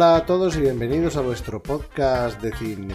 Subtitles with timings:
[0.00, 2.94] Hola a todos y bienvenidos a vuestro podcast de cine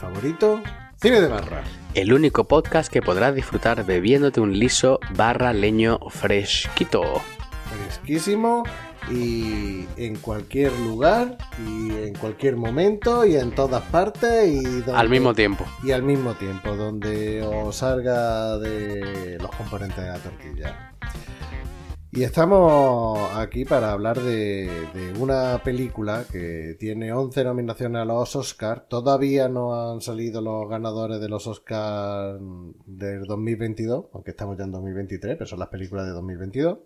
[0.00, 0.62] favorito,
[0.96, 1.62] Cine de Barra.
[1.92, 7.02] El único podcast que podrás disfrutar bebiéndote un liso barra leño fresquito.
[7.84, 8.62] Fresquísimo
[9.10, 15.10] y en cualquier lugar y en cualquier momento y en todas partes y donde- Al
[15.10, 15.66] mismo tiempo.
[15.82, 20.92] y al mismo tiempo donde os salga de los componentes de la tortilla.
[22.18, 24.68] Y estamos aquí para hablar de,
[25.20, 28.88] una película que tiene 11 nominaciones a los Oscars.
[28.88, 32.40] Todavía no han salido los ganadores de los Oscars
[32.86, 36.78] del 2022, aunque estamos ya en 2023, pero son las películas de 2022.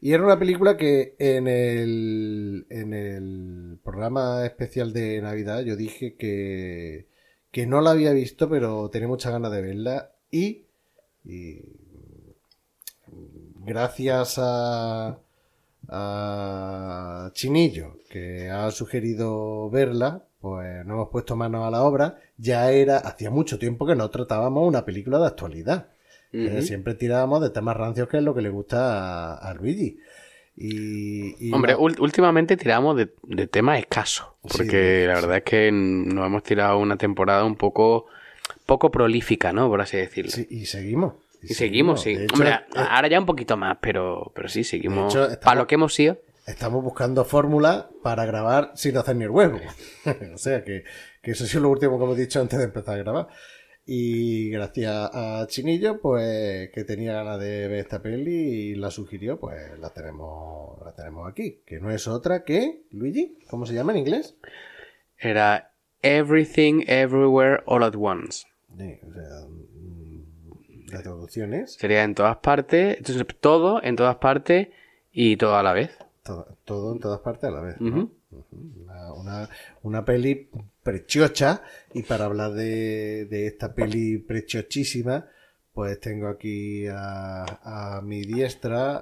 [0.00, 6.16] Y era una película que en el, en el programa especial de Navidad yo dije
[6.16, 7.06] que,
[7.52, 10.10] que no la había visto, pero tenía muchas ganas de verla.
[10.32, 10.66] Y
[13.64, 15.16] gracias a,
[15.88, 22.18] a Chinillo, que ha sugerido verla, pues nos hemos puesto manos a la obra.
[22.36, 25.88] Ya era, hacía mucho tiempo que no tratábamos una película de actualidad.
[26.34, 29.98] Eh, siempre tirábamos de temas rancios, que es lo que le gusta a, a Luigi.
[30.56, 34.28] Y, y Hombre, no- últimamente tiramos de, de temas escasos.
[34.40, 38.06] Porque la verdad es que nos hemos tirado una temporada un poco,
[38.64, 39.68] poco prolífica, ¿no?
[39.68, 40.30] Por así decirlo.
[40.30, 41.14] sí, y seguimos.
[41.42, 42.10] Y seguimos, sí.
[42.12, 45.12] Hecho, Hombre, eh, ahora ya un poquito más, pero, pero sí, seguimos.
[45.12, 46.18] De hecho, estamos- Para lo que hemos sido.
[46.46, 49.58] estamos buscando fórmulas para grabar sin hacer ni el huevo.
[50.34, 50.84] o sea que,
[51.22, 53.28] que eso ha sido lo último que hemos dicho antes de empezar a grabar.
[53.84, 59.40] Y gracias a Chinillo, pues que tenía ganas de ver esta peli y la sugirió,
[59.40, 61.62] pues la tenemos, la tenemos aquí.
[61.66, 64.36] Que no es otra que, Luigi, ¿cómo se llama en inglés?
[65.18, 68.46] Era Everything, Everywhere, All at Once.
[68.78, 69.46] Sí, o sea,
[70.92, 72.98] la traducción es Sería en todas partes.
[72.98, 74.68] Entonces, todo en todas partes
[75.12, 75.90] y todo a la vez.
[76.22, 77.76] todo, todo en todas partes a la vez.
[77.80, 79.48] Una, una,
[79.82, 80.48] una peli
[80.82, 85.26] preciosa y para hablar de, de esta peli preciosísima
[85.74, 88.96] pues tengo aquí a, a mi diestra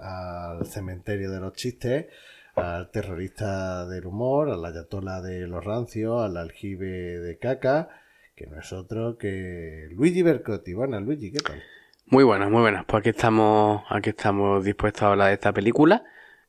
[0.57, 2.07] al cementerio de los chistes
[2.55, 7.89] al terrorista del humor al ayatola de los rancios al aljibe de caca
[8.35, 11.63] que no es otro que Luigi Bercotti bueno Luigi ¿qué tal?
[12.11, 12.85] Muy buenas, muy buenas.
[12.87, 16.03] Pues aquí estamos, aquí estamos dispuestos a hablar de esta película.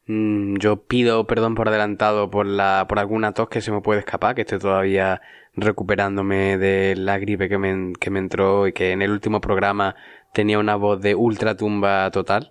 [0.07, 3.99] Mm, Yo pido perdón por adelantado por la, por alguna tos que se me puede
[3.99, 5.21] escapar, que estoy todavía
[5.53, 9.95] recuperándome de la gripe que me, que me entró y que en el último programa
[10.33, 12.49] tenía una voz de ultra tumba total.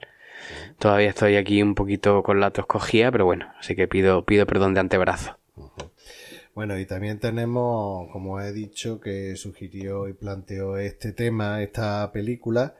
[0.78, 4.46] Todavía estoy aquí un poquito con la tos cogida, pero bueno, así que pido, pido
[4.46, 5.36] perdón de antebrazo.
[6.54, 12.76] Bueno, y también tenemos, como he dicho, que sugirió y planteó este tema, esta película,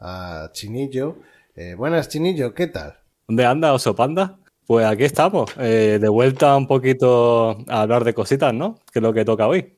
[0.00, 1.18] a Chinillo.
[1.54, 2.98] Eh, buenas, Chinillo, ¿qué tal?
[3.26, 4.38] ¿Dónde anda Oso Panda?
[4.66, 8.78] Pues aquí estamos, eh, de vuelta un poquito a hablar de cositas, ¿no?
[8.92, 9.76] Que es lo que toca hoy.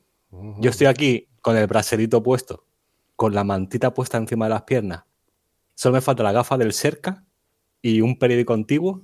[0.59, 2.65] Yo estoy aquí con el braserito puesto,
[3.15, 5.03] con la mantita puesta encima de las piernas.
[5.75, 7.23] Solo me falta la gafa del cerca
[7.81, 9.01] y un periódico antiguo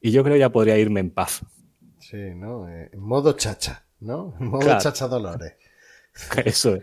[0.00, 1.42] y yo creo ya podría irme en paz.
[1.98, 2.68] Sí, ¿no?
[2.68, 4.34] Eh, modo chacha, ¿no?
[4.40, 4.80] Modo Claro.
[4.80, 5.54] chacha Dolores.
[6.44, 6.82] Eso es.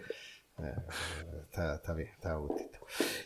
[1.43, 2.76] Está, está bien, está gustito.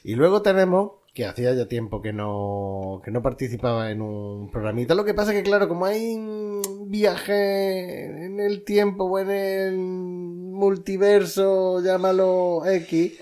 [0.03, 4.95] Y luego tenemos, que hacía ya tiempo que no, que no participaba en un programita.
[4.95, 9.77] Lo que pasa que, claro, como hay un viaje en el tiempo o en el
[9.77, 13.19] multiverso, llámalo X,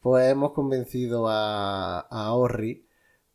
[0.00, 2.86] pues hemos convencido a, a Orri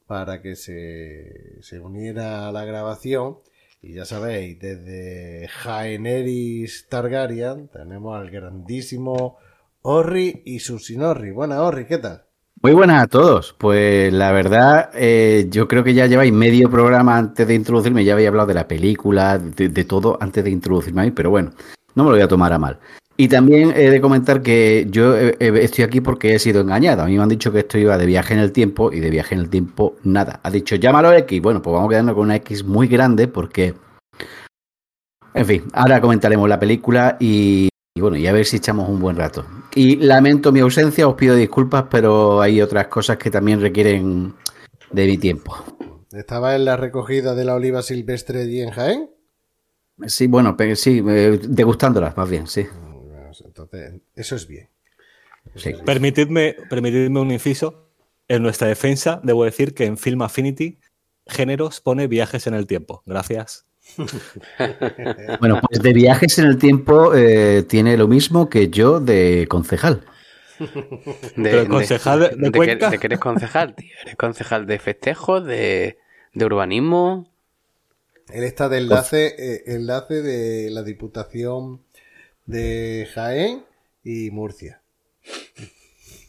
[0.05, 3.39] para que se, se uniera a la grabación.
[3.81, 9.37] Y ya sabéis, desde Jaenerys Targaryen tenemos al grandísimo
[9.81, 11.31] Orri y Susinorri.
[11.31, 12.26] Buena, Orri, ¿qué tal?
[12.67, 13.55] Muy buenas a todos.
[13.57, 18.11] Pues la verdad, eh, yo creo que ya lleváis medio programa antes de introducirme, ya
[18.11, 21.51] habéis hablado de la película, de, todo antes de introducirme a mí, pero bueno,
[21.95, 22.77] no me lo voy a tomar a mal.
[23.15, 27.03] Y también he de comentar que yo eh, eh, estoy aquí porque he sido engañado.
[27.03, 29.11] A mí me han dicho que esto iba de viaje en el tiempo y de
[29.11, 30.41] viaje en el tiempo nada.
[30.43, 31.41] Ha dicho, llámalo X.
[31.41, 33.75] Bueno, pues vamos quedando con una X muy grande porque...
[35.33, 38.99] En fin, ahora comentaremos la película y, y bueno, y a ver si echamos un
[38.99, 39.45] buen rato.
[39.77, 44.33] Y lamento mi ausencia, os pido disculpas, pero hay otras cosas que también requieren
[44.89, 45.55] de mi tiempo.
[46.11, 49.11] ¿Estaba en la recogida de la oliva silvestre allí en Jaén?
[50.07, 52.65] Sí, bueno, sí, eh, degustándolas más bien, sí.
[53.45, 54.67] Entonces, eso es bien.
[55.53, 55.73] sí.
[55.85, 57.91] Permitidme, permitidme un inciso.
[58.27, 60.79] En nuestra defensa, debo decir que en Film Affinity,
[61.27, 63.03] géneros pone viajes en el tiempo.
[63.05, 63.66] Gracias.
[65.39, 70.03] Bueno, pues de viajes en el tiempo eh, tiene lo mismo que yo de concejal.
[70.59, 70.67] De,
[71.35, 72.89] Pero el concejal de- de Cuenca.
[72.89, 73.91] de eres concejal, tío?
[74.03, 75.97] ¿Eres concejal de festejos, de,
[76.33, 77.29] de urbanismo?
[78.29, 81.81] Él está de enlace, eh, enlace de la Diputación
[82.45, 83.63] de Jaén
[84.03, 84.81] y Murcia.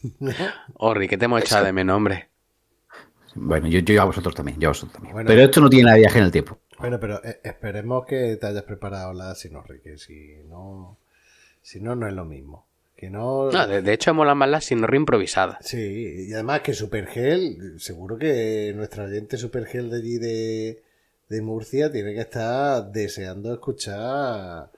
[0.75, 2.29] Orri, que te hemos echado de menos, hombre.
[3.35, 5.13] Bueno, yo, yo a vosotros también, yo a vosotros también.
[5.13, 5.27] Bueno.
[5.27, 6.57] Pero esto no tiene nada de viaje en el tiempo.
[6.79, 10.97] Bueno, pero eh, esperemos que te hayas preparado la sinorri, que si no,
[11.61, 12.65] si no, no es lo mismo.
[12.95, 13.49] Que no...
[13.51, 15.57] No, de, de hecho, mola más la sinorri improvisada.
[15.61, 20.81] Sí, y además que Supergel, seguro que nuestra oyente Supergel de allí de,
[21.29, 24.69] de Murcia tiene que estar deseando escuchar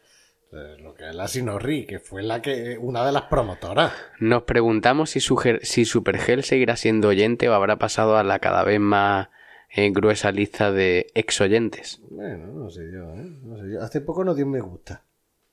[0.52, 3.92] eh, lo que es la Sinorri, que fue la que una de las promotoras.
[4.20, 8.64] Nos preguntamos si, Suger- si Supergel seguirá siendo oyente o habrá pasado a la cada
[8.64, 9.30] vez más
[9.74, 12.00] eh, gruesa lista de ex oyentes.
[12.10, 13.30] Bueno, no sé yo, ¿eh?
[13.44, 13.82] No sé yo.
[13.82, 15.04] Hace poco nos dio un me gusta.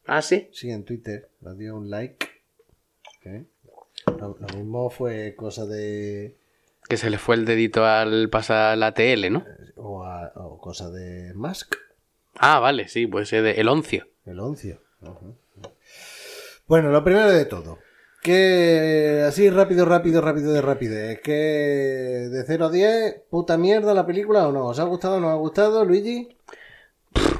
[0.07, 0.49] ¿Ah, sí?
[0.53, 1.29] Sí, en Twitter.
[1.41, 2.27] Nos dio un like.
[3.25, 3.45] ¿eh?
[4.07, 6.37] Lo, lo mismo fue cosa de...
[6.89, 9.45] Que se le fue el dedito al pasar la TL, ¿no?
[9.77, 11.77] O, a- o cosa de Musk,
[12.41, 14.07] Ah, vale, sí, pues es de el oncio.
[14.25, 14.81] el oncio.
[16.67, 17.79] Bueno, lo primero de todo.
[18.29, 20.95] Que así rápido, rápido, rápido de rápido.
[21.25, 24.67] Que de 0 a 10, puta mierda la película o no.
[24.67, 26.37] ¿Os ha gustado o no ha gustado, Luigi?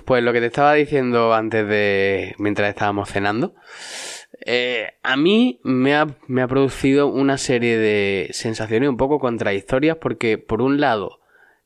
[0.07, 2.35] Pues lo que te estaba diciendo antes de.
[2.39, 3.55] mientras estábamos cenando.
[4.47, 9.99] eh, a mí me ha, me ha producido una serie de sensaciones un poco contradictorias
[9.99, 11.21] porque, por un lado,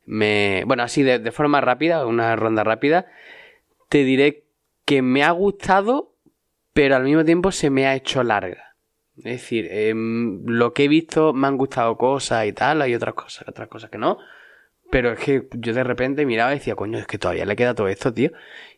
[0.04, 0.64] me.
[0.66, 3.06] Bueno, así de forma rápida, una ronda rápida,
[3.88, 4.46] te diré
[4.84, 6.12] que me ha gustado,
[6.72, 8.71] pero al mismo tiempo se me ha hecho larga.
[9.18, 13.14] Es decir, em, lo que he visto me han gustado cosas y tal, hay otras
[13.14, 14.18] cosas, otras cosas que no.
[14.90, 17.74] Pero es que yo de repente miraba y decía, coño, es que todavía le queda
[17.74, 18.30] todo esto, tío.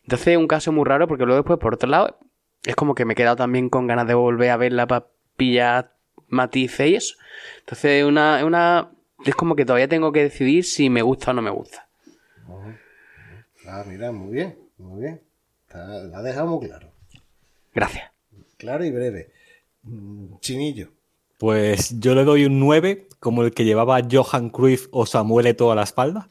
[0.03, 2.17] Entonces es un caso muy raro porque luego después, por otro lado,
[2.63, 5.93] es como que me he quedado también con ganas de volver a verla para pillar
[6.27, 7.15] matices y eso.
[7.59, 8.91] Entonces es una, es una...
[9.25, 11.87] Es como que todavía tengo que decidir si me gusta o no me gusta.
[13.67, 15.21] Ah, mira, muy bien, muy bien.
[15.73, 16.91] La ha dejado muy claro.
[17.73, 18.11] Gracias.
[18.57, 19.31] Claro y breve.
[20.39, 20.89] Chinillo.
[21.37, 25.71] Pues yo le doy un 9, como el que llevaba Johan Cruyff o Samuel Eto'o
[25.71, 26.29] a la espalda,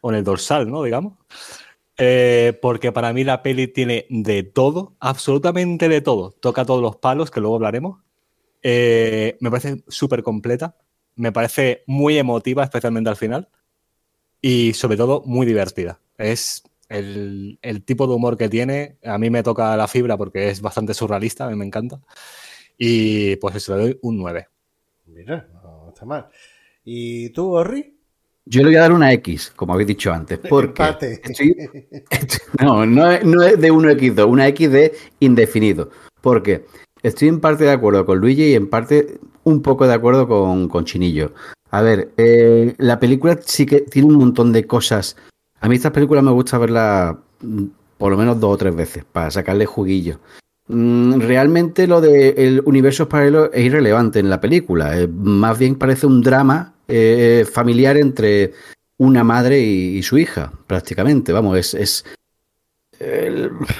[0.00, 0.82] o en el dorsal, ¿no?
[0.82, 1.14] Digamos.
[1.98, 6.32] Eh, porque para mí la peli tiene de todo, absolutamente de todo.
[6.32, 8.00] Toca todos los palos, que luego hablaremos.
[8.62, 10.76] Eh, me parece súper completa.
[11.14, 13.48] Me parece muy emotiva, especialmente al final.
[14.40, 16.00] Y sobre todo muy divertida.
[16.16, 18.96] Es el, el tipo de humor que tiene.
[19.04, 22.00] A mí me toca la fibra porque es bastante surrealista, a mí me encanta.
[22.82, 24.48] Y pues eso, le doy un 9.
[25.06, 26.28] Mira, no está mal.
[26.82, 27.94] ¿Y tú, Orri?
[28.46, 31.20] Yo le voy a dar una X, como habéis dicho antes, porque Empate.
[31.22, 31.54] estoy-
[32.60, 35.90] no, no es, no es de 1X2, una X de indefinido,
[36.22, 36.64] porque
[37.02, 40.66] estoy en parte de acuerdo con Luigi y en parte un poco de acuerdo con,
[40.68, 41.34] con Chinillo.
[41.70, 45.16] A ver, eh, la película sí que tiene un montón de cosas.
[45.60, 47.64] A mí estas películas me gusta verlas mm,
[47.98, 50.18] por lo menos dos o tres veces para sacarle juguillo.
[50.72, 54.98] Mm, Realmente lo del universo paralelo es irrelevante en la película.
[54.98, 58.52] eh, más bien parece un drama eh, familiar entre
[58.98, 61.32] una madre y, su hija, prácticamente.
[61.32, 62.04] Vamos, es.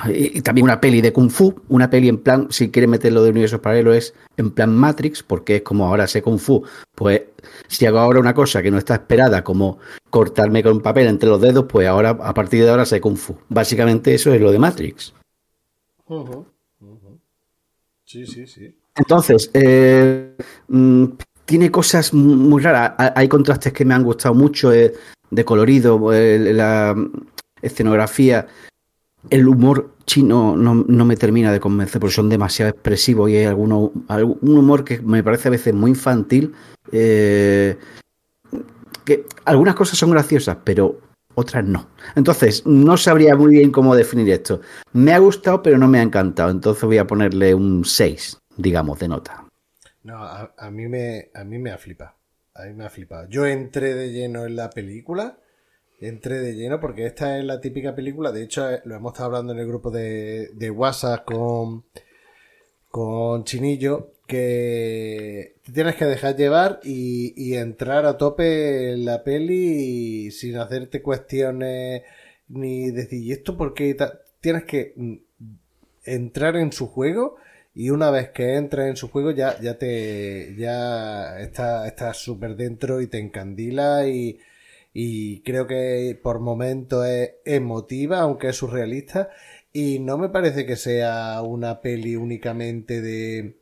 [0.09, 3.31] y también una peli de Kung Fu, una peli en plan, si quieres meterlo de
[3.31, 6.65] universos paralelos, es en plan Matrix, porque es como ahora sé Kung Fu.
[6.97, 7.23] Pues
[7.69, 9.79] si hago ahora una cosa que no está esperada, como
[10.09, 13.37] cortarme con papel entre los dedos, pues ahora, a partir de ahora sé Kung Fu.
[13.49, 15.15] Básicamente eso es lo de Matrix.
[18.11, 18.75] Sí, sí, sí.
[18.97, 20.35] Entonces, eh,
[20.67, 21.05] mm,
[21.45, 22.95] tiene cosas mu- muy raras.
[22.99, 24.93] Ha- Hay contrastes que me han gustado mucho eh,
[25.31, 26.97] de colorido, la
[27.63, 28.49] escenografía.
[29.29, 33.45] El humor chino no, no me termina de convencer porque son demasiado expresivos y hay
[33.45, 36.53] alguno, algún humor que me parece a veces muy infantil.
[36.91, 37.79] eh,
[39.05, 40.99] que algunas cosas son graciosas, pero
[41.41, 41.91] otras no.
[42.15, 44.61] Entonces, no sabría muy bien cómo definir esto.
[44.93, 46.51] Me ha gustado, pero no me ha encantado.
[46.51, 49.45] Entonces voy a ponerle un 6, digamos, de nota.
[50.03, 52.13] No, a, mí me, a mí me ha flipado.
[52.55, 53.29] A mí me ha flipado.
[53.29, 55.39] Yo entré de lleno en la película.
[56.01, 58.33] Entré de lleno porque esta es la típica película.
[58.33, 61.85] De hecho, eh, lo hemos estado hablando en el grupo de, de WhatsApp con,
[62.89, 64.13] con Chinillo.
[64.31, 71.03] Que te tienes que dejar llevar y, entrar a tope en la peli sin hacerte
[71.03, 72.03] cuestiones
[72.49, 73.95] ni decir, ¿y esto por qué?
[73.95, 74.21] ta-?".
[74.41, 75.15] Tienes que mm,
[76.05, 77.37] entrar en su juego
[77.75, 82.57] y una vez que entras en su juego ya, ya te ya está- estás súper
[82.57, 84.39] dentro y te encandila y,
[84.95, 89.31] y creo que por momentos es emotiva, aunque es surrealista.
[89.73, 93.60] Y no me parece que sea una peli únicamente de,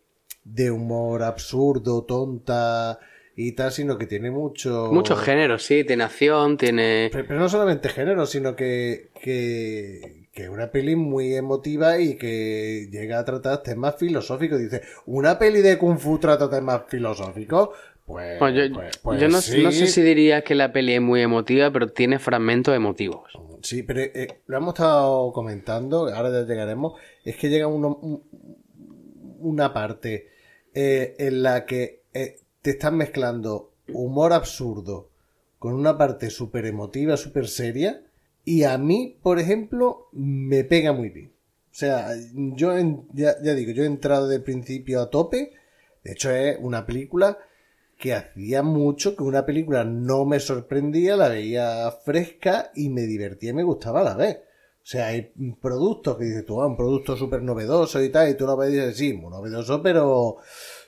[0.51, 2.99] de humor absurdo, tonta
[3.37, 4.91] y tal, sino que tiene mucho...
[4.93, 5.85] Muchos géneros, sí.
[5.85, 7.09] Tiene acción, tiene...
[7.13, 12.89] Pero, pero no solamente género, sino que, que, que una peli muy emotiva y que
[12.91, 14.59] llega a tratar temas filosóficos.
[14.59, 17.69] Dice, ¿una peli de Kung Fu trata temas filosóficos?
[18.05, 19.63] Pues, Bueno, yo pues- pues yo no, sí.
[19.63, 23.31] no sé si diría que la peli es muy emotiva, pero tiene fragmentos emotivos.
[23.63, 28.23] Sí, pero eh, lo hemos estado comentando, ahora ya llegaremos, es que llega uno- un-
[29.41, 30.27] una parte
[30.75, 35.11] eh, en la que eh, te están mezclando humor absurdo
[35.59, 38.03] con una parte súper emotiva, súper seria,
[38.45, 41.33] y a mí, por ejemplo, me pega muy bien.
[41.71, 42.73] O sea, yo
[43.13, 45.53] ya, ya digo, yo he entrado de principio a tope,
[46.03, 47.39] de hecho es una película
[47.99, 53.51] que hacía mucho que una película no me sorprendía, la veía fresca y me divertía
[53.51, 54.39] y me gustaba a la vez.
[54.89, 55.31] O sea, hay
[55.61, 58.71] productos que dices tú, ah, un producto súper novedoso y tal, y tú lo ves
[58.71, 60.37] y dices, sí, muy novedoso, pero...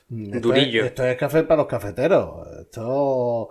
[0.09, 0.85] mm, esto es- Durillo.
[0.85, 2.47] esto es café para los cafeteros.
[2.61, 3.49] Esto,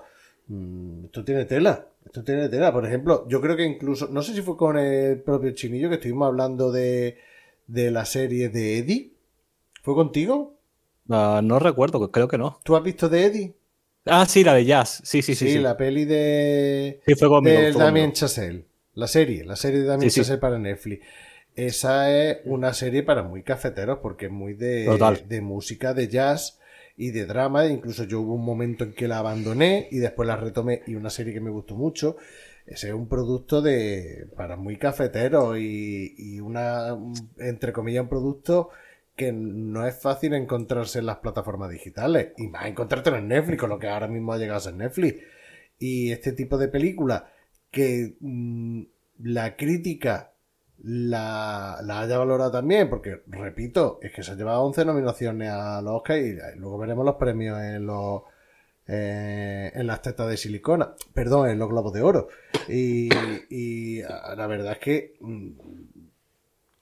[0.49, 1.87] mm, esto tiene tela.
[2.05, 2.73] Esto tiene tela.
[2.73, 5.97] Por ejemplo, yo creo que incluso, no sé si fue con el propio Chinillo que
[5.97, 7.19] estuvimos hablando de,
[7.69, 9.13] de la serie de Eddie.
[9.83, 10.55] ¿Fue contigo?
[11.09, 12.59] Ah, no recuerdo, creo que no.
[12.65, 13.55] ¿Tú has visto de Eddie?
[14.07, 15.01] Ah, sí, la de Jazz.
[15.05, 15.47] Sí, sí, sí.
[15.47, 15.59] Sí, sí.
[15.61, 17.61] la peli de, Sí, fue conmigo.
[17.61, 18.15] de fue Damien conmigo.
[18.15, 18.65] Chazelle.
[18.95, 20.21] La serie, la serie de Damien Sí, sí.
[20.21, 21.05] Chazelle para Netflix.
[21.57, 25.25] Esa es una serie para muy cafeteros porque es muy de, Total.
[25.29, 26.59] de música, de jazz
[26.97, 27.67] y de drama.
[27.67, 31.11] Incluso yo hubo un momento en que la abandoné y después la retomé y una
[31.11, 32.17] serie que me gustó mucho.
[32.67, 36.97] Ese es un producto de para muy cafeteros y, y una,
[37.39, 38.71] entre comillas, un producto
[39.17, 43.71] que no es fácil encontrarse en las plataformas digitales y más encontrártelo en Netflix, con
[43.71, 45.17] lo que ahora mismo ha llegado a ser Netflix.
[45.79, 47.25] Y este tipo de películas
[47.71, 48.83] que mm,
[49.23, 50.33] la crítica
[50.83, 55.97] la, haya valorado también, porque repito, es que se ha llevado 11 nominaciones a los
[55.97, 58.23] Oscar y luego veremos los premios en los
[58.93, 62.29] eh, en las tetas de silicona, perdón, en los globos de oro.
[62.69, 63.09] Y,
[64.03, 65.51] la verdad es que mm,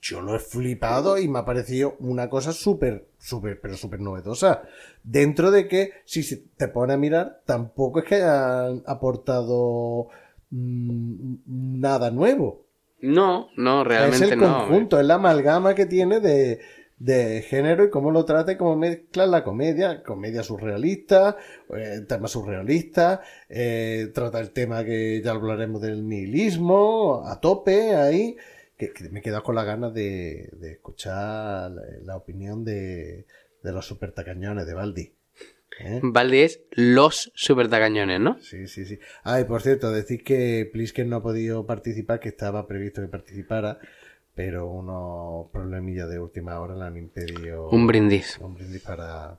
[0.01, 4.63] yo lo he flipado y me ha parecido una cosa súper, súper, pero súper novedosa.
[5.03, 10.07] Dentro de que, si te pone a mirar, tampoco es que hayan aportado
[10.51, 12.65] nada nuevo.
[13.01, 14.59] No, no, realmente es el no.
[14.59, 16.59] conjunto, es la amalgama que tiene de,
[16.97, 20.03] de género y cómo lo trata y cómo mezcla la comedia.
[20.03, 21.37] Comedia surrealista,
[21.75, 28.35] eh, tema surrealista, eh, trata el tema que ya hablaremos del nihilismo, a tope ahí.
[28.77, 33.25] Que, que me he quedado con las ganas de, de escuchar la, la opinión de,
[33.61, 35.13] de los super tacañones de Baldi.
[35.79, 35.99] ¿Eh?
[36.03, 38.37] Baldi es los super tacañones, ¿no?
[38.41, 38.99] Sí, sí, sí.
[39.23, 43.07] Ah, y por cierto, decir que Plisken no ha podido participar, que estaba previsto que
[43.07, 43.79] participara,
[44.35, 47.69] pero unos problemillas de última hora le han impedido.
[47.69, 48.37] Un brindis.
[48.39, 49.37] Un brindis para.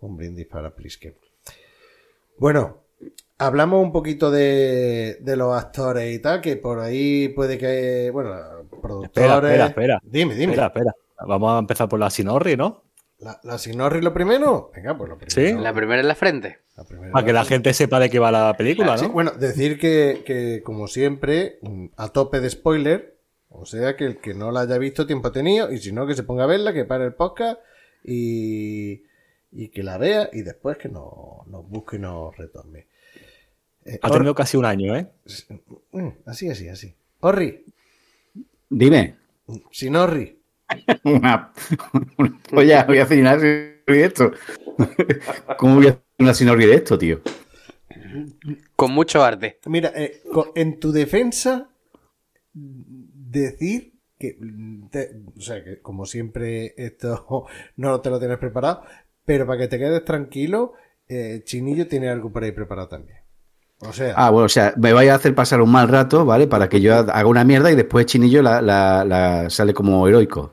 [0.00, 1.14] Un brindis para Plisken.
[2.38, 2.78] Bueno,
[3.38, 8.10] hablamos un poquito de, de los actores y tal, que por ahí puede que.
[8.12, 8.34] Bueno,
[8.80, 9.50] productores.
[9.50, 10.00] espera, espera.
[10.02, 10.52] Dime, dime.
[10.52, 10.92] Espera, espera.
[11.26, 12.82] Vamos a empezar por la Sinorri, ¿no?
[13.22, 14.70] ¿La, la Sinorri lo primero?
[14.74, 15.56] Venga, pues lo primero.
[15.58, 15.62] Sí.
[15.62, 16.58] La primera en la frente.
[16.76, 17.12] La primera.
[17.12, 19.12] Para que la gente sepa de qué va la película, Sí, ¿no?
[19.12, 23.16] bueno, decir que, que, como siempre, mm, a tope de spoiler,
[23.48, 26.06] o sea que el que no la haya visto tiempo ha tenido, y si no,
[26.06, 27.60] que se ponga a verla, que pare el podcast
[28.04, 29.02] y,
[29.52, 32.86] y que la vea y después que nos, nos busque y nos retome.
[33.84, 35.06] Eh, Ha Or- tenido casi un año, ¿eh?
[35.92, 36.94] Mm, así, así, así.
[37.20, 37.64] Orri,
[38.68, 39.16] Dime.
[39.70, 40.38] sin Orri.
[41.04, 41.52] Una,
[42.18, 44.30] una polla, voy a hacer una de esto.
[45.58, 47.20] ¿Cómo voy a hacer una sinopsis de esto, tío?
[48.76, 49.58] Con mucho arte.
[49.66, 50.22] Mira, eh,
[50.54, 51.68] en tu defensa,
[52.54, 54.36] decir que,
[54.90, 58.82] te- o sea, que como siempre esto no te lo tienes preparado,
[59.24, 60.72] pero para que te quedes tranquilo,
[61.08, 63.18] eh, Chinillo tiene algo por ahí preparado también.
[63.80, 66.46] O sea, Ah, bueno, o sea, me vaya a hacer pasar un mal rato, ¿vale?
[66.46, 70.52] Para que yo haga una mierda y después Chinillo la, la- la sale como heroico.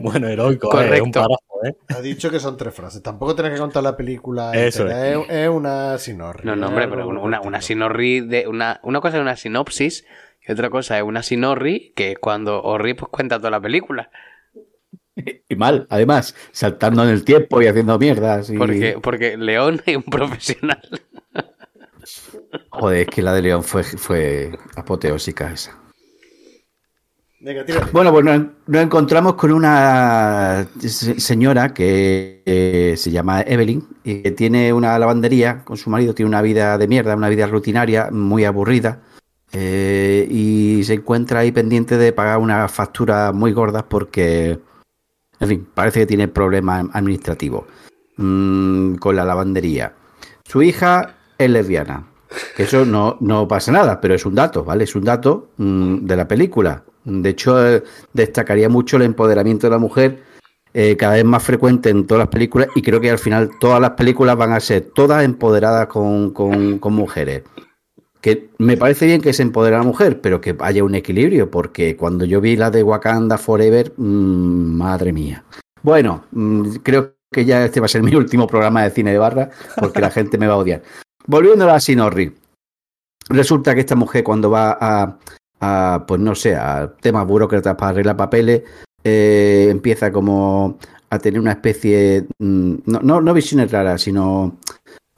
[0.00, 0.70] Bueno, heroico, ¿eh?
[0.70, 1.04] Correcto.
[1.04, 1.76] Un parazo, ¿eh?
[1.88, 3.02] ha dicho que son tres frases.
[3.02, 4.52] Tampoco tienes que contar la película.
[4.52, 5.30] Eso entera, es.
[5.30, 6.44] es una sinorri.
[6.44, 10.04] No, no, es hombre, pero una, una, sinorri de una, una cosa es una sinopsis
[10.46, 14.10] y otra cosa es una sinorri que cuando Orri pues cuenta toda la película.
[15.48, 18.50] Y mal, además, saltando en el tiempo y haciendo mierdas.
[18.50, 18.58] Y...
[18.58, 20.82] Porque, porque León es un profesional.
[22.70, 25.85] Joder, es que la de León fue, fue apoteósica esa.
[27.92, 34.30] Bueno, pues nos, encontramos con una se- señora que eh, se llama Evelyn y que
[34.30, 38.44] tiene una lavandería con su marido, tiene una vida de mierda, una vida rutinaria, muy
[38.44, 39.02] aburrida.
[39.52, 44.58] eh, y se encuentra ahí pendiente de pagar unas facturas muy gordas porque,
[45.38, 47.64] en fin, parece que tiene problemas administrativos
[48.16, 49.92] mm, con la lavandería.
[50.44, 52.06] Su hija es lesbiana.
[52.56, 54.84] Que eso no, no pasa nada, pero es un dato, ¿vale?
[54.84, 56.82] Es un dato mm, de la película.
[57.06, 57.82] De hecho, eh,
[58.12, 60.18] destacaría mucho el empoderamiento de la mujer
[60.74, 63.80] eh, cada vez más frecuente en todas las películas y creo que al final todas
[63.80, 67.44] las películas van a ser todas empoderadas con, con- con mujeres.
[68.20, 71.48] Que me parece bien que se empodere a la mujer, pero que haya un equilibrio,
[71.50, 75.44] porque cuando yo vi la de Wakanda Forever, mm, madre mía.
[75.82, 79.18] Bueno, mm, creo que ya este va a ser mi último programa de cine de
[79.18, 80.82] barra, porque la gente me va a odiar.
[81.26, 82.34] Volviendo a la Sinorri.
[83.28, 85.18] Resulta que esta mujer cuando va a,
[86.06, 88.62] pues no sé, a temas burócratas para arreglar papeles,
[89.04, 90.78] eh, empieza como
[91.10, 94.58] a tener una especie, mm, no, no, no visiones raras, sino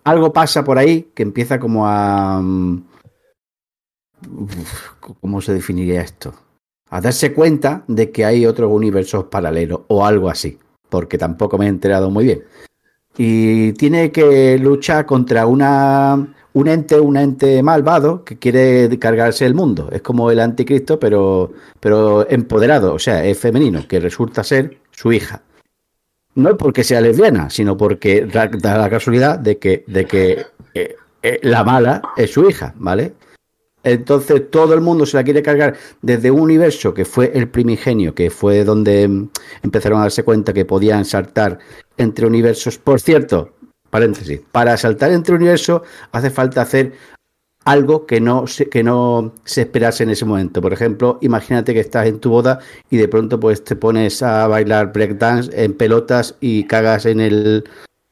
[0.05, 2.41] algo pasa por ahí que empieza como a...
[2.43, 2.83] mm,
[5.21, 6.35] ¿Cómo se definiría esto?
[6.91, 11.67] A darse cuenta de que hay otros universos paralelos o algo así, porque tampoco me
[11.67, 12.45] he enterado muy bien.
[13.17, 19.55] Y tiene que luchar contra una, un ente, un ente malvado que quiere cargarse el
[19.55, 19.89] mundo.
[19.93, 25.13] Es como el anticristo, pero, pero empoderado, o sea, es femenino, que resulta ser su
[25.13, 25.43] hija.
[26.35, 30.97] No es porque sea lesbiana, sino porque da la casualidad de que, de que eh,
[31.23, 33.13] eh, la mala es su hija, ¿vale?
[33.85, 38.17] Entonces todo el mundo se la quiere cargar desde un universo que fue el primigenio,
[38.17, 39.29] que fue donde mm,
[39.63, 41.61] empezaron a darse cuenta que podían saltar
[41.97, 42.79] entre universos.
[42.79, 43.53] Por cierto,
[43.91, 46.93] paréntesis, para saltar entre universos hace falta hacer
[47.65, 50.63] algo que no se, que no se esperase en ese momento.
[50.63, 54.47] Por ejemplo, imagínate que estás en tu boda y de pronto pues te pones a
[54.49, 57.65] bailar breakdance en pelotas y cagas en el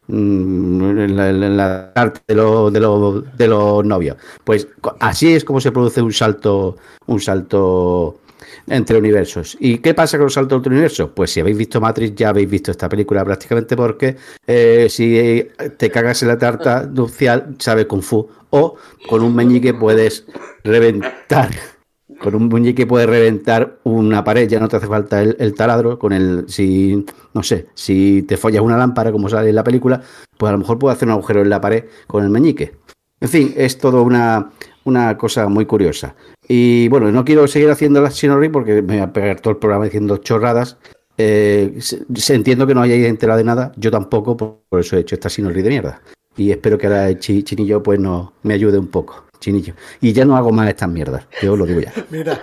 [0.09, 1.57] mm, en la, en
[1.95, 4.17] tarta de los de los de los novios.
[4.45, 4.69] Pues
[5.01, 8.21] así es como se produce un salto un salto
[8.67, 9.57] entre universos.
[9.61, 11.11] ¿Y qué pasa con los saltos entre universos?
[11.15, 14.17] Pues si habéis visto Matrix ya habéis visto esta película prácticamente porque
[14.47, 18.77] eh, si te cagas en la tarta nupcial sabes Kung Fu o
[19.09, 20.27] con un meñique puedes
[20.65, 21.51] reventar
[22.21, 25.99] con un muñeque puedes reventar una pared, ya no te hace falta el, el taladro,
[25.99, 30.01] con el, si, no sé, si te follas una lámpara, como sale en la película,
[30.37, 32.77] pues a lo mejor puedes hacer un agujero en la pared con el meñique.
[33.21, 34.51] En fin, es todo una,
[34.85, 36.15] una cosa muy curiosa.
[36.49, 39.57] Y bueno, no quiero seguir haciendo la Sinorri porque me voy a pegar todo el
[39.59, 40.77] programa diciendo chorradas.
[41.19, 44.97] Eh, se, se entiendo que no hayáis enterado de nada, yo tampoco, por, por eso
[44.97, 46.03] he hecho esta Sinorri de mierda.
[46.37, 49.75] Y espero que ahora Chi- Chinillo pues no, me ayude un poco, Chinillo.
[50.01, 51.93] Y ya no hago más estas mierdas, yo lo digo ya.
[52.11, 52.41] Mira.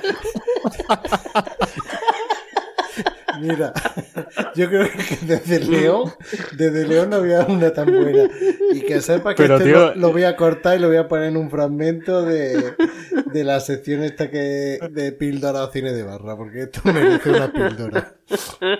[3.41, 3.73] Mira,
[4.55, 6.11] yo creo que desde León,
[6.57, 8.29] desde León no había una tan buena.
[8.73, 10.97] Y que sepa que Pero, este tío- lo, lo voy a cortar y lo voy
[10.97, 12.73] a poner en un fragmento de,
[13.31, 17.51] de la sección esta que de píldora o cine de barra, porque esto merece una
[17.51, 18.13] píldora.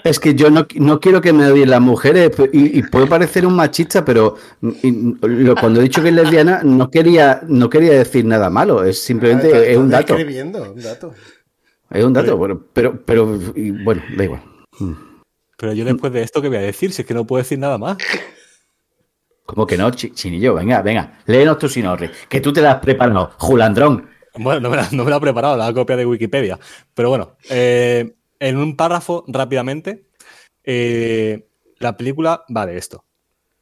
[0.04, 3.46] Es que yo no, no quiero que me odien las mujeres y, y puedo parecer
[3.46, 7.94] un machista, pero y- lo- cuando he dicho que es lesbiana no quería, no quería
[7.94, 10.14] decir nada malo, es simplemente Ah, está- es un está dato.
[10.14, 11.14] Escribiendo, un dato.
[11.94, 14.42] Es un dato, bueno, pero, pero y bueno, da igual.
[15.58, 16.92] Pero yo después de esto, ¿qué voy a decir?
[16.92, 17.98] Si es que no puedo decir nada más.
[19.46, 22.80] Como que no, Chi- Chinillo, venga, venga, léenos tu sinorri, que tú te la has
[22.80, 24.10] preparado, Julandrón.
[24.36, 26.58] Bueno, no me, la, no me la he preparado, la copia de Wikipedia.
[26.94, 30.08] Pero bueno, eh, en un párrafo rápidamente,
[30.64, 31.46] eh,
[31.80, 33.06] la película va de esto.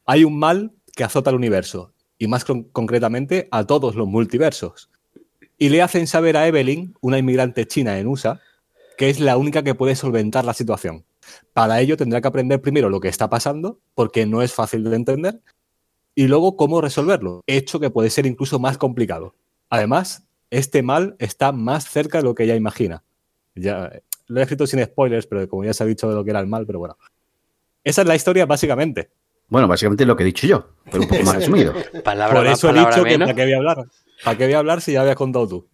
[0.06, 4.88] Hay un mal que azota el universo, y más con- concretamente a todos los multiversos.
[5.62, 8.40] Y le hacen saber a Evelyn, una inmigrante china en USA,
[8.98, 11.04] que es la única que puede solventar la situación.
[11.52, 14.96] Para ello tendrá que aprender primero lo que está pasando, porque no es fácil de
[14.96, 15.40] entender,
[16.16, 19.36] y luego cómo resolverlo, hecho que puede ser incluso más complicado.
[19.70, 23.04] Además, este mal está más cerca de lo que ella imagina.
[23.54, 23.92] Ya,
[24.26, 26.40] lo he escrito sin spoilers, pero como ya se ha dicho de lo que era
[26.40, 26.98] el mal, pero bueno.
[27.84, 29.10] Esa es la historia, básicamente.
[29.48, 31.72] Bueno, básicamente es lo que he dicho yo, pero un poco más resumido.
[32.02, 33.28] Palabra Por eso he dicho que menos.
[33.28, 33.86] para qué voy a hablar.
[34.24, 35.68] ¿Para qué voy a hablar si ya habías contado tú?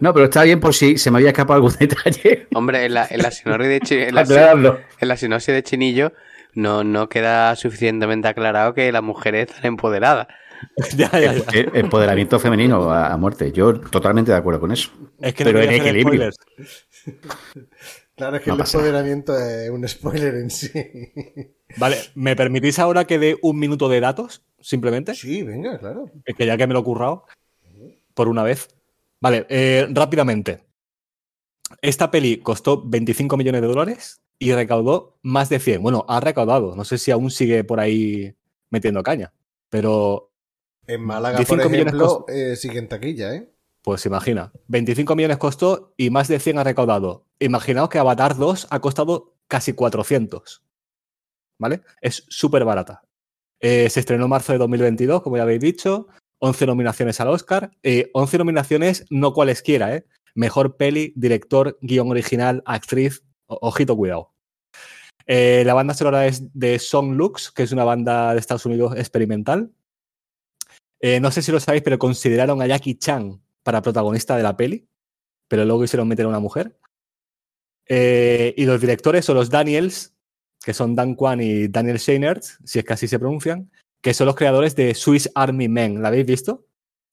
[0.00, 2.46] No, pero está bien por si se me había escapado algún detalle.
[2.54, 4.22] Hombre, en la, en la sinopsis de, Chi- en la,
[5.00, 6.12] en la sinopsis de Chinillo
[6.54, 10.28] no, no queda suficientemente aclarado que las mujeres están empoderadas.
[10.96, 11.44] ya, ya, ya.
[11.74, 13.50] Empoderamiento femenino a, a muerte.
[13.52, 14.90] Yo totalmente de acuerdo con eso.
[15.20, 16.30] Es que Pero no en equilibrio.
[18.14, 20.70] Claro, es que No el pasa empoderamiento es un spoiler en sí.
[21.78, 24.44] Vale, ¿me permitís ahora que dé un minuto de datos?
[24.60, 25.14] Simplemente.
[25.14, 26.10] Sí, venga, claro.
[26.24, 27.24] Es que ya que me lo he currado
[28.14, 28.68] por una vez.
[29.20, 30.64] Vale, eh, rápidamente.
[31.80, 35.82] Esta peli costó 25 millones de dólares y recaudó más de 100.
[35.82, 36.74] Bueno, ha recaudado.
[36.76, 38.34] No sé si aún sigue por ahí
[38.70, 39.32] metiendo caña.
[39.70, 40.32] Pero,
[40.86, 43.48] En Málaga, 15 por millones ejemplo, eh, sigue en taquilla, ¿eh?
[43.82, 44.52] pues imagina.
[44.68, 47.26] 25 millones costó y más de 100 ha recaudado.
[47.38, 50.62] Imaginaos que Avatar 2 ha costado casi 400.
[51.58, 51.82] ¿Vale?
[52.00, 53.02] Es súper barata.
[53.60, 56.08] Eh, se estrenó en marzo de 2022, como ya habéis dicho.
[56.42, 57.70] 11 nominaciones al Oscar.
[57.84, 60.04] Eh, 11 nominaciones, no cualesquiera, ¿eh?
[60.34, 63.22] Mejor peli, director, guion original, actriz.
[63.46, 64.32] Ojito, cuidado.
[65.26, 68.94] Eh, la banda sonora es de Song Lux, que es una banda de Estados Unidos
[68.96, 69.70] experimental.
[71.00, 74.56] Eh, no sé si lo sabéis, pero consideraron a Jackie Chan para protagonista de la
[74.56, 74.88] peli,
[75.46, 76.76] pero luego hicieron meter a una mujer.
[77.88, 80.12] Eh, y los directores son los Daniels,
[80.64, 83.70] que son Dan Kwan y Daniel Scheinert, si es que así se pronuncian,
[84.02, 86.02] que son los creadores de Swiss Army Men.
[86.02, 86.66] ¿La habéis visto?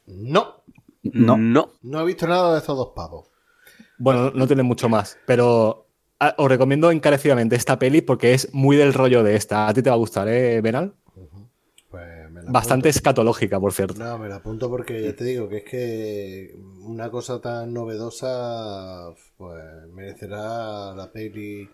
[0.07, 0.63] No,
[1.03, 1.37] No.
[1.37, 1.73] No.
[1.81, 3.27] no he visto nada de estos dos pavos.
[3.97, 5.87] Bueno, no, tiene mucho más, pero
[6.19, 9.67] ah, os recomiendo encarecidamente esta peli porque es muy del rollo de esta.
[9.67, 10.93] A ti te va a gustar, ¿eh, Benal?
[11.91, 12.97] Pues me la Bastante apunto.
[12.97, 14.03] escatológica, por cierto.
[14.03, 19.09] No, me la apunto porque ya te digo que es que una cosa tan novedosa
[19.37, 21.69] pues merecerá la peli,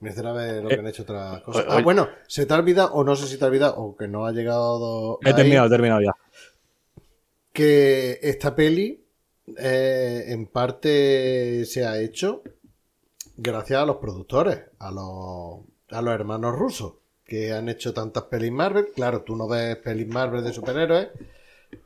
[0.00, 1.66] merecerá ver lo que han hecho otras cosas.
[1.68, 4.08] Ah, bueno, se te ha olvidado, o no sé si te ha olvidado, o que
[4.08, 6.12] no ha llegado He ahí, terminado, he terminado ya.
[7.52, 9.04] que esta peli
[9.58, 12.42] eh, en parte se ha hecho
[13.36, 15.60] gracias a los productores, a los,
[15.90, 18.88] a los hermanos rusos, que han hecho tantas pelis Marvel.
[18.94, 21.08] Claro, tú no ves pelis Marvel de superhéroes,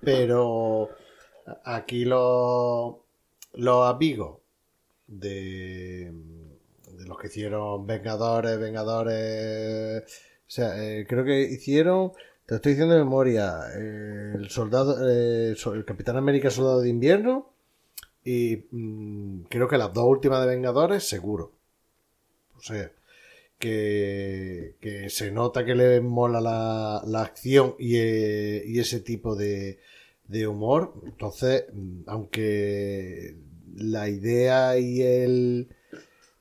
[0.00, 0.88] pero
[1.64, 2.94] aquí los,
[3.54, 4.38] los amigos
[5.06, 6.12] de,
[7.06, 10.02] los que hicieron Vengadores, Vengadores...
[10.46, 12.12] O sea, eh, creo que hicieron...
[12.46, 13.54] Te estoy diciendo de memoria.
[13.76, 17.50] eh, el soldado, eh, el Capitán América Soldado de Invierno
[18.24, 21.52] y mm, creo que las dos últimas de Vengadores, seguro.
[22.56, 22.90] O sea,
[23.58, 29.78] que, que se nota que le mola la, la acción y, y ese tipo de,
[30.28, 30.94] de humor.
[31.06, 33.36] Entonces, mm, aunque
[33.76, 35.73] la idea y el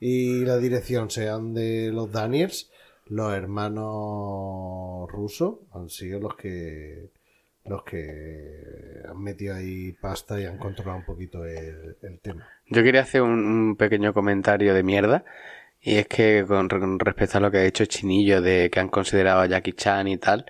[0.06, 2.70] y la dirección sean de los Daniels,
[3.08, 7.08] los hermanos rusos han sido los que
[7.64, 12.46] los que han metido ahí pasta y han controlado un poquito el, el tema.
[12.68, 15.24] Yo quería hacer un, pequeño comentario de mierda.
[15.80, 18.90] Y es que con, con respecto a lo que ha dicho Chinillo de que han
[18.90, 20.46] considerado a Jackie Chan y tal,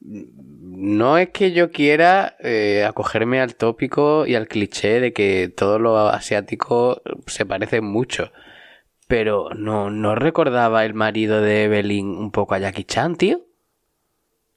[0.00, 5.80] no es que yo quiera eh, acogerme al tópico y al cliché de que todos
[5.80, 8.30] los asiáticos se parecen mucho.
[9.12, 13.42] Pero no, no recordaba el marido de Evelyn un poco a Jackie Chan, tío.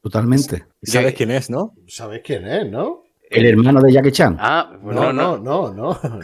[0.01, 0.65] Totalmente.
[0.81, 1.73] ¿Sabes quién es, no?
[1.87, 3.03] ¿Sabes quién es, no?
[3.29, 4.37] El hermano de Jackie Chan.
[4.39, 5.93] Ah, pues No, no, no, no.
[5.93, 6.19] no, no,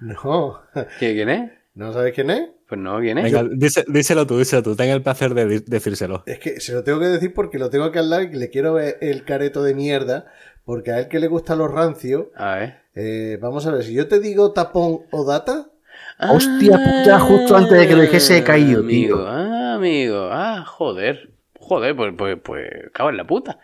[0.00, 0.60] no, no.
[0.74, 1.50] ¿Qui- ¿Quién es?
[1.74, 2.50] ¿No sabes quién es?
[2.68, 3.32] Pues no, ¿quién es?
[3.32, 3.48] Venga,
[3.86, 4.76] díselo tú, díselo tú.
[4.76, 6.24] Ten el placer de decírselo.
[6.26, 8.50] Es que se lo tengo que decir porque lo tengo aquí al lado y le
[8.50, 10.26] quiero ver el careto de mierda.
[10.64, 12.26] Porque a él que le gustan los rancios.
[12.36, 12.74] A ver.
[12.94, 15.70] eh, vamos a ver, si yo te digo tapón o data,
[16.20, 19.26] Hostia puta, justo antes de que lo dijese he caído, amigo, tío.
[19.28, 20.28] Ah, amigo.
[20.32, 21.30] Ah, joder.
[21.60, 23.58] Joder, pues, pues, pues, cago en la puta.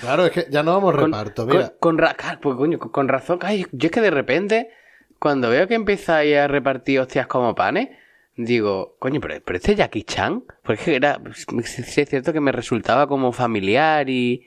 [0.00, 1.46] claro, es que ya no vamos Con, reparto.
[1.46, 3.38] Mira, con, con ra- claro, pues, coño, con, con razón.
[3.42, 4.70] Ay, yo es que de repente,
[5.18, 7.88] cuando veo que empezáis a repartir hostias como panes,
[8.36, 11.20] digo, coño, pero, pero este Jackie Chan, porque era,
[11.64, 14.46] sí es cierto que me resultaba como familiar y,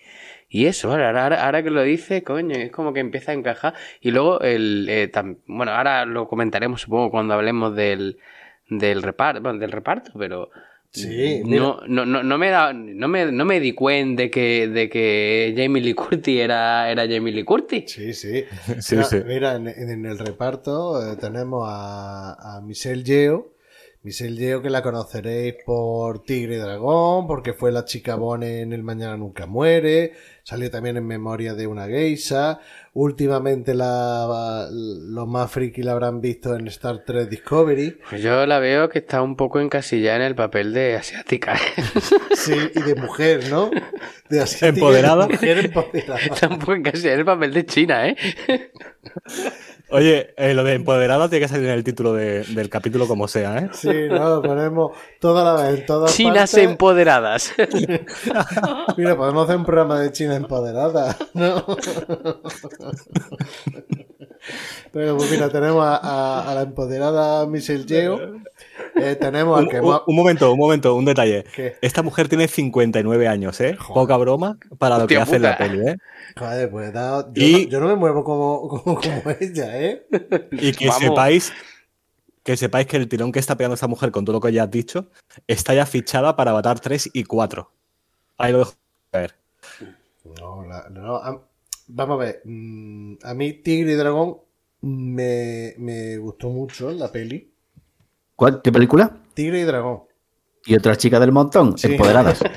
[0.49, 3.73] y eso, ahora, ahora, ahora que lo dice, coño, es como que empieza a encajar.
[4.01, 8.17] Y luego, el, eh, tam- bueno, ahora lo comentaremos, supongo, cuando hablemos del,
[8.69, 10.49] del reparto, bueno, del reparto, pero
[10.91, 14.69] Sí, no, no, no, no me da, no me, no me di cuenta de que,
[14.69, 17.91] de que Jamie Lee Curtis era, era Jamie Lee Curtis.
[17.91, 18.45] sí, sí.
[18.79, 19.17] Sí, mira, sí.
[19.25, 23.54] mira, en, en el reparto eh, tenemos a, a Michelle Yeo.
[24.05, 28.71] Michelle Yeo que la conoceréis por Tigre y Dragón, porque fue la chica Bone en
[28.71, 30.13] El Mañana Nunca Muere.
[30.43, 32.59] Salió también en Memoria de una Geisha.
[32.93, 37.97] Últimamente la, los más friki la habrán visto en Star Trek Discovery.
[38.07, 41.57] Pues yo la veo que está un poco encasillada en el papel de asiática.
[42.35, 43.71] Sí, y de mujer, ¿no?
[44.29, 45.27] De asiática y de Empoderada.
[45.27, 46.19] mujer empoderada.
[46.19, 48.15] está un poco encasillada en el papel de China, ¿eh?
[49.95, 53.27] Oye, eh, lo de empoderada tiene que salir en el título de- del capítulo como
[53.27, 53.69] sea, ¿eh?
[53.73, 56.69] Sí, no, ponemos toda la vez en todas Chinas partes.
[56.69, 57.53] empoderadas.
[58.97, 61.63] Mira, podemos hacer un programa de China empoderada, ¿no?
[64.91, 68.17] Pero pues mira, tenemos a, a- a la empoderada Michelle Yeo,
[68.95, 71.43] Eh, tenemos al Un, que un- momento, un momento, un detalle.
[71.53, 71.75] ¿Qué?
[71.81, 73.77] Esta mujer tiene 59 años, ¿eh?
[73.93, 75.97] Poca broma para lo Hostia que hace en la peli, ¿eh?
[76.37, 79.01] Joder, pues da- yo, Y- no, yo no me muevo como, como, como
[79.39, 80.07] ella, ¿eh?
[80.51, 81.01] Y que Vamos.
[81.03, 81.53] sepáis
[82.43, 84.63] que sepáis que el tirón que está pegando esta mujer con todo lo que ya
[84.63, 85.07] has dicho
[85.47, 87.69] está ya fichada para Avatar 3 y 4.
[88.37, 88.73] Ahí lo dejo.
[89.11, 89.35] A ver.
[90.39, 91.41] No, la- no, a-
[91.87, 92.41] vamos a ver.
[92.45, 94.37] mm, A mí Tigre y Dragón
[94.81, 97.51] me, me gustó mucho la peli.
[98.35, 98.61] ¿Cuál?
[98.61, 99.17] ¿Qué película?
[99.33, 100.03] Tigre y Dragón.
[100.65, 101.91] Y otra chica del montón, Sí.
[101.91, 102.41] empoderadas.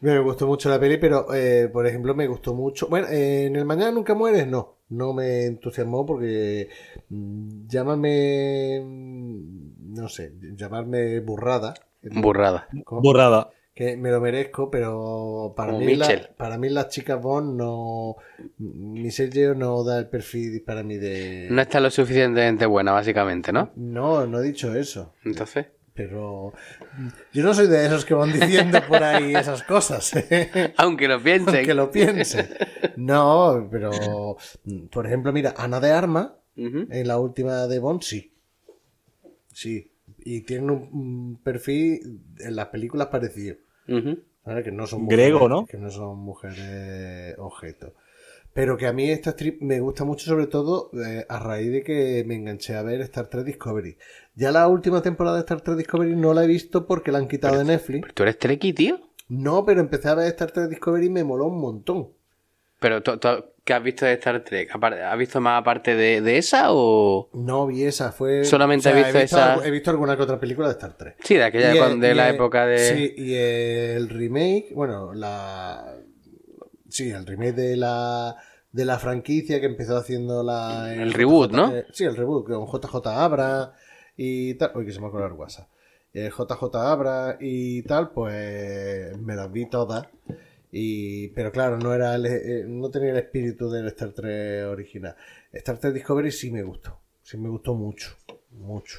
[0.00, 2.86] Me gustó mucho la peli, pero eh, por ejemplo me gustó mucho.
[2.88, 4.74] Bueno, eh, en el Mañana Nunca Mueres no.
[4.90, 6.68] No me entusiasmó porque
[7.08, 8.82] mm, llámame.
[8.84, 11.72] mm, No sé, llamarme burrada.
[12.02, 12.68] Burrada.
[12.90, 13.48] Burrada.
[13.76, 18.16] Que me lo merezco, pero para Como mí, la- para mí las chicas Bond no.
[18.56, 21.48] Michelle Yeoh no da el perfil para mí de.
[21.50, 23.70] No está lo suficientemente buena, básicamente, ¿no?
[23.76, 25.12] No, no he dicho eso.
[25.24, 25.66] Entonces.
[25.92, 26.52] Pero
[27.32, 30.14] yo no soy de esos que van diciendo por ahí esas cosas.
[30.16, 30.72] ¿eh?
[30.78, 31.64] Aunque lo piensen.
[31.64, 32.48] Que lo piensen.
[32.96, 34.36] No, pero
[34.90, 38.32] por ejemplo, mira, Ana de Arma en la última de Bond sí.
[39.52, 39.90] Sí.
[40.18, 43.56] Y tienen un perfil en las películas parecido.
[43.88, 44.18] Ujú.
[44.44, 44.62] ¿vale?
[44.62, 45.66] Que no son Griego, mujeres- ¿no?
[45.66, 47.92] Que no son mujeres objeto.
[48.52, 51.82] Pero que a mí esta strip me gusta mucho, sobre todo eh, a raíz de
[51.82, 53.98] que me enganché a ver Star Trek Discovery.
[54.34, 57.28] Ya la última temporada de Star Trek Discovery no la he visto porque la han
[57.28, 58.00] quitado de Netflix.
[58.02, 58.98] Pero tú eres Trekkie, tío.
[59.28, 62.08] No, pero empecé a ver Star Trek Discovery y me moló un montón.
[62.80, 63.02] Pero,
[63.66, 64.70] ¿qué has visto de Star Trek?
[64.74, 67.28] ¿Has visto más aparte de, de esa o...?
[67.34, 68.44] No vi esa, fue.
[68.44, 71.16] Solamente he visto he esa- He visto alguna que otra película de Star Trek.
[71.22, 72.78] Sí, de aquella el- de la el- época de...
[72.78, 75.94] Sí, y el remake, bueno, la.
[76.88, 78.36] Sí, el remake de la.
[78.72, 80.92] De la franquicia que empezó haciendo la.
[80.94, 81.74] El reboot, ¿no?
[81.74, 83.72] eh, sí, el reboot, con JJ Abra
[84.16, 84.72] y tal.
[84.76, 85.68] Uy, que se me ha colado el WhatsApp.
[86.12, 89.16] Eh, JJ Abra y tal, pues.
[89.18, 90.06] Me las vi todas.
[90.72, 95.14] Y, pero claro, no era el- eh, no tenía el espíritu del Star Trek original.
[95.52, 96.98] Star Trek Discovery sí me gustó.
[97.22, 98.16] Sí me gustó mucho.
[98.50, 98.98] Mucho.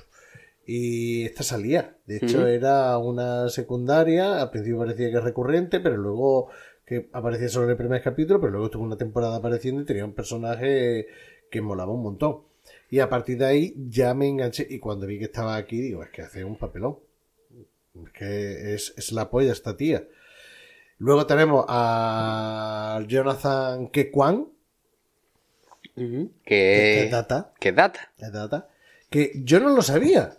[0.66, 1.96] Y esta salía.
[2.06, 4.42] De hecho, era una secundaria.
[4.42, 6.50] Al principio parecía que es recurrente, pero luego
[6.86, 10.06] que aparecía solo en el primer capítulo, pero luego estuvo una temporada apareciendo y tenía
[10.06, 11.08] un personaje
[11.52, 12.40] que molaba un montón.
[12.90, 14.66] Y a partir de ahí ya me enganché.
[14.70, 16.98] Y cuando vi que estaba aquí, digo, es que hace un papelón.
[18.06, 20.06] Es que es, es la polla esta tía.
[21.00, 24.48] Luego tenemos a Jonathan Kekwan,
[25.96, 27.04] que ¿Qué...
[27.06, 27.52] es data.
[27.60, 28.12] ¿Qué data?
[28.18, 28.68] es data,
[29.10, 30.38] que yo no lo sabía,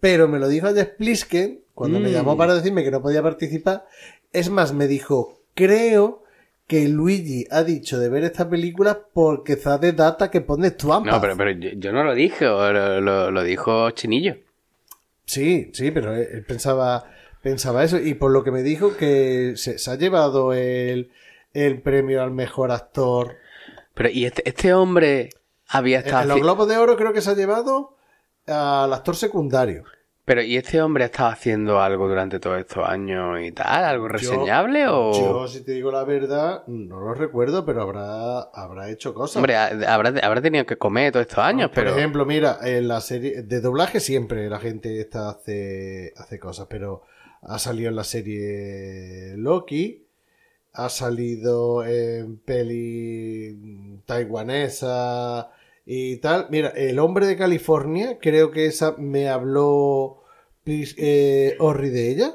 [0.00, 2.12] pero me lo dijo ayer Plisken cuando me Mm.
[2.12, 3.86] llamó para decirme que no podía participar.
[4.32, 6.22] Es más, me dijo, creo
[6.66, 11.10] que Luigi ha dicho de ver esta película porque está de data que pone Twampa.
[11.10, 14.36] No, pero, pero yo, yo no lo dije, o lo, lo- lo dijo Chinillo.
[15.24, 17.04] Sí, sí, pero él pensaba,
[17.42, 17.98] pensaba eso.
[17.98, 21.10] Y por lo que me dijo que se, se ha llevado el,
[21.52, 23.36] el premio al mejor actor.
[23.94, 25.30] Pero, ¿y este, este hombre
[25.68, 26.26] había En estado...
[26.28, 27.96] los haci- Globos de Oro creo que se ha llevado
[28.46, 29.84] al actor secundario.
[30.24, 33.82] Pero, ¿y este hombre ha estado haciendo algo durante todos estos años y tal?
[33.82, 35.12] ¿Algo reseñable o...?
[35.14, 39.36] Yo, si te digo la verdad, no lo recuerdo, pero habrá, habrá hecho cosas.
[39.36, 41.96] Hombre, ha- habrá, habrá tenido que comer todos estos años, Por pero...
[41.96, 47.04] ejemplo, mira, en la serie de doblaje siempre la gente esta hace, hace cosas, pero
[47.42, 50.06] ha salido en la serie Loki,
[50.72, 55.50] ha salido en peli taiwanesa
[55.84, 56.46] y tal.
[56.50, 60.22] Mira, El hombre de California, creo que esa me habló
[60.66, 62.34] eh, Orri de ella.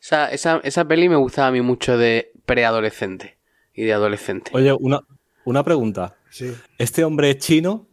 [0.00, 3.36] Esa, esa, esa peli me gustaba a mí mucho de preadolescente
[3.74, 4.50] y de adolescente.
[4.54, 5.00] Oye, una,
[5.44, 6.16] una pregunta.
[6.30, 6.52] Sí.
[6.78, 7.86] Este hombre es chino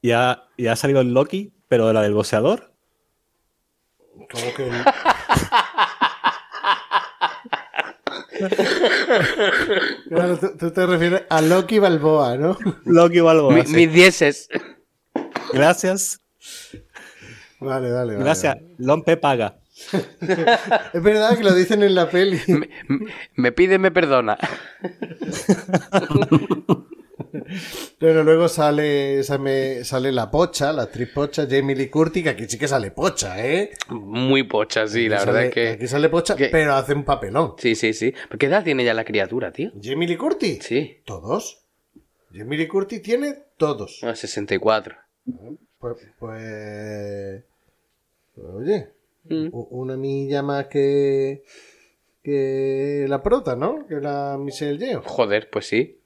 [0.00, 2.72] y ha, y ha salido en Loki, pero de la del boxeador.
[4.14, 4.70] Como que
[10.08, 12.56] Claro, tú, tú te refieres a Loki Balboa, ¿no?
[12.84, 13.74] Loki o algo Mi- así.
[13.74, 14.48] Mis dieces.
[15.52, 16.20] Gracias.
[17.60, 18.24] Vale, vale, vale.
[18.24, 18.56] Gracias.
[18.78, 19.56] Lompe paga.
[20.92, 22.40] Es verdad que lo dicen en la peli.
[22.48, 24.36] Me, me- me pide, me perdona.
[27.98, 32.44] Pero luego sale, sale, sale la pocha, la actriz pocha, Jamie Lee Curtis, que aquí
[32.48, 33.70] sí que sale pocha, ¿eh?
[33.88, 35.68] Muy pocha, sí, la Aquí verdad sale- es que...
[35.70, 37.54] Aquí sale pocha, que- pero hace un papelón.
[37.58, 38.12] Sí, sí, sí.
[38.28, 39.70] ¿Pero ¿Qué edad tiene ya la criatura, tío?
[39.82, 40.58] ¿Jamie Lee Curtis?
[40.64, 40.98] Sí.
[41.04, 41.64] ¿Todos?
[42.32, 44.00] Jamie Lee Curtis tiene todos.
[44.02, 44.96] No, 64.
[45.78, 47.42] Pues, pues,
[48.36, 48.88] oye,
[49.30, 49.48] Mm.
[49.52, 51.42] una milla más que,
[52.22, 53.86] que la prota, ¿no?
[53.86, 55.02] Que la Michelle Yeoh.
[55.04, 55.98] Joder, pues sí.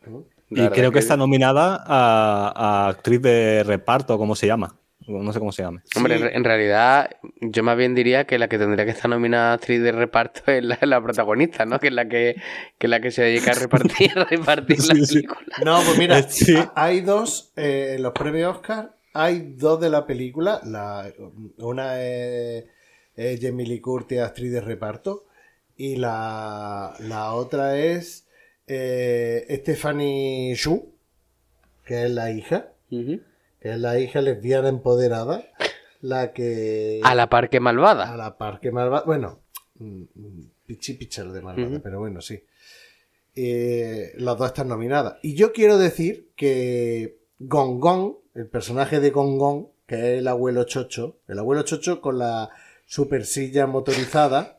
[0.54, 2.52] La Y creo que está nominada a,
[2.86, 4.76] a actriz de reparto, ¿cómo se llama?
[5.08, 5.80] no sé cómo se llame.
[5.96, 6.24] Hombre, Sí.
[6.32, 7.10] en- realidad,
[7.40, 10.42] yo más bien diría que la que tendría que estar nominada a actriz de reparto
[10.52, 11.80] es la, la protagonista, ¿no?
[11.80, 12.36] Que es la que,
[12.78, 15.14] que es la que se dedica a repartir, a repartir la sí.
[15.14, 15.56] película.
[15.64, 16.24] No, pues mira,
[16.76, 20.60] hay dos eh, en los premios Oscar, hay dos de la película.
[20.64, 21.04] La,
[21.58, 22.64] una es,
[23.16, 25.24] es Jamie Lee Curtis, actriz de reparto,
[25.76, 28.28] y la, la otra es
[28.66, 30.92] eh, Stephanie Shu,
[31.84, 33.20] que es la hija, que
[33.60, 35.44] es la hija lesbiana empoderada,
[36.00, 38.16] la que A la par que a malvada.
[38.16, 39.04] la par que malvada.
[39.04, 39.40] Bueno,
[39.78, 42.42] mm, mm, pichi pichar de malvada, pero bueno, sí.
[43.34, 45.16] Eh, las dos están nominadas.
[45.22, 50.28] Y yo quiero decir que Gong Gong, el personaje de Gong Gong, que es el
[50.28, 52.50] abuelo Chocho, el abuelo Chocho con la
[52.86, 54.58] super silla motorizada,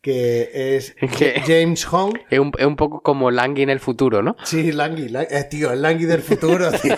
[0.00, 2.14] que es Que- James Hong.
[2.30, 4.36] Es un, es un poco como Langui en el futuro, ¿no?
[4.44, 6.96] Sí, Langui, Lang- eh, tío, el Langui del futuro, tío.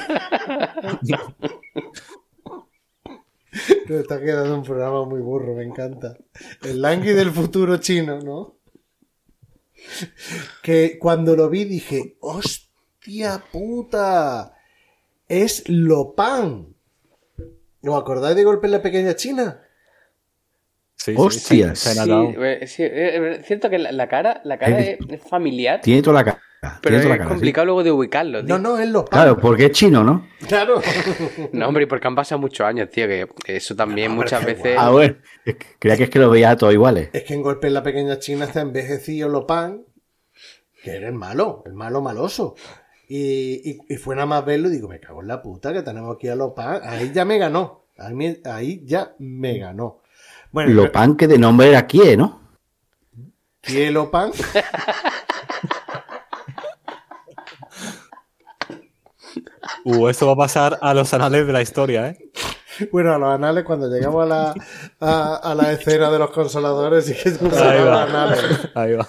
[3.88, 6.16] Nos está quedando un programa muy burro, me encanta.
[6.62, 8.56] El Langui del futuro chino, ¿no?
[10.62, 14.54] Que cuando lo vi dije, ¡hostia puta!
[15.28, 16.74] Es Lopan.
[17.82, 19.60] ¿Os acordáis de Golpe en la Pequeña China?
[21.04, 21.78] Sí, Hostias.
[21.78, 22.36] sí, Sí, Chinatown.
[22.44, 25.80] eh, sí, eh, es cierto que la, la cara, la cara Eh, es, es familiar,
[25.80, 26.40] Tiene toda la cara.
[26.80, 27.28] pero la es cara, sí.
[27.28, 28.56] complicado luego de ubicarlo, tío.
[28.58, 29.10] No, no, es Lopan.
[29.20, 30.28] Claro, porque es chino, ¿no?
[30.46, 30.80] Claro.
[31.52, 34.44] No, hombre, y porque han pasado muchos años, tío, que eso también No, pero muchas
[34.46, 34.76] veces...
[34.78, 35.16] Ah, bueno.
[35.44, 37.08] Es que Creía que es que los veía todos iguales.
[37.12, 39.84] Es que en Golpe en la Pequeña China está envejecido Lopan,
[40.84, 42.54] que era el malo, el malo maloso.
[43.08, 45.82] Y, y, y fue nada más verlo y digo, me cago en la puta que
[45.82, 46.80] tenemos aquí a Lopan.
[46.84, 47.86] Ahí ya me ganó.
[47.98, 50.01] Ahí, ahí ya me ganó.
[50.52, 52.40] Bueno, Lopan que de nombre era Kie, ¿no?
[53.60, 54.30] ¿qué Lopan?
[59.84, 62.30] Uh, esto va a pasar a los anales de la historia, ¿eh?
[62.90, 64.54] Bueno, a los anales, cuando llegamos a la,
[65.00, 67.84] a, a la escena de los consoladores, sí que se Ahí va.
[67.84, 68.68] los anales.
[68.74, 69.08] Ahí va.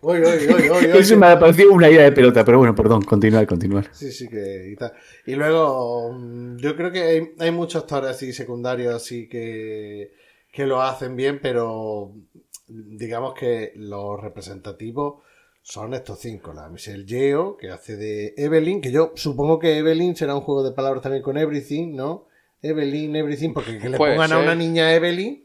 [0.00, 0.98] Uy, uy, uy, uy, uy.
[0.98, 3.88] Eso me ha parecido una idea de pelota, pero bueno, perdón, continuar, continuar.
[3.92, 4.92] Sí, sí, que y tal.
[5.26, 10.12] Y luego, mm, yo creo que hay, hay muchos actores así secundarios así que,
[10.54, 12.12] que lo hacen bien, pero
[12.68, 15.22] digamos que los representativos
[15.62, 16.52] son estos cinco.
[16.52, 20.62] La Michelle Yeo, que hace de Evelyn, que yo supongo que Evelyn será un juego
[20.62, 22.26] de palabras también con Everything, ¿no?
[22.62, 25.42] Evelyn, Everything, porque que le Puede pongan a una niña Evelyn.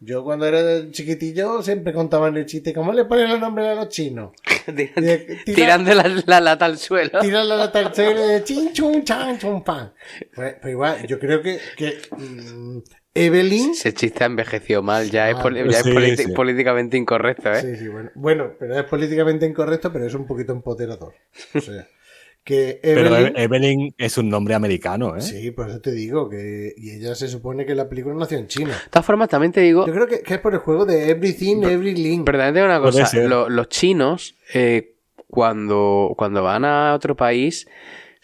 [0.00, 3.88] Yo cuando era chiquitillo siempre contaban el chiste, ¿cómo le ponen el nombre a los
[3.88, 4.32] chinos?
[4.66, 5.00] Tirando,
[5.46, 7.20] Tira- tirando la, la lata al suelo.
[7.20, 9.94] tirar la lata al suelo de chin, chun, chan, chun, pan.
[10.34, 12.78] Pues, pues igual, yo creo que, que mm,
[13.14, 13.70] Evelyn.
[13.70, 16.32] Ese chiste ha envejecido mal, ya es, Ah, poli- ya es sí, politi- sí.
[16.32, 17.60] políticamente incorrecto, ¿eh?
[17.60, 18.10] Sí, sí, bueno.
[18.14, 21.14] Bueno, pero es políticamente incorrecto, pero es un poquito empoderador.
[21.54, 21.86] O sea,
[22.42, 23.36] que Pero Evelyn.
[23.36, 25.20] Evelyn es un nombre americano, ¿eh?
[25.22, 26.74] Sí, por eso te digo que.
[26.76, 28.72] Y ella se supone que la película nació en China.
[28.72, 31.08] De todas formas, también te digo, Yo creo que, que es por el juego de
[31.10, 32.24] Everything, Everything.
[32.24, 34.96] pero también te digo una cosa, lo- los chinos, eh,
[35.28, 37.66] cuando, cuando van a otro país,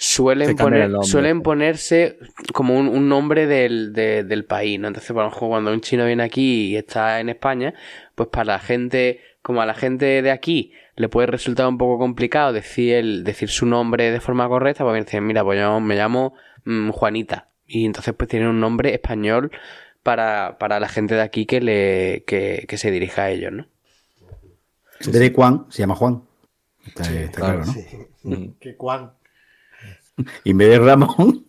[0.02, 1.42] suelen, poner, suelen sí.
[1.42, 2.18] ponerse
[2.52, 4.88] como un, un nombre del, de- del país, ¿no?
[4.88, 7.74] Entonces, por ejemplo, cuando un chino viene aquí y está en España,
[8.14, 11.98] pues para la gente, como a la gente de aquí le puede resultar un poco
[11.98, 15.96] complicado decir, el, decir su nombre de forma correcta, pues dicen, mira, pues yo me
[15.96, 16.34] llamo
[16.64, 17.48] mm, Juanita.
[17.66, 19.50] Y entonces pues tienen un nombre español
[20.02, 23.66] para, para la gente de aquí que, le, que, que se dirija a ellos, ¿no?
[25.00, 26.22] En vez de Juan, se llama Juan.
[26.86, 27.72] Está, está claro, ¿no?
[27.72, 27.86] Sí.
[28.24, 28.46] Mm.
[28.60, 29.12] Que Juan.
[30.44, 31.46] Y en vez de Ramón,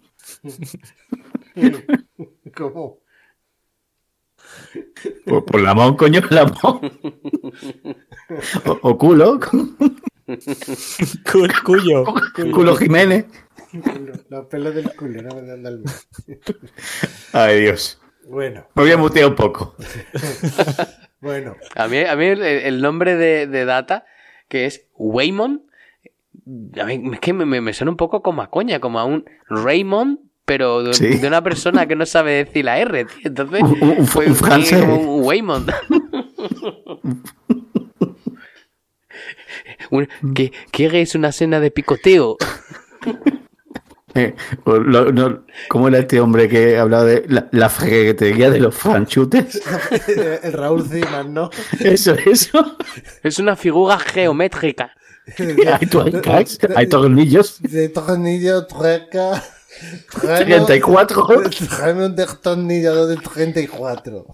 [2.56, 3.00] ¿Cómo?
[5.26, 6.92] por, por Lamón, coño, Lamón.
[8.66, 9.76] O, o culo, Cu-
[11.66, 12.06] Cuyo.
[12.54, 13.26] culo Jiménez.
[14.30, 15.84] Los pelos del culo, no me dan.
[17.34, 18.00] Ay, Dios.
[18.28, 19.76] Bueno, Me voy a mutear un poco.
[21.20, 21.56] bueno.
[21.76, 24.06] A mí, a mí el, el nombre de, de Data,
[24.48, 25.66] que es Waymon,
[26.80, 29.06] a mí es que me, me- me suena un poco como a coña, como a
[29.06, 31.08] un Raymond, pero de, Sí.
[31.18, 33.16] de una persona que no sabe decir la R, tío.
[33.26, 35.66] Entonces, Un- un- un fue un como un Waymon.
[39.90, 42.38] Un- ¿Qué, ¿Qué es una cena de picoteo?
[44.14, 44.36] Eh,
[44.66, 48.76] o lo- no, ¿Cómo era este hombre que hablaba de la, la freguetería de los
[48.76, 49.62] franchutes?
[50.44, 51.50] El Raúl Ziman, ¿no?
[51.80, 52.78] Eso, eso.
[53.24, 54.94] Es una figura geométrica.
[55.38, 57.62] Hay tuercas, hay tornillos.
[57.62, 59.44] De tornillo, trueca.
[60.22, 61.50] 34.
[61.70, 64.26] Tráeme un destornillador del 34.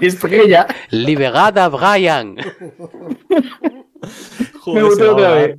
[0.00, 0.66] Estrella.
[0.90, 2.36] Liberada Brian.
[4.66, 5.58] Me gustó otra vez.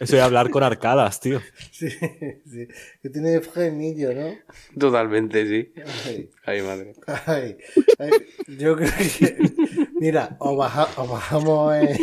[0.00, 1.40] Eso es hablar con arcadas, tío.
[1.70, 2.68] Sí, sí.
[3.02, 4.34] Que tiene frenillo, ¿no?
[4.78, 5.72] Totalmente, sí.
[6.06, 6.94] Ay, Ay, madre.
[7.26, 7.56] ay,
[7.98, 8.10] ay.
[8.58, 9.36] Yo creo que.
[10.00, 11.74] Mira, o, baja- o bajamos.
[11.76, 11.98] eh,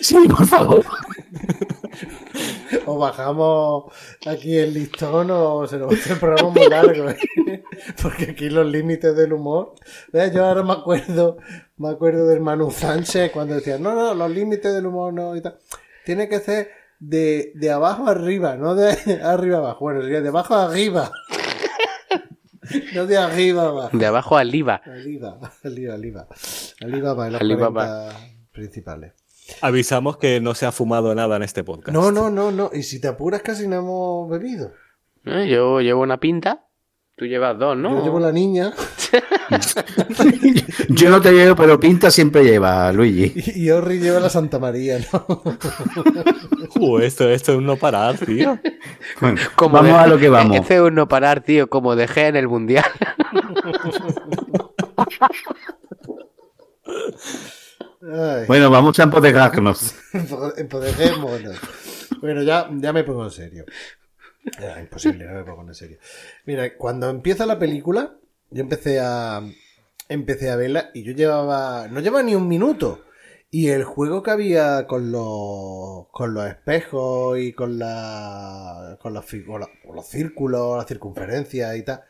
[0.00, 0.84] Sí, por favor.
[2.86, 3.92] o bajamos
[4.26, 7.10] aquí el listón o se nos va a hacer el programa muy largo.
[7.10, 7.64] ¿eh?
[8.02, 9.74] Porque aquí los límites del humor.
[10.12, 10.32] ¿Ves?
[10.32, 11.38] Yo ahora me acuerdo,
[11.76, 15.42] me acuerdo del Manu Sánchez cuando decía, no, no, los límites del humor no y
[15.42, 15.58] tal.
[16.04, 18.90] Tiene que ser de, de abajo arriba, no de
[19.24, 19.80] arriba abajo.
[19.80, 21.10] Bueno, sería de abajo arriba.
[22.94, 23.96] No de arriba abajo.
[23.98, 24.80] De abajo al IVA.
[24.84, 26.26] Aliva, Aliva, Aliva.
[26.80, 27.84] Aliva para los Alibaba.
[28.12, 28.20] 40
[28.52, 29.12] principales.
[29.60, 31.92] Avisamos que no se ha fumado nada en este podcast.
[31.92, 32.70] No, no, no, no.
[32.72, 34.72] Y si te apuras casi no hemos bebido.
[35.24, 36.66] Eh, Yo llevo una pinta.
[37.20, 37.98] Tú llevas dos, ¿no?
[37.98, 38.72] Yo llevo la niña
[40.88, 43.34] Yo no te llevo, pero pinta siempre lleva, Luigi.
[43.56, 45.26] y, y Orri lleva la Santa María, ¿no?
[46.80, 48.58] Uh, esto, esto es un no parar, tío.
[49.20, 50.56] Bueno, Como vamos de- a lo que vamos.
[50.56, 52.86] Este es un no parar, tío, como dejé en el mundial.
[58.02, 59.94] Ay, Bueno, vamos a empoderarnos.
[60.56, 61.56] empodejémonos.
[62.20, 63.64] Bueno, ya, ya me pongo en serio.
[64.58, 65.98] Era imposible, no me pongo en serio.
[66.46, 68.16] Mira, cuando empieza la película,
[68.50, 69.42] yo empecé a
[70.08, 73.04] empecé a verla y yo llevaba no llevaba ni un minuto
[73.50, 79.24] y el juego que había con los con los espejos y con la con los,
[79.26, 82.02] con los círculos, las circunferencias y tal,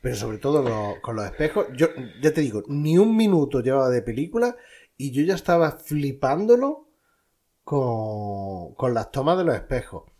[0.00, 0.62] pero sobre todo
[1.00, 1.88] con los espejos, yo
[2.22, 4.56] ya te digo, ni un minuto llevaba de película
[4.98, 6.88] y yo ya estaba flipándolo
[7.64, 10.13] con, con las tomas de los espejos.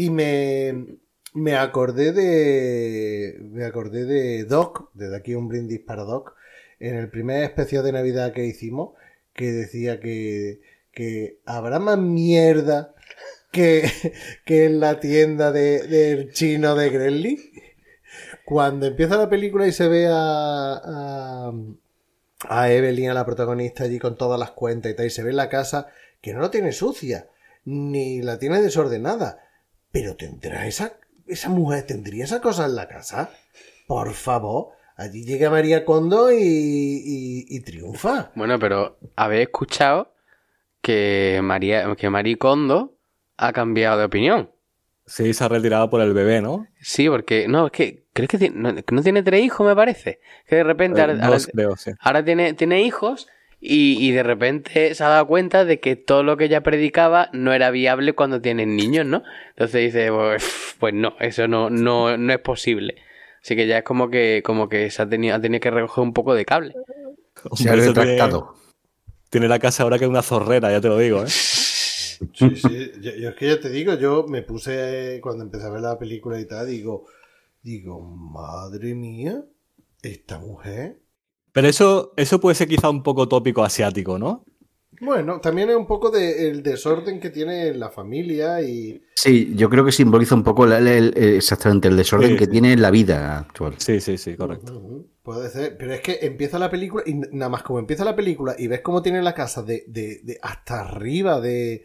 [0.00, 0.98] Y me,
[1.34, 3.36] me acordé de.
[3.40, 6.34] Me acordé de Doc, desde aquí un brindis para Doc,
[6.78, 8.92] en el primer especial de Navidad que hicimos,
[9.32, 10.60] que decía que,
[10.92, 12.94] que habrá más mierda
[13.50, 13.90] que,
[14.44, 17.38] que en la tienda de- del chino de Gremlin.
[18.44, 21.52] Cuando empieza la película y se ve a, a,
[22.48, 25.32] a Evelyn, a la protagonista, allí con todas las cuentas y tal, y se ve
[25.32, 25.88] la casa
[26.20, 27.28] que no la tiene sucia,
[27.64, 29.40] ni la tiene desordenada,
[29.92, 30.94] pero tendrá esa,
[31.26, 33.30] esa mujer, tendría esa cosa en la casa.
[33.86, 38.30] Por favor, allí llega María Kondo y, y- y triunfa.
[38.34, 40.14] Bueno, pero habéis escuchado
[40.80, 42.96] que María, que Marie Kondo
[43.36, 44.50] ha cambiado de opinión.
[45.06, 46.66] Sí, se ha retirado por el bebé, ¿no?
[46.80, 50.20] Sí, porque no, es que creo que tiene, no, tiene tres hijos, me parece.
[50.46, 51.92] Que de repente ahora, Eh, ahora- dos, creo, sí.
[52.00, 53.26] ahora tiene, tiene hijos
[53.60, 57.28] y, y de repente se ha dado cuenta de que todo lo que ella predicaba
[57.32, 59.22] no era viable cuando tienen niños, ¿no?
[59.50, 62.96] Entonces dice, pues, pues no, eso no, no, no es posible.
[63.42, 66.02] Así que ya es como que, como que se ha tenido, ha tenido que recoger
[66.02, 66.74] un poco de cable.
[67.54, 68.54] Se ha eso tiene- retractado.
[69.30, 71.28] Tiene la casa ahora que es una zorrera, ya te lo digo, ¿eh?
[71.28, 72.20] Sí,
[72.56, 75.82] sí, yo, yo es que ya te digo, yo me puse cuando empecé a ver
[75.82, 77.06] la película y tal, digo,
[77.62, 79.44] digo, madre mía,
[80.02, 80.98] esta mujer.
[81.58, 84.44] Pero eso, eso puede ser quizá un poco tópico asiático, ¿no?
[85.00, 89.84] Bueno, también es un poco del desorden que tiene la familia y Sí, yo creo
[89.84, 92.50] que simboliza un poco el- el- exactamente el desorden Sí, que sí.
[92.52, 93.74] tiene la vida actual.
[93.78, 95.04] Sí, sí, sí, correcto.
[95.24, 98.54] Puede ser, pero es que empieza la película y nada más como empieza la película
[98.56, 101.82] y ves cómo tiene la casa de, de- de hasta arriba de,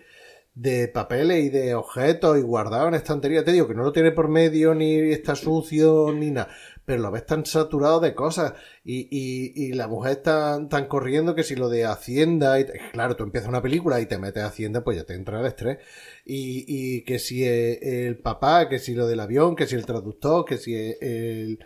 [0.53, 3.43] de papeles y de objetos y guardado en estantería.
[3.43, 6.49] Te digo que no lo tiene por medio ni está sucio ni nada,
[6.85, 8.53] pero lo ves tan saturado de cosas
[8.83, 13.15] y, y- y la mujer tan, tan corriendo que si lo de Hacienda, y, claro,
[13.15, 15.77] tú empiezas una película y te metes a Hacienda, pues ya te entra el estrés.
[16.25, 19.85] Y, y que si el, el papá, que si lo del avión, que si el
[19.85, 21.59] traductor, que si el,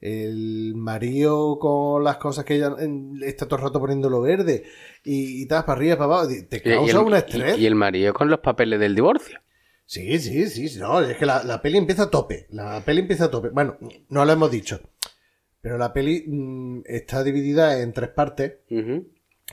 [0.00, 2.74] el marido con las cosas que ella
[3.22, 4.64] está todo el rato poniéndolo verde
[5.02, 7.58] y, y tal, para arriba, para abajo, te causa un estrés.
[7.58, 9.40] y- y el marido con los papeles del divorcio.
[9.86, 13.24] Sí, sí, sí, no, es que la, la peli empieza a tope, la peli empieza
[13.26, 13.50] a tope.
[13.50, 13.76] Bueno,
[14.08, 14.80] no lo hemos dicho,
[15.60, 18.54] pero la peli mm, está dividida en tres partes,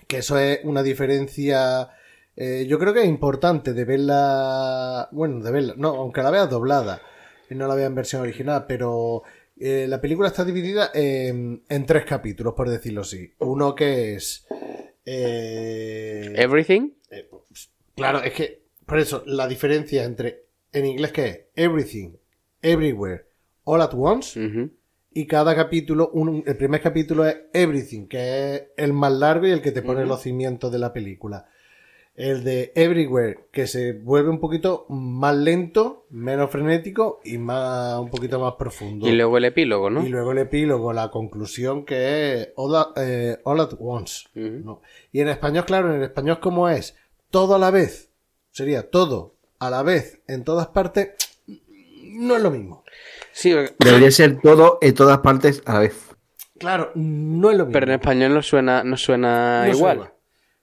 [0.07, 1.89] que eso es una diferencia,
[2.35, 6.49] eh, yo creo que es importante de verla, bueno, de verla, no, aunque la veas
[6.49, 7.01] doblada
[7.49, 9.23] y no la veas en versión original, pero
[9.59, 13.33] eh, la película está dividida en, en tres capítulos, por decirlo así.
[13.39, 14.47] Uno que es...
[15.05, 16.91] eh, Everything.
[17.95, 18.60] Claro, es que,
[18.91, 22.09] por eso, la diferencia entre, en inglés que es everything,
[22.61, 23.25] everywhere,
[23.63, 24.39] all at once,
[25.13, 29.51] y cada capítulo, un- el primer capítulo es everything, que es el más largo y
[29.51, 30.09] el que te pone Ujú.
[30.09, 31.47] los cimientos de la película.
[32.13, 38.09] El de everywhere, que se vuelve un poquito más lento, menos frenético y más, un
[38.09, 39.07] poquito más profundo.
[39.07, 40.05] Y luego el epílogo, ¿no?
[40.05, 44.27] Y luego el epílogo, la conclusión que es all at, eh, all at once.
[45.13, 46.97] Y en español, claro, en español como es
[47.29, 48.10] todo a la vez,
[48.51, 51.11] sería todo a la vez en todas partes
[52.03, 52.83] no es lo mismo.
[53.31, 55.95] Sí, porque- Debería ser todo en todas partes a la vez.
[56.59, 57.73] Claro, no es lo mismo.
[57.73, 60.13] pero en español no suena, no suena No suena igual.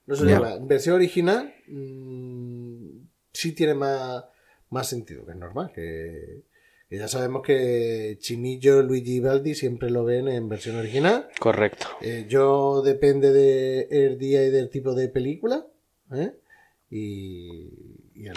[0.07, 0.55] No suena.
[0.55, 3.01] En versión original mm,
[3.32, 4.24] sí tiene más,
[4.70, 5.72] más sentido, que es normal.
[5.74, 6.43] Que,
[6.89, 11.28] que ya sabemos que Chinillo, Luigi y Baldi siempre lo ven en versión original.
[11.41, 11.86] Correcto.
[12.01, 15.66] Eh, yo depende del día y del tipo de película.
[16.14, 16.32] ¿eh?
[16.91, 17.70] Y,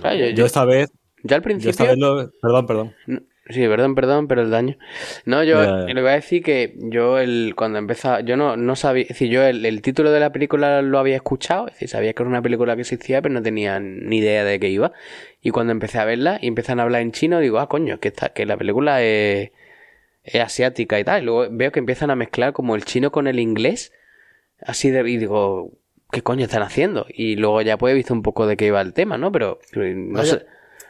[0.04, 0.91] Ah, yo- Yo esta vez,
[1.24, 1.70] Yo al yo principio.
[1.72, 2.95] esta vez lo- Perdón, perdón.
[3.08, 4.78] No, Sí, perdón, perdón, pero el daño.
[5.26, 5.93] No, yo Ya, ya.
[5.93, 9.30] le voy a decir que yo el, cuando empezaba, yo no, no sabía, es decir,
[9.30, 12.30] yo el, el título de la película lo había escuchado, es decir, sabía que era
[12.30, 14.93] una película que existía, pero no tenía ni idea de qué iba.
[15.41, 18.10] Y cuando empecé a verla y empiezan a hablar en chino, digo, ah, coño, que,
[18.10, 19.52] esta, que la película es,
[20.24, 21.24] es asiática y tal.
[21.24, 23.91] Y luego veo que empiezan a mezclar como el chino con el inglés,
[24.62, 25.72] así de, y digo,
[26.12, 27.05] ¿qué coño están haciendo?
[27.09, 29.32] Y luego ya pues he visto un poco de qué iba el tema, ¿no?
[29.32, 30.45] Pero eh, no sé.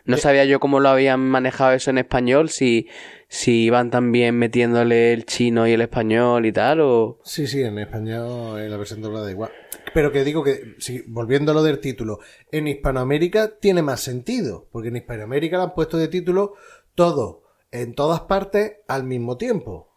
[0.06, 2.88] No sabía yo cómo lo habían manejado eso en español, si,
[3.28, 7.20] si iban también metiéndole el chino y el español y tal, o...
[7.24, 9.52] Sí, sí, en español en la versión doblada igual.
[9.94, 12.20] Pero que digo que, sí, volviendo a lo del título,
[12.52, 16.56] en Hispanoamérica tiene más sentido, porque en Hispanoamérica le han puesto de título
[16.96, 19.91] todo, en todas partes, al mismo tiempo.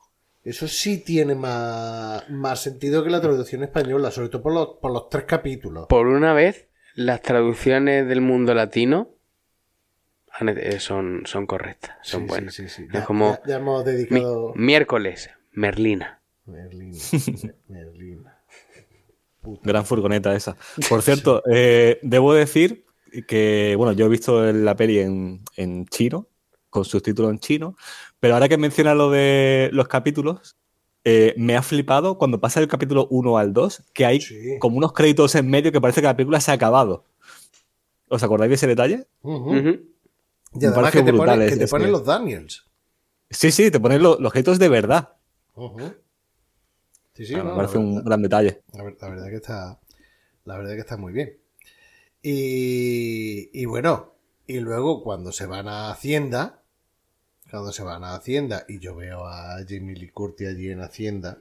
[0.44, 4.92] Eso sí tiene más, más sentido que la traducción española, sobre todo por los, por
[4.92, 5.86] los tres capítulos.
[5.88, 9.08] Por una vez, las traducciones del mundo latino
[10.30, 12.54] han- eh, son, son correctas, son Sí, buenas.
[12.54, 12.82] sí, sí, sí.
[12.88, 14.52] Es Ya, como ya- ya hemos mi- dedicado...
[14.54, 16.20] miércoles, Merlina.
[16.44, 16.98] Merlina,
[17.68, 18.42] Merlina.
[19.62, 20.56] Gran furgoneta esa.
[20.88, 22.84] Por cierto, eh, debo decir
[23.26, 26.28] que, bueno, yo he visto la peli en, en chino,
[26.70, 27.76] con subtítulos en chino,
[28.24, 30.56] pero ahora que menciona lo de los capítulos,
[31.04, 34.56] eh, me ha flipado cuando pasa el capítulo 1 al 2, que hay Sí.
[34.60, 37.04] como unos créditos en medio que parece que la película se ha acabado.
[38.08, 39.06] ¿Os acordáis de ese detalle?
[39.20, 39.50] Ujú.
[39.50, 39.68] Ujú.
[39.68, 42.64] Y Me además parece que te, brutal ponen, que ese- te ponen ese- los Daniels.
[43.28, 45.10] Sí, sí, te ponen lo- los créditos de verdad.
[47.12, 48.62] Sí, sí, me no, parece la un verdad- gran detalle.
[48.72, 49.78] La verdad que está.
[50.46, 51.36] La verdad que está muy bien.
[52.22, 54.14] Y, y bueno,
[54.46, 56.62] y luego cuando se van a Hacienda,
[57.54, 61.38] cuando se van a Hacienda y yo veo a Jamie Lee Curtis allí en Hacienda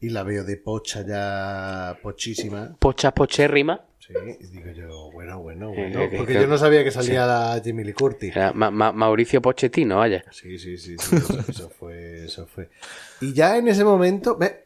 [0.00, 3.80] y la veo de pocha ya pochísima, Pochas pochérrima.
[4.00, 6.90] sí, y digo yo, bueno, bueno, Eh, bueno, que- porque que- yo no sabía que
[6.90, 8.34] salía la Jamie Lee Curtis.
[8.34, 10.24] Era Ma- Ma- Mauricio Pochettino, vaya.
[10.32, 12.68] Sí, sí, sí, sí, eso, eso fue, eso fue.
[13.20, 14.64] Y ya en ese momento, ve,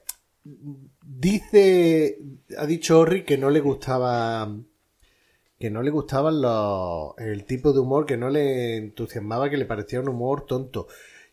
[1.03, 2.19] dice,
[2.57, 4.51] ha dicho Orri que no le gustaba,
[5.59, 9.65] que no le gustaban los, el tipo de humor, que no le entusiasmaba, que le
[9.65, 10.87] parecía un humor tonto.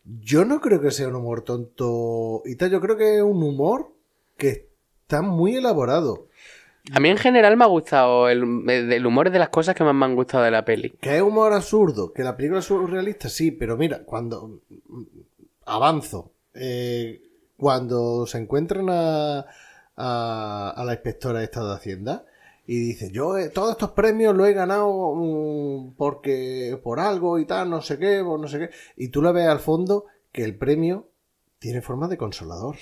[0.03, 3.43] Yo no creo que sea un humor tonto y tal, yo creo que es un
[3.43, 3.91] humor
[4.37, 4.69] que
[5.01, 6.27] está muy elaborado.
[6.91, 9.95] A mí en general me ha gustado, el, el humor de las cosas que más
[9.95, 10.91] me han gustado de la peli.
[11.01, 14.61] Que es humor absurdo, que la película es surrealista, sí, pero mira, cuando
[15.65, 17.21] avanzo, eh,
[17.57, 19.45] cuando se encuentran a,
[19.95, 22.25] a, a la inspectora esta de Hacienda
[22.67, 27.45] y dice, yo eh, todos estos premios lo he ganado mm, porque por algo y
[27.45, 30.43] tal, no sé qué, por no sé qué, y tú la ves al fondo que
[30.43, 31.09] el premio
[31.59, 32.75] tiene forma de consolador.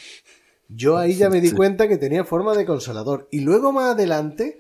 [0.70, 3.28] Yo ahí ya me di cuenta que tenía forma de consolador.
[3.32, 4.58] Y luego más adelante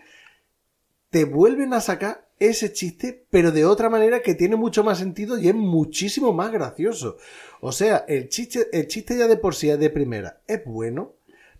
[1.09, 5.37] te vuelven a sacar ese chiste, pero de otra manera que tiene mucho más sentido
[5.37, 7.17] y es muchísimo más gracioso.
[7.61, 11.13] O sea, el chiste, el chiste ya de por sí es de primera, es bueno,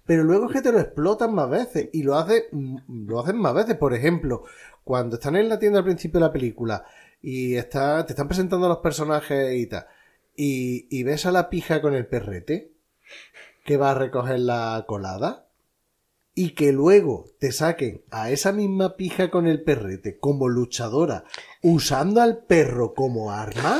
[0.05, 3.53] pero luego es que te lo explotan más veces y lo, hace, lo hacen más
[3.53, 3.77] veces.
[3.77, 4.43] Por ejemplo,
[4.83, 6.85] cuando están en la tienda al principio de la película
[7.21, 9.87] y está, te están presentando a los personajes y tal,
[10.35, 12.71] y, y ves a la pija con el perrete
[13.63, 15.47] que va a recoger la colada
[16.35, 21.25] y que luego te saquen a esa misma pija con el perrete como luchadora
[21.61, 23.79] usando al perro como arma.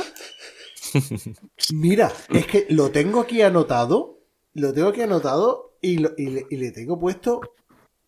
[1.72, 4.20] Mira, es que lo tengo aquí anotado,
[4.52, 7.40] lo tengo aquí anotado y, lo- y le, y le tengo puesto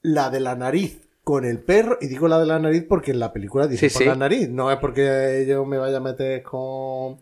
[0.03, 3.19] la de la nariz con el perro, y digo la de la nariz porque en
[3.19, 4.09] la película dice Sí, por sí.
[4.09, 7.15] la nariz, no es porque yo me vaya a meter con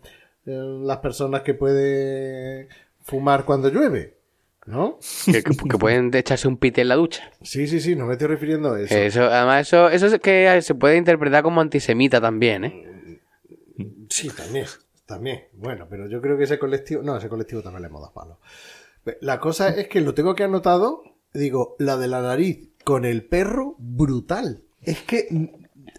[0.46, 2.68] eh, las personas que pueden
[3.02, 4.18] fumar cuando llueve,
[4.66, 4.98] ¿no?
[5.24, 7.30] Que, que- que pueden echarse un pite en la ducha.
[7.40, 8.94] Sí, sí, sí, no me estoy refiriendo a eso.
[8.94, 13.20] Eso, además, eso, eso es que se puede interpretar como antisemita también, ¿eh?
[14.10, 14.66] Sí, también,
[15.06, 15.44] también.
[15.54, 18.36] Bueno, pero yo creo que ese colectivo, no, ese colectivo también le hemos dado palos.
[19.20, 21.02] La cosa es que lo tengo que anotado,
[21.32, 24.62] digo, la de la nariz con el perro, brutal.
[24.82, 25.28] Es que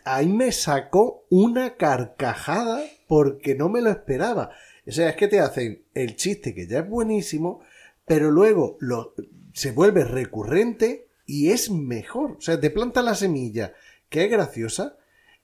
[0.03, 4.51] ahí me sacó una carcajada porque no me lo esperaba.
[4.87, 7.61] O sea, es que te hacen el chiste que ya es buenísimo,
[8.05, 9.15] pero luego lo,
[9.53, 12.31] se vuelve recurrente y es mejor.
[12.33, 13.73] O sea, te planta la semilla
[14.09, 14.97] que es graciosa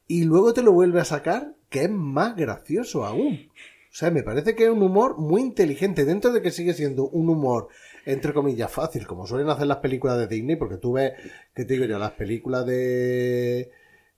[0.08, 3.50] y luego te lo vuelve a sacar, que es más gracioso aún.
[3.92, 7.10] O sea, me parece que es un humor muy inteligente, dentro de que sigue siendo
[7.10, 7.68] un humor,
[8.06, 11.12] entre comillas, fácil, como suelen hacer las películas de Disney, porque tú ves,
[11.54, 13.70] que te digo yo, las películas de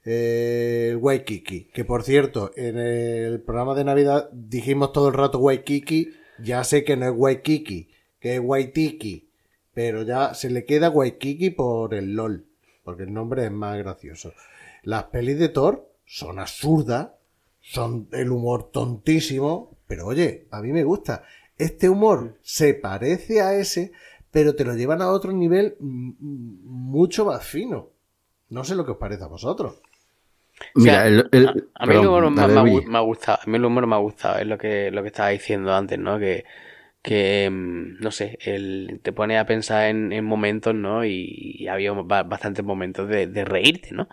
[0.06, 6.12] eh, Waikiki, que por cierto, en el programa de Navidad dijimos todo el rato Waikiki,
[6.38, 9.28] ya sé que no es Waikiki, que es Waitiki,
[9.74, 12.46] pero ya se le queda Waikiki por el LOL,
[12.84, 14.34] porque el nombre es más gracioso.
[14.84, 17.10] Las pelis de Thor son absurdas,
[17.64, 21.24] son el humor tontísimo, pero oye, a mí me gusta.
[21.58, 23.94] Este humor se parece a ese,
[24.32, 27.90] pero te lo llevan a otro nivel mucho más fino.
[28.50, 29.82] No sé lo que os parece a vosotros.
[30.76, 32.64] Mira, O sea, el- el- a, a mí perdón, el humor me, dale, me ha
[32.64, 35.30] me gustado, a mí el humor me ha gustado, es lo que, lo que estaba
[35.30, 36.20] diciendo antes, ¿no?
[36.20, 36.46] Que,
[37.04, 41.06] que mm, no sé, el, te pone a pensar en, en momentos, ¿no?
[41.06, 44.10] Y, y había ba- bastantes momentos de, de reírte, ¿no?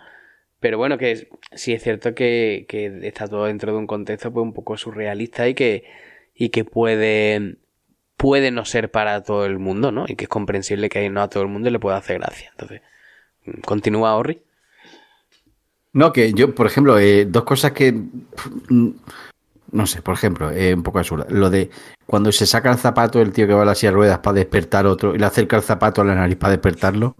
[0.61, 2.67] Pero bueno, que sí es cierto que,
[3.01, 5.83] está todo dentro de un contexto pues un poco surrealista y que,
[6.35, 7.57] y que puede,
[8.15, 10.05] puede no ser para todo el mundo, ¿no?
[10.07, 12.51] Y que es comprensible que no a todo el mundo le pueda hacer gracia.
[12.51, 12.81] Entonces,
[13.65, 14.43] continúa, Orri.
[15.93, 17.91] No, que yo, por ejemplo, eh, dos cosas que.
[17.91, 18.89] mm,
[19.71, 21.25] No sé, por ejemplo, eh, un poco absurda.
[21.29, 21.71] Lo de
[22.05, 24.35] cuando se saca el zapato el tío que va a la silla de ruedas para
[24.35, 27.15] despertar otro y le acerca el zapato a la nariz para despertarlo.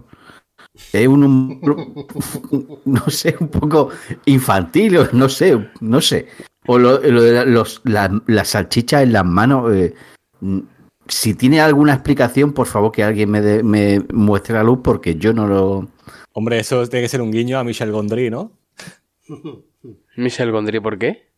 [0.93, 1.88] Es un, humor,
[2.86, 3.89] no sé, un poco
[4.26, 6.28] infantil, o no sé, no sé.
[6.67, 9.74] O lo, lo de la- los, la- las salchichas en las manos.
[9.76, 9.93] eh,
[10.39, 10.59] mm,
[11.07, 15.15] si tiene alguna explicación, por favor que alguien me, dé- me muestre la luz porque
[15.15, 15.89] yo no lo...
[16.34, 18.53] Hombre, eso tiene que ser un guiño a Michel Gondry, ¿no?
[20.15, 21.30] Michel Gondry, ¿por qué?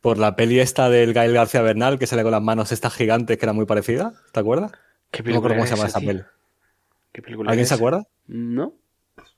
[0.00, 3.38] Por la peli esta del Gael García Bernal que sale con las manos estas gigantes
[3.38, 4.72] que era muy parecida, ¿te acuerdas?
[5.10, 6.22] ¿Qué No me acuerdo película cómo es se llama esa, peli.
[7.12, 8.06] ¿Qué película ¿Alguien es se acuerda?
[8.26, 8.74] No.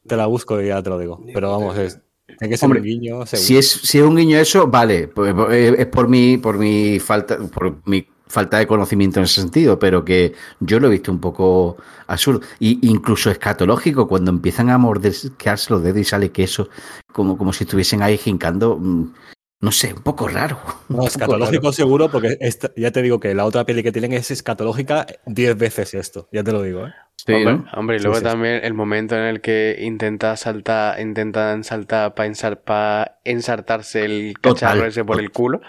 [0.07, 1.20] Te la busco y ya te lo digo.
[1.25, 3.47] Ni Pero vamos, es, tiene que ser Hombre, un guiño, seguro.
[3.47, 6.99] Si es, si es un guiño eso, vale, pues, eh, es por mi, por mi
[7.01, 11.11] falta, por mi falta de conocimiento en ese sentido, pero que yo lo he visto
[11.12, 12.41] un poco absurdo.
[12.59, 16.68] Y incluso escatológico, cuando empiezan a mordisquearse los dedos y sale queso,
[17.12, 19.12] como, como si estuviesen ahí jincando, mm,
[19.61, 20.59] no sé, un poco raro.
[20.89, 24.31] No, escatológico seguro, porque esta- ya te digo que la otra peli que tienen es
[24.31, 26.93] escatológica 10 veces esto, ya te lo digo, ¿eh?
[27.17, 27.67] Sí, hombre, ¿no?
[27.75, 28.27] hombre, y luego sí, sí.
[28.27, 34.55] también el momento en el que intenta saltar, intentan saltar para ensartarse el Total.
[34.55, 35.61] cacharro ese por el culo.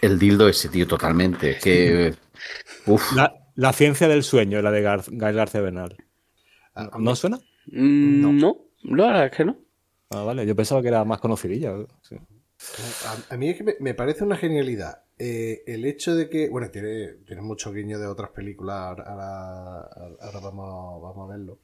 [0.00, 1.50] El dildo ese, tío, totalmente.
[1.52, 2.14] Es que.
[2.86, 3.12] Uf.
[3.16, 5.96] La, la ciencia del sueño, la de Gar- Gael García Bernal.
[6.74, 7.38] A- a mí- ¿No suena?
[7.66, 8.32] Mm, No.
[8.32, 9.56] No, la verdad es que no.
[10.10, 11.72] Ah, vale, yo pensaba que era más conocidilla.
[12.02, 12.16] sí.
[13.30, 15.02] A, mí es que me, parece una genialidad.
[15.18, 16.48] eh, el hecho de que.
[16.48, 18.76] Bueno, tiene, tiene mucho guiño de otras películas.
[18.76, 21.58] Ahora, ahora- ahora vamos, vamos a verlo.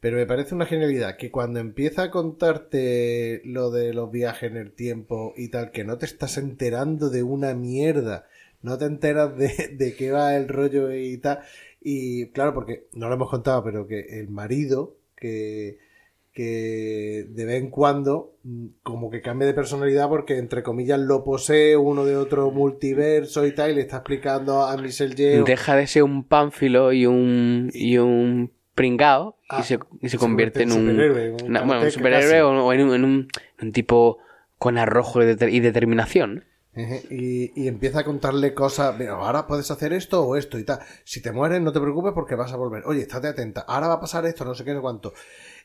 [0.00, 4.56] Pero me parece una genialidad que cuando empieza a contarte lo de los viajes en
[4.56, 8.26] el tiempo y tal, que no te estás enterando de una mierda,
[8.62, 11.40] no te enteras de, de qué va el rollo y tal.
[11.82, 15.78] Y claro, porque no lo hemos contado, pero que el marido, que,
[16.40, 21.22] que de vez en cuando mm, como que cambia de personalidad porque entre comillas lo
[21.24, 25.76] posee uno de otro multiverso y tal y le está explicando a Michelle Yeoh Deja
[25.76, 30.62] de ser un pánfilo y un, y un pringao y, Ah, se, y se convierte
[30.62, 33.28] en un, superhéroe, un una- bueno, un superhéroe o, en, un, en un-
[33.60, 34.18] un tipo
[34.58, 36.44] con arrojo y deter- y determinación.
[37.10, 40.78] Y, y empieza a contarle cosas, "Mira, ahora puedes hacer esto o esto y tal.
[41.04, 42.84] Si te mueres, no te preocupes porque vas a volver.
[42.86, 45.12] Oye, estate atenta, ahora va a pasar esto, no sé qué, no sé cuánto.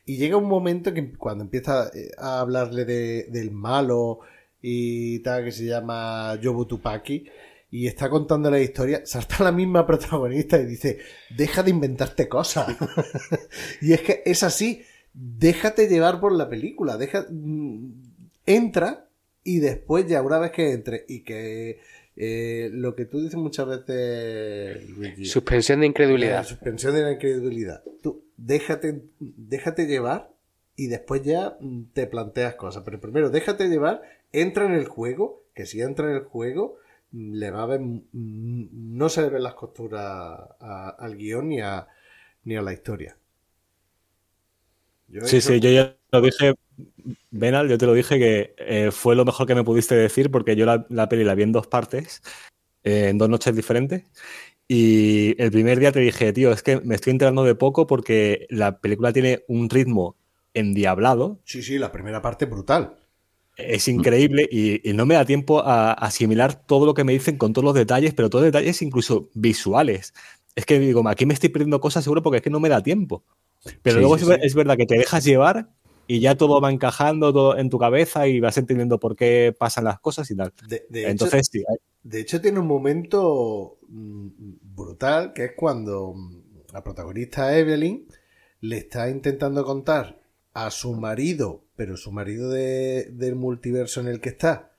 [0.06, 4.20] Y llega un momento que cuando empieza eh, a hablarle de- del malo
[4.62, 7.26] y tal, que se llama Yobu Tupaki,
[7.72, 11.00] y está contando la historia, salta la misma protagonista y dice,
[11.36, 12.68] deja de inventarte cosas.
[13.82, 14.84] y es que es así,
[15.14, 17.92] déjate llevar por la película, deja, mm,
[18.46, 19.10] entra
[19.44, 21.80] y después ya una vez que entre y que
[22.16, 26.46] eh, lo que tú dices muchas veces, Luigi, Suspensión de la incredulidad.
[26.46, 27.84] suspensión de la incredulidad.
[28.02, 30.34] Tú déjate, déjate llevar
[30.76, 32.84] y después ya mm, te planteas cosas.
[32.86, 36.78] Pero primero déjate llevar, entra en el juego, que si entra en el juego,
[37.12, 38.00] mm, le va a ver, mm,
[38.98, 40.04] no se le ven las costuras
[40.60, 41.88] a- al guion ni a,
[42.46, 43.18] ni a la historia.
[45.08, 46.54] Yo Sí, sí, yo ya lo dije,
[47.32, 50.56] Benal, yo te lo dije que eh, fue lo mejor que me pudiste decir porque
[50.56, 52.22] yo la, la peli la vi en dos partes,
[52.86, 54.06] eh, en dos noches diferentes.
[54.68, 58.48] Y el primer día te dije, tío, es que me estoy enterando de poco porque
[58.50, 60.18] la película tiene un ritmo
[60.54, 62.98] endiablado, Sí, sí, la primera parte brutal.
[63.58, 67.38] es increíble y, y no me da tiempo a, asimilar todo lo que me dicen
[67.38, 70.14] con todos los detalles, pero todos detalles incluso visuales.
[70.56, 72.84] Es que digo, aquí me estoy perdiendo cosas seguro porque es que no me da
[72.84, 73.24] tiempo.
[73.82, 74.36] Pero Sí, luego sí, es, sí.
[74.42, 75.70] es verdad que te dejas llevar
[76.08, 79.86] y ya todo va encajando todo en tu cabeza y vas entendiendo por qué pasan
[79.86, 80.54] las cosas y tal.
[80.60, 84.28] De, de Entonces, sí, hecho, de hecho, tiene un momento mm,
[84.76, 86.44] brutal que es cuando mm,
[86.74, 88.08] la protagonista Evelyn
[88.62, 90.22] le está intentando contar
[90.54, 94.72] a su marido, pero su marido de- del multiverso en el que está,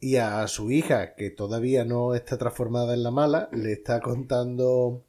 [0.00, 5.04] y a su hija, que todavía no está transformada en la mala, le está contando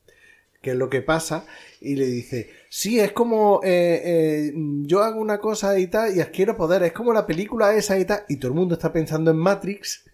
[0.61, 1.45] qué es lo que pasa
[1.81, 6.21] y le dice, sí, es como eh, eh, yo hago una cosa y tal y
[6.21, 9.31] adquiero poder, es como la película esa y tal, y todo el mundo está pensando
[9.31, 10.05] en Matrix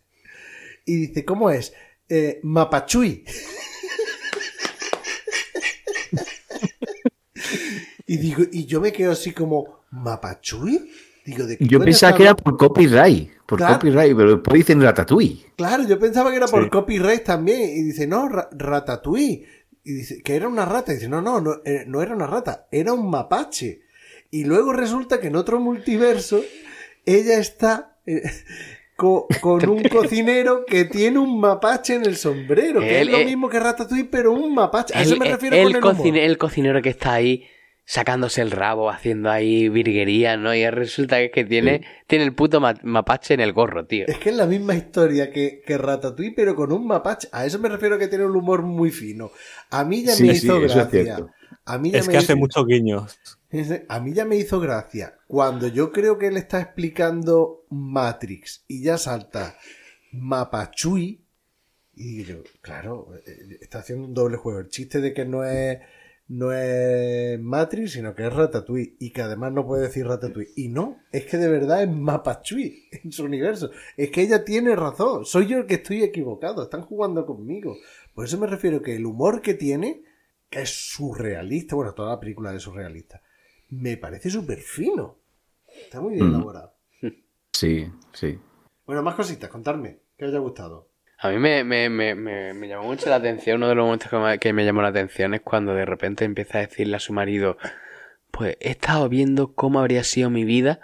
[0.85, 1.73] y dice, ¿cómo es?
[2.07, 3.25] Eh, Mapachui.
[8.07, 10.91] y digo, y yo me quedo así como, ¿Mapachui?
[11.25, 13.75] Digo, ¿de Yo pensaba que era por copyright, por Claro.
[13.75, 15.45] copyright, pero después dicen Ratatouille.
[15.57, 16.69] Claro, yo pensaba que era por Sí.
[16.69, 17.61] copyright también.
[17.61, 19.43] Y dice, no, ra- Ratatouille.
[19.83, 20.91] Y dice, que era una rata.
[20.91, 23.81] Y dice, no, no, no, eh, no era una rata, era un mapache.
[24.29, 26.43] Y luego resulta que en otro multiverso,
[27.05, 28.21] ella está eh,
[28.95, 32.79] co- con, un cocinero que tiene un mapache en el sombrero.
[32.79, 34.93] Que es lo mismo que Ratatouille, pero un mapache.
[34.97, 36.17] A eso me refiero el con el humor.
[36.17, 37.45] el cocinero que está ahí
[37.87, 40.55] sacándose el rabo, haciendo ahí virguería, ¿no?
[40.55, 44.05] Y resulta que, es que tiene, tiene el puto ma- mapache en el gorro, tío.
[44.07, 47.27] Es que es la misma historia que, que Ratatouille, pero con un mapache.
[47.31, 49.29] A eso me refiero que tiene un humor muy fino.
[49.69, 51.19] A mí ya Sí, me sí, hizo gracia.
[51.67, 53.19] A mí ya es me que hace muchos guiños.
[53.87, 58.81] A mí ya me hizo gracia cuando yo creo que él está explicando Matrix y
[58.81, 59.57] ya salta
[60.11, 61.23] Mapachui
[61.93, 64.59] y yo, claro, eh, está haciendo un doble juego.
[64.59, 65.79] El chiste de que no es
[66.27, 70.51] no es Matrix, sino que es Ratatouille y que además no puede decir Ratatouille.
[70.55, 73.69] Y no, es que de verdad es Mapachui en su universo.
[73.95, 77.75] Es que ella tiene razón, soy yo el que estoy equivocado, están jugando conmigo.
[78.13, 80.03] Por eso me refiero que el humor que tiene,
[80.51, 83.21] es surrealista, bueno, toda la película es surrealista,
[83.69, 85.17] me parece súper fino.
[85.67, 86.35] Está muy bien Mm.
[86.35, 86.73] elaborado.
[87.51, 88.37] Sí, sí.
[88.85, 90.89] Bueno, más cositas, contarme, que os haya gustado.
[91.19, 94.09] A mí me, me, me, me, me llamó mucho la atención, uno de los momentos
[94.09, 96.99] que me, que me llamó la atención es cuando de repente empieza a decirle a
[96.99, 97.57] su marido,
[98.31, 100.81] pues he estado viendo cómo habría sido mi vida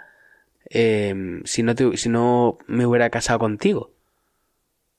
[0.70, 3.92] eh, si, no te- si no me hubiera casado contigo.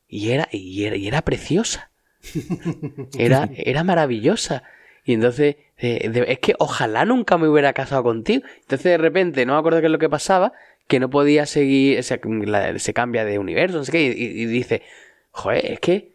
[0.08, 1.90] Y era, y era, y era preciosa.
[3.18, 4.64] Era, era maravillosa.
[5.06, 8.44] Y entonces, eh, de- es que ojalá nunca me hubiera casado contigo.
[8.62, 10.54] Entonces de repente, no me acuerdo qué es lo que pasaba,
[10.88, 14.12] que no podía seguir, o sea, la- se cambia de universo, no sé qué, y,
[14.42, 14.82] y dice,
[15.32, 16.12] joder, es que,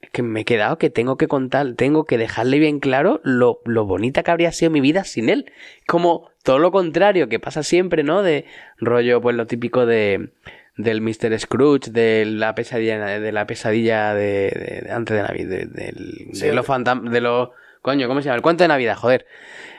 [0.00, 3.60] es que me he quedado que tengo que contar, tengo que dejarle bien claro lo,
[3.64, 5.52] lo bonita que habría sido mi vida sin él.
[5.86, 8.22] Como todo lo contrario que pasa siempre, ¿no?
[8.22, 8.44] De
[8.78, 10.30] rollo, pues lo típico de
[10.76, 11.38] del Mr.
[11.40, 16.28] Scrooge, de la pesadilla, de la pesadilla de, de- de antes de Navidad, de, del-
[16.34, 17.48] Sí, de los fantasmas, de los,
[17.86, 18.34] coño, ¿cómo se llama?
[18.34, 19.26] El cuento de Navidad, joder.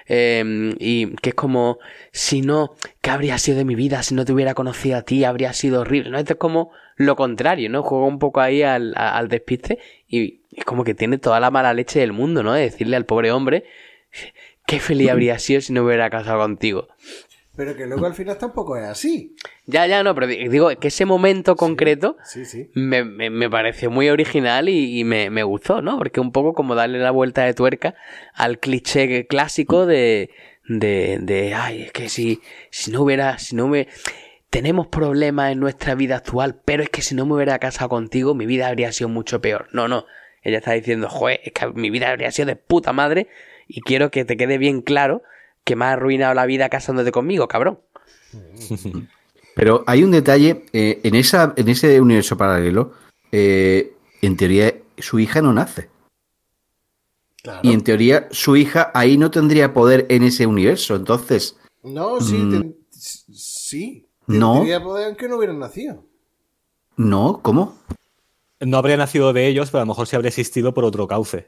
[0.08, 1.78] Eh, y que es como,
[2.14, 5.26] si no, ¿qué habría sido de mi vida si no te hubiera conocido a ti?
[5.26, 6.18] Habría sido horrible, ¿no?
[6.18, 7.84] Esto es como lo contrario, ¿no?
[7.84, 12.00] Juega un poco ahí al despiste y es como que tiene toda la mala leche
[12.00, 12.54] del mundo, ¿no?
[12.54, 13.66] De decirle al pobre hombre,
[14.66, 16.88] qué feliz habría sido si no hubiera casado contigo.
[17.58, 19.36] Pero que luego al final tampoco es así.
[19.66, 22.70] Ya, ya, no, pero di- digo que ese momento concreto Sí, sí.
[22.76, 25.98] me, me- me pareció muy original y, y me, me gustó, ¿no?
[25.98, 27.96] Porque un poco como darle la vuelta de tuerca
[28.36, 30.30] al cliché clásico de,
[30.70, 32.40] de, de ay, es que si,
[32.70, 33.88] si no hubiera, si no me...
[34.50, 38.34] Tenemos problemas en nuestra vida actual, pero es que si no me hubiera casado contigo,
[38.34, 39.68] mi vida habría sido mucho peor.
[39.74, 40.06] No, no.
[40.42, 43.28] Ella está diciendo, joder, es que mi vida habría sido de puta madre
[43.68, 45.22] y quiero que te quede bien claro
[45.68, 47.80] que me has arruinado la vida casándote conmigo, cabrón.
[49.56, 52.94] Pero hay un detalle, eh, en, esa, en ese universo paralelo,
[53.32, 55.90] eh, en teoría su hija no nace.
[57.44, 57.60] Claro.
[57.64, 60.96] Y en teoría su hija ahí no tendría poder en ese universo.
[60.96, 62.52] Entonces, No, sí, Mm.
[62.52, 64.08] ten- sí.
[64.26, 64.56] No.
[64.56, 66.04] Tendría poder aunque no hubieran nacido.
[66.98, 67.78] no, ¿cómo?
[68.60, 71.48] No habría nacido de ellos, pero a lo mejor sí habría existido por otro cauce.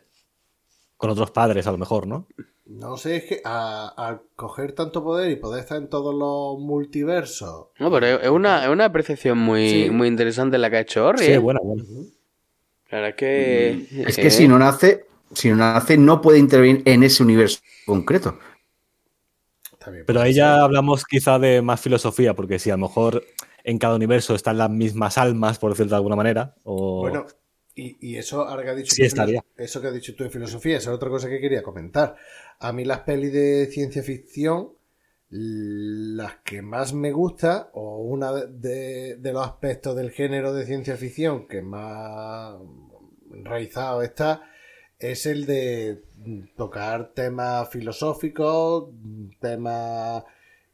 [0.97, 2.27] Con otros padres, a lo mejor, ¿no?
[2.69, 7.69] No sé, es que a- coger tanto poder y poder estar en todos los multiversos.
[7.79, 9.89] No, pero es una, es una percepción muy, Sí.
[9.89, 11.25] muy interesante la que ha hecho Orri.
[11.25, 11.83] Sí, bueno, bueno.
[12.91, 13.87] La verdad es que.
[14.07, 17.59] Es que eh, si no nace, si no nace, no puede intervenir en ese universo
[17.85, 18.37] concreto.
[19.87, 23.23] Bien, Pero puede ahí ya hablamos quizá de más filosofía, porque si a lo mejor
[23.63, 27.01] en cada universo están las mismas almas, por decirlo de alguna manera, o...
[27.01, 27.25] Bueno,
[27.79, 29.21] y, y eso ahora que ha dicho Sí tú,
[29.57, 32.15] eso que has dicho tú de filosofía, esa es otra cosa que quería comentar.
[32.59, 34.73] A mí las pelis de ciencia ficción,
[35.29, 40.97] las que más me gusta, o una de, de los aspectos del género de ciencia
[40.97, 42.55] ficción que más
[43.31, 44.43] enraizado está,
[44.99, 46.03] es el de
[46.57, 48.89] tocar temas filosóficos,
[49.39, 50.23] temas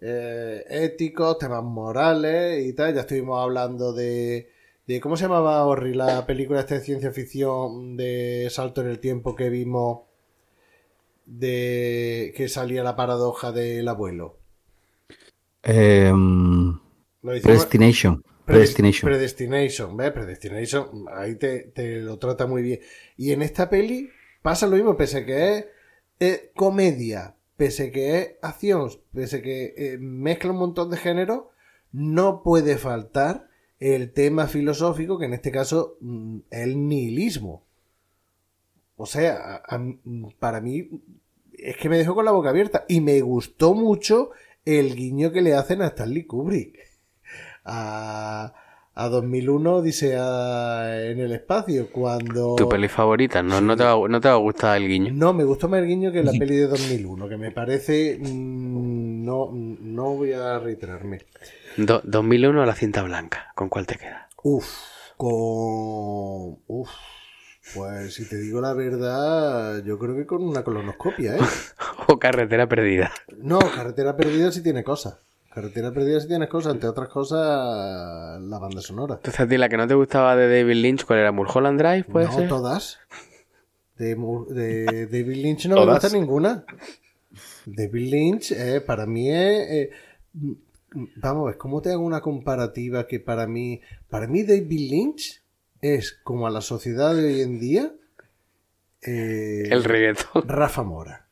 [0.01, 2.93] eh, éticos, temas morales y tal.
[2.95, 4.49] Ya estuvimos hablando de,
[4.88, 9.00] de ¿cómo se llamaba Orri la película esta de ciencia ficción de salto en el
[9.00, 10.02] tiempo que vimos
[11.26, 14.38] de que salía la paradoja del abuelo.
[17.22, 18.24] Lo hicimos- Predestination.
[18.46, 19.10] Predestination.
[19.10, 20.12] Predestination, ¿ves?
[20.12, 22.80] Predestination, ahí te, te lo trata muy bien.
[23.18, 24.10] Y en esta peli
[24.44, 25.66] pasa lo mismo, pese que es
[26.20, 31.46] eh, comedia, pese que es acción, pese que eh, mezcla un montón de géneros,
[31.92, 33.48] no puede faltar
[33.80, 37.63] el tema filosófico, que en este caso mm, es el nihilismo.
[38.97, 39.84] O sea, a- a-
[40.39, 40.89] para mí
[41.57, 44.32] es que me dejó con la boca abierta y me gustó mucho
[44.65, 46.78] el guiño que le hacen a Stanley Kubrick
[47.65, 48.53] a,
[48.93, 54.21] a 2001 dice en el espacio cuando Tu peli favorita, no, no, te va, no
[54.21, 55.11] te va a gustar el guiño.
[55.13, 59.23] no me gustó más el guiño que la peli de 2001 que me parece mm,
[59.26, 61.19] no no voy a reiterarme
[61.78, 64.30] Do- 2001 a la cinta blanca, ¿con cuál te queda?
[64.43, 64.65] Uf,
[65.17, 66.89] con uf,
[67.73, 71.39] pues si te digo la verdad yo creo que con una colonoscopia ¿eh?
[72.07, 73.11] O carretera perdida.
[73.39, 75.17] no carretera perdida sí tiene cosas
[75.53, 77.39] carretera perdida sí tiene cosas entre otras cosas
[78.41, 81.19] la banda sonora Entonces a ti la que no te gustaba de David Lynch, ¿cuál
[81.19, 81.32] era?
[81.32, 82.03] ¿Mulholland Drive?
[82.03, 82.47] ¿Puede no, ser?
[82.49, 82.99] todas.
[83.97, 86.03] De, David Lynch no me ¿Todas?
[86.03, 86.65] gusta ninguna.
[87.65, 89.69] David Lynch, eh, para mí es.
[89.69, 89.89] eh,
[91.18, 93.82] vamos a ver, ¿cómo te hago una comparativa que para mí.
[94.10, 95.41] Para mí, David Lynch
[95.82, 97.93] es como a la sociedad de hoy en día.
[99.02, 100.48] eh, El reggaetón.
[100.48, 101.28] Rafa Mora.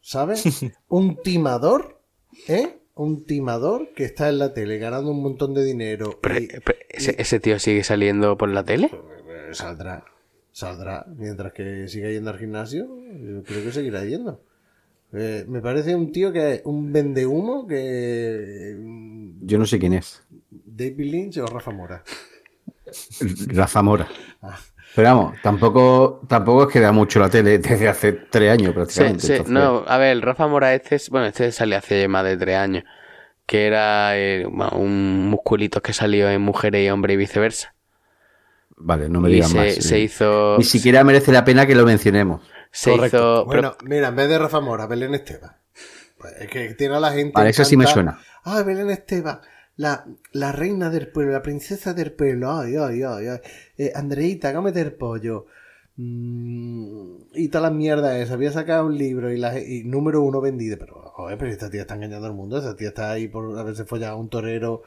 [0.00, 0.44] ¿Sabes?
[0.88, 2.00] Un timador,
[2.48, 2.78] ¿eh?
[2.94, 6.18] Un timador que está en la tele ganando un montón de dinero.
[6.20, 8.90] Pero, y- pero, ¿ese, ese tío sigue saliendo por la tele?
[8.92, 10.04] eh, saldrá.
[10.52, 11.06] Saldrá.
[11.16, 14.40] Mientras que siga yendo al gimnasio, yo creo que seguirá yendo.
[15.16, 18.74] Eh, me parece un tío que es un vendehumo que.
[18.78, 20.22] mm, Yo no sé quién es.
[20.50, 22.02] David Lynch o Rafa Mora.
[23.48, 24.08] Rafa Mora.
[24.42, 24.58] Ah.
[24.94, 29.26] Pero vamos, tampoco, tampoco es que da mucho la tele desde hace tres años prácticamente.
[29.26, 32.24] sí, entonces- no, a ver, el Rafa Mora este, es- bueno, este salió hace más
[32.24, 32.84] de tres años,
[33.44, 37.74] que era eh, un musculito que salió en Mujeres y Hombre y viceversa.
[38.76, 39.74] Vale, no me digan se, más.
[39.74, 40.56] se hizo...
[40.58, 42.40] Ni siquiera merece la pena que lo mencionemos.
[42.76, 43.16] Se Correcto.
[43.16, 43.46] hizo...
[43.48, 45.52] pero- Bueno, mira, en vez de Rafa Mora, Belén Esteban.
[46.18, 47.32] Pues es que tiene a la gente.
[47.34, 48.18] Vale, eso sí me suena.
[48.44, 49.40] Ah, Belén Esteban,
[49.76, 52.50] la, la reina del pueblo, la princesa del pueblo.
[52.52, 53.38] Ay, ay, ay, ay.
[53.78, 55.46] Eh, Andreita, cómete el pollo.
[55.96, 58.32] Mm, y todas las mierdas esas.
[58.32, 60.76] Había sacado un libro y, la, y número uno vendido.
[60.78, 62.58] Pero, joder, pero esta tía está engañando al mundo.
[62.58, 64.82] Esta tía está ahí por haberse follado a un torero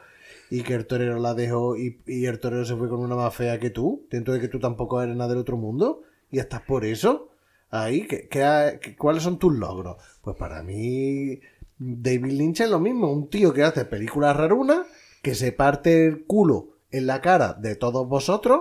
[0.50, 3.34] y que el torero la dejó y, y el torero se fue con una más
[3.34, 4.06] fea que tú.
[4.10, 6.02] Dentro de que tú tampoco eres nada del otro mundo.
[6.30, 7.27] Y estás por eso.
[7.70, 9.96] Ahí, ¿qué, qué ha- qué- ¿cuáles son tus logros?
[10.22, 11.40] Pues para mí,
[11.78, 13.12] David Lynch es lo mismo.
[13.12, 14.86] Un tío que hace películas rarunas,
[15.22, 18.60] que se parte el culo en la cara de todos vosotros,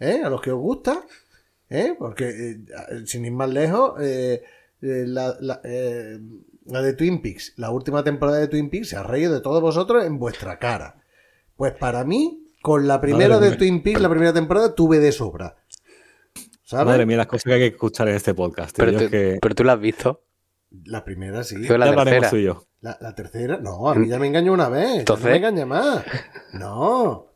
[0.00, 0.22] ¿eh?
[0.24, 1.04] A los que os gusta,
[1.70, 1.94] ¿eh?
[1.98, 2.56] Porque, eh,
[3.06, 4.42] sin ir más lejos, eh,
[4.82, 5.60] eh, la, la-
[6.64, 9.62] la de Twin Peaks, la última temporada de Twin Peaks se ha reído de todos
[9.62, 11.00] vosotros en vuestra cara.
[11.56, 13.56] Pues para mí, con la primera Madre de.
[13.56, 15.56] Twin Peaks, la primera temporada, tuve de sobra.
[16.68, 16.86] ¿Sabes?
[16.86, 18.76] Madre mía, las cosas que hay que escuchar en este podcast.
[18.76, 20.22] pero, tú, que pero tú la has visto.
[20.84, 21.56] La primera sí.
[21.58, 22.28] La tercera.
[22.30, 22.66] tú y yo.
[22.80, 24.82] La, la tercera, no, a mí ya me engañó una vez.
[24.88, 26.04] ya No Entonces- me engaña más.
[26.54, 27.28] No.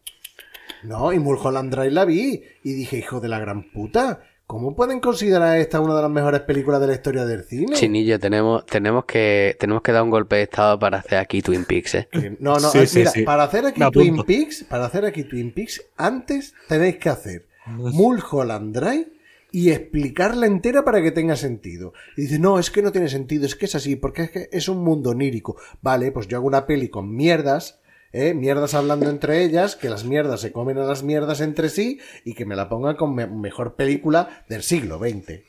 [0.83, 4.99] No, y Mulholland Drive la vi y dije, hijo de la gran puta, ¿cómo pueden
[4.99, 7.77] considerar esta una de las mejores películas de la historia del cine?
[7.77, 11.65] Chinillo, tenemos, tenemos, que, tenemos que dar un golpe de estado para hacer aquí Twin
[11.67, 12.09] Peaks, ¿eh?
[12.41, 13.23] No, no, Sí, eh, sí, mira, sí.
[13.23, 14.25] para hacer aquí Me Twin apunto.
[14.27, 19.07] Peaks, para hacer aquí Twin Peaks, antes tenéis que hacer Mulholland Drive
[19.53, 21.93] y explicarla entera para que tenga sentido.
[22.17, 24.49] Y dice, no, es que no tiene sentido, es que es así, porque es que
[24.53, 25.57] es un mundo onírico.
[25.83, 27.81] Vale, pues yo hago una peli con mierdas,
[28.13, 28.35] ¿eh?
[28.35, 32.35] mierdas hablando entre ellas, que las mierdas se comen a las mierdas entre sí y
[32.35, 35.41] que me la pongan con me- mejor película del siglo XX.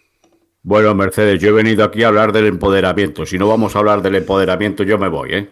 [0.64, 3.26] Bueno, Mercedes, yo he venido aquí a hablar del empoderamiento.
[3.26, 5.50] Si no vamos a hablar del empoderamiento, yo me voy, ¿eh?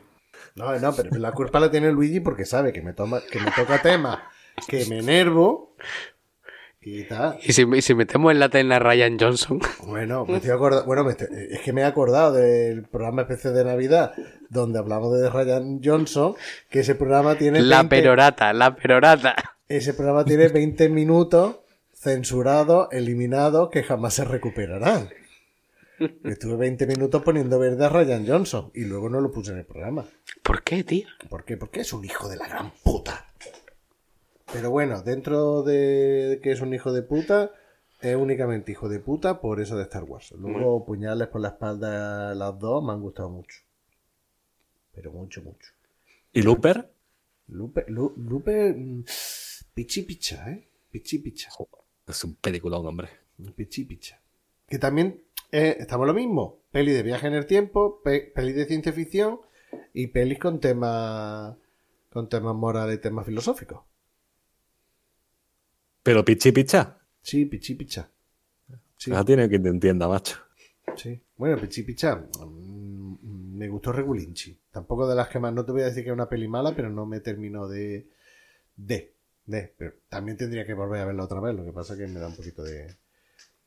[0.55, 3.49] No, no, pero la culpa la tiene Luigi porque sabe que me, toma, que me
[3.51, 4.23] toca tema,
[4.67, 5.75] que me enervo
[6.81, 7.37] y tal.
[7.43, 11.11] Y si, y si metemos en la a Ryan Johnson, Bueno, me estoy bueno, me
[11.11, 14.13] estoy- es que me he acordado del programa especial de Navidad
[14.49, 16.35] donde hablamos de Ryan Johnson,
[16.69, 19.35] que ese programa tiene la 20 perorata, la perorata.
[19.67, 21.57] ese programa tiene 20 minutos
[21.93, 25.09] censurados, eliminados, que jamás se recuperarán.
[26.23, 29.65] Estuve 20 minutos poniendo verde a Ryan Johnson y luego no lo puse en el
[29.65, 30.05] programa.
[30.43, 31.07] ¿Por qué, tío?
[31.29, 31.57] ¿Por qué?
[31.57, 33.28] Porque es un hijo de la gran puta.
[34.53, 37.51] Pero bueno, dentro de que es un hijo de puta,
[38.01, 40.31] es únicamente hijo de puta por eso de Star Wars.
[40.31, 43.59] Luego puñales por la espalda las dos me han gustado mucho.
[44.93, 45.71] pero mucho, mucho.
[46.33, 46.91] ¿Y Looper?
[47.47, 49.03] Lu- Lupe, mm,
[49.73, 50.67] pichi picha, ¿eh?
[50.91, 51.49] Pichi picha.
[52.07, 53.07] Es un peliculón, hombre.
[53.55, 54.19] Pichi picha.
[54.67, 56.59] Que también eh, estamos lo mismo.
[56.71, 59.39] Peli de viaje en el tiempo, pe- peli de ciencia ficción
[59.93, 61.55] y pelis con temas
[62.11, 63.81] con temas morales y temas filosóficos.
[66.03, 66.97] Pero Pichi Picha.
[67.21, 68.09] Sí, pichi picha.
[68.97, 70.37] Sí, Ya tiene que te entienda, macho.
[70.95, 71.19] sí.
[71.37, 72.15] Bueno, pichi picha.
[72.15, 74.57] mm, Me gustó Regulinchi.
[74.71, 75.53] Tampoco de las que más.
[75.53, 78.07] No te voy a decir que es una peli mala, pero no me terminó de.
[78.75, 79.13] De.
[79.45, 79.73] De.
[79.77, 81.55] Pero también tendría que volver a verla otra vez.
[81.55, 82.95] Lo que pasa es que me da un poquito de.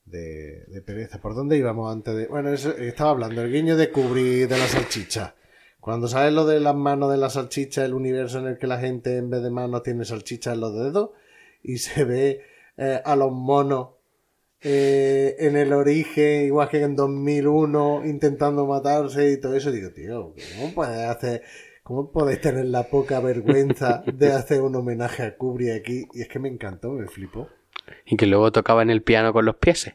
[0.05, 1.21] De, de pereza.
[1.21, 2.27] ¿Por dónde íbamos antes de.?
[2.27, 3.43] Bueno, eso, estaba hablando.
[3.43, 5.35] El guiño de Kubrick de la salchicha.
[5.81, 8.79] Cuando sabes lo de las manos de la salchicha, el universo en el que la
[8.81, 11.11] gente en vez de manos tiene salchicha en los dedos
[11.63, 12.41] y se ve
[12.77, 13.91] eh, a los monos
[14.61, 19.73] eh, en el origen, igual que en 2001, intentando matarse y todo eso.
[19.73, 21.43] Digo, tío, ¿cómo puedes hacer,
[21.83, 26.07] cómo podéis tener la poca vergüenza de hacer un homenaje a Kubrick aquí?
[26.15, 27.49] Y es que me encantó, me flipó.
[28.07, 29.93] Y que luego tocaba en el piano con los pies.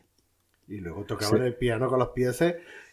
[0.67, 2.43] Y luego tocaban el piano con los pies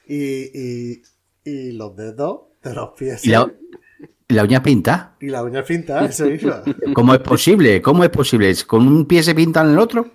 [0.06, 1.02] y, y,
[1.44, 3.83] y los dedos de los pies ¿Y la, y
[4.28, 5.16] la uña pinta?
[5.20, 5.60] y la uña
[6.08, 6.62] eso iba.
[6.94, 7.80] ¿Cómo es posible?
[7.82, 8.52] ¿Cómo es posible?
[8.66, 10.10] ¿Con un pie se pintan el otro?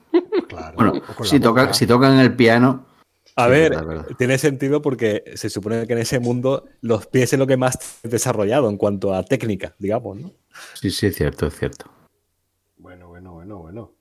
[0.47, 0.73] Claro.
[0.75, 0.93] Bueno,
[1.23, 2.85] si, toca, si tocan el piano.
[3.35, 4.07] A Sí, ver, verdad.
[4.17, 7.99] tiene sentido porque se supone que en ese mundo los pies es lo que más
[8.03, 10.31] desarrollado en cuanto a técnica, digamos, ¿no?
[10.73, 11.85] Sí, sí, es cierto, es cierto.
[12.77, 13.93] Bueno, bueno, bueno, bueno.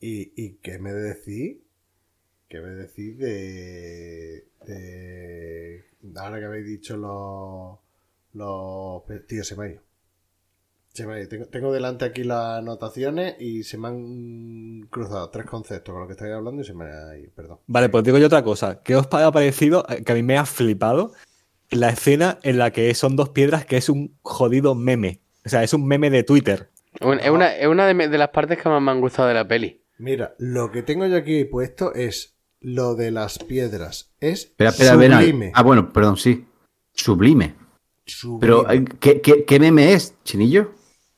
[0.00, 1.58] ¿Y, y qué me decís?
[2.48, 5.84] ¿Qué me decís de, de...
[6.16, 7.78] Ahora que habéis dicho los...
[8.36, 9.82] los tío, se me ha ido.
[10.92, 11.28] Se me ha ido.
[11.28, 16.06] Tengo, tengo delante aquí las anotaciones y se me han cruzado tres conceptos con lo
[16.06, 17.30] que estáis hablando y se me ha ido.
[17.34, 17.58] Perdón.
[17.66, 18.82] Vale, pues digo yo otra cosa.
[18.82, 19.84] ¿Qué os ha parecido?
[19.88, 21.12] eh, Que a mí me ha flipado
[21.70, 25.20] la escena en la que son dos piedras que es un jodido meme.
[25.44, 26.70] O sea, es un meme de Twitter.
[27.00, 29.46] Bueno, es una, es una de, las partes que más me han gustado de la
[29.46, 29.82] peli.
[29.98, 34.12] Mira, lo que tengo yo aquí puesto es lo de las piedras.
[34.20, 35.26] Es Espera, espera, ven ahí.
[35.26, 35.52] sublime.
[35.54, 36.46] Ah, bueno, perdón, sí.
[36.92, 37.54] Sublime.
[38.40, 38.64] Pero,
[39.00, 40.72] ¿qué, qué, qué meme es, Chinillo?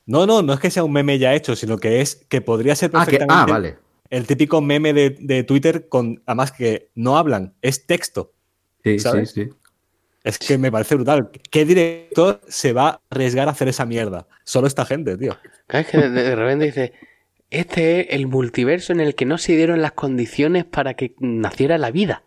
[0.05, 2.75] No, no, no es que sea un meme ya hecho, sino que es que podría
[2.75, 3.77] ser Ah, que, ah, vale.
[4.09, 8.33] el típico meme de, de Twitter con, además que no hablan, es texto.
[8.83, 9.31] Sí, ¿sabes?
[9.31, 9.49] sí, sí.
[10.23, 11.29] Es que me parece brutal.
[11.49, 14.27] ¿Qué director se va a arriesgar a hacer esa mierda?
[14.43, 15.37] Solo esta gente, tío.
[15.69, 16.93] Es que de, de repente dice,
[17.49, 21.77] este es el multiverso en el que no se dieron las condiciones para que naciera
[21.77, 22.23] la vida.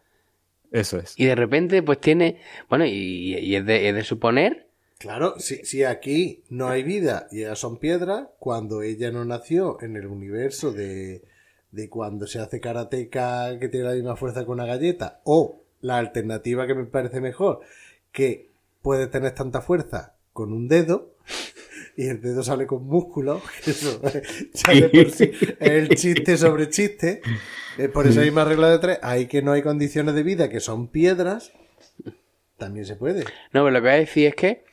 [0.73, 1.15] Eso es.
[1.17, 4.67] Y de repente pues tiene, bueno, y, y es, de, es de suponer,
[5.03, 9.83] Claro, si, si aquí no hay vida y ellas son piedras, cuando ella no nació
[9.83, 11.25] en el universo de,
[11.73, 15.99] de cuando se hace karateca que tiene la misma fuerza que una galleta, o la
[15.99, 17.63] alternativa que me parece mejor,
[18.13, 18.51] que
[18.81, 21.17] puede tener tanta fuerza con un dedo
[21.97, 24.01] y el dedo sale con músculo, que eso
[24.53, 24.71] sí
[25.03, 25.21] es
[25.61, 27.21] el chiste sobre chiste,
[27.79, 30.61] eh, por esa misma regla de tres, ahí que no hay condiciones de vida que
[30.61, 31.53] son piedras,
[32.59, 33.21] también se puede.
[33.25, 34.65] no, pero lo que voy a decir es que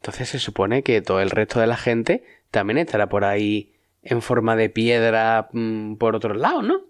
[0.00, 3.72] entonces se supone que todo el resto de la gente también estará por ahí
[4.02, 6.80] en forma de piedra mm, por otro lado, ¿no?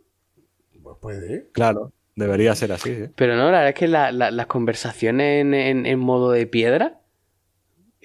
[0.83, 1.49] Pues puede.
[1.53, 2.91] Claro, debería ser así.
[2.91, 3.11] ¿eh?
[3.17, 6.47] Pero no, la verdad es que la- la- las conversaciones en, en- en modo de
[6.47, 7.01] piedra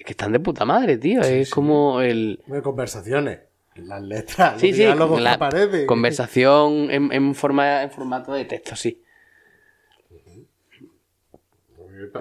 [0.02, 1.22] es que están de puta madre, tío.
[1.22, 1.52] Sí, es sí.
[1.52, 2.42] como el...
[2.46, 3.40] Bueno, conversaciones,
[3.76, 5.86] las letras, Sí, los sí, diálogos la que aparecen.
[5.86, 9.00] conversación en, en forma, en formato de texto, sí.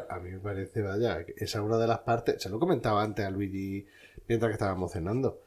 [0.09, 3.25] A mí me parece, vaya, esa es una de las partes, se lo comentaba antes
[3.25, 3.85] a Luigi
[4.27, 5.39] mientras que estábamos cenando,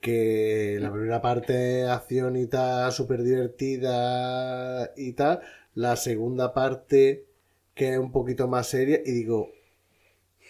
[0.00, 5.40] que la primera parte acción y tal, súper divertida y tal,
[5.74, 7.24] la segunda parte
[7.74, 9.50] que es un poquito más seria y digo,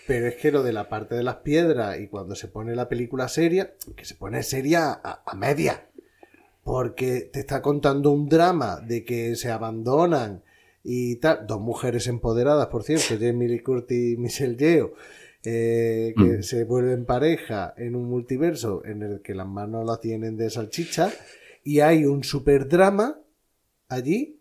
[0.07, 2.89] pero es que lo de la parte de las piedras y cuando se pone la
[2.89, 5.89] película seria, que se pone seria a, a media.
[6.65, 10.43] Porque te está contando un drama de que se abandonan
[10.85, 11.47] y tal.
[11.47, 14.93] Dos mujeres empoderadas, por cierto, Jamie Lee Curtis y Michelle Yeoh,
[15.45, 16.43] eh, que Mm.
[16.45, 21.11] se vuelven pareja en un multiverso en el que las manos las tienen de salchicha
[21.65, 23.19] y hay un super drama
[23.89, 24.39] allí.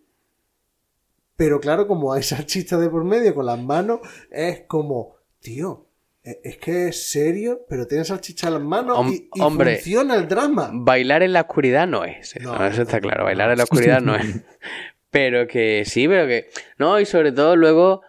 [1.36, 4.00] Pero claro, como hay salchicha de por medio con las manos,
[4.30, 5.88] es como, tío,
[6.24, 9.76] e- es que es serio, pero tiene salchicha en las manos Hom- y, y hombre.
[9.76, 10.70] funciona el drama.
[10.74, 12.36] Bailar en la oscuridad no es.
[12.42, 13.24] No, No, eso está claro.
[13.26, 14.26] Bailar en la oscuridad no es.
[15.10, 16.48] Pero que sí, pero que.
[16.78, 18.02] No, y sobre todo luego.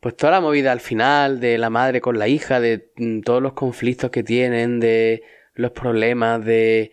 [0.00, 3.40] Pues toda la movida al final de la madre con la hija, de mm, todos
[3.40, 5.22] los conflictos que tienen, de
[5.54, 6.90] los problemas, de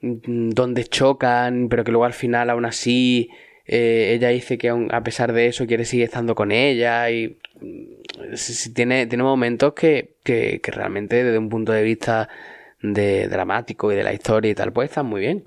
[0.00, 3.30] mm, donde chocan, pero que luego al final aún así
[3.70, 8.34] eh, ella dice que a pesar de eso quiere seguir estando con ella y mm,
[8.34, 12.30] sí tiene, tiene momentos que, que, realmente desde un punto de vista
[12.80, 15.44] dramático y de la historia y tal, pues están muy bien.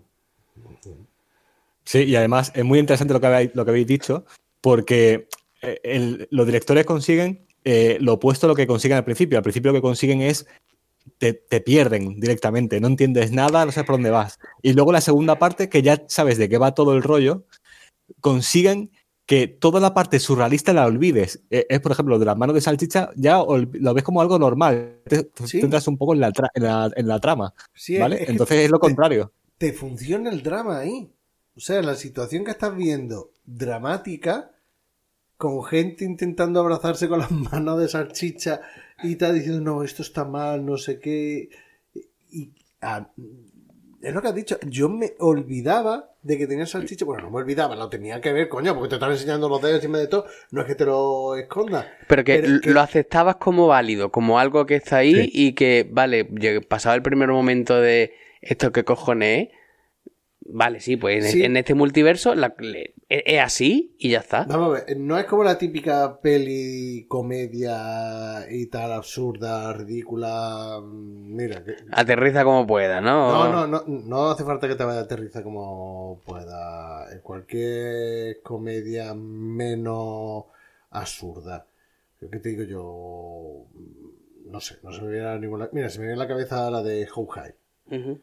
[1.84, 4.26] Sí, y además es muy interesante lo que habéis, lo que habéis dicho,
[4.62, 5.28] porque
[5.64, 9.40] eh, los directores consiguen eh, lo opuesto a lo que consiguen al principio.
[9.40, 10.46] Al principio lo que consiguen es
[11.18, 14.40] te, te pierden directamente, no entiendes nada, no sabes por dónde vas.
[14.62, 17.46] Y luego la segunda parte, que ya sabes de qué va todo el rollo,
[18.20, 18.92] consiguen
[19.26, 21.42] que toda la parte surrealista la olvides.
[21.50, 25.00] Eh, Es, por ejemplo, de las manos de salchicha, ya lo ves como algo normal.
[25.08, 25.62] Te, te Sí.
[25.88, 28.24] un poco en la, tra- en la- en la trama, Sí, ¿vale?
[28.24, 29.32] es Entonces es lo te- contrario.
[29.58, 31.10] te funciona el drama ahí.
[31.56, 34.52] O sea, la situación que estás viendo dramática,
[35.38, 37.32] con gente intentando abrazarse con las
[37.62, 38.62] manos de salchicha
[39.04, 41.50] y tal, diciendo, no, esto está mal, no sé qué.
[42.32, 42.52] Y
[42.82, 43.10] ah,
[44.02, 47.06] es lo que has dicho, yo me olvidaba de que tenía salchicha.
[47.06, 49.76] Bueno, no me olvidaba, lo tenía que ver, coño, porque te están enseñando los dedos
[49.78, 50.26] encima de todo.
[50.52, 51.86] No es que te lo escondas.
[52.08, 55.30] Pero que, Pero es que- lo aceptabas como válido, como algo que está ahí Sí.
[55.34, 56.26] y que, vale,
[56.68, 59.56] pasado el primer momento de esto que cojones es,
[60.54, 61.44] vale, sí, pues en, Sí.
[61.44, 64.44] en este multiverso la- le- es, así y ya está.
[64.46, 70.80] Vamos a ver, no es como la típica peli, comedia y tal, absurda, ridícula.
[70.82, 73.32] mm, Mira, que, Aterriza como pueda, ¿no?
[73.32, 77.12] No, no, no, no hace falta que te vaya a aterrizar como pueda.
[77.12, 80.46] En cualquier comedia menos
[80.92, 81.66] absurda.
[82.20, 83.66] ¿Qué te digo yo?
[84.46, 85.70] No sé, no se me viene a ninguna.
[85.72, 87.54] Mira, se me viene a la cabeza la de How High.
[87.88, 88.20] Ujú.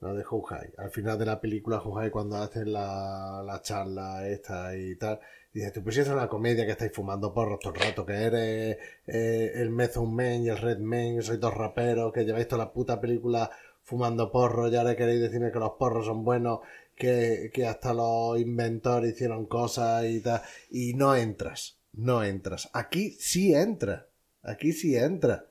[0.00, 0.72] La de High.
[0.78, 5.20] Al final de la película High, cuando hacen la, la charla esta y tal.
[5.52, 8.14] Dices, tú pues si es una comedia que estáis fumando porros todo el rato, que
[8.14, 12.64] eres eh, el Method Man y el Red Man, sois dos raperos, que lleváis toda
[12.64, 13.50] la puta película
[13.82, 16.60] fumando porros y ahora queréis decirme que los porros son buenos,
[16.94, 20.40] que, que hasta los inventores hicieron cosas y tal,
[20.70, 22.70] y no entras, no entras.
[22.72, 24.06] Aquí sí entra,
[24.42, 25.49] aquí sí entra.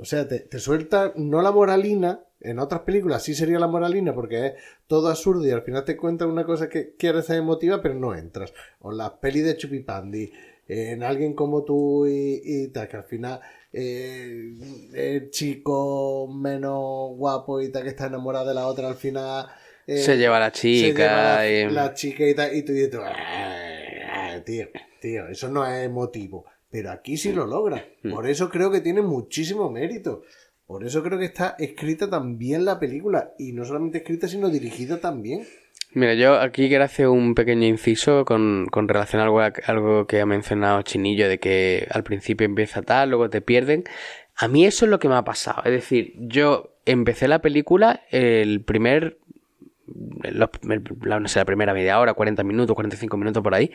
[0.00, 4.14] O sea, te, te suelta no la moralina, en otras películas sí sería la moralina
[4.14, 4.52] porque es
[4.86, 8.14] todo absurdo y al final te cuentan una cosa que quieres ser emotiva pero no
[8.14, 8.52] entras.
[8.80, 10.32] O las pelis de Chupipandi,
[10.68, 13.40] en alguien como tú y, y tal, que al final
[13.72, 14.54] eh,
[14.94, 19.46] el chico menos guapo y tal que está enamorado de la otra al final...
[19.86, 21.36] eh, Se lleva a la se lleva chica.
[21.36, 24.68] la, y- la chica y tal, y tú dices, "Ah, tío,
[25.00, 26.44] tío, eso no es emotivo.
[26.70, 27.84] Pero aquí sí lo logra.
[28.02, 28.12] Mm.
[28.12, 30.22] Por eso creo que tiene muchísimo mérito.
[30.66, 33.32] Por eso creo que está escrita también la película.
[33.38, 35.44] Y no solamente escrita, sino dirigida también.
[35.92, 40.20] Mira, yo aquí quiero hacer un pequeño inciso con, con relación a algo, algo que
[40.20, 43.82] ha mencionado Chinillo, de que al principio empieza tal, luego te pierden.
[44.36, 45.62] A mí eso es lo que me ha pasado.
[45.64, 49.18] Es decir, yo empecé la película, el primer.
[50.30, 53.72] los- el- la, no sé, la primera media hora, 40 minutos, 45 minutos por ahí.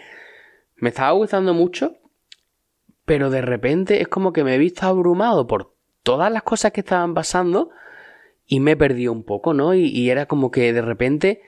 [0.77, 1.97] Me estaba gustando mucho,
[3.05, 6.81] pero de repente es como que me he visto abrumado por todas las cosas que
[6.81, 7.69] estaban pasando
[8.45, 9.73] y me he perdido un poco, ¿no?
[9.73, 11.41] Y, era como que de repente.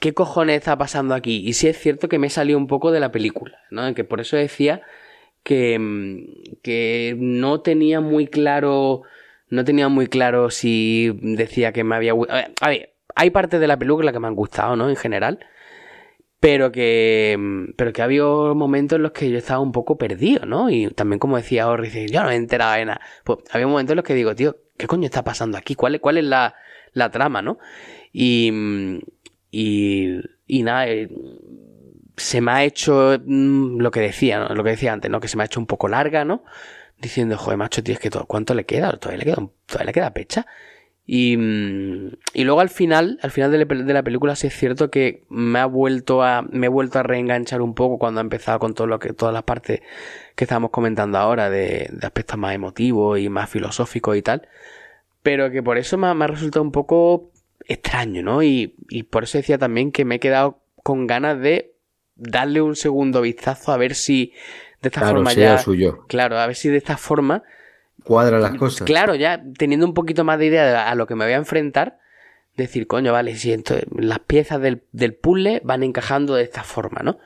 [0.00, 1.46] ¿qué cojones está pasando aquí?
[1.46, 3.94] Y sí es cierto que me he salido un poco de la película, ¿no?
[3.94, 4.82] Que por eso decía
[5.44, 9.02] que, mm, que no tenía muy claro,
[9.48, 13.78] no tenía muy claro si decía que me había a ver, hay partes de la
[13.78, 14.88] película que me han gustado, ¿no?
[14.88, 15.38] En general.
[16.42, 19.96] Pero que, mm, pero que ha habido momentos en los que yo estaba un poco
[19.96, 20.70] perdido, ¿no?
[20.70, 23.00] Y también como decía Orri, yo no me he enterado de nada.
[23.24, 25.76] Pues había momentos en los que digo, tío, ¿qué coño está pasando aquí?
[25.76, 26.54] ¿Cuál, es- cuál es la,
[26.94, 27.58] la trama, no?
[28.12, 28.98] Y, mm,
[29.52, 31.08] y, y nada, eh,
[32.16, 34.54] se me ha hecho mm, lo que decía, ¿no?
[34.54, 35.20] Lo que decía antes, ¿no?
[35.20, 36.44] Que se me ha hecho un poco larga, ¿no?
[36.98, 38.92] Diciendo, joder, macho, tío, es que todo, ¿cuánto le queda?
[38.96, 40.46] Todavía le queda, todavía le queda pecha.
[41.04, 45.24] Y, mm, y luego al final, al final de la, película sí es cierto que
[45.28, 48.74] me ha vuelto a, me he vuelto a reenganchar un poco cuando ha empezado con
[48.74, 49.80] todo lo que, todas las partes
[50.36, 54.48] que estábamos comentando ahora de, de aspectos más emotivos y más filosóficos y tal.
[55.22, 57.30] Pero que por eso me ha, me ha resultado un poco
[57.66, 58.42] extraño, ¿no?
[58.42, 61.74] Y, y por eso decía también que me he quedado con ganas de
[62.16, 64.32] darle un segundo vistazo a ver si
[64.82, 65.58] de esta Claro, forma sea ya.
[65.58, 66.04] suyo.
[66.08, 67.42] Claro, a ver si de esta forma
[68.04, 68.86] Cuadra las cosas.
[68.86, 71.36] Claro, ya teniendo un poquito más de idea de a lo que me voy a
[71.36, 71.98] enfrentar,
[72.56, 77.00] decir, coño, vale, si entonces las piezas del, del puzzle van encajando de esta forma,
[77.02, 77.18] ¿no?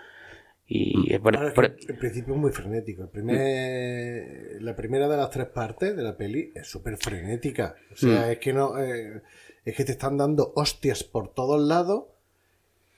[0.68, 3.02] Y es por- Ahora, es por- que el principio es muy frenético.
[3.04, 7.76] El primer, La primera de las tres partes de la peli es súper frenética.
[7.92, 8.76] O sea, es que no.
[8.80, 9.22] eh,
[9.64, 12.04] es que te están dando hostias por todos lados.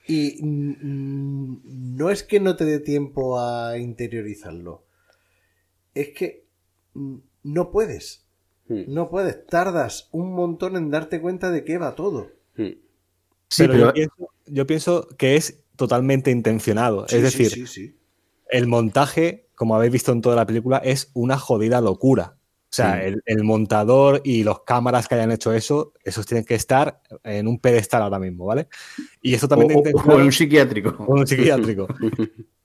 [0.07, 4.83] Y mm, no es que no te dé tiempo a interiorizarlo.
[5.95, 6.45] Es que
[6.95, 7.17] mm,
[7.53, 8.25] no puedes.
[8.69, 8.83] Mm.
[8.89, 9.47] No puedes.
[9.47, 12.29] Tardas un montón en darte cuenta de qué va todo.
[12.57, 12.63] Mm.
[13.51, 17.07] Sí, pero, pero Yo, pienso, yo pienso que es totalmente intencionado.
[17.09, 17.97] Sí, es decir, sí, sí.
[18.51, 22.37] el montaje como habéis visto en toda la película, es una jodida locura.
[22.37, 23.07] O sea, Sí.
[23.09, 27.49] el, el montador y los cámaras que hayan hecho eso, esos tienen que estar en
[27.49, 28.69] un pedestal ahora mismo, ¿vale?
[29.21, 30.95] Y eso también O- o en un psiquiátrico.
[31.05, 31.89] o en un psiquiátrico.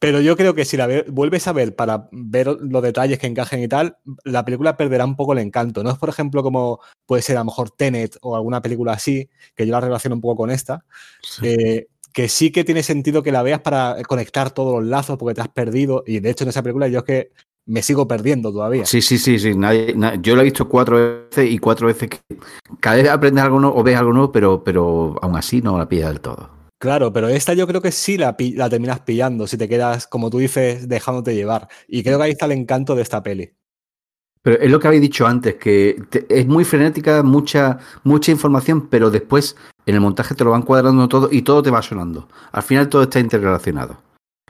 [0.00, 3.26] Pero yo creo que si la ve- vuelves a ver para ver los detalles que
[3.26, 5.82] encajen y tal, la película perderá un poco el encanto.
[5.82, 9.28] No es, por ejemplo, como puede ser a lo mejor Tenet o alguna película así,
[9.56, 10.84] que yo la relaciono un poco con esta,
[11.42, 15.34] eh, que sí que tiene sentido que la veas para conectar todos los lazos porque
[15.34, 16.04] te has perdido.
[16.06, 17.32] Y de hecho en esa película yo es que
[17.66, 18.86] me sigo perdiendo todavía.
[18.86, 19.54] Sí, sí, sí, sí.
[19.54, 20.96] Nadie, na- yo lo he visto cuatro
[21.28, 22.18] veces y cuatro veces que
[22.80, 25.88] cada vez aprendes algo nuevo o ves algo nuevo, pero, pero aún así no la
[25.88, 26.57] pillas del todo.
[26.78, 30.30] Claro, pero esta yo creo que sí la, la terminas pillando si te quedas, como
[30.30, 31.68] tú dices, dejándote llevar.
[31.88, 33.50] Y creo que ahí está el encanto de esta peli.
[34.42, 38.88] Pero es lo que habéis dicho antes, que te- es muy frenética, mucha, mucha información,
[38.88, 39.56] pero después
[39.86, 42.28] en el montaje te lo van cuadrando todo y todo te va sonando.
[42.52, 44.00] Al final todo está interrelacionado.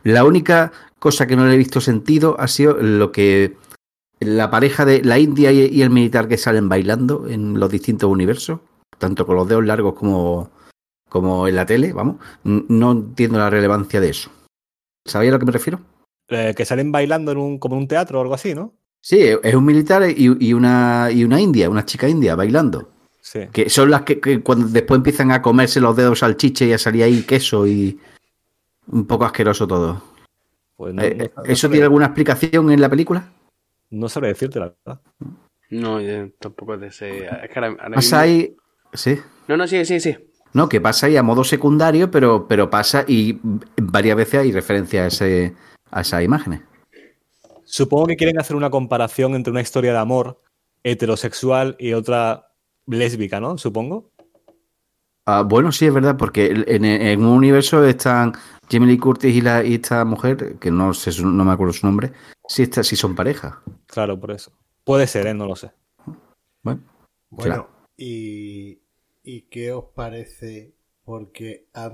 [0.02, 3.56] La única cosa que no le he visto sentido ha sido lo que
[4.20, 8.10] la pareja de la India y, y el militar que salen bailando en los distintos
[8.10, 8.60] universos,
[8.98, 10.50] tanto con los dedos largos como,
[11.09, 12.16] como en la tele, vamos.
[12.44, 14.30] No entiendo la relevancia de eso.
[15.05, 15.80] ¿Sabéis a lo que me refiero?
[16.28, 18.74] Eh, que salen bailando en un, como en un teatro o algo así, ¿no?
[19.01, 22.90] Sí, es un militar y, y una, y una india, una chica india bailando.
[23.20, 23.40] Sí.
[23.52, 26.78] Que son las que, que cuando después empiezan a comerse los dedos salchicha y a
[26.78, 27.98] salir ahí queso y
[28.89, 30.02] un poco asqueroso todo.
[30.76, 33.30] Pues no, Eh, no- eh, no ¿Eso tiene alguna explicación en la película?
[33.90, 35.01] No sabré decirte la verdad.
[35.70, 37.26] No, yo tampoco te sé.
[37.26, 38.56] Es que ahora, ahora Pasa mismo- ahí.
[38.94, 39.18] Sí.
[39.47, 40.16] No, no, sí, sí, sí.
[40.59, 43.39] No, que pasa ahí a modo secundario, pero, pero pasa y
[43.80, 45.55] varias veces hay referencia a, ese,
[45.93, 46.62] a esas imágenes.
[47.64, 50.40] Supongo que quieren hacer una comparación entre una historia de amor
[50.82, 52.48] heterosexual y otra
[52.89, 53.56] lésbica, ¿no?
[53.56, 54.10] Supongo.
[55.26, 58.32] Ah, bueno, sí, es verdad, porque en, en un universo están
[58.68, 61.86] Jamie Lee Curtis y, la, y esta mujer, que no sé, no me acuerdo su
[61.86, 62.10] nombre,
[62.48, 63.62] sí, está, sí son pareja.
[63.86, 64.51] Claro, por eso.
[64.82, 65.35] Puede ser, ¿eh?
[65.35, 65.70] No lo sé.
[66.64, 66.80] Bueno,
[67.30, 67.70] Bueno, Claro.
[67.97, 68.80] y,
[69.28, 70.72] ¿y qué os parece?
[71.05, 71.92] Porque a-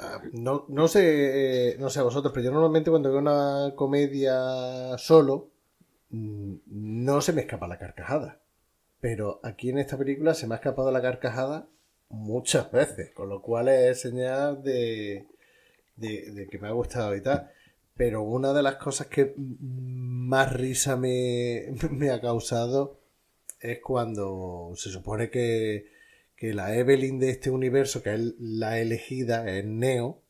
[0.00, 3.74] a- no, no sé, eh, no sé a vosotros, pero yo normalmente cuando veo una
[3.76, 5.50] comedia solo,
[6.10, 8.40] mm, no se me escapa la carcajada.
[9.00, 11.68] Pero aquí en esta película se me ha escapado la carcajada
[12.10, 15.26] muchas veces, con lo cual es señal de,
[15.96, 17.50] de, de que me ha gustado y tal.
[17.96, 22.98] Pero una de las cosas que más risa me, me ha causado
[23.60, 25.86] es cuando se supone que,
[26.38, 30.22] que la Evelyn de este universo, que es la elegida, es Neo,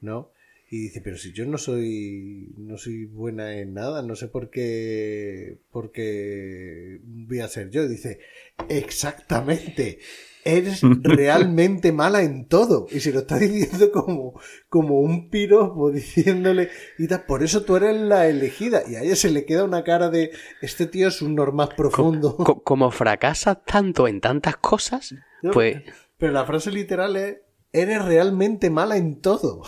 [0.00, 0.32] ¿no?
[0.70, 4.50] Y dice, pero si yo no soy no soy buena en nada, no sé por
[4.50, 7.86] qué por qué voy a ser yo.
[7.88, 8.20] Dice,
[8.68, 9.98] exactamente,
[10.44, 12.86] eres realmente mala en todo.
[12.90, 17.76] Y se lo está diciendo como, como un piropo, diciéndole, y tal, por eso tú
[17.76, 18.82] eres la elegida.
[18.88, 20.30] Y a ella se le queda una cara de,
[20.62, 22.36] este tío es un normal profundo.
[22.36, 25.14] Co- como fracasas tanto en tantas cosas,
[25.52, 25.82] pues
[26.18, 27.36] Pero la frase literal es,
[27.72, 29.62] eres realmente mala en todo.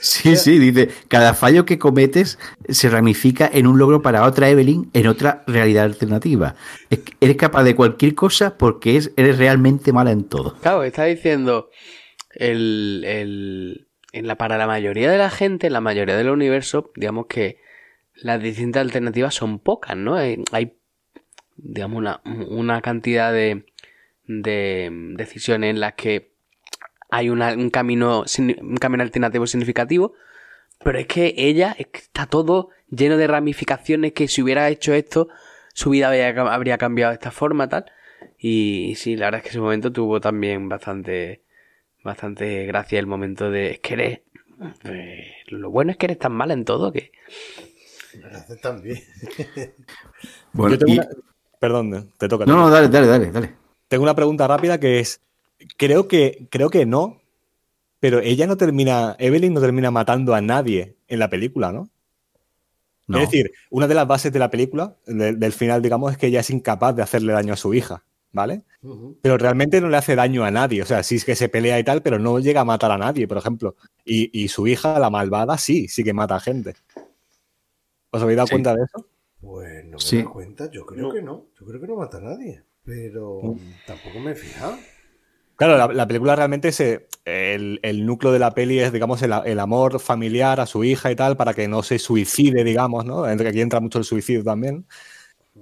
[0.00, 2.38] Sí, sí, dice, cada fallo que cometes
[2.68, 6.56] se ramifica en un logro para otra Evelyn en otra realidad alternativa.
[7.20, 10.56] Eres capaz de cualquier cosa porque es, eres realmente mala en todo.
[10.60, 11.70] Claro, está diciendo
[12.34, 16.92] el, el- en la, para la mayoría de la gente, en la mayoría del universo,
[16.94, 17.58] digamos que
[18.14, 20.14] las distintas alternativas son pocas, ¿no?
[20.14, 20.74] Hay, hay,
[21.56, 23.66] digamos, una, una cantidad de,
[24.26, 26.33] de decisiones en las que
[27.16, 28.24] hay una- un, camino,
[28.60, 30.14] un camino alternativo significativo,
[30.82, 34.92] pero es que ella es que está todo lleno de ramificaciones que si hubiera hecho
[34.94, 35.28] esto,
[35.72, 37.86] su vida habría, habría cambiado de esta forma, tal.
[38.38, 41.42] Y sí, la verdad es que ese momento tuvo también bastante,
[42.02, 44.20] bastante gracia el momento de, es que eres,
[44.84, 47.12] eh, lo bueno es que eres tan mala en todo que...
[48.18, 48.98] Me hace tan bien.
[50.52, 51.08] Bueno, y- una-
[51.58, 52.44] Perdón, te toca.
[52.46, 53.50] No, no, dale, dale, dale, dale.
[53.88, 55.20] Tengo una pregunta rápida que es,
[55.76, 57.20] creo que, creo que no,
[58.00, 61.88] pero ella no termina, Evelyn no termina matando a nadie en la película, ¿no?
[63.06, 63.18] No.
[63.18, 66.28] Es decir, una de las bases de la película, de- del final, digamos, es que
[66.28, 68.62] ella es incapaz de hacerle daño a su hija, ¿vale?
[69.22, 70.82] Pero realmente no le hace daño a nadie.
[70.82, 72.98] O sea, sí es que se pelea y tal, pero no llega a matar a
[72.98, 73.76] nadie, por ejemplo.
[74.04, 76.74] Y, y su hija, la malvada, sí, sí que mata a gente.
[78.10, 78.52] ¿Os habéis dado Sí.
[78.52, 79.06] cuenta de eso?
[79.40, 80.16] Pues no me Sí.
[80.16, 81.46] he dado cuenta, yo creo que no.
[81.60, 82.62] Yo creo que no mata a nadie.
[82.84, 84.76] Pero tampoco me he fijado.
[85.56, 89.32] Claro, la, la película realmente se, el, el núcleo de la peli es, digamos, el,
[89.44, 93.24] el amor familiar a su hija y tal, para que no se suicide, digamos, ¿no?
[93.24, 94.86] Aquí entra mucho el suicidio también.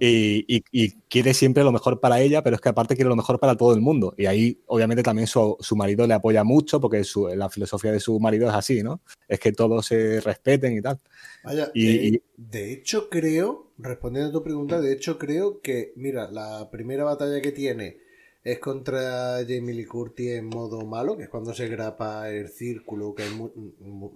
[0.00, 3.16] Y, y- y quiere siempre lo mejor para ella, pero es que aparte quiere lo
[3.16, 4.14] mejor para todo el mundo.
[4.16, 8.00] Y ahí, obviamente, también su, su marido le apoya mucho, porque su- la filosofía de
[8.00, 9.02] su marido es así, ¿no?
[9.28, 10.98] Es que todos se respeten y tal.
[11.44, 15.92] Vaya, Y- de, y- de hecho creo, respondiendo a tu pregunta, de hecho creo que,
[15.96, 17.98] mira, la primera batalla que tiene
[18.44, 23.14] es contra Jamie Lee Curtis en modo malo, que es cuando se grapa el círculo,
[23.14, 24.12] que hay mu- mu-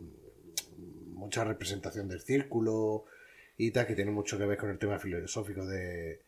[1.14, 3.04] mucha representación del círculo
[3.56, 6.20] y tal, que tiene mucho que ver con el tema filosófico de,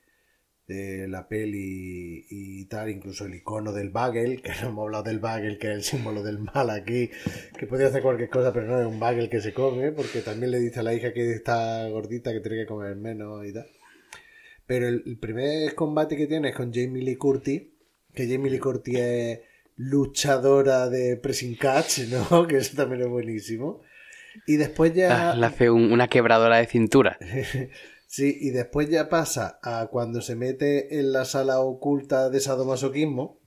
[1.08, 5.58] la peli y tal, incluso el icono del bagel, que no hemos hablado del bagel,
[5.58, 7.10] que es el símbolo del mal aquí,
[7.58, 10.50] que podía hacer cualquier cosa, pero no es un bagel que se come, porque también
[10.50, 13.66] le dice a la hija que está gordita, que tiene que comer menos y tal.
[14.66, 17.62] Pero el, el primer combate que tiene es con Jamie Lee Curtis,
[18.18, 19.40] que Jamie Lee Curtis es
[19.76, 22.46] luchadora de pressing catch, ¿no?
[22.48, 23.80] Que eso también es buenísimo.
[24.46, 25.30] Y después ya...
[25.30, 27.18] Ah, Le hace un- una quebradora de cintura.
[28.10, 33.38] Sí, y después ya pasa a cuando se mete en la sala oculta de sadomasoquismo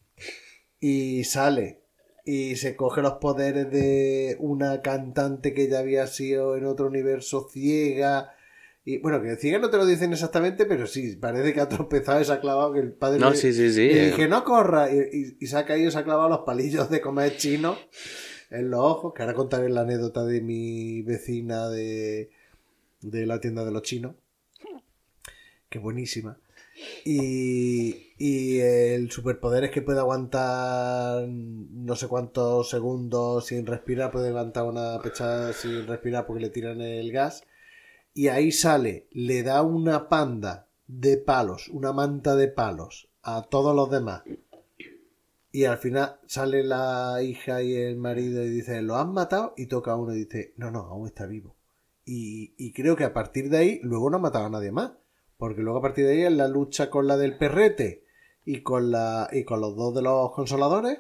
[0.80, 1.82] y sale
[2.26, 7.48] y se coge los poderes de una cantante que ya había sido en otro universo
[7.52, 8.36] ciega.
[8.84, 12.20] Y bueno, que ciega no te lo dicen exactamente, pero sí, parece que ha tropezado
[12.20, 13.82] y se ha clavado que el padre No, le- sí, sí, sí.
[13.84, 14.06] y eh.
[14.08, 14.92] dije, no corra.
[14.92, 17.78] Y, y- y se ha caído y se ha clavado los palillos de comer chino
[18.50, 19.14] en los ojos.
[19.14, 22.32] Que ahora contaré la anécdota de mi vecina de,
[23.02, 24.16] de la tienda de los chinos.
[25.70, 26.38] Que buenísima.
[27.06, 34.12] Y, y el superpoder es que puede aguantar no sé cuántos segundos sin respirar.
[34.12, 37.44] Puede aguantar una pechada sin respirar porque le tiran el gas.
[38.14, 43.76] Y ahí sale, le da una panda de palos, una manta de palos a todos
[43.76, 44.24] los demás.
[45.54, 49.54] Y al final sale la hija y el marido y dice, ¿lo han matado?
[49.58, 51.56] Y toca a uno y dice, no, no, aún está vivo.
[52.06, 54.92] Y, y creo que a partir de ahí luego no ha matado a nadie más.
[55.38, 58.04] Porque luego a partir de ahí en la lucha con la del perrete
[58.46, 61.00] y con la y con los dos de los consoladores.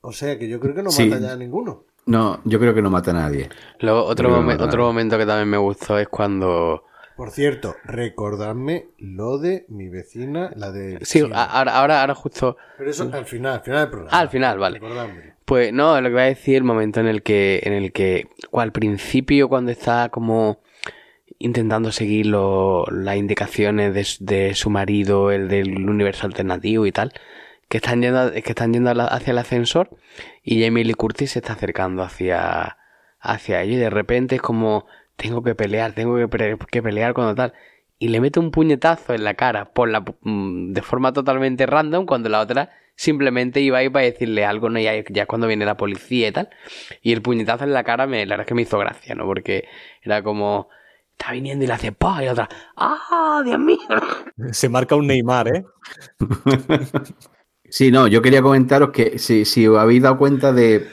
[0.00, 1.06] O sea que yo creo que no Sí.
[1.06, 1.84] mata ya a ninguno.
[2.06, 3.48] No, yo creo que no mata a nadie.
[3.80, 4.78] Luego, otro, no momen- otro nadie.
[4.78, 6.84] momento que también me gustó es cuando.
[7.16, 10.98] Por cierto, recordadme lo de mi vecina, la de...
[11.02, 12.56] Sí, ahora, ahora, ahora justo.
[12.76, 14.10] Pero eso al final, al final del programa.
[14.16, 14.80] Ah, al final, vale.
[14.80, 15.34] Recordádmelo.
[15.44, 18.26] Pues no, lo que voy a decir, el momento en el que, en el que,
[18.50, 20.58] o al principio, cuando está como
[21.38, 26.92] intentando seguir lo- las indicaciones de, su- de su marido, el del universo alternativo y
[26.92, 27.12] tal,
[27.68, 29.90] que están yendo, que están yendo hacia el ascensor
[30.44, 32.76] y Jamie Lee Curtis se está acercando hacia,
[33.18, 37.54] hacia ellos y de repente es como, tengo que pelear, tengo que, pelear cuando tal.
[37.98, 42.04] Y le mete un puñetazo en la cara por la, mm, de forma totalmente random
[42.04, 44.78] cuando la otra simplemente iba ahí para decirle algo, ¿no?
[44.78, 46.50] Ya, ya es cuando viene la policía y tal.
[47.00, 49.24] Y el puñetazo en la cara, me, la verdad es que me hizo gracia, ¿no?
[49.24, 49.66] Porque
[50.02, 50.68] era como,
[51.12, 53.78] está viniendo y le hace pa y la otra, ¡ah, Dios mío!
[54.52, 55.64] Se marca un Neymar, ¿eh?
[57.74, 60.86] Sí, no, yo quería comentaros que si, si os habéis dado cuenta de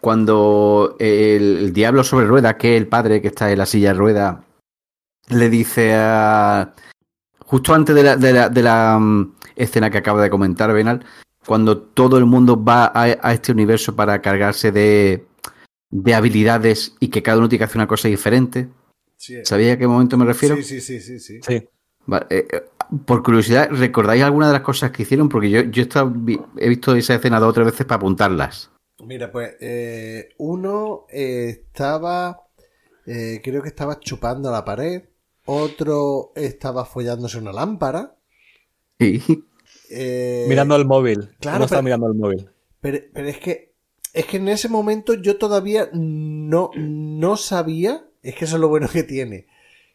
[0.00, 3.88] cuando el, el diablo sobre ruedas, que es el padre que está en la silla
[3.92, 4.36] de ruedas,
[5.28, 6.72] le dice a...
[7.40, 11.04] Justo antes de la, de la- de la, mm, escena que acaba de comentar, Benal,
[11.44, 15.26] cuando todo el mundo va a, a este universo para cargarse de,
[15.90, 18.68] de habilidades y que cada uno tiene que hacer una cosa diferente.
[19.16, 19.44] Sí, eh.
[19.44, 20.54] ¿Sabéis a qué momento me refiero?
[20.54, 21.40] sí, sí, sí, sí, sí.
[21.42, 21.68] Sí.
[22.06, 22.62] Vale, eh, eh,
[23.06, 25.28] por curiosidad, ¿recordáis alguna de las cosas que hicieron?
[25.28, 27.96] Porque yo, yo he, estado vi- he visto esa escena dos o tres veces para
[27.96, 28.70] apuntarlas.
[29.04, 32.40] Mira, pues eh, uno eh, estaba,
[33.06, 35.04] eh, creo que estaba chupando la pared,
[35.46, 38.14] otro estaba follándose una lámpara.
[38.98, 39.22] Sí.
[39.90, 41.30] eh, Mirando el móvil.
[41.40, 42.50] claro, Uno está pero- mirando el móvil.
[42.80, 43.70] Pero, pero es que
[44.12, 48.68] es que en ese momento yo todavía no, no sabía, es que eso es lo
[48.68, 49.46] bueno que tiene.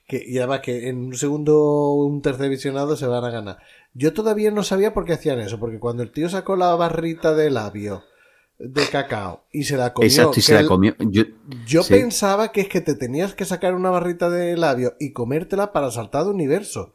[0.07, 3.57] Que, y además que en un segundo, un tercer visionado se van a ganar.
[3.93, 7.33] Yo todavía no sabía por qué hacían eso, porque cuando el tío sacó la barrita
[7.33, 8.03] de labio
[8.59, 10.95] de cacao y se la comió, Exacto, y se la el- comió.
[10.99, 11.23] Yo,
[11.65, 11.93] yo Sí.
[11.93, 15.89] pensaba que es que te tenías que sacar una barrita de labio y comértela para
[15.91, 16.93] saltar de universo.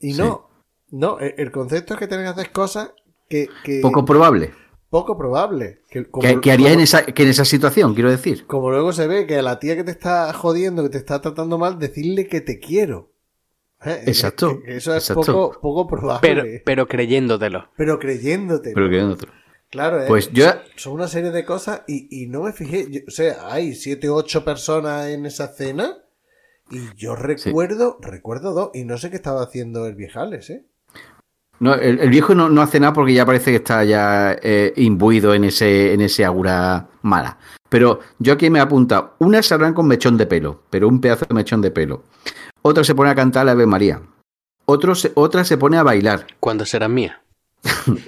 [0.00, 0.18] Y Sí.
[0.20, 0.48] no,
[0.90, 2.90] no, el, el concepto es que tienes que hacer cosas
[3.28, 4.52] que, que poco probable.
[4.90, 5.82] Poco probable.
[5.90, 8.46] Que, como- ¿Qué, qué harías como- en esa, que en esa situación, quiero decir?
[8.46, 11.20] Como luego se ve que a la tía que te está jodiendo, que te está
[11.20, 13.12] tratando mal, decirle que te quiero.
[13.84, 14.02] ¿Eh?
[14.06, 15.32] Exacto, Eso es exacto.
[15.52, 16.20] poco, poco probable.
[16.22, 17.68] Pero, Pero, pero creyéndotelo.
[18.00, 18.72] creyéndote.
[18.74, 19.32] Pero que en otro.
[19.70, 20.06] Claro, ¿eh?
[20.08, 20.46] Pues yo-
[20.76, 22.90] son, una serie de cosas y, y no me fijé.
[22.90, 25.98] yo- o sea, hay siete o ocho personas en esa cena
[26.70, 30.64] y yo recuerdo, recuerdo dos y no sé qué estaba haciendo el viejales, ¿eh?
[31.60, 34.72] No, el, el viejo no, no hace nada porque ya parece que está ya eh,
[34.76, 37.38] imbuido en ese, en ese aura mala.
[37.68, 41.26] Pero yo aquí me he apuntado, unas saldrán con mechón de pelo, pero un pedazo
[41.28, 42.04] de mechón de pelo.
[42.62, 44.00] otra se pone a cantar la Ave María.
[44.66, 46.26] Otro se- otra se pone a bailar.
[46.40, 47.22] ¿Cuándo será mía?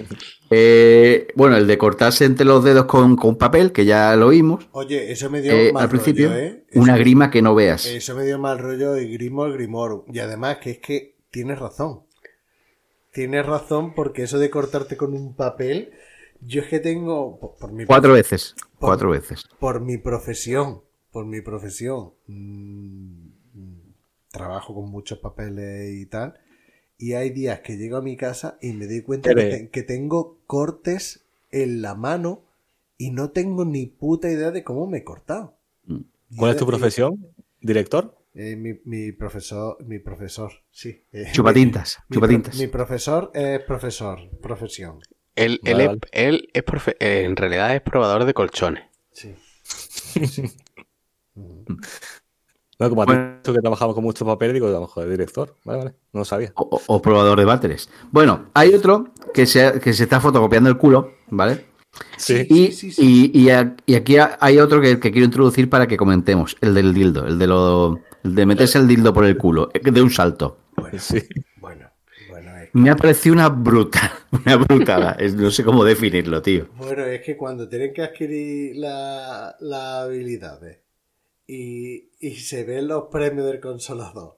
[0.53, 4.67] Eh, bueno, el de cortarse entre los dedos con, con papel, que ya lo vimos.
[4.73, 6.65] Oye, eso me dio Eh, mal al principio, rollo, ¿eh?
[6.69, 7.85] Eso- una grima que no veas.
[7.85, 10.01] Eso me dio mal rollo y grimo el grimorum.
[10.13, 12.01] Y además que es que tienes razón.
[13.11, 15.91] Tienes razón porque eso de cortarte con un papel,
[16.41, 18.55] yo es que tengo, por, por mi, Cuatro veces.
[18.79, 19.43] Por- Cuatro veces.
[19.59, 20.81] por mi profesión,
[21.11, 23.93] por mi profesión, mm, mm,
[24.31, 26.39] trabajo con muchos papeles y tal,
[26.97, 29.69] y hay días que llego a mi casa y me doy cuenta que, Eres- te-
[29.69, 32.43] que tengo cortes en la mano
[32.97, 35.55] y no tengo ni puta idea de cómo me he cortado.
[36.37, 37.27] ¿Cuál es tu profesión?
[37.59, 38.15] ¿Director?
[38.33, 41.03] Eh, mi, mi profesor, mi profesor, sí.
[41.11, 42.55] Eh, Chupatintas, mi, chupatintas.
[42.57, 44.99] mi profesor es profesor, profesión.
[45.35, 48.83] Él, él Vale, es, él es profe- eh, en realidad es probador de colchones.
[49.11, 49.33] Sí.
[52.79, 53.37] No, como a ti Bueno.
[53.43, 55.55] tú que trabajamos con mucho papel, digo, a lo mejor es director.
[55.63, 55.91] Vale, vale.
[56.13, 56.51] No lo sabía.
[56.55, 57.89] O, probador de váteres.
[58.11, 61.67] Bueno, hay otro que se, que se está fotocopiando el culo, ¿vale?
[62.17, 62.47] Sí.
[62.49, 63.29] Y, sí, sí.
[63.33, 66.57] y- y a- y aquí ha- hay otro que, que quiero introducir para que comentemos,
[66.61, 70.01] el del dildo, el de lo de meterse el dildo por el culo, eh, de
[70.01, 70.57] un salto.
[70.97, 71.19] Sí.
[71.57, 71.89] Bueno,
[72.29, 75.17] bueno, es, Me ha parecido una bruta, una brutada.
[75.35, 76.67] No sé cómo definirlo, tío.
[76.77, 80.79] bueno, es que cuando tienen que adquirir la- las habilidades
[81.47, 84.37] y, y se ven los premios del consolador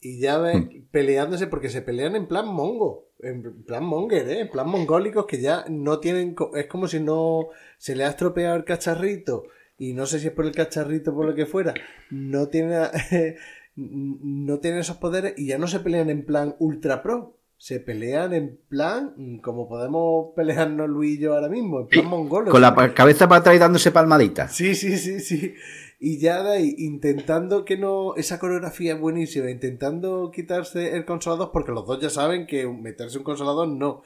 [0.00, 4.40] y ya ven peleándose porque se pelean en plan mongo, en plan monger, ¿eh?
[4.40, 7.48] en plan mongólicos que ya no tienen, es como si no
[7.78, 9.44] se le ha estropeado el cacharrito
[9.80, 11.72] y no sé si es por el cacharrito o por lo que fuera,
[12.10, 12.76] no tiene,
[13.76, 17.38] no tienen esos poderes y ya no se pelean en plan ultra pro.
[17.56, 22.06] Se pelean en plan, mm, como podemos pelearnos Luis y yo ahora mismo, en plan
[22.06, 22.50] mongolo.
[22.50, 24.54] Con la cabeza para atrás y dándose palmaditas.
[24.54, 25.54] Sí, sí, sí, sí.
[25.98, 28.16] Y ya de ahí, intentando que no.
[28.16, 33.16] Esa coreografía es buenísima, intentando quitarse el consolador, porque los dos ya saben que meterse
[33.16, 34.02] un consolador no.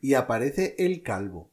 [0.00, 1.50] Y aparece el calvo,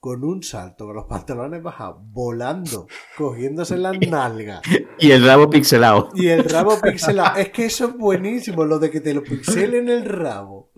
[0.00, 4.62] con un salto, con los pantalones bajados, volando, cogiéndose las nalgas.
[4.98, 6.08] Y el rabo pixelado.
[6.14, 7.38] Y el rabo pixelado.
[7.38, 10.72] Es que eso es buenísimo, lo de que te lo pixelen el rabo.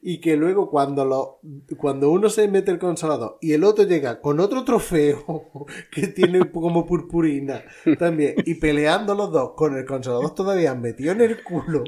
[0.00, 1.40] Y que luego cuando lo
[1.76, 6.48] cuando uno se mete el consolador y el otro llega con otro trofeo que tiene
[6.52, 7.64] como purpurina
[7.98, 11.82] también y peleando los dos con el consolador todavía metido en el culo.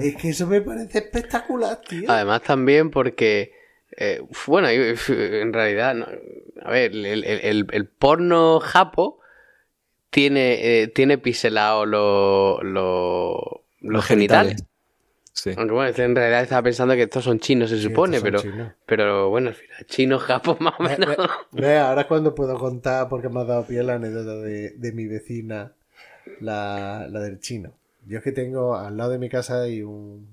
[0.00, 2.08] Es que eso me parece espectacular, tío.
[2.08, 3.52] Además también porque,
[4.02, 6.06] eh, bueno, en realidad, no,
[6.62, 9.20] a ver, el, el- el- el porno japo
[10.10, 14.64] tiene, eh, tiene piselados los los- los genitales.
[15.32, 15.54] Sí.
[15.56, 18.72] Aunque bueno, en realidad estaba pensando que estos son chinos, se Sí, supone, pero, chinos.
[18.86, 21.16] pero bueno, al final, chino, japo, más o Ve, menos.
[21.16, 21.16] ve-
[21.52, 24.92] ve, ahora es cuando puedo contar, porque me ha dado pie la anécdota de, de
[24.92, 25.72] mi vecina,
[26.40, 27.72] la, la del chino.
[28.06, 30.26] Yo es que tengo al lado de mi casa hay un,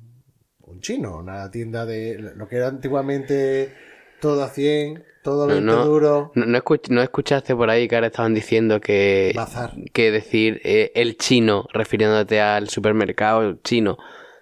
[0.70, 3.74] un chino, una tienda de lo que era antiguamente
[4.22, 5.86] todo a 100, todo No, 20 no.
[5.86, 9.74] duros, No, no escuch- no escuchaste por ahí que ahora estaban diciendo que, bazar.
[9.94, 13.98] que decir eh, el chino, refiriéndote al supermercado chino,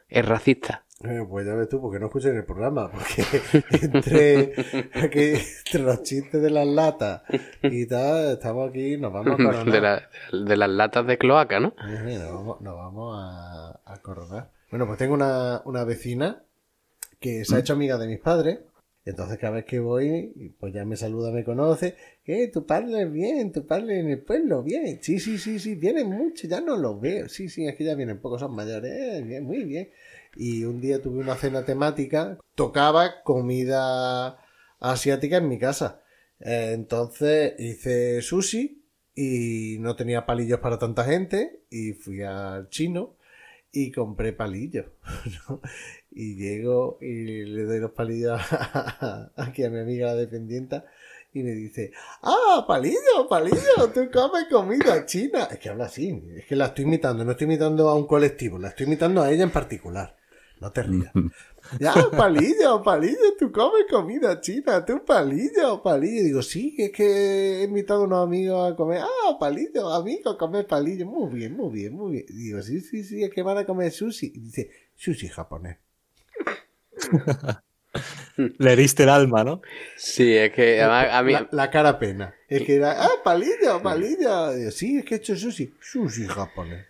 [0.09, 0.83] es racista.
[1.03, 3.23] Eh, pues ya ves tú, porque no escuché en el programa, porque
[3.83, 4.53] entre,
[4.95, 5.33] aquí,
[5.65, 7.21] entre los chistes de las latas
[7.61, 9.71] y tal, estamos aquí, nos vamos a coronar.
[9.71, 10.09] de, la-
[10.45, 11.75] de las latas de cloaca, ¿no?
[12.03, 14.49] Mira, nos vamos, nos vamos a, a coronar.
[14.69, 16.43] Bueno, pues tengo una, una vecina
[17.19, 18.59] que se ha hecho amiga de mis padres.
[19.05, 21.95] Entonces cada vez que voy, pues ya me saluda, me conoce.
[22.25, 24.99] Eh, tu padre es bien, tu padre en el pueblo, bien.
[25.01, 27.29] Sí, sí, sí, sí, vienen mucho, ya no los veo.
[27.29, 28.91] Sí, sí, es que ya vienen pocos, son mayores.
[28.91, 29.89] Eh, bien, muy bien.
[30.35, 34.39] Y un día tuve una cena temática, tocaba comida
[34.79, 36.01] asiática en mi casa.
[36.41, 38.83] Eh, entonces hice sushi
[39.15, 43.16] y no tenía palillos para tanta gente y fui al chino
[43.71, 44.85] y compré palillos.
[45.49, 45.61] ¿no?
[46.11, 48.41] Y llego y le doy los palillos
[49.35, 50.85] aquí a mi amiga la dependienta
[51.33, 51.91] y me dice,
[52.23, 55.47] ah, palillo, palillo, tú comes comida china.
[55.51, 58.57] Es que habla así, es que la estoy imitando, no estoy imitando a un colectivo,
[58.57, 60.15] la estoy imitando a ella en particular.
[60.59, 61.11] No te rías.
[61.79, 66.23] Ya, palillo, palillo, tú comes comida china, tú palillo, palillo.
[66.23, 69.01] Digo, sí, es que he invitado a unos amigos a comer.
[69.01, 71.05] Ah, palillo, amigo, comer palillo.
[71.05, 72.25] Muy bien, muy bien, muy bien.
[72.29, 74.31] Digo, sí, sí, sí, es que van a comer sushi.
[74.33, 75.77] Y dice, sushi japonés.
[78.35, 79.61] Le heriste el alma, ¿no?
[79.95, 81.33] Sí, es que además a mí...
[81.33, 82.35] La, la cara pena.
[82.47, 84.53] Es que era, ah, palillo, palillo.
[84.53, 85.73] Digo, sí, es que he hecho sushi.
[85.79, 86.85] Sushi japonés.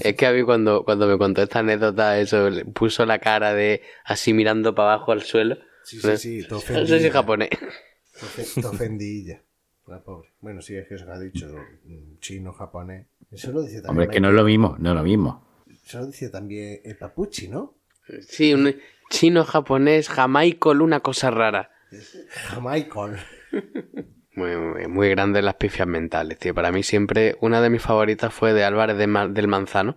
[0.00, 3.54] Es que a mí cuando, cuando me contó esta anécdota, eso, le puso la cara
[3.54, 5.56] de así mirando para abajo al suelo.
[5.82, 6.86] Sí, sí, sí, te No ofendí.
[6.88, 7.50] sé si japonés.
[7.50, 9.40] Te ofe- te ofendí ya.
[9.86, 10.30] La pobre.
[10.40, 11.46] Bueno, sí, es que se ha dicho
[11.84, 13.06] mm, chino, japonés.
[13.30, 13.90] Eso lo dice también.
[13.90, 15.44] Hombre, es que no es lo mismo, no es lo mismo.
[15.84, 17.74] Eso lo dice también el Papuchi, ¿no?
[18.26, 18.74] Sí, un
[19.10, 21.70] chino, japonés, jamaicol, una cosa rara.
[22.48, 23.18] Jamaicol.
[24.36, 26.54] Muy, muy, muy grandes las pifias mentales, tío.
[26.54, 29.96] Para mí siempre una de mis favoritas fue de Álvarez de Ma- del Manzano,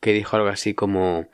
[0.00, 1.28] que dijo algo así como...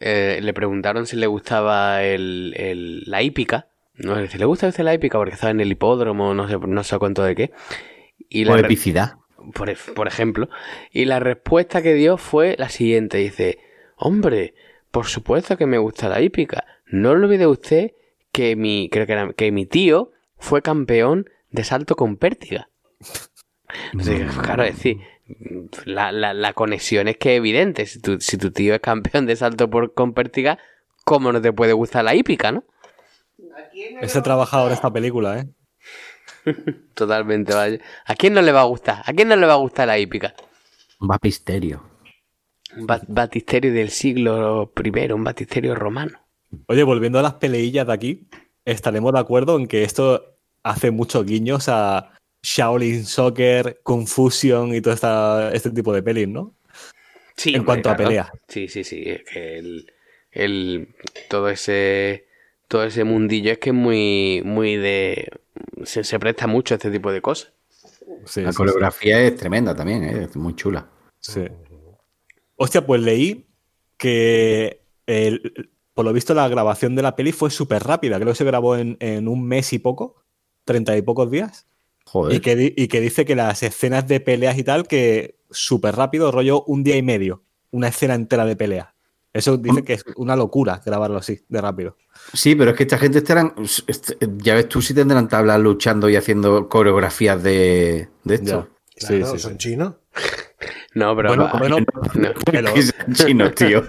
[0.00, 3.68] eh, le preguntaron si le gustaba el, el- la hípica.
[3.94, 6.58] No, si le gusta a usted la hípica porque estaba en el hipódromo, no sé,
[6.58, 7.50] no sé cuánto de qué.
[8.28, 9.14] Y la re- epicidad.
[9.54, 10.48] por, ej- por ejemplo.
[10.92, 13.18] Y la respuesta que dio fue la siguiente.
[13.18, 13.58] Dice,
[13.96, 14.54] hombre,
[14.90, 16.64] por supuesto que me gusta la hípica.
[16.86, 17.92] No olvide usted
[18.32, 22.68] que mi, creo que era, que mi tío fue campeón de salto con pértiga.
[24.42, 25.00] Claro, es decir,
[25.84, 27.86] la, la, la conexión es que es evidente.
[27.86, 30.58] Si tu, si tu tío es campeón de salto por, con pértiga,
[31.04, 32.64] ¿cómo no te puede gustar la hípica, no?
[34.00, 35.48] Ese trabajador de esta película, ¿eh?
[36.94, 37.78] Totalmente, vaya.
[38.04, 39.02] ¿A quién no le va a gustar?
[39.04, 40.34] ¿A quién no le va a gustar la hípica?
[41.00, 41.82] Un bapisterio.
[42.76, 46.18] Un ba- batisterio del siglo I, un batisterio romano.
[46.68, 48.28] Oye, volviendo a las peleillas de aquí,
[48.64, 50.35] estaremos de acuerdo en que esto
[50.70, 52.12] hace muchos guiños a
[52.42, 56.54] Shaolin Soccer, Confusion y todo esta, este tipo de pelis, ¿no?
[57.36, 58.32] Sí, En cuanto a pelea.
[58.48, 59.02] Sí, sí, sí.
[59.06, 59.92] Es que el,
[60.32, 60.94] el-
[61.28, 62.26] todo ese
[62.68, 65.30] todo ese mundillo es que es muy muy de
[65.84, 67.52] se, se presta mucho a este tipo de cosas.
[68.26, 70.24] Sí, La sí, coreografía es tremenda también, ¿eh?
[70.24, 70.88] es muy chula.
[71.20, 71.42] sí.
[72.56, 73.46] Hostia, pues leí
[73.98, 78.16] que el- por lo visto la grabación de la peli fue súper rápida.
[78.16, 80.16] Creo que se grabó en, en un mes y poco,
[80.66, 81.66] treinta y pocos días.
[82.04, 82.36] Joder.
[82.36, 85.96] Y que, di- y que dice que las escenas de peleas y tal, que súper
[85.96, 88.94] rápido, rollo un día y medio, una escena entera de pelea.
[89.32, 91.96] Eso dice que es una locura grabarlo así, de rápido.
[92.32, 93.54] Sí, pero es que esta gente estarán.
[93.86, 98.68] est- Ya ves tú si tendrán tablas luchando y haciendo coreografías de, de esto.
[98.96, 99.08] Ya.
[99.08, 99.58] Claro, sí, sí, son sí.
[99.58, 99.94] chinos.
[100.96, 101.76] No, pero Bueno, va- bueno,
[102.14, 102.30] no.
[102.50, 103.82] pero- Que son chinos, tío.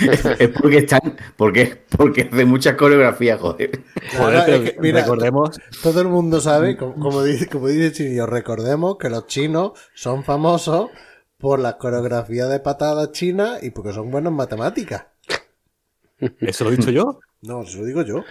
[0.38, 1.00] es, porque están.
[1.36, 3.82] Porque, porque hacen muchas coreografías, joder.
[4.16, 8.24] Joder, pero es que, mira, recordemos, Todo el mundo sabe, como, como dice, como dice
[8.26, 10.88] recordemos que los chinos son famosos
[11.36, 15.04] por la coreografía de patadas chinas y porque son buenos en matemáticas.
[16.40, 17.20] eso lo he dicho yo.
[17.42, 18.24] No, eso lo digo yo.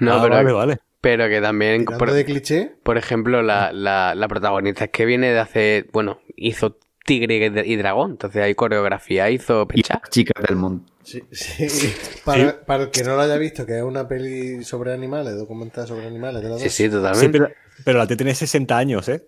[0.00, 0.78] no, Ah, pero, vale, vale.
[1.02, 5.30] pero que también por, de cliché, por ejemplo la, la, la protagonista es que viene
[5.30, 10.00] de hace, bueno, hizo Tigre y Dragón, entonces hay coreografía, hizo pecha.
[10.10, 10.84] chicas del mundo.
[11.02, 11.94] sí, sí.
[12.24, 15.86] Para, para el que no lo haya visto, que es una peli sobre animales, documental
[15.86, 17.38] sobre animales de la Sí, dos, sí, Sí, totalmente.
[17.38, 17.52] pero,
[17.84, 19.24] pero la T tiene 60 años, ¿eh?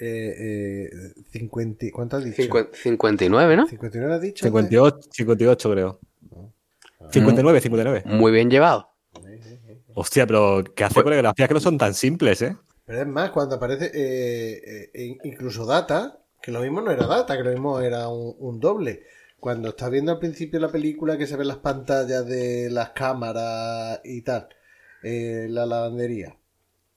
[0.00, 2.40] eh, eh, 50, ¿cuánto has dicho?
[2.42, 3.66] Cincu- 59, ¿no?
[3.66, 4.44] 59 has dicho.
[4.46, 6.00] 58, 58 creo.
[7.10, 8.02] 59, 59.
[8.06, 8.90] Muy bien llevado.
[9.94, 12.56] Hostia, pero que hace coreografías que no son tan simples, ¿eh?
[12.84, 17.06] Pero es más, cuando aparece eh, eh, in- incluso Data, que lo mismo no era
[17.06, 19.02] Data, que lo mismo era un, doble.
[19.38, 24.00] Cuando estás viendo al principio la película que se ven las pantallas de las cámaras
[24.02, 24.48] y tal,
[25.02, 26.38] eh, la lavandería,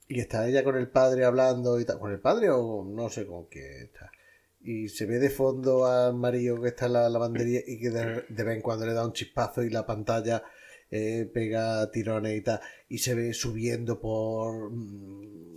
[0.08, 3.26] y está ella con el padre hablando y tal, con el padre o no sé
[3.26, 4.10] con qué está.
[4.62, 8.24] Y se ve de fondo al marido que está en la lavandería y que de,
[8.30, 10.44] vez en cuando le da un chispazo y la pantalla
[10.90, 12.60] eh, pega tirones y tal.
[12.88, 14.70] Y se ve subiendo por.
[14.70, 15.52] mm,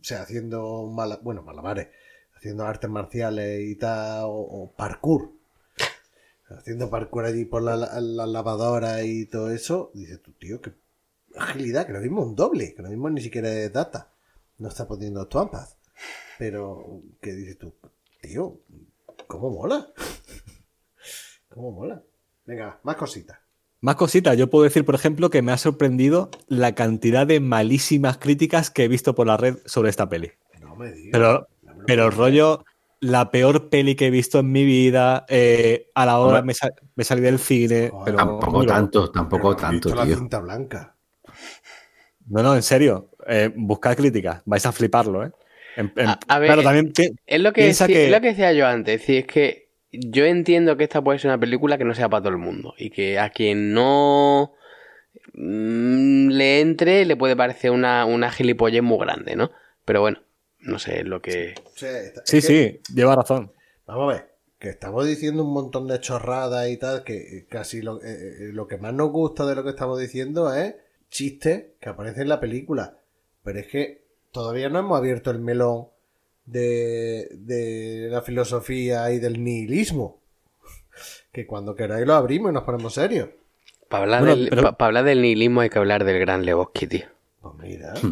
[0.00, 0.86] O sea, haciendo.
[0.86, 1.88] Mala, bueno, malabares.
[2.42, 4.24] Haciendo artes marciales y tal.
[4.24, 5.30] O, o parkour.
[6.48, 9.92] Haciendo parkour allí por la, la, la lavadora y todo eso.
[9.94, 10.72] Dices tú, tío, qué
[11.36, 11.86] agilidad.
[11.86, 12.74] Que lo mismo es un doble.
[12.74, 14.12] Que lo mismo ni siquiera es data.
[14.58, 15.78] No está poniendo trampas.
[16.36, 17.72] Pero, ¿qué dices tú?
[18.20, 18.58] Tío,
[19.28, 19.92] ¿cómo mola?
[21.48, 22.02] ¿Cómo mola?
[22.44, 23.38] Venga, más cositas.
[23.80, 24.36] Más cositas.
[24.36, 28.82] Yo puedo decir, por ejemplo, que me ha sorprendido la cantidad de malísimas críticas que
[28.82, 30.32] he visto por la red sobre esta peli.
[30.60, 31.10] No me digas.
[31.12, 31.48] Pero,
[31.86, 32.64] pero puedo rollo,
[33.00, 35.24] la peor peli que he visto en mi vida.
[35.28, 36.52] eh, a la hora me,
[36.94, 37.88] me salí del cine.
[37.90, 40.94] Joder, pero Tampoco tanto, tampoco Pero has visto tanto, la cinta blanca.
[42.28, 43.10] No, no, en serio.
[43.26, 44.42] Eh, buscad críticas.
[44.44, 45.32] Vais a fliparlo, ¿eh?
[45.76, 46.92] En- en- A- a ver, claro, también
[47.26, 49.26] Es lo que, Piensa decí- que- es lo que decía yo antes, es decir, es
[49.26, 52.38] que yo entiendo que esta puede ser una película que no sea para todo el
[52.38, 54.52] mundo y que a quien no
[55.34, 59.50] mm, le entre le puede parecer una, una gilipollez muy grande, ¿no?
[59.84, 60.20] Pero bueno,
[60.62, 61.54] no sé, es lo que...
[61.76, 63.52] Está- sí, que- sí, lleva razón.
[63.86, 67.96] Vamos a ver, que estamos diciendo un montón de chorradas y tal, que casi lo,
[68.02, 70.74] eh, eh, lo que más nos gusta de lo que estamos diciendo es
[71.10, 72.96] chistes que aparecen en la película.
[73.44, 75.88] Pero es que todavía no hemos abierto el melón
[76.46, 80.20] de, de la filosofía y del nihilismo.
[81.32, 83.30] Que cuando queráis lo abrimos y nos ponemos serios.
[83.88, 86.44] Para hablar, Bueno, del, pero- pa- pa hablar del nihilismo hay que hablar del gran
[86.44, 87.06] Lebowski, tío.
[87.40, 87.94] Pues mira.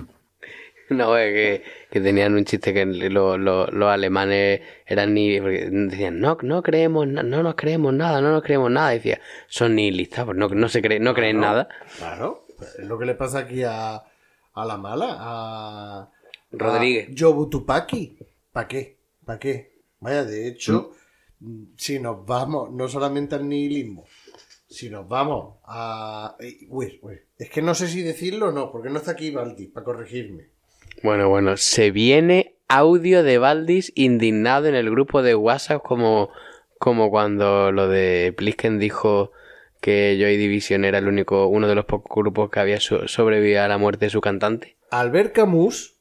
[0.91, 6.21] No, es que, que tenían un chiste que lo- lo- los alemanes eran ni decían
[6.21, 8.91] no, no creemos, na- no nos creemos nada, no nos creemos nada.
[8.91, 11.69] Decía, son nihilistas, pues no, no se creen, no creen nada.
[11.99, 12.47] Claro,
[12.79, 16.11] es lo que le pasa aquí a, a la mala, a
[16.53, 17.09] Rodríguez.
[17.09, 18.19] a Jobu Tupaki.
[18.53, 18.99] ¿Para qué?
[19.25, 19.73] ¿Para qué?
[20.01, 20.93] Vaya, de hecho,
[21.41, 24.05] mm, si nos vamos no solamente al nihilismo,
[24.69, 26.37] si nos vamos a...
[26.41, 29.31] eh, Uy, uy, es que no sé si decirlo o no, porque no está aquí
[29.31, 30.49] Baldi para corregirme.
[31.03, 36.31] Bueno, bueno, se viene audio de Valdis indignado en el grupo de WhatsApp como,
[36.79, 39.33] como cuando lo de Plisken dijo
[39.81, 43.63] que Joy Division era el único, uno de los pocos grupos que había so- sobrevivido
[43.63, 44.77] a la muerte de su cantante.
[44.91, 45.97] Albert Camus...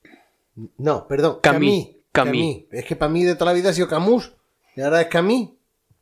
[0.77, 2.63] No, perdón, Camus, Camus.
[2.71, 4.33] Es que para mí de toda la vida ha sido Camus.
[4.75, 5.51] Y ahora es Camus.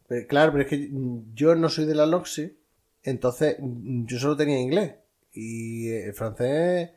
[0.07, 0.90] Pero, claro, pero es que
[1.36, 2.56] yo no soy de la LOXE.
[3.03, 4.95] Entonces, mm, yo solo tenía inglés.
[5.34, 6.90] Y eh, francés...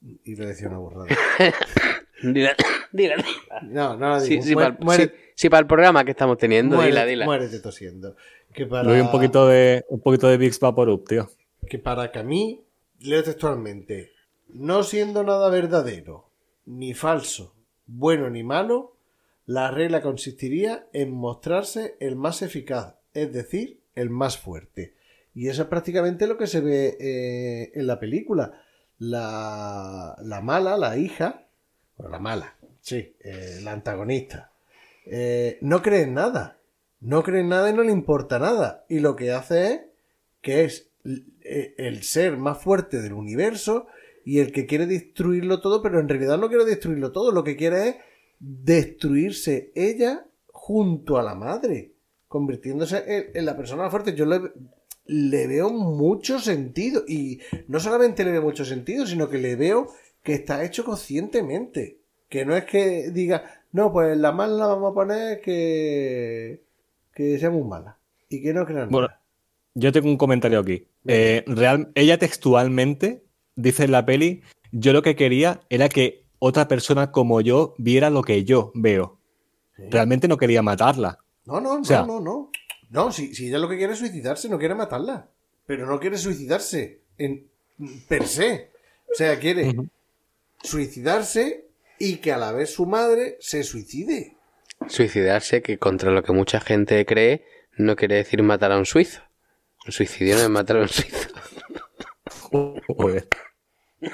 [0.00, 1.06] Y le decía una burrada.
[2.22, 2.54] Dila,
[2.92, 3.60] dila, dila.
[3.62, 4.42] No, no la digo.
[4.42, 7.24] sí, Muere- para, muere- sí, sí, para el programa que estamos teniendo, muérete- dila, dila.
[7.26, 8.16] Muérete tosiendo.
[8.52, 11.30] Que para, Le doy un poquito de un poquito de Vicks Vaporub, tío.
[11.68, 12.62] que para Camille,
[13.00, 14.10] leo textualmente,
[14.48, 16.30] no siendo nada verdadero,
[16.66, 17.54] ni falso,
[17.86, 18.96] bueno ni malo,
[19.46, 24.94] la regla consistiría en mostrarse el más eficaz, es decir, el más fuerte.
[25.34, 28.60] Y eso es prácticamente lo que se ve eh, en la película.
[28.98, 31.46] La, la mala, la hija,
[31.96, 34.52] bueno, la mala, sí, eh, la antagonista,
[35.06, 36.58] eh, no cree en nada.
[37.00, 38.84] No cree en nada y no le importa nada.
[38.88, 39.80] Y lo que hace es
[40.40, 40.90] que es
[41.42, 43.86] eh, el ser más fuerte del universo
[44.24, 47.56] y el que quiere destruirlo todo, pero en realidad no quiere destruirlo todo, lo que
[47.56, 47.96] quiere es
[48.38, 51.92] destruirse ella junto a la madre,
[52.26, 54.14] convirtiéndose en, la persona más fuerte.
[54.14, 54.52] Yo le,
[55.08, 59.88] le veo mucho sentido y no solamente le veo mucho sentido, sino que le veo
[60.22, 61.98] que está hecho conscientemente.
[62.28, 66.62] Que no es que diga, no, pues la mala la vamos a poner que,
[67.14, 67.96] que sea muy mala
[68.28, 69.20] y que no crean Bueno, nada.
[69.74, 70.86] Yo tengo un comentario aquí.
[71.06, 73.22] Eh, real, ella textualmente
[73.56, 78.10] dice en la peli, yo lo que quería era que otra persona como yo viera
[78.10, 79.18] lo que yo veo.
[79.90, 81.18] Realmente no quería matarla.
[81.46, 82.20] No, no, no, sea- no, no.
[82.20, 82.50] No,
[83.12, 85.28] si, si ella lo que quiere es suicidarse, no quiere matarla.
[85.66, 87.46] Pero no quiere suicidarse en
[88.08, 88.70] per se.
[89.10, 89.74] O sea, quiere
[90.62, 91.66] suicidarse
[91.98, 94.36] y que a la vez su madre se suicide.
[94.86, 97.44] Suicidarse, que contra lo que mucha gente cree,
[97.76, 99.22] no quiere decir matar a un suizo.
[99.86, 101.28] Un suicidio no es matar a un suizo.
[102.50, 103.28] Joder.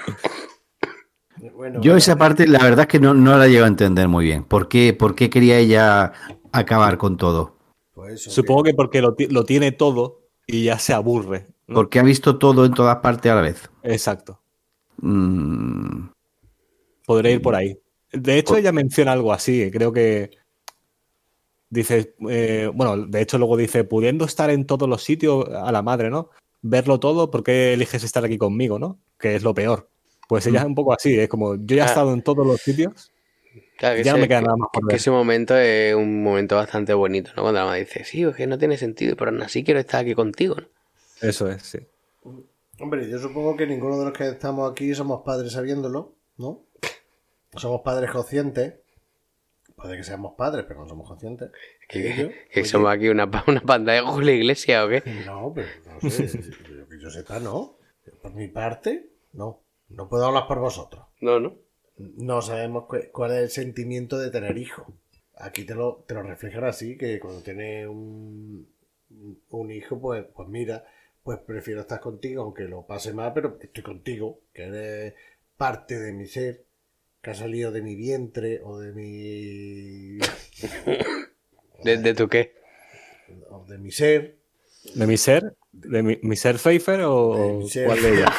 [1.54, 4.24] Bueno, Yo esa parte, la verdad es que no, no la llego a entender muy
[4.24, 4.44] bien.
[4.44, 6.12] ¿Por qué, por qué quería ella
[6.52, 7.53] acabar con todo?
[8.04, 11.46] Pues eso, Supongo que porque lo, lo tiene todo y ya se aburre.
[11.66, 11.74] ¿no?
[11.76, 13.70] Porque ha visto todo en todas partes a la vez.
[13.82, 14.40] Exacto.
[14.98, 16.08] Mm,
[17.06, 17.78] Podría ir por ahí.
[18.12, 19.70] De hecho, ella menciona algo así.
[19.70, 20.30] Creo que
[21.68, 25.82] dice, eh, bueno, de hecho luego dice, pudiendo estar en todos los sitios a la
[25.82, 26.30] madre, ¿no?
[26.62, 28.98] Verlo todo, ¿por qué eliges estar aquí conmigo, no?
[29.18, 29.90] Que es lo peor.
[30.28, 31.86] Pues ella es un poco así, es como, yo ya he Ah.
[31.86, 33.10] estado en todos los sitios.
[33.78, 34.96] Claro, que Ya no me queda que- nada más por que ver.
[34.96, 37.42] ese momento es un momento bastante bonito, ¿no?
[37.42, 40.00] Cuando la madre dice, sí, es que no tiene sentido, pero aún así quiero estar
[40.02, 40.66] aquí contigo, ¿no?
[41.20, 41.78] Eso es, sí.
[42.80, 46.62] Hombre, yo supongo que ninguno de los que estamos aquí somos padres sabiéndolo, ¿no?
[47.56, 48.74] Somos padres conscientes.
[49.76, 51.50] Puede que seamos padres, pero no somos conscientes.
[51.88, 52.64] Que, que oye.
[52.68, 55.02] somos aquí una, una pantalla de Julio Iglesias o qué.
[55.26, 55.68] No, pero
[56.02, 56.26] no sé.
[56.26, 57.76] yo- que yo sepa, no.
[58.22, 59.60] Por mi parte, no.
[59.88, 61.04] No puedo hablar por vosotros.
[61.20, 61.54] No, no.
[61.96, 64.86] No sabemos cu- cuál es el sentimiento de tener hijos.
[65.36, 68.66] Aquí te lo, te lo reflejan así, que cuando tienes un,
[69.50, 70.84] un hijo, pues, pues mira,
[71.22, 75.14] pues prefiero estar contigo, aunque lo pase mal, pero estoy contigo, que eres
[75.56, 76.64] parte de mi ser,
[77.22, 80.18] que ha salido de mi vientre o de mi...
[81.82, 82.54] ¿De, de tu qué?
[83.50, 84.36] o de mi ser.
[84.94, 85.56] ¿De mi ser?
[85.72, 87.86] ¿De mi, mi ser Pfeiffer o de mi ser.
[87.86, 88.34] cuál de ellas?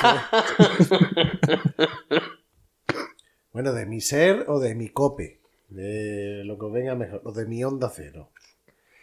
[3.56, 5.40] Bueno, de mi ser o de mi cope.
[5.70, 7.22] De lo que venga mejor.
[7.24, 8.30] O de mi onda cero.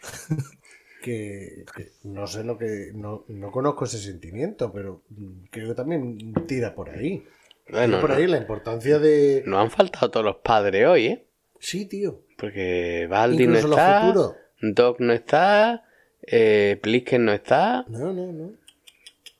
[1.03, 2.93] Que, que no sé lo que.
[2.95, 5.03] No, no conozco ese sentimiento, pero
[5.51, 7.25] creo que también tira por ahí.
[7.69, 9.43] Bueno, por no, ahí la importancia de.
[9.45, 11.27] no han faltado todos los padres hoy, ¿eh?
[11.59, 12.21] Sí, tío.
[12.39, 14.15] Porque Baldi no Incluso está.
[14.61, 15.85] Doc no está,
[16.25, 18.53] eh, Plisken no está, No, no, no.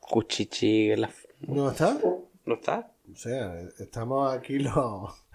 [0.01, 1.11] Cuchichi la-
[1.47, 1.97] ¿No está?
[2.45, 2.91] no está.
[3.11, 5.25] O sea, estamos aquí los.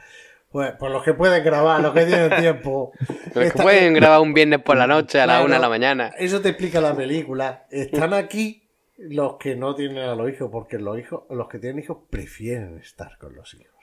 [0.51, 2.93] Pues, por los que pueden grabar, los que tienen tiempo.
[3.35, 5.69] Los que pueden grabar un viernes por la noche a la Claro, una de la
[5.69, 6.09] mañana.
[6.19, 7.67] Eso te explica la película.
[7.71, 8.63] Están aquí
[8.97, 12.79] los que no tienen a los hijos, porque los hijos, los que tienen hijos prefieren
[12.79, 13.77] estar con los hijos.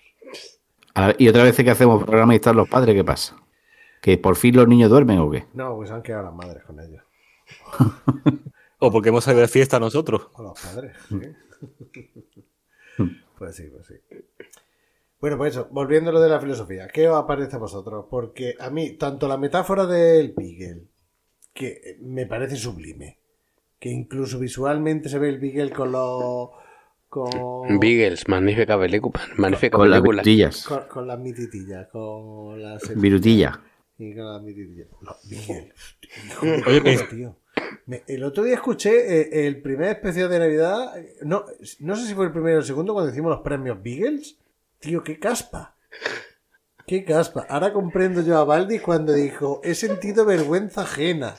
[0.96, 3.38] Ver, Y otra vez que hacemos programa y están los padres, ¿qué pasa?
[4.02, 5.46] ¿Que por fin los niños duermen o qué?
[5.54, 7.04] No, pues han quedado las madres con ellos.
[8.78, 10.28] O porque hemos salido de fiesta nosotros.
[10.34, 10.98] O los padres.
[11.08, 11.22] ¿sí?
[13.38, 13.96] pues sí, pues sí.
[15.20, 18.06] Bueno, pues eso, volviendo a lo de la filosofía, ¿qué os parece a vosotros?
[18.10, 20.84] Porque a mí, tanto la metáfora del Beagle,
[21.54, 23.20] que me parece sublime,
[23.80, 26.50] que incluso visualmente se ve el Beagle con los...
[27.10, 29.22] Con, Beagles, magnífica película.
[29.38, 30.66] Magnífica Con las virutillas.
[30.66, 32.94] con, con las mititillas, con las...
[32.94, 33.62] Virutilla.
[33.98, 34.88] Y con las mititillas.
[35.00, 35.74] Los Beagle.
[36.28, 37.38] Hijo de Oye, tío.
[37.86, 40.98] Me- el otro día escuché eh, el primer especial de Navidad.
[40.98, 41.46] eh, No,
[41.80, 44.38] no sé si fue el primero o el segundo cuando hicimos los premios Beagles.
[44.80, 45.76] Tío, qué caspa.
[46.88, 47.46] Qué caspa.
[47.50, 51.36] Ahora comprendo yo a Baldi cuando dijo: He sentido vergüenza ajena.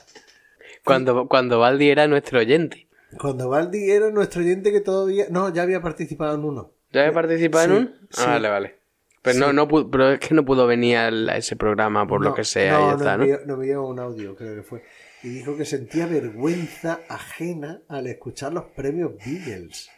[0.83, 2.87] Cuando, cuando Baldi era nuestro oyente.
[3.19, 5.25] Cuando Baldi era nuestro oyente que todavía.
[5.29, 6.71] No, ya había participado en uno.
[6.91, 7.87] ¿Ya había participado Sí, en un?
[8.09, 8.21] sí.
[8.25, 8.75] Ah, vale, vale.
[9.21, 12.33] Pero, no, no pudo- pero es que no pudo venir a ese programa por lo
[12.33, 13.23] que sea no, y ya no está, ¿no?
[13.25, 14.83] envió- no me llevó un audio, creo que fue.
[15.23, 19.89] Y dijo que sentía vergüenza ajena al escuchar los premios Beagles.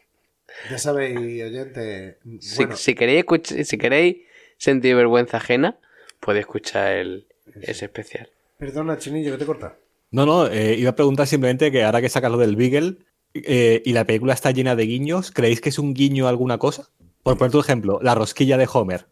[0.69, 2.15] Ya sabéis, oyentes.
[2.39, 3.25] Si, Bueno, si queréis
[3.67, 4.17] si queréis
[4.57, 5.77] sentir vergüenza ajena,
[6.19, 7.27] podéis escuchar el,
[7.61, 8.29] ese especial.
[8.57, 9.75] perdona, Chinillo, que te corta.
[10.11, 12.95] No, no, eh, iba a preguntar simplemente que ahora que sacas lo del Beagle
[13.35, 16.57] eh, y la película está llena de guiños, ¿creéis que es un guiño a alguna
[16.57, 16.89] cosa?
[17.21, 19.05] Por poner tu ejemplo, la rosquilla de Homer.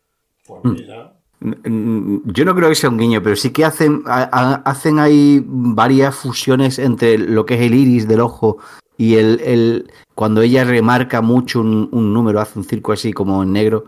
[0.45, 0.71] Pues Mm.
[0.73, 1.13] mira.
[1.39, 5.43] Yo no creo que sea un guiño, pero sí que hacen, a- a- hacen ahí
[5.45, 8.57] varias fusiones entre lo que es el iris del ojo
[8.97, 13.43] y el, el- cuando ella remarca mucho un, un número, hace un circo así como
[13.43, 13.85] en negro.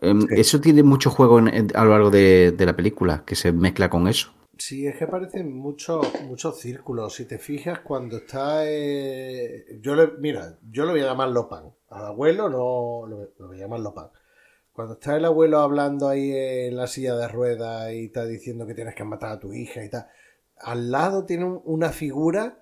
[0.00, 0.28] Em, Sí.
[0.36, 3.52] Eso tiene mucho juego en- en- a lo largo de, de la película, que se
[3.52, 4.32] mezcla con eso.
[4.58, 7.14] Sí, es que aparecen muchos muchos círculos.
[7.14, 8.62] Si te fijas, cuando está.
[8.64, 11.64] eh, Yo le, mira, yo lo voy a llamar Lopan.
[11.90, 14.06] Al abuelo no lo, lo voy a llamar Lopan.
[14.76, 18.74] Cuando está el abuelo hablando ahí en la silla de ruedas y está diciendo que
[18.74, 20.06] tienes que matar a tu hija y tal,
[20.58, 22.58] al lado tiene un- una figura,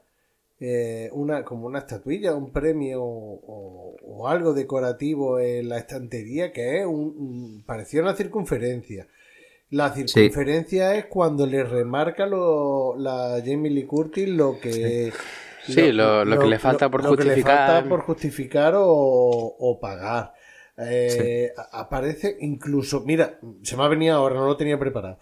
[0.61, 6.79] eh, una como una estatuilla, un premio o, o algo decorativo en la estantería que
[6.81, 9.09] es un, un- parecía una circunferencia.
[9.71, 15.13] La circunferencia es cuando le remarca lo, la Jamie Lee Curtis lo que
[15.67, 17.69] Sí, lo- lo que le falta por lo que le justificar.
[17.73, 18.85] falta por justificar o,
[19.59, 20.34] o pagar.
[20.79, 25.19] Eh, Aparece incluso, mira, se me ha venido ahora, no lo tenía preparado.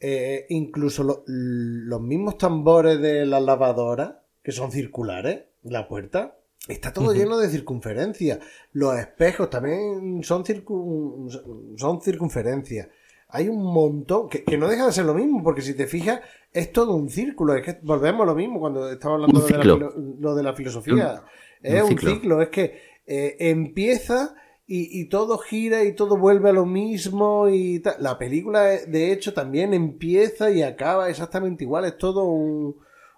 [0.00, 6.36] Eh, incluso lo- los mismos tambores de la lavadora, que son circulares, la puerta,
[6.68, 8.38] está todo lleno de circunferencias.
[8.72, 11.28] Los espejos también son, circun,
[11.76, 12.88] son circunferencias.
[13.28, 16.20] Hay un montón, que, que no deja de ser lo mismo, porque si te fijas,
[16.52, 17.54] es todo un círculo.
[17.54, 19.90] Es que volvemos a lo mismo cuando estaba hablando de la,
[20.20, 21.22] lo de la filosofía.
[21.62, 24.34] es un ciclo, es que eh, empieza
[24.66, 27.96] y, y todo gira y todo vuelve a lo mismo y tal.
[28.00, 31.84] La película, de hecho, también empieza y acaba exactamente igual.
[31.84, 32.76] Es todo un,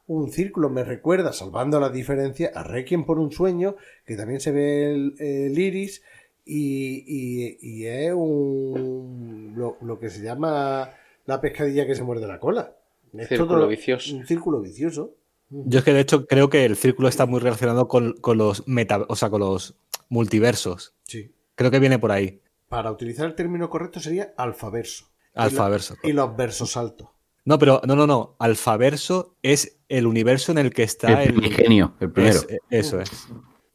[0.08, 0.68] un círculo.
[0.70, 5.14] Me recuerda, salvando las diferencias, a Requiem por un sueño, que también se ve el,
[5.18, 6.02] el iris
[6.44, 10.90] y, y- y es un, lo, lo que se llama
[11.26, 12.74] la pescadilla que se muerde la cola.
[13.16, 14.14] Es Círculo todo vicioso.
[14.14, 15.14] Un círculo vicioso.
[15.48, 18.66] Yo es que de hecho creo que el círculo está muy relacionado con, con los
[18.66, 19.76] meta, o sea, con los
[20.08, 20.92] multiversos.
[21.04, 21.30] Sí.
[21.56, 22.40] Creo que viene por ahí.
[22.68, 25.06] Para utilizar el término correcto sería alfaverso.
[25.34, 25.94] Alfaverso.
[26.02, 27.08] Y, lo- y los versos altos.
[27.44, 28.36] No, pero no, no, no.
[28.38, 31.34] Alfaverso es el universo en el que está el el.
[31.34, 32.40] primigenio, el primero.
[32.48, 33.10] Es- eso es.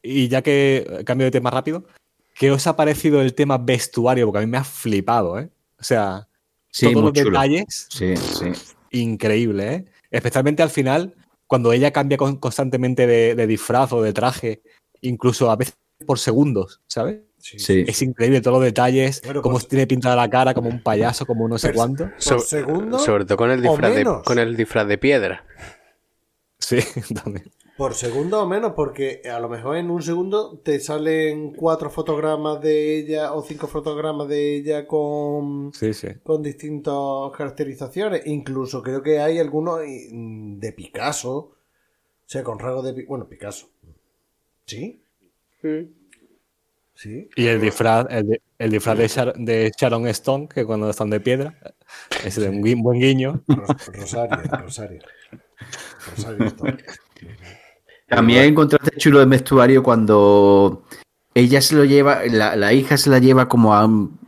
[0.02, 1.86] Y ya que eh, cambio de tema rápido,
[2.36, 4.26] ¿qué os ha parecido el tema vestuario?
[4.26, 5.49] Porque a mí me ha flipado, ¿eh?
[5.80, 6.28] O sea,
[6.70, 7.32] Sí, todos los chulo.
[7.32, 8.52] detalles, Sí, sí.
[8.91, 9.86] increíble, ¿eh?
[10.10, 11.16] Especialmente al final,
[11.48, 14.62] cuando ella cambia con- constantemente de, de disfraz o de traje,
[15.02, 15.76] incluso a veces
[16.06, 17.22] por segundos, ¿sabes?
[17.38, 17.84] Sí.
[17.88, 21.26] Es increíble todos los detalles, Bueno, cómo pues- tiene pintada la cara, como un payaso,
[21.26, 22.03] como no sé Pero- cuánto.
[22.06, 22.99] Por So- segundo.
[22.99, 25.45] Sobre todo con el disfraz de, con el disfraz de piedra.
[26.60, 26.78] Sí,
[27.23, 27.52] también.
[27.78, 32.61] Por segundo o menos, porque a lo mejor en un segundo te salen cuatro fotogramas
[32.61, 36.10] de ella o cinco fotogramas de ella con, Sí, sí.
[36.22, 36.94] con distintas
[37.36, 38.22] caracterizaciones.
[38.28, 39.80] Incluso creo que hay algunos
[40.11, 41.34] mm, de Picasso.
[41.34, 41.53] O
[42.28, 43.03] sea, con rasgos de...
[43.06, 43.69] Bueno, Picasso.
[44.65, 45.02] ¿Sí?
[46.94, 47.30] Sí.
[47.36, 51.10] Y el disfraz, el, di- el disfraz de, Shar- de Sharon Stone, que cuando están
[51.10, 51.58] de piedra,
[52.24, 53.42] es de un gui- buen guiño.
[53.48, 55.02] Ros- Rosario, Rosario.
[56.16, 56.78] Rosario Stone.
[58.08, 60.84] También encontraste chulo de vestuario cuando
[61.34, 64.20] ella se lo lleva, la, la hija se la lleva como a un,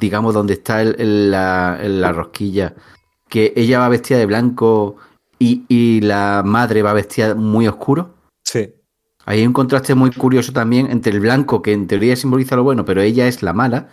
[0.00, 2.74] digamos, donde está el- el- la, el- la rosquilla,
[3.28, 4.96] que ella va vestida de blanco
[5.38, 8.14] y, y la madre va vestida muy oscuro.
[8.44, 8.74] Sí.
[9.28, 12.86] Hay un contraste muy curioso también entre el blanco, que en teoría simboliza lo bueno,
[12.86, 13.88] pero ella es la mala,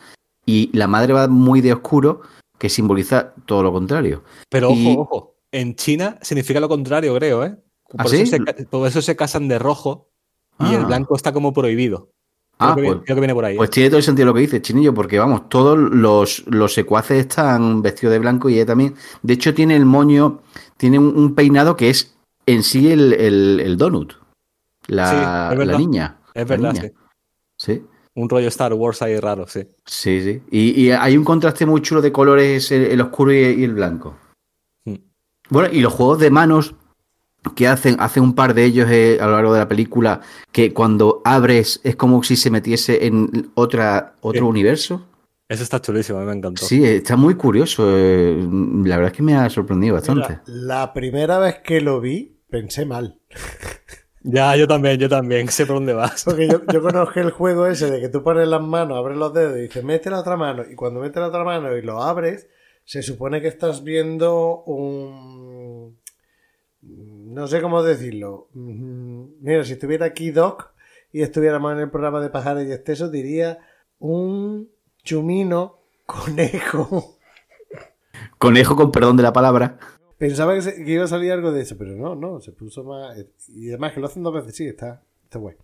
[0.46, 2.22] y la madre va muy de oscuro,
[2.58, 4.24] que simboliza todo lo contrario.
[4.50, 5.36] Pero ojo, Y- ojo.
[5.52, 7.58] En China significa lo contrario, creo, ¿eh?
[7.90, 8.26] Por, ¿Ah, eso, sí?
[8.28, 10.08] se, ca- por eso se casan de rojo
[10.60, 10.88] y el Ah.
[10.88, 12.12] blanco está como prohibido.
[12.58, 13.56] Creo, Ah, que, pues- creo que viene por ahí.
[13.56, 13.58] ¿eh?
[13.58, 17.20] Pues tiene todo el sentido lo que dice Chinillo, porque vamos, todos los, los secuaces
[17.20, 18.96] están vestidos de blanco y ella también.
[19.22, 20.40] De hecho, tiene el moño,
[20.78, 24.14] tiene un, un peinado que es en sí el, el, el donut.
[24.88, 25.78] La, Sí, es la verdad.
[25.80, 26.18] niña.
[26.34, 26.82] es la verdad, niña.
[26.84, 26.92] sí.
[27.58, 27.84] Sí,
[28.16, 29.68] Un rollo Star Wars ahí raro, sí.
[29.86, 30.42] sí, sí.
[30.52, 33.74] Y, y hay un contraste muy chulo de colores, el, el oscuro y, y el
[33.74, 34.16] blanco.
[34.86, 34.96] Hmm.
[35.50, 36.76] Bueno, y los juegos de manos
[37.56, 40.22] que hacen, hacen un par de ellos eh, a lo largo de la película,
[40.52, 44.48] que cuando abres es como si se metiese en otra, otro Sí.
[44.50, 45.06] universo.
[45.48, 46.66] Eso está chulísimo, a mí me encantó.
[46.66, 47.86] Sí, está muy curioso.
[47.96, 48.36] eh,
[48.84, 50.28] La verdad es que me ha sorprendido bastante.
[50.28, 53.20] Mira, la primera vez que lo vi, pensé mal.
[54.28, 55.48] Ya, yo también, yo también.
[55.50, 56.24] Sé por dónde vas.
[56.24, 59.34] Porque yo, yo conozco el juego ese de que tú pones las manos, abres los
[59.34, 60.64] dedos y dices, mete la otra mano.
[60.70, 62.48] Y cuando metes la otra mano y lo abres,
[62.84, 66.00] se supone que estás viendo un...
[66.82, 68.50] No sé cómo decirlo.
[68.54, 70.72] Mm, Mira, si estuviera aquí Doc
[71.12, 73.60] y estuviéramos en el programa de Pajares y Excesos, diría
[74.00, 74.70] un
[75.04, 77.18] chumino conejo.
[78.38, 79.78] Conejo, con perdón de la palabra.
[80.18, 82.84] Pensaba que, se- que iba a salir algo de eso, pero no, no, se puso
[82.84, 83.18] más...
[83.50, 85.56] Y además que lo hacen dos veces, sí, está, está guay.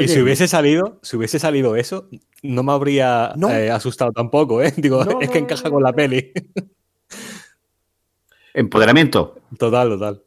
[0.00, 2.08] y si hubiese salido, si hubiese salido eso,
[2.42, 3.50] no me habría No.
[3.50, 4.72] eh, asustado tampoco, ¿eh?
[4.76, 6.32] Digo, No, es no, que no, encaja no, con la peli.
[8.54, 9.36] Empoderamiento.
[9.58, 10.22] Total, total.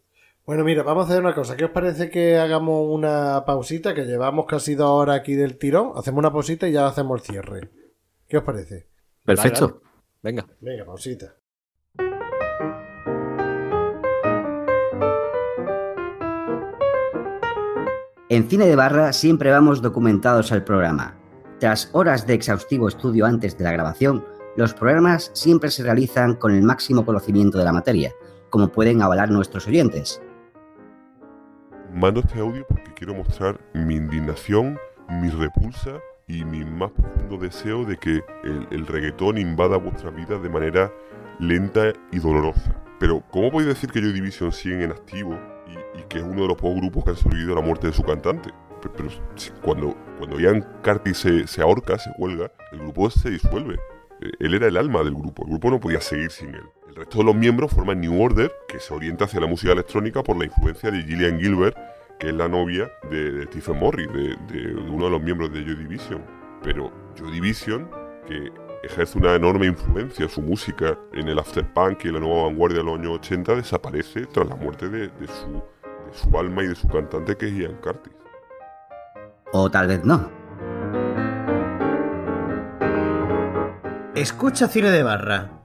[0.46, 1.56] Bueno, mira, vamos a hacer una cosa.
[1.56, 3.94] ¿Qué os parece que hagamos una pausita?
[3.96, 5.94] Que llevamos casi dos horas aquí del tirón.
[5.96, 7.70] Hacemos una pausita y ya hacemos el cierre.
[8.28, 8.88] ¿Qué os parece?
[9.24, 9.82] Perfecto.
[10.22, 10.46] Venga.
[10.62, 11.36] Venga, pausita.
[18.28, 21.16] En Cine de Barra siempre vamos documentados al programa.
[21.60, 24.26] Tras horas de exhaustivo estudio antes de la grabación,
[24.58, 28.14] los programas siempre se realizan con el máximo conocimiento de la materia,
[28.50, 30.24] como pueden avalar nuestros oyentes.
[31.94, 37.86] Mando este audio porque quiero mostrar mi indignación, mi repulsa y mi más profundo deseo
[37.86, 40.92] de que el, el reggaetón invada vuestra vida de manera
[41.38, 42.76] lenta y dolorosa.
[43.00, 45.38] Pero, ¿cómo podéis decir que Joy Division siguen en activo
[46.00, 47.94] y, que es uno de los pocos grupos que han sobrevivido a la muerte de
[47.94, 48.50] su cantante?
[48.82, 53.30] Pe- Pero, si- cuando, cuando Ian Carty se, se ahorca, se cuelga, el grupo se
[53.30, 53.76] disuelve.
[54.22, 56.64] Eh, Él era el alma del grupo, el grupo no podía seguir sin él.
[56.90, 60.24] El resto de los miembros forman New Order, que se orienta hacia la música electrónica
[60.24, 61.76] por la influencia de Gillian Gilbert,
[62.20, 65.62] que es la novia de, de Stephen Morris, de, de uno de los miembros de
[65.64, 66.22] Joy Division.
[66.64, 67.90] Pero Joy Division,
[68.26, 68.50] que
[68.84, 72.98] ejerce una enorme influencia su música en el afterpunk y la nueva vanguardia de los
[73.00, 75.62] años 80, desaparece tras la muerte de, de su,
[76.16, 78.14] su alma y de su cantante, que es Ian Curtis.
[79.52, 80.30] O tal vez no.
[84.16, 85.62] Escucha cine de barra.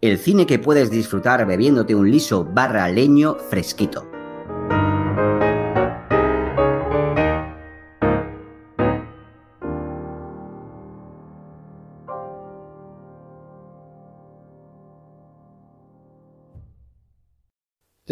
[0.00, 4.11] El cine que puedes disfrutar bebiéndote un liso barra leño fresquito.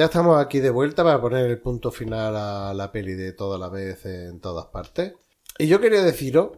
[0.01, 3.59] Ya estamos aquí de vuelta para poner el punto final a la peli de toda
[3.59, 5.13] la vez en todas partes.
[5.59, 6.53] Y yo quería deciros,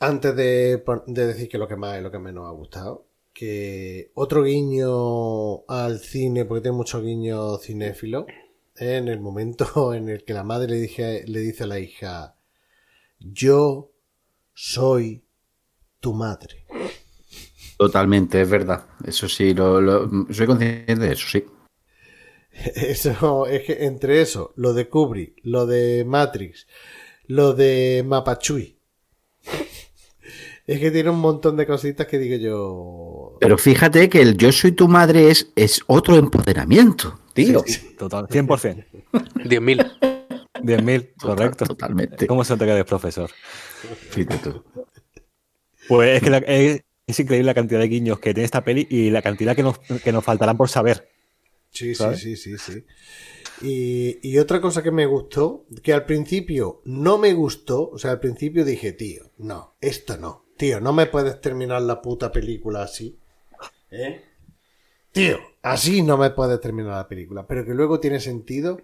[0.00, 4.42] antes de, decir que lo que más y lo que menos ha gustado, que otro
[4.42, 8.26] guiño al cine, porque tiene mucho guiño cinéfilo,
[8.74, 12.34] en el momento en el que la madre le, dije, le dice a la hija,
[13.20, 13.92] yo
[14.54, 15.22] soy
[16.00, 16.66] tu madre.
[17.78, 18.86] Totalmente, es verdad.
[19.06, 21.44] Eso sí, lo, lo- soy consciente de eso, sí.
[22.74, 26.66] Eso es que entre eso, lo de Kubrick, lo de Matrix,
[27.26, 28.76] lo de Mapachui.
[30.66, 33.36] Es que tiene un montón de cositas que digo yo.
[33.38, 37.62] Pero fíjate que el yo soy tu madre es, es otro empoderamiento, tío.
[37.96, 38.26] Total.
[38.26, 38.84] 100%.
[39.12, 39.98] 10.000.
[40.62, 41.66] 10.000, correcto.
[41.66, 42.26] Totalmente.
[42.26, 43.30] ¿Cómo se te queda de profesor?
[44.10, 44.64] Fíjate tú.
[45.86, 48.88] Pues es que la- es, es increíble la cantidad de guiños que tiene esta peli
[48.90, 51.08] y la cantidad que nos, que nos faltarán por saber.
[51.76, 52.20] Sí, sí, ¿sabes?
[52.20, 52.84] sí, sí, sí.
[53.62, 58.10] Y, y otra cosa que me gustó, que al principio no me gustó, o sea,
[58.12, 60.44] al principio dije, tío, no, esto no.
[60.56, 63.18] Tío, no me puedes terminar la puta película así.
[63.90, 64.22] ¿Eh?
[65.12, 67.46] Tío, así no me puedes terminar la película.
[67.46, 68.80] Pero que luego tiene sentido.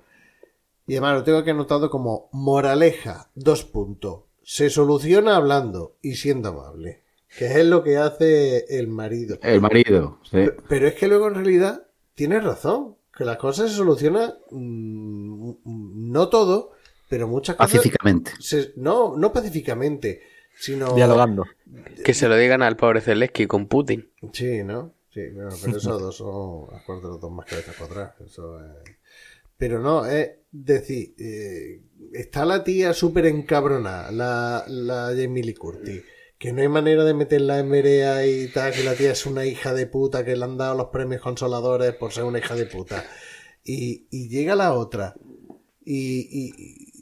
[0.87, 4.25] Y además lo tengo que anotado como moraleja, dos puntos.
[4.43, 7.03] Se soluciona hablando y siendo amable.
[7.39, 9.39] Que es lo que hace el marido.
[9.43, 10.33] El marido, sí.
[10.33, 11.82] Pe- Pero es que luego en realidad
[12.15, 12.97] tienes razón.
[13.17, 15.53] Que las cosas se solucionan mm,
[16.13, 16.73] no todo,
[17.11, 17.73] pero muchas cosas.
[17.73, 18.33] Pacíficamente.
[18.41, 20.23] se- no, no pacíficamente.
[20.59, 20.95] sino...
[20.95, 21.45] Dialogando.
[22.05, 24.11] Que se lo digan al pobre Zelensky con Putin.
[24.33, 24.95] Sí, ¿no?
[25.13, 28.15] Sí, bueno, pero esos dos son, acuerdo, los dos más cabezas cuadradas.
[28.21, 28.97] Eso es...
[29.59, 31.83] Pero no, es decir, eh,
[32.15, 36.03] está la tía súper encabronada, la, la Jamie Lee Curtis,
[36.43, 39.45] que no hay manera de meterla en merea y tal, que la tía es una
[39.47, 42.67] hija de puta, que le han dado los premios consoladores por ser una hija de
[42.67, 43.05] puta.
[43.63, 45.15] Y, y llega la otra
[45.85, 46.93] y, y,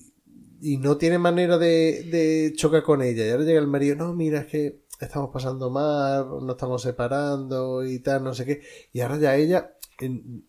[0.61, 3.25] y no tiene manera de, de chocar con ella.
[3.27, 7.83] Y ahora llega el marido, no, mira, es que estamos pasando mal, nos estamos separando
[7.87, 8.61] y tal, no sé qué.
[8.93, 10.45] Y ahora ya ella en-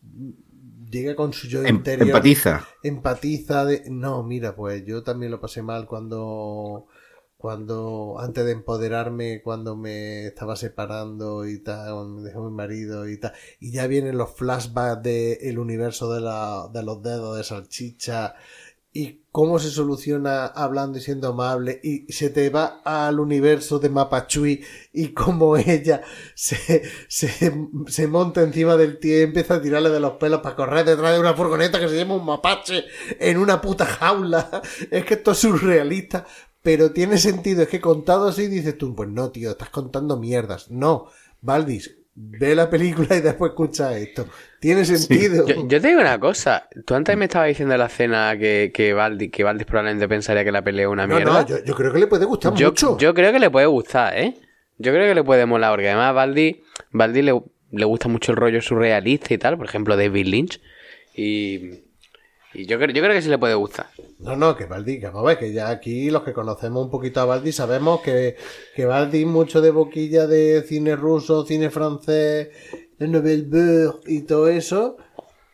[0.89, 2.09] llega con su yo Em- interior.
[2.09, 2.67] empatiza.
[2.83, 6.87] Empatiza de, no, mira, pues yo también lo pasé mal cuando,
[7.41, 13.09] cuando, antes de empoderarme, cuando me estaba separando y tal, cuando me dejó mi marido
[13.09, 13.33] y tal.
[13.59, 18.35] Y ya vienen los flashbacks del universo de, la, de los dedos de salchicha
[18.93, 23.89] y cómo se soluciona hablando y siendo amable y se te va al universo de
[23.89, 24.63] Mapachui
[24.93, 26.01] y cómo ella
[26.35, 30.55] se, se, se monta encima del tío y empieza a tirarle de los pelos para
[30.55, 32.83] correr detrás de una furgoneta que se llama un mapache
[33.19, 34.61] en una puta jaula.
[34.91, 36.27] Es que esto es surrealista,
[36.61, 37.63] pero tiene sentido.
[37.63, 40.69] Es que contado así dices tú, pues no, tío, estás contando mierdas.
[40.69, 41.07] No,
[41.41, 44.27] Valdis, ve la película y después escucha esto.
[44.59, 45.47] Tiene sentido.
[45.47, 46.67] Yo, yo te digo una cosa.
[46.85, 50.43] Tú antes me estabas diciendo en la cena que, que, Valdi, que Valdis probablemente pensaría
[50.43, 51.41] que la pelea es una no, mierda.
[51.41, 52.97] no, yo, yo creo que le puede gustar yo, mucho.
[52.97, 54.35] yo creo que le puede gustar, ¿eh?
[54.77, 57.39] Yo creo que le puede molar, porque además a Baldi, Baldi le,
[57.71, 60.61] le gusta mucho el rollo surrealista y tal, por ejemplo, David Lynch.
[61.15, 61.81] Y,
[62.53, 63.87] y yo, creo, yo creo que sí le puede gustar.
[64.19, 66.91] No, no, que Baldi, que vamos a ver, que ya aquí los que conocemos un
[66.91, 68.35] poquito a Baldi sabemos que,
[68.75, 72.49] que Baldi mucho de boquilla de cine ruso, cine francés,
[72.99, 74.97] de Nouvelle Vague y todo eso,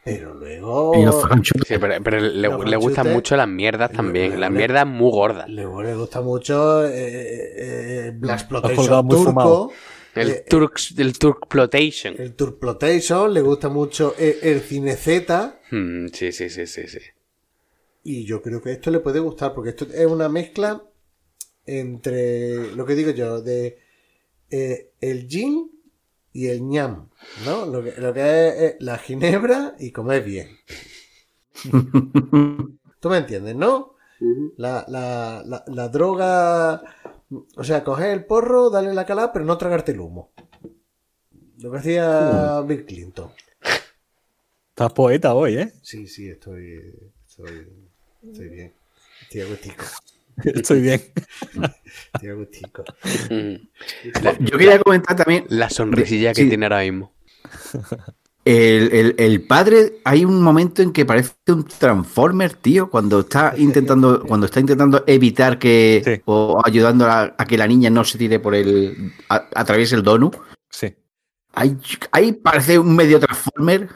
[0.08, 1.68] pero luego Y los franchutes.
[1.68, 4.40] Sí, pero, pero le, Los le gustan mucho las mierdas también.
[4.40, 5.50] Las mierdas muy gordas.
[5.50, 8.30] luego le gusta mucho eh, eh, muy
[8.78, 9.72] turco, fumado.
[10.18, 12.16] El eh, Turks, el Turkploitation.
[12.18, 17.00] el Turkploitation, le gusta mucho eh, el cine Z, Hmm, sí, sí, sí, sí, sí.
[18.04, 20.82] Y yo creo que esto le puede gustar, porque esto es una mezcla
[21.66, 23.80] entre lo que digo yo, de
[24.50, 25.70] eh, el gin
[26.32, 27.10] y el ñam,
[27.46, 27.66] ¿no?
[27.66, 30.58] Lo que, lo que es eh, la ginebra y comer bien.
[33.00, 33.96] ¿Tú me entiendes, no?
[34.56, 36.82] La, la, la, la droga,
[37.56, 40.32] o sea, coger el porro, darle la calada, pero no tragarte el humo.
[41.60, 43.32] Lo que hacía Bill Clinton.
[44.70, 45.74] Estás poeta hoy, ¿eh?
[45.82, 46.94] Sí, sí, estoy,
[47.28, 47.68] estoy,
[48.24, 48.74] estoy bien.
[49.24, 49.86] Estoy agustico.
[50.44, 51.02] Estoy bien.
[52.14, 52.84] Estoy agustico.
[53.32, 53.56] Mm.
[54.46, 56.48] Yo quería comentar también La sonrisilla que Sí.
[56.50, 57.12] tiene ahora mismo.
[58.48, 63.54] El, el- el padre, hay un momento en que parece un Transformer, tío, cuando está
[63.58, 66.22] intentando, cuando está intentando evitar que Sí.
[66.26, 70.04] o ayudando a, a que la niña no se tire por el a, atraviese el
[70.04, 70.36] donut.
[70.70, 70.96] Sí.
[71.54, 71.76] Ahí,
[72.12, 73.90] ahí parece un medio Transformer.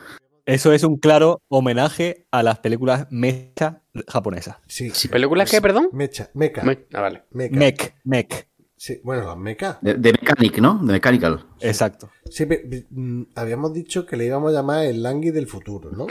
[0.45, 4.57] Eso es un claro homenaje a las películas mecha japonesas.
[4.67, 4.91] Sí.
[5.09, 5.89] ¿Películas qué, perdón?
[5.93, 6.63] Mecha, meca.
[6.63, 7.23] Me- Ah, vale.
[7.31, 7.55] meca.
[7.57, 8.47] Mech, mech.
[8.83, 9.77] Sí, bueno, las meca.
[9.83, 10.79] De, de Mechanic, ¿no?
[10.83, 11.45] De Mechanical.
[11.59, 12.09] Exacto.
[12.27, 15.91] Sí, pe- pe- mm, habíamos dicho que le íbamos a llamar el Langui del futuro,
[15.91, 16.07] ¿no?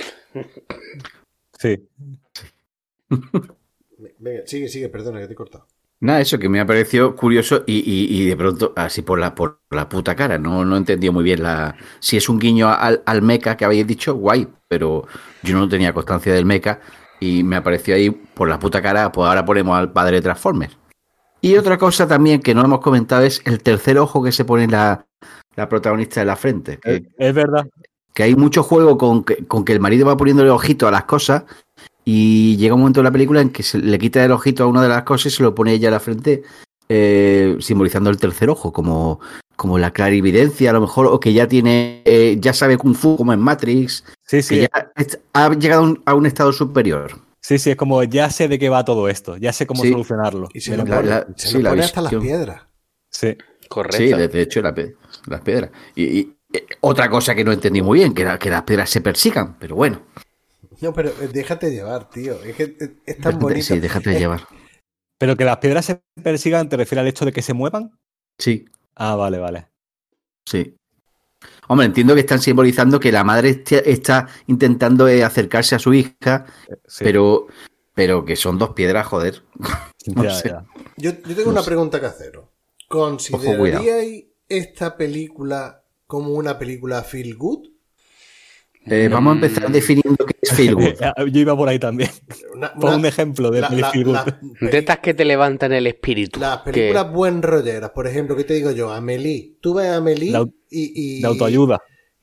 [1.59, 1.89] Sí.
[4.21, 5.67] Venga, sigue, sigue, perdona que te he cortado.
[5.99, 9.35] Nada, eso que me ha parecido curioso y, y- y de pronto, así por la,
[9.35, 11.75] por la puta cara, no, no he entendido muy bien la.
[11.99, 15.09] Si es un guiño al, al mecha que habéis dicho, guay, pero
[15.43, 16.79] yo no tenía constancia del mecha
[17.19, 20.79] y me apareció ahí por la puta cara, pues ahora ponemos al padre de Transformers.
[21.41, 24.67] Y otra cosa también que no hemos comentado es el tercer ojo que se pone
[24.67, 25.07] la,
[25.57, 26.79] la protagonista en la frente.
[26.79, 27.67] Que, Es, es verdad.
[28.15, 31.05] que hay mucho juego con que, con que el marido va poniéndole ojito a las
[31.05, 31.45] cosas
[32.05, 34.67] y llega un momento en la película en que se le quita el ojito a
[34.67, 36.43] una de las cosas y se lo pone ella a la frente
[36.89, 39.21] eh, simbolizando el tercer ojo como,
[39.55, 43.17] como la clarividencia a lo mejor o que ya tiene eh, ya sabe kung fu
[43.17, 44.61] como en Matrix Sí, que sí.
[44.61, 47.13] ya es- ha llegado a un, a un estado superior
[47.43, 49.37] Sí, sí, es como ya sé de qué va todo esto.
[49.37, 49.91] Ya sé cómo Sí.
[49.91, 50.49] solucionarlo.
[50.53, 52.63] Y se lo la- pone, la- se sí, lo la pone hasta las piedras.
[53.11, 53.37] Sí.
[53.69, 53.99] Correcto.
[53.99, 54.75] sí de, de hecho la
[55.27, 58.51] las piedras y, y, eh, otra cosa que no entendí muy bien que, la- que
[58.51, 60.03] las piedras se persigan pero bueno
[60.81, 62.43] No, pero eh, déjate llevar, tío.
[62.43, 63.63] Es que eh, es tan bonito.
[63.67, 64.41] sí déjate llevar
[65.19, 67.93] Pero que las piedras se persigan, ¿te refiere al hecho de que se muevan?
[68.39, 68.65] sí
[68.97, 69.69] Ah, vale, vale.
[70.47, 70.77] Sí.
[71.71, 76.45] Hombre, entiendo que están simbolizando que la madre está intentando eh, acercarse a su hija,
[76.89, 77.05] Sí.
[77.05, 77.47] pero,
[77.95, 79.45] pero que son dos piedras, joder.
[80.17, 80.49] no Ya, sé.
[80.49, 80.65] ya.
[80.97, 82.47] Yo, yo tengo una pregunta que haceros.
[82.89, 87.69] ¿Consideraríais esta película como una película feel good?
[88.87, 90.95] Eh, vamos a empezar definiendo qué es feel good.
[91.33, 92.11] Yo iba por ahí también.
[92.55, 94.15] Una- Pon una- un ejemplo de la- feel good.
[94.15, 94.39] la-
[94.71, 96.41] De estas que te levantan el espíritu.
[96.41, 98.91] Las que- películas buen rolleras, por ejemplo, ¿qué te digo yo?
[98.91, 99.59] Amelie.
[99.61, 100.33] Tú ves a Amelie
[100.71, 101.81] y, y- De autoayuda.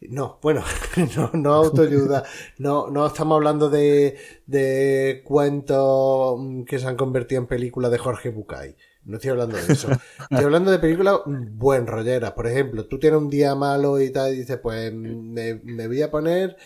[0.09, 0.63] No, bueno,
[1.15, 2.23] no, no autoayuda.
[2.59, 4.15] No, no estamos hablando de,
[4.45, 8.75] de cuentos mm, que se han convertido en películas de Jorge Bucay.
[9.07, 9.89] No estoy hablando de eso.
[10.29, 12.34] Estoy hablando de películas buen rolleras.
[12.34, 16.01] Por ejemplo, tú tienes un día malo y tal, y dices, pues me, me voy
[16.01, 16.57] a poner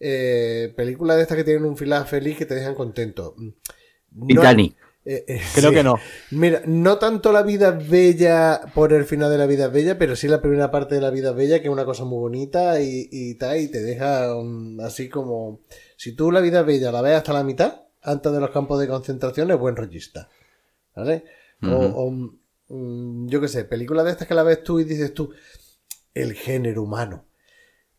[0.00, 3.34] eh, películas de estas que tienen un final feliz que te dejan contento.
[4.12, 4.76] No- Titanic.
[5.04, 5.74] eh, eh, Creo sí.
[5.76, 5.96] que no.
[6.30, 9.98] Mira, no tanto la vida es bella por el final de la vida es bella,
[9.98, 12.18] pero sí la primera parte de la vida es bella, que es una cosa muy
[12.18, 15.60] bonita y, y tal, y te deja um, así como...
[15.96, 18.80] Si tú la vida es bella la ves hasta la mitad, antes de los campos
[18.80, 20.28] de concentración, es buen rollista.
[20.96, 21.24] ¿Vale?
[21.62, 22.10] O, o,
[22.74, 25.30] mm, yo qué sé, películas de estas que la ves tú y dices tú,
[26.14, 27.26] el género humano.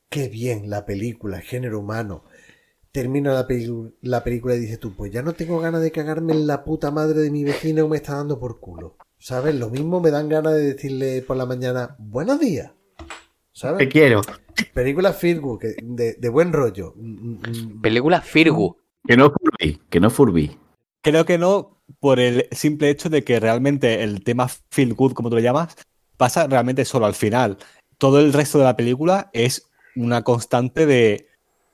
[0.09, 2.25] Qué bien la película, el género humano.
[2.91, 3.47] Termina la,
[4.01, 6.91] la película y dices tú, pues ya no tengo ganas de cagarme en la puta
[6.91, 8.97] madre de mi vecino me está dando por culo.
[9.17, 9.55] ¿Sabes?
[9.55, 12.71] Lo mismo me dan ganas de decirle por la mañana, buenos días.
[12.97, 13.05] Te
[13.53, 13.87] ¿Sabes?
[13.89, 14.21] quiero.
[14.73, 16.93] Películas feel good, que- de, de buen rollo.
[16.97, 18.77] Mm, mm, Película Firgu.
[19.07, 19.79] Que no Furby.
[19.89, 20.57] Que no Furby.
[21.01, 25.29] Creo que no, por el simple hecho de que realmente el tema feel good, como
[25.29, 25.75] tú lo llamas,
[26.17, 27.57] pasa realmente solo al final.
[27.97, 31.27] Todo el resto de la película es una constante de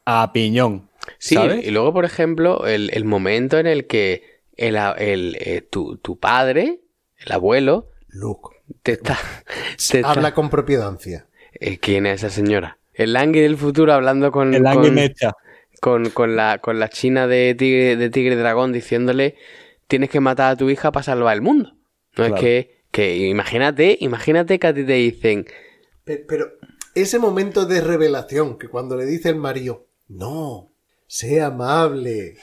[0.06, 0.90] a piñón.
[1.20, 1.66] Sí, ¿sabes?
[1.66, 6.18] y luego, por ejemplo, el, el momento en el que el, el, eh, tu, tu
[6.20, 6.80] padre,
[7.20, 8.56] el abuelo, Luke.
[8.84, 9.18] te está...
[9.92, 11.28] te está- Habla con propiedancia.
[11.54, 12.78] Eh, ¿Quién es esa señora?
[12.94, 15.32] El Langui del futuro hablando con, El con, ángel mecha.
[15.82, 19.36] con, con la, con la china de tigre, de tigre dragón diciéndole
[19.88, 21.72] tienes que matar a tu hija para salvar el mundo.
[21.72, 21.78] No
[22.26, 22.36] Claro.
[22.36, 25.46] es que, que imagínate, imagínate que a ti te dicen
[26.04, 26.48] Pe- Pero
[26.96, 30.72] ese momento de revelación que cuando le dice el marido, no,
[31.06, 32.38] sea amable.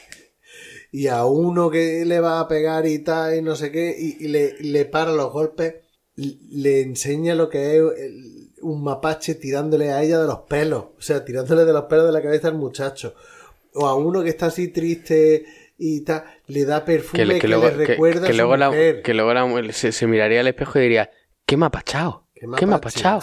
[0.93, 4.25] Y a uno que le va a pegar y tal, y no sé qué, y,
[4.25, 5.75] y le, le para los golpes,
[6.17, 10.85] le enseña lo que es el- un mapache tirándole a ella de los pelos.
[10.97, 13.15] O sea, tirándole de los pelos de la cabeza al muchacho.
[13.75, 15.45] O a uno que está así triste
[15.79, 18.57] y tal, le da perfume que, que, le- que luego, recuerda que a su luego
[18.57, 19.03] la, mujer.
[19.03, 21.11] que luego la se, se miraría al espejo y diría
[21.47, 22.29] ¿qué me ha pachado?
[22.35, 23.21] ¿Qué ¿Qué me pachado?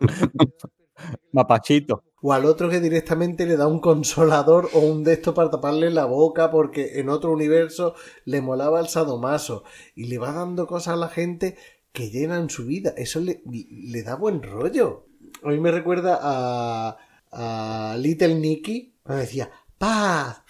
[1.32, 2.04] Mapachito.
[2.22, 5.90] O al otro que directamente le da un consolador o un de estos para taparle
[5.90, 7.94] la boca porque en otro universo
[8.26, 9.64] le molaba el sadomaso.
[9.94, 11.56] Y le va dando cosas a la gente
[11.92, 12.92] que llenan su vida.
[12.96, 15.06] Eso le, le da buen rollo.
[15.42, 16.96] A mí me recuerda a,
[17.32, 20.42] a Little Nicky cuando decía ¡Paz!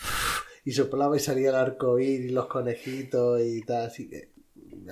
[0.65, 3.87] Y soplaba y salía el arco y los conejitos y tal.
[3.87, 4.31] Así que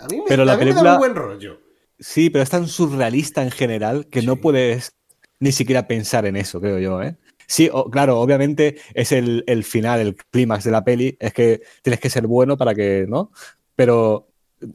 [0.01, 1.61] a mí me, Pero la a mí me da película- muy buen rollo.
[2.01, 4.93] Sí, pero es tan surrealista en general que no puedes
[5.40, 7.16] ni siquiera pensar en eso, creo yo, ¿eh?
[7.47, 11.62] Sí, o- claro, obviamente es el, el final, el clímax de la peli, es que
[11.82, 13.32] tienes que ser bueno para que, ¿no?
[13.74, 14.28] Pero,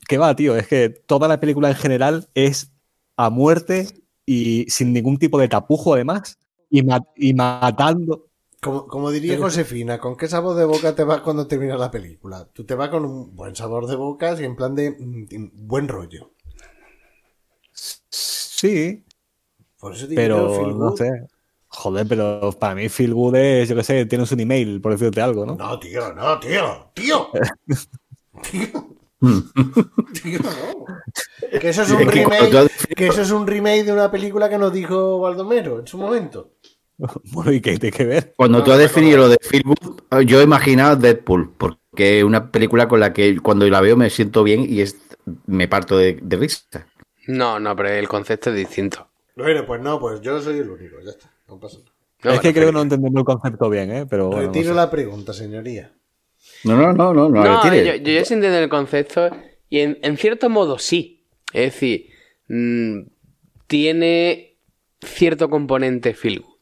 [0.07, 0.56] ¿qué va, tío?
[0.57, 2.72] Es que toda la película en general es
[3.15, 3.88] a muerte
[4.26, 6.38] y sin ningún tipo de tapujo, además,
[6.70, 8.28] y matando.
[8.64, 12.48] Como, como diría Josefina, ¿con qué sabor de boca te vas cuando termina la película?
[12.53, 15.88] Tú te vas con un buen sabor de boca y en plan de mm, buen
[15.88, 16.31] rollo.
[17.73, 19.03] Sí,
[19.77, 21.27] Por eso digo yo, pero feel no sé.
[21.68, 25.22] Joder, pero para mí Feel Good es, yo qué sé, tienes un email, por decirte
[25.22, 25.56] algo, ¿no?
[25.56, 27.30] No, tío, no, tío, tío.
[28.49, 28.95] Tío,
[30.22, 31.60] tío, no.
[31.60, 34.72] Que eso es un remake, que eso es un remake de una película que nos
[34.72, 36.52] dijo Baldomero en su momento.
[37.32, 38.34] Bueno, ¿y qué tiene que ver?
[38.36, 42.52] Cuando tú has definido lo de Feel Good, yo he imaginado Deadpool, porque es una
[42.52, 44.98] película con la que cuando la veo me siento bien y es,
[45.48, 46.88] me parto de, de risa.
[47.28, 49.07] No, no, pero el concepto es distinto.
[49.36, 51.91] Bueno, pues no, pues yo soy el único, ya está, no pasa nada.
[52.24, 54.06] No, es que creo que no entendemos el concepto bien, ¿eh?
[54.10, 54.76] Pero bueno, no Retiro sé.
[54.76, 55.91] la pregunta, señoría.
[56.64, 57.86] No, no, no, no, no, No, retire.
[57.86, 59.30] yo, yo, yo sí entiendo el concepto
[59.70, 61.26] y en, en cierto modo sí.
[61.52, 62.10] Es decir,
[62.48, 63.02] mm,
[63.68, 64.57] tiene
[65.02, 66.52] cierto componente good.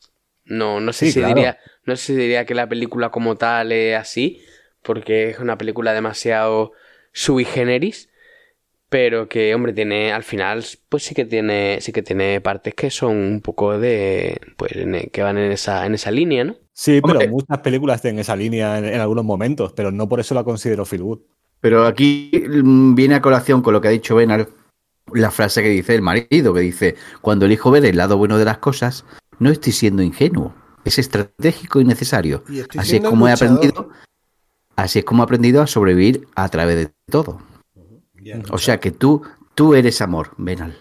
[0.51, 1.35] No, no sé Sí, si claro.
[1.35, 4.43] diría, no sé si diría que la película como tal es así,
[4.83, 6.73] porque es una película demasiado
[7.13, 8.09] sui generis,
[8.89, 12.89] pero que, hombre, tiene, al final, pues sí que tiene, sí que tiene partes que
[12.91, 16.57] son un poco de, pues, en- que van en esa, en esa línea, ¿no?
[16.73, 17.27] Sí, pero Hombre.
[17.27, 20.85] muchas películas tienen esa línea en, en algunos momentos, pero no por eso la considero
[20.85, 21.19] feel good.
[21.59, 24.49] Pero aquí mm, viene a colación con lo que ha dicho Benal,
[25.13, 28.37] la frase que dice el marido, que dice, cuando el hijo ve el lado bueno
[28.37, 29.05] de las cosas,
[29.41, 30.53] no estoy siendo ingenuo,
[30.85, 32.43] es estratégico y necesario.
[32.47, 33.89] Y Así es como he aprendido,
[34.75, 37.41] así es como he aprendido a sobrevivir a través de todo.
[38.23, 39.23] Ya, O sea que tú,
[39.55, 40.77] tú eres amor, Benal.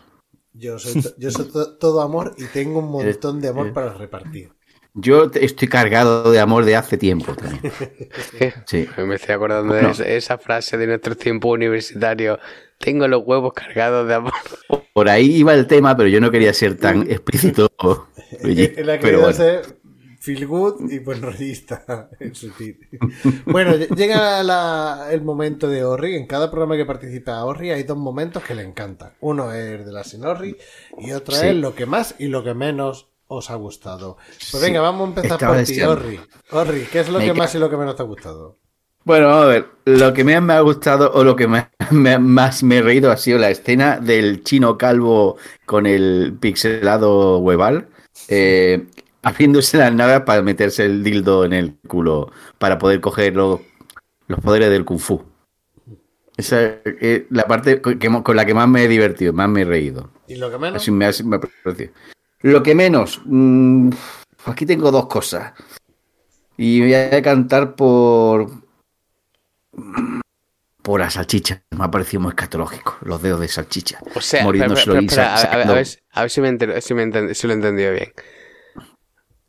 [0.52, 4.52] yo soy, yo soy to- todo amor y tengo un montón de amor para repartir.
[4.94, 7.72] Yo estoy cargado de amor de hace tiempo también.
[8.66, 8.88] Sí.
[8.98, 9.90] Me estoy acordando de No.
[9.90, 12.38] esa, esa frase de nuestros tiempos universitarios.
[12.78, 14.32] Tengo los huevos cargados de amor.
[14.94, 17.70] Por ahí iba el tema, pero yo no quería ser tan explícito.
[18.42, 19.32] Luigi, Él ha pero bueno.
[19.34, 19.62] ser
[20.18, 22.10] feel good y buen rollista.
[22.18, 22.78] en sutil.
[23.46, 26.16] bueno, ll- llega la- el momento de Orri.
[26.16, 29.12] En cada programa que participa Orri hay dos momentos que le encantan.
[29.20, 30.56] Uno es de la Sinorri
[30.98, 31.46] y otro Sí.
[31.46, 34.16] es lo que más y lo que menos os ha gustado.
[34.50, 34.66] Pues Sí.
[34.66, 35.80] venga, vamos a empezar por ti.
[35.82, 36.20] Orri.
[36.50, 38.58] Orri, ¿qué es lo Me que más y lo que menos te ha gustado?
[39.04, 39.66] Bueno, a ver.
[39.86, 43.10] Lo que más me ha gustado o lo que más me, más me he reído
[43.10, 47.88] ha sido la escena del chino calvo con el pixelado hueval.
[48.28, 48.86] eh,
[49.22, 53.60] abriéndose las nalgas para meterse el dildo en el culo para poder coger los,
[54.28, 55.22] los poderes del kung fu.
[56.36, 56.62] Esa
[57.00, 59.64] es la parte con, que- con la que más me he divertido, más me he
[59.64, 60.10] reído.
[60.26, 60.80] ¿Y lo que menos?
[60.82, 61.92] Así me ha, me ha parecido.
[62.42, 63.90] Lo que menos, mm,
[64.46, 65.52] aquí tengo dos cosas.
[66.56, 68.50] Y voy a cantar por.
[70.82, 71.62] Por la salchicha.
[71.70, 72.96] Me ha parecido muy escatológico.
[73.02, 73.98] Los dedos de salchicha.
[74.14, 76.94] O sea, espera, espera, a, a- a ver, si- a ver si, me enter- si,
[76.94, 78.12] me enten- si lo he entendido bien.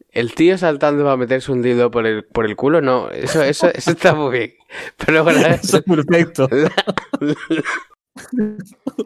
[0.09, 3.69] El tío saltando para meterse un dildo por el, por el culo, no, eso, eso,
[3.73, 4.53] eso está muy bien.
[5.05, 6.49] Pero bueno, Eso es perfecto.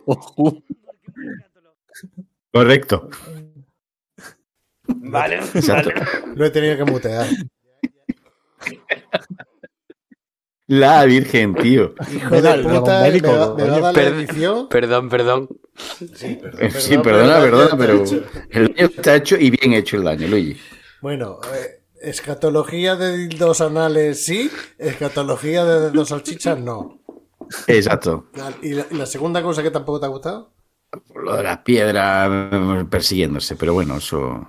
[0.05, 0.63] Ojo.
[2.51, 3.09] Correcto.
[4.87, 5.91] Vale, Exacto.
[6.35, 7.27] Lo he tenido que mutear.
[10.67, 11.93] La Virgen, tío.
[12.13, 13.81] Hijo Venga, de el puta, me médico, va, me va a coño.
[13.81, 14.19] dar la Perdón.
[14.19, 14.69] edición.
[14.69, 15.49] Perdón, perdón.
[16.15, 18.03] Sí, perdón, Sí, perdona, perdona, pero
[18.49, 20.59] el daño está hecho y bien hecho el daño, Luigi.
[21.01, 26.99] Bueno, eh, escatología de dildos anales sí, escatología de dedos salchichas no.
[27.67, 28.31] Exacto.
[28.61, 30.53] ¿Y la, y la segunda cosa que tampoco te ha gustado?
[31.15, 34.47] Lo de las piedras mm, persiguiéndose, pero bueno, eso.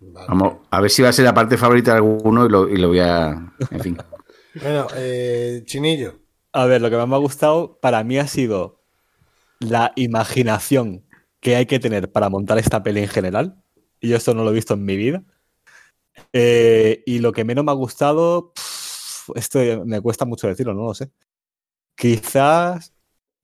[0.00, 0.26] Vale.
[0.28, 2.76] Vamos, a ver si va a ser la parte favorita de alguno y lo, y
[2.76, 3.52] lo voy a.
[3.70, 3.98] En fin.
[4.60, 6.18] Bueno, eh, Chinillo.
[6.52, 8.82] A ver, lo que más me ha gustado para mí ha sido
[9.60, 11.04] la imaginación
[11.40, 13.62] que hay que tener para montar esta peli en general.
[14.00, 15.22] Y yo esto no lo he visto en mi vida.
[16.32, 20.84] Eh, y lo que menos me ha gustado, pff, esto me cuesta mucho decirlo, no
[20.84, 21.10] lo sé.
[21.94, 22.94] Quizás.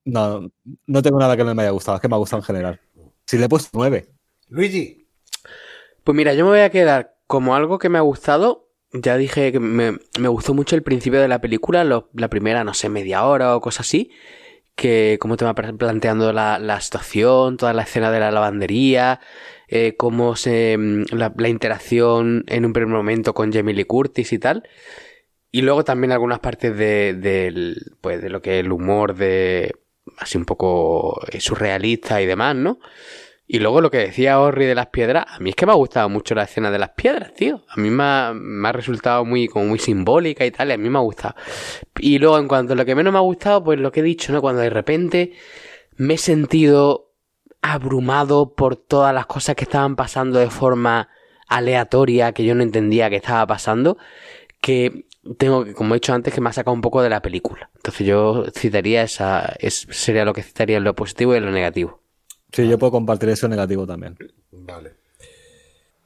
[0.07, 0.51] No,
[0.87, 2.81] no tengo nada que no me haya gustado, es que me ha gustado en general.
[3.27, 4.07] Si le he puesto 9.
[4.49, 5.04] Luigi.
[6.05, 8.69] Pues mira, yo me voy a quedar como algo que me ha gustado.
[8.93, 12.63] Ya dije que me, me gustó mucho el principio de la película, lo- la primera,
[12.65, 14.11] no sé, media hora o cosas así.
[14.77, 19.21] Que cómo te va planteando la, la situación, toda la escena de la lavandería,
[19.69, 20.77] eh, cómo se.
[20.79, 24.65] mm, La, la interacción en un primer momento con Jamie Lee Curtis y tal.
[25.53, 29.75] Y luego también algunas partes de, del, pues, de lo que es el humor de.
[30.19, 32.79] así un poco eh, surrealista y demás, ¿no?
[33.47, 35.77] Y luego lo que decía Orri de las piedras, a mí es que me ha
[35.77, 37.63] gustado mucho la escena de las piedras, tío.
[37.69, 40.79] A mí me ha, me ha resultado muy, como muy simbólica y tal, y a
[40.79, 41.35] mí me ha gustado.
[41.99, 44.03] Y luego, en cuanto a lo que menos me ha gustado, pues lo que he
[44.03, 44.41] dicho, ¿no?
[44.41, 45.33] Cuando de repente
[45.97, 47.13] me he sentido
[47.61, 51.09] abrumado por todas las cosas que estaban pasando de forma
[51.47, 53.99] aleatoria, que yo no entendía que estaba pasando,
[54.61, 55.07] que
[55.39, 57.71] tengo que, como he dicho antes, que me ha sacado un poco de la película.
[57.77, 62.04] Entonces yo citaría esa, es, sería lo que citaría lo positivo y lo negativo.
[62.55, 64.17] Sí, yo puedo compartir eso negativo también.
[64.53, 64.95] Vale.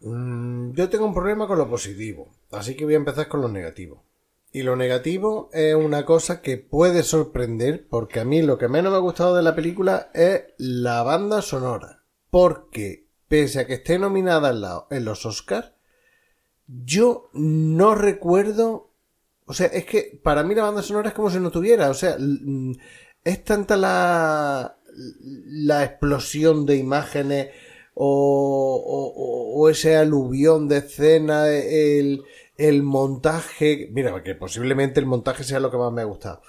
[0.01, 3.49] Mm, yo tengo un problema con lo positivo, así que voy a empezar con lo
[3.49, 4.03] negativo.
[4.51, 8.93] Y lo negativo es una cosa que puede sorprender, porque a mí lo que menos
[8.93, 12.05] me ha gustado de la película es la banda sonora.
[12.31, 15.73] Porque, pese a que esté nominada en, los Oscars,
[16.67, 18.95] yo no recuerdo.
[19.45, 21.91] O sea, es que para mí la banda sonora es como si no tuviera.
[21.91, 22.73] O sea, mm,
[23.25, 24.78] es tanta la,
[25.47, 27.49] la explosión de imágenes
[27.95, 32.23] o, ese aluvión de escena, el,
[32.57, 33.89] el montaje.
[33.93, 36.43] Mira, que posiblemente el montaje sea lo que más me ha gustado.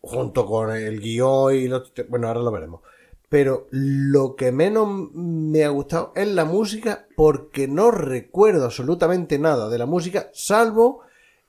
[0.00, 1.92] Junto con el guion y los.
[2.08, 2.80] Bueno, ahora lo veremos.
[3.28, 9.68] Pero lo que menos me ha gustado es la música porque no recuerdo absolutamente nada
[9.68, 11.02] de la música salvo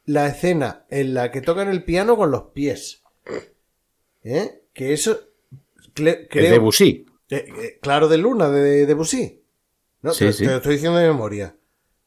[0.06, 3.03] la escena en la que tocan el piano con los pies.
[4.23, 4.64] ¿Eh?
[4.73, 5.19] Que eso
[5.97, 7.05] cle- creo, de Busí.
[7.29, 9.43] eh, eh, claro de Luna de Debussy.
[10.01, 10.43] No, Sí, te, sí.
[10.45, 11.55] te lo estoy diciendo de memoria.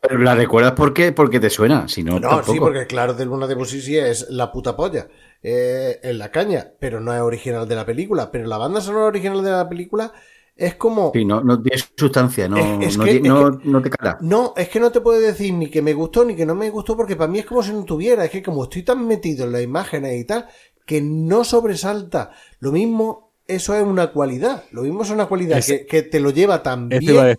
[0.00, 1.12] Pero la recuerdas por qué?
[1.12, 1.86] Porque te suena.
[1.88, 2.52] Si no, No, tampoco.
[2.52, 5.08] sí, porque claro de Luna de Debussy sí es la puta polla.
[5.42, 8.30] eh, en la caña, pero no es original de la película.
[8.30, 10.12] Pero la banda sonora original de la película
[10.54, 11.12] es como.
[11.14, 13.88] Sí, no, no tiene sustancia, no, Es- es no, que- ti- es no, no te
[13.88, 14.18] cala.
[14.20, 16.68] No, es que no te puedo decir ni que me gustó ni que no me
[16.68, 18.22] gustó porque para mí es como si no tuviera.
[18.24, 20.46] Es que como estoy tan metido en las imágenes y tal,
[20.84, 22.32] que no sobresalta.
[22.58, 24.64] Lo mismo, eso es una cualidad.
[24.72, 27.36] Lo mismo es una cualidad que, que te lo lleva tan bien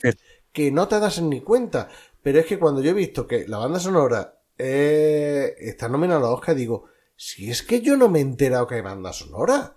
[0.51, 1.89] que no te das ni cuenta.
[2.21, 6.21] Pero es que cuando yo he visto que la banda sonora eh, está nominada a
[6.23, 6.85] los Oscar, digo,
[7.15, 9.75] si es que yo no me he enterado que hay banda sonora.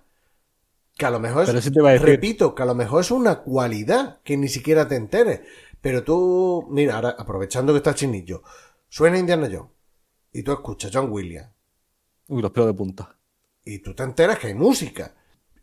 [0.97, 3.39] Que a lo mejor es, te a decir- repito, que a lo mejor es una
[3.41, 5.41] cualidad que ni siquiera te enteres.
[5.81, 8.43] Pero tú, mira, ahora aprovechando que está chinillo,
[8.87, 9.71] suena Indiana Jones
[10.31, 11.49] y tú escuchas John Williams
[12.27, 13.15] Uy, los pelos de punta.
[13.65, 15.13] y tú te enteras que hay música.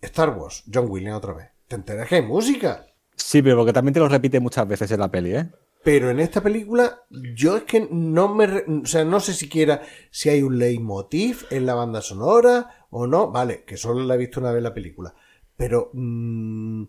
[0.02, 1.48] Star Wars, John Williams otra vez.
[1.68, 2.86] Te enteras que hay música.
[3.16, 5.50] Sí, pero porque también te lo repite muchas veces en la peli, ¿eh?
[5.84, 8.46] Pero en esta película, yo es que no me.
[8.82, 13.32] O sea, no sé siquiera si hay un leitmotiv en la banda sonora o no.
[13.32, 15.14] Vale, que solo la he visto una vez la película.
[15.56, 15.90] Pero.
[15.92, 16.84] mm,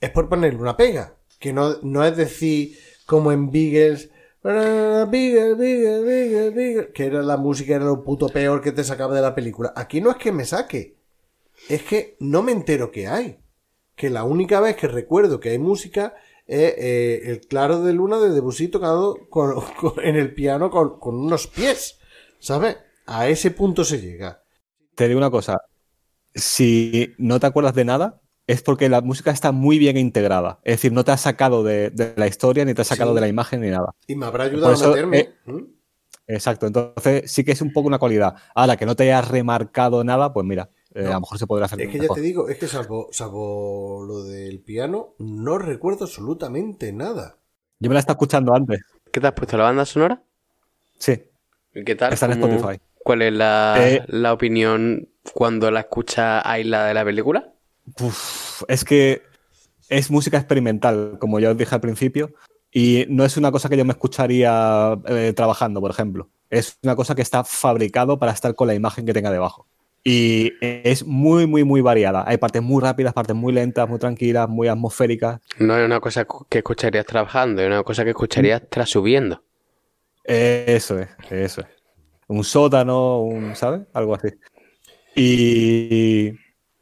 [0.00, 1.16] es por ponerle una pega.
[1.38, 4.10] Que no, no es decir, como en Beagles.
[4.42, 9.14] Beagles, Beagles, Beagles, Beagles, Que era la música, era lo puto peor que te sacaba
[9.14, 9.72] de la película.
[9.76, 10.96] Aquí no es que me saque.
[11.68, 13.38] Es que no me entero que hay.
[13.94, 16.14] Que la única vez que recuerdo que hay música
[16.46, 20.98] es eh, el claro de luna de Debussy tocado con- con- en el piano con,
[20.98, 21.98] con unos pies.
[22.38, 22.76] ¿Sabes?
[23.06, 24.42] A ese punto se llega.
[24.94, 25.58] Te digo una cosa.
[26.34, 30.60] Si no te acuerdas de nada, es porque la música está muy bien integrada.
[30.64, 33.14] Es decir, no te ha sacado de, de la historia, ni te ha sacado Sí.
[33.16, 33.92] de la imagen, ni nada.
[34.06, 35.18] Y me habrá ayudado a meterme.
[35.18, 35.62] eh, ¿Mm?
[36.28, 36.66] Exacto.
[36.66, 38.34] Entonces, sí que es un poco una cualidad.
[38.54, 41.10] Ahora, que no te hayas remarcado nada, pues mira, eh, No.
[41.10, 44.04] a lo mejor se podrá hacer Es que ya te digo, es que salvo, salvo
[44.06, 47.36] lo del piano, no recuerdo absolutamente nada.
[47.80, 48.80] Yo me la estaba escuchando antes.
[49.12, 50.22] ¿Qué te has puesto la banda sonora?
[50.98, 51.22] Sí,
[51.74, 52.12] ¿Y ¿Qué tal?
[52.12, 52.80] está en ¿Cómo- Spotify.
[53.04, 57.52] ¿Cuál es la, Eh, la opinión cuando la escuchas aislada de la película?
[58.00, 59.22] Uf, es que
[59.88, 62.34] es música experimental, como ya os dije al principio,
[62.70, 66.28] y no es una cosa que yo me escucharía eh, trabajando, por ejemplo.
[66.50, 69.66] Es una cosa que está fabricado para estar con la imagen que tenga debajo.
[70.04, 72.24] Y es muy, muy, muy variada.
[72.26, 75.40] Hay partes muy rápidas, partes muy lentas, muy tranquilas, muy atmosféricas.
[75.58, 79.42] No es una cosa que escucharías trabajando, es una cosa que escucharías tras subiendo.
[80.24, 81.66] Eso es, eso es.
[82.28, 83.82] Un sótano, un, ¿sabes?
[83.92, 84.28] Algo así.
[85.16, 86.32] Y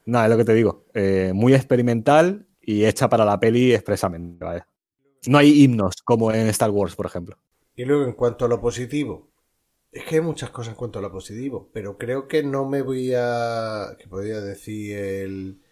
[0.05, 0.85] nada, es lo que te digo.
[0.95, 4.45] eh, muy experimental y hecha para la peli expresamente.
[4.45, 4.67] vaya.
[5.27, 7.37] No hay himnos como en Star Wars, por ejemplo.
[7.75, 9.29] Y luego, en cuanto a lo positivo,
[9.93, 12.83] es que hay muchas cosas en cuanto a lo positivo, pero creo que no me
[12.83, 13.97] voy a.
[13.99, 15.63] que podría decir el-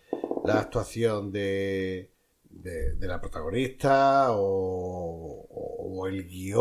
[0.44, 2.10] la actuación de,
[2.50, 6.58] de, de la protagonista, o, o el guion,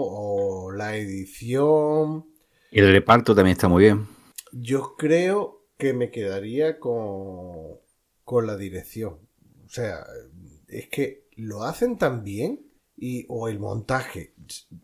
[0.00, 2.26] o la edición.
[2.70, 4.06] Y el reparto también está muy bien.
[4.52, 7.78] Yo creo que me quedaría con,
[8.24, 9.18] con la dirección.
[9.66, 10.04] O sea,
[10.68, 12.66] es que lo hacen tan bien
[13.02, 14.32] y, o el montaje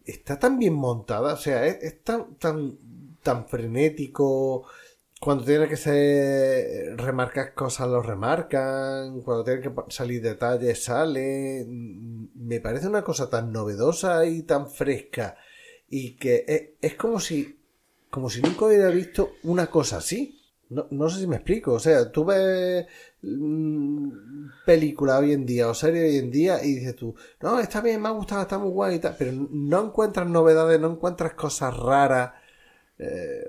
[0.05, 2.77] está tan bien montada, o sea, es, tan, tan,
[3.23, 4.67] tan frenético.
[5.21, 9.21] Cuando tiene que ser, remarcar cosas, lo remarcan.
[9.23, 11.65] Cuando tiene que salir detalles, sale.
[11.69, 15.37] Me parece una cosa tan novedosa y tan fresca.
[15.89, 17.57] Y que es, es como si
[18.11, 20.38] como si nunca hubiera visto una cosa así.
[20.71, 21.73] No, no sé si me explico.
[21.73, 22.87] O sea, tú ves
[23.23, 24.09] mm,
[24.67, 28.01] película hoy en día o serie hoy en día y dices tú, no, está bien,
[28.03, 31.77] me ha gustado, está muy guay y tal, pero no encuentras novedades, no encuentras cosas
[31.77, 32.33] raras,
[32.99, 33.45] eh,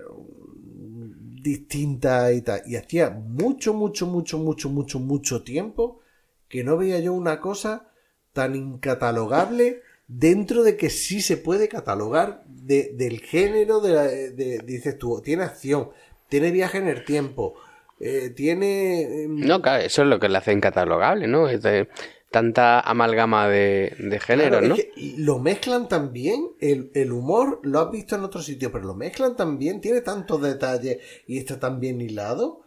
[1.42, 2.62] distintas y tal.
[2.66, 6.02] Y hacía mucho, mucho, mucho, mucho, mucho, mucho tiempo
[6.48, 7.92] que no veía yo una cosa
[8.34, 14.60] tan incatalogable dentro de que sí se puede catalogar de- del género de, la- de-
[14.66, 15.90] dices tú tiene acción
[16.30, 17.56] tiene viaje en el tiempo
[18.00, 21.50] eh, tiene em, No, claro, eso es lo que le hace incatalogable, ¿no?
[21.50, 21.90] Es de
[22.32, 24.76] tanta amalgama de, de géneros, Claro, es ¿no?
[24.76, 28.86] que lo mezclan tan bien, el, el humor lo has visto en otro sitio, pero
[28.86, 32.62] lo mezclan tan bien, tiene tantos detalles y está tan bien hilado,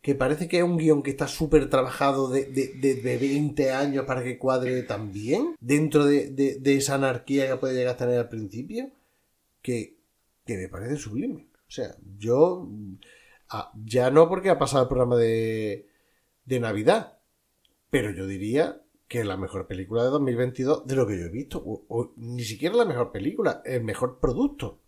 [0.00, 3.72] que parece que es un guion que está súper trabajado de, de, de, de 20
[3.72, 7.94] años para que cuadre tan bien, dentro de, de, de esa anarquía que puede llegar
[7.94, 8.88] a tener al principio,
[9.60, 9.96] que,
[10.46, 11.47] que me parece sublime.
[11.68, 12.68] O sea, yo,
[13.50, 15.86] ah, ya no porque ha pasado el programa de,
[16.44, 17.18] de Navidad,
[17.90, 21.62] pero yo diría que la mejor película de 2022 de lo que yo he visto.
[21.64, 24.80] O, ni siquiera la mejor película, el mejor producto.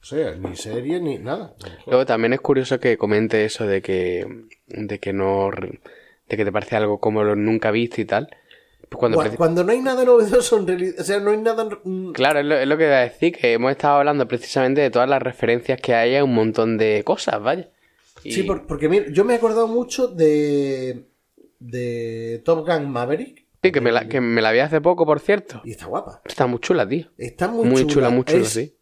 [0.00, 1.54] O sea, ni serie ni nada.
[1.86, 4.26] Luego también es curioso que comente eso de que,
[4.66, 8.28] de que no, de que te parece algo como lo nunca viste y tal.
[8.90, 11.66] Cuando Cuando, no hay nada novedoso en realidad, o sea, no hay nada...
[12.12, 14.90] Claro, es lo, es lo que iba a decir, que hemos estado hablando precisamente de
[14.90, 17.70] todas las referencias que hay a un montón de cosas, vaya.
[18.22, 21.06] Y- Sí, por- porque mira, yo me he acordado mucho de,
[21.58, 23.46] de Top Gun Maverick.
[23.62, 25.60] Sí, que me, la, que me la vi hace poco, por cierto.
[25.64, 26.20] Y está guapa.
[26.24, 27.06] Está muy chula, tío.
[27.16, 28.76] Está muy, Muy chula, muy chula, Es- sí.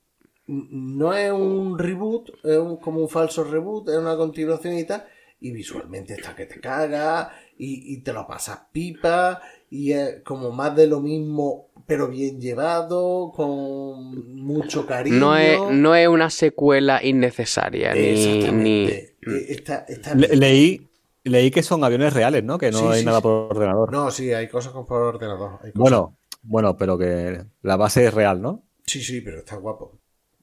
[0.47, 5.05] No es un reboot, es un- como un falso reboot, es una continuación y tal.
[5.39, 9.41] Y visualmente está que te caga y, y te lo pasas pipa
[9.71, 15.17] y es como más de lo mismo, pero bien llevado, con mucho cariño.
[15.19, 18.11] No es, no es una secuela innecesaria, ni, ni...
[18.11, 19.17] Exactamente.
[19.27, 20.41] Eh, está- está Le- bien.
[20.41, 20.89] leí,
[21.25, 22.59] leí que son aviones reales, ¿no?
[22.59, 23.23] Que no Sí, hay sí, nada sí.
[23.23, 23.93] por ordenador.
[23.93, 25.53] No, sí, hay cosas con por ordenador.
[25.63, 28.65] hay cosas- bueno, bueno, pero que la base es real, ¿no?
[28.87, 29.99] Sí, sí, pero está guapo.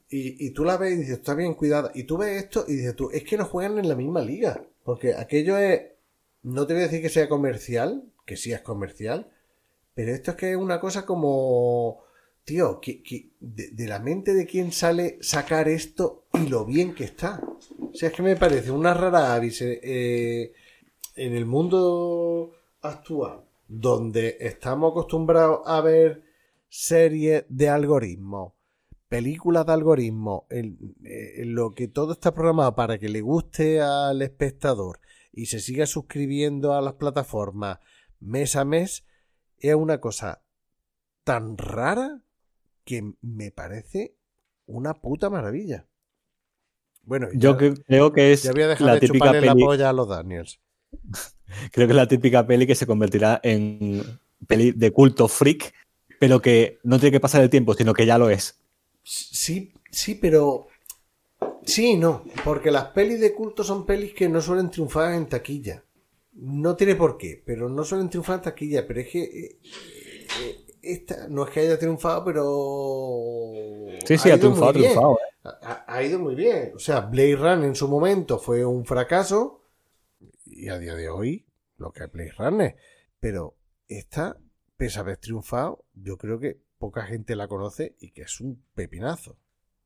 [0.09, 1.91] Y, y tú la ves y dices, está bien cuidada.
[1.93, 4.63] Y tú ves esto y dices tú, es que no juegan en la misma liga.
[4.83, 5.81] Porque aquello es.
[6.43, 9.31] No te voy a decir que sea comercial, que sí es comercial.
[9.93, 12.03] Pero esto es que es una cosa como.
[12.43, 17.03] Tío, que, que- de, la mente de quién sale sacar esto y lo bien que
[17.03, 17.41] está.
[17.81, 20.53] O sea, es que me parece una rara avis eh, eh,
[21.15, 26.23] en el mundo actual, donde estamos acostumbrados a ver
[26.69, 28.53] series de algoritmos,
[29.09, 30.73] películas de algoritmos, eh,
[31.37, 34.99] en lo que todo está programado para que le guste al espectador
[35.37, 37.79] y se siga suscribiendo a las plataformas
[38.19, 39.05] mes a mes,
[39.59, 40.41] es una cosa
[41.23, 42.21] tan rara
[42.83, 44.15] que me parece
[44.65, 45.85] una puta maravilla.
[47.03, 49.53] Bueno, Yo ya, creo que es ya voy a dejar la de típica chuparle la
[49.53, 49.63] peli.
[49.63, 50.59] polla a los Daniels.
[51.71, 55.73] Creo que es la típica peli que se convertirá en peli de culto freak,
[56.19, 58.59] pero que no tiene que pasar el tiempo, sino que ya lo es.
[59.03, 60.67] Sí, sí, pero.
[61.63, 62.23] Sí, no.
[62.43, 65.83] Porque las pelis de culto son pelis que no suelen triunfar en taquilla.
[66.33, 68.87] No tiene por qué, pero no suelen triunfar en taquilla.
[68.87, 69.23] Pero es que.
[69.23, 69.59] eh,
[70.43, 73.97] eh, esta no es que haya triunfado, pero.
[74.05, 74.91] Sí, sí, ha triunfado, ha muy bien.
[74.93, 75.13] triunfado.
[75.15, 75.49] ¿eh?
[75.61, 76.71] Ha, ha ido muy bien.
[76.75, 79.63] O sea, Blade Runner en su momento fue un fracaso.
[80.45, 81.45] Y a día de hoy,
[81.77, 82.75] lo que es Blade Runner.
[83.19, 83.55] Pero
[83.87, 84.37] esta,
[84.77, 88.63] pese a haber triunfado, yo creo que poca gente la conoce y que es un
[88.75, 89.37] pepinazo.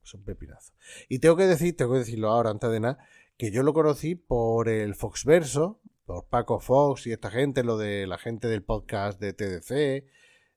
[0.03, 0.73] Es un pepinazo.
[1.09, 2.97] Y tengo que decir, tengo que decirlo ahora antes de nada,
[3.37, 8.07] que yo lo conocí por el Foxverso, por Paco Fox y esta gente, lo de
[8.07, 10.05] la gente del podcast de TDC,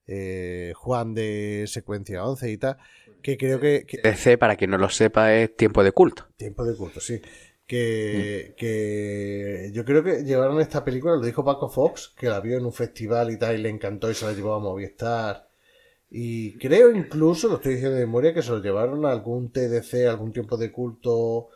[0.07, 2.77] eh, Juan de Secuencia 11 y tal,
[3.23, 6.27] que creo que, que- DC, para quien no lo sepa, es tiempo de culto.
[6.37, 7.21] Tiempo de culto, sí.
[7.67, 12.59] Que, que yo creo que llevaron esta película, lo dijo Paco Fox, que la vio
[12.59, 15.44] en un festival y tal, y le encantó y se la llevó a Movistar.
[16.17, 20.07] Y creo incluso, lo estoy diciendo de memoria, que se lo llevaron a algún TDC,
[20.09, 21.49] algún tiempo de culto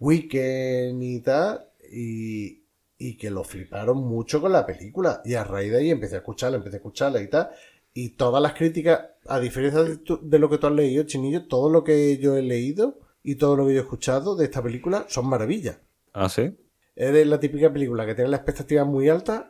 [0.00, 2.64] weekend y tal, y,
[2.98, 5.22] y que lo fliparon mucho con la película.
[5.24, 7.50] Y a raíz de ahí empecé a escucharla, empecé a escucharla y tal.
[7.94, 11.46] Y todas las críticas, a diferencia de, tu- de lo que tú has leído, Chinillo,
[11.46, 14.62] todo lo que yo he leído y todo lo que yo he escuchado de esta
[14.62, 15.78] película son maravillas.
[16.12, 16.56] Ah, sí.
[16.96, 19.44] Es la típica película que tiene las expectativas muy altas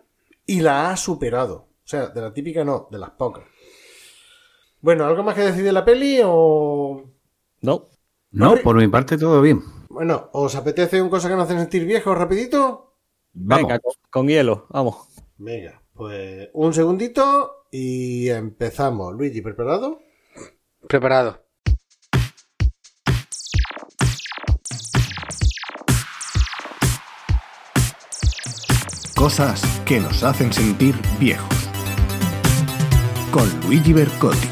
[0.45, 1.69] y la ha superado.
[1.85, 3.45] O sea, de la típica no, de las pocas.
[4.83, 7.05] Bueno, ¿algo más que decir de la peli o...?
[7.61, 7.89] No.
[8.33, 8.63] No, Vale.
[8.63, 9.63] por mi parte todo bien.
[9.89, 12.97] Bueno, ¿os apetece un cosa que nos hacen sentir viejos rapidito?
[13.33, 13.63] Vamos.
[13.69, 14.97] Venga, con, con hielo, vamos.
[15.37, 19.15] Venga, pues un segundito y empezamos.
[19.15, 20.01] Luigi, ¿preparado?
[20.89, 21.39] Preparado.
[29.15, 31.69] Cosas que nos hacen sentir viejos.
[33.31, 34.52] Con Luigi Bercotti.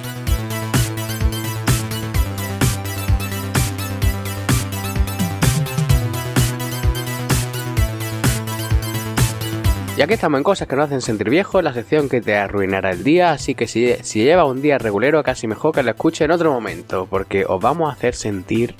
[10.01, 12.91] Ya que estamos en cosas que nos hacen sentir viejos, la sección que te arruinará
[12.91, 16.25] el día, así que si, si lleva un día regulero, casi mejor que lo escuche
[16.25, 18.75] en otro momento, porque os vamos a hacer sentir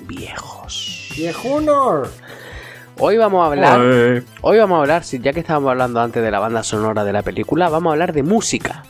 [0.00, 1.08] viejos.
[1.16, 2.10] ¡Viejunor!
[2.98, 3.80] Hoy vamos a hablar,
[4.42, 7.14] hoy vamos a hablar, si ya que estábamos hablando antes de la banda sonora de
[7.14, 8.82] la película, vamos a hablar de música.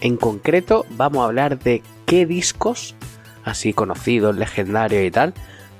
[0.00, 2.94] En concreto, vamos a hablar de qué discos,
[3.42, 5.34] así conocidos, legendarios y tal,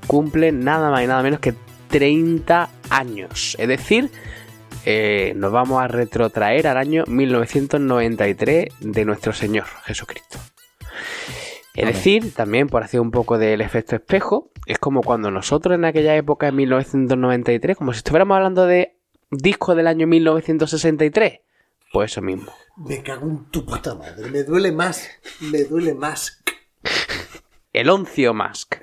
[0.09, 1.55] cumplen nada más y nada menos que
[1.91, 3.55] 30 años.
[3.61, 4.11] Es decir,
[4.85, 10.39] eh, nos vamos a retrotraer al año 1993 de nuestro Señor Jesucristo.
[11.75, 15.85] Es decir, también por hacer un poco del efecto espejo, es como cuando nosotros en
[15.85, 18.97] aquella época, en 1993, como si estuviéramos hablando de
[19.31, 21.41] disco del año 1963,
[21.93, 22.53] pues eso mismo.
[22.77, 24.29] Me cago en tu puta madre.
[24.31, 25.09] Me duele más.
[25.41, 26.43] Me duele más.
[27.73, 28.77] El Oncio Mask.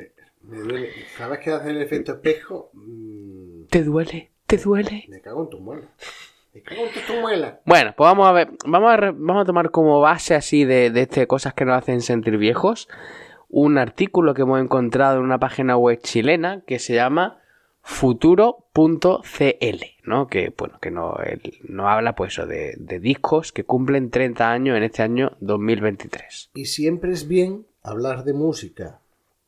[0.44, 0.90] Me duele.
[1.30, 4.31] Vez que hace el efecto espejo, mm, ¿Te duele?
[4.52, 5.06] ¿Te duele?
[5.08, 5.88] me cago en tu muela.
[6.54, 7.60] Me cago en tu muela.
[7.66, 10.90] Bueno, pues vamos a ver, vamos a, re- vamos a tomar como base así de,
[10.92, 12.88] de este cosas que nos hacen sentir viejos
[13.50, 17.40] un artículo que hemos encontrado en una página web chilena que se llama
[17.82, 20.28] futuro.cl, ¿no?
[20.28, 24.52] Que, bueno, que no, el- no habla pues eso de, de discos que cumplen 30
[24.52, 26.52] años en este año 2023.
[26.54, 29.00] Y siempre es bien hablar de música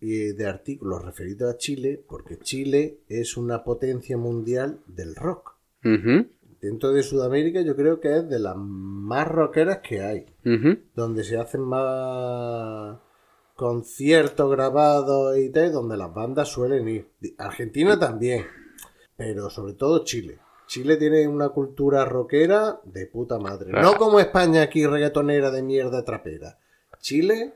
[0.04, 5.56] y de artículos referidos a Chile, porque Chile es una potencia mundial del rock.
[6.62, 10.26] Dentro de Sudamérica yo creo que es de las más rockeras que hay.
[10.94, 12.98] Donde se hacen más
[13.56, 17.08] conciertos grabados y tal, donde las bandas suelen ir.
[17.38, 18.46] Argentina también,
[19.16, 20.40] pero sobre todo Chile.
[20.68, 23.72] Chile tiene una cultura rockera de puta madre.
[23.72, 26.60] No como España aquí reggaetonera de mierda trapera.
[27.00, 27.54] Chile,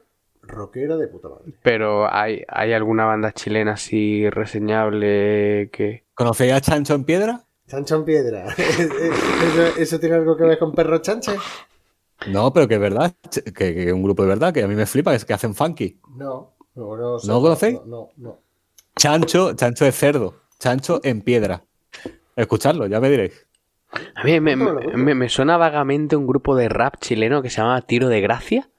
[0.48, 1.54] rockera de puta madre.
[1.62, 6.04] Pero ¿hay, ¿hay alguna banda chilena así reseñable que...
[6.14, 7.42] ¿Conocéis a Chancho en Piedra?
[7.68, 8.46] Chancho en piedra.
[8.58, 11.34] ¿Eso, eso tiene algo que ver con perro chanche?
[12.28, 14.76] No, pero que es verdad, que, que es un grupo de verdad, que a mí
[14.76, 16.00] me flipa, es que hacen funky.
[16.16, 16.54] No.
[16.76, 17.74] No, no, ¿No conocéis?
[17.74, 18.40] No, no, no.
[18.96, 21.64] Chancho, chancho de cerdo, chancho en piedra.
[22.36, 23.46] Escuchadlo, ya me diréis.
[24.16, 27.58] A mí me, me- me- me suena vagamente un grupo de rap chileno que se
[27.62, 28.70] llama Tiro de Gracia.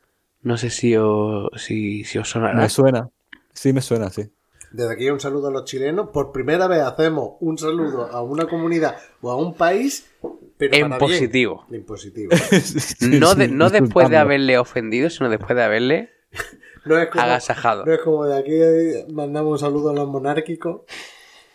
[0.43, 2.55] No sé si os, si, si os sonará.
[2.55, 3.09] Me suena.
[3.52, 4.31] Sí, me suena, sí.
[4.70, 6.10] Desde aquí un saludo a los chilenos.
[6.10, 10.06] Por primera vez hacemos un saludo a una comunidad o a un país,
[10.59, 10.98] pero En para bien.
[10.98, 11.66] positivo.
[11.70, 12.31] En positivo.
[13.01, 16.10] No, de- no después de haberle ofendido, sino después de haberle
[16.85, 17.85] No es como, agasajado.
[17.86, 20.82] no es como de aquí eh, mandamos un saludo a los monárquicos.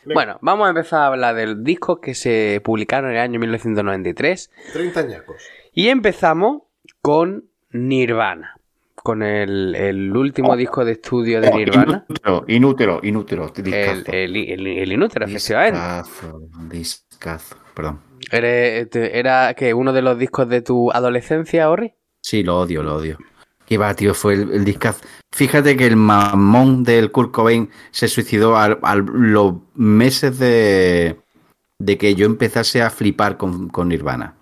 [0.05, 3.39] Bueno, vamos a empezar a hablar de los discos que se publicaron en el año
[3.39, 4.51] 1993.
[4.73, 5.37] 30 añacos.
[5.71, 6.63] Y empezamos
[7.01, 8.57] con Nirvana.
[9.03, 12.05] Con el, el último disco de estudio de Nirvana.
[12.07, 13.53] Inútero, inútero, inútero.
[13.57, 14.11] El, Discazo.
[14.13, 15.77] el, el, el Inútero, efectivamente.
[15.79, 17.55] Discazo, discazo.
[17.73, 17.99] Perdón.
[18.31, 21.93] Eres- te- ¿Era que uno de los discos de tu adolescencia, Ori?
[22.21, 23.17] Sí, lo odio, lo odio.
[23.65, 25.01] Que va, tío, fue el, el discazo.
[25.33, 31.17] Fíjate que el mamón del Kurt Cobain se suicidó a, a los meses de,
[31.79, 34.35] de que yo empezase a flipar con, con Nirvana.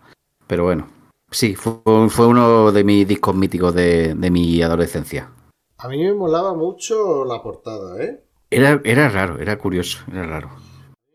[0.48, 0.88] Pero bueno,
[1.32, 1.74] sí, fue,
[2.10, 5.32] fue uno de mis discos míticos de, de mi adolescencia.
[5.78, 8.24] A mí me molaba mucho la portada, ¿eh?
[8.50, 10.52] Era, era raro, era curioso, era raro.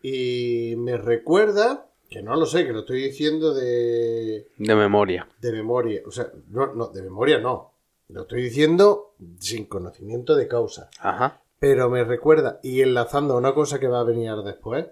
[0.03, 5.29] Y me recuerda, que no lo sé, que lo estoy diciendo de, De memoria.
[5.41, 6.01] de memoria.
[6.07, 7.73] O sea, no, no, de memoria no.
[8.09, 10.89] Lo estoy diciendo sin conocimiento de causa.
[11.01, 11.41] Ajá.
[11.59, 14.87] Pero me recuerda, y enlazando a una cosa que va a venir después,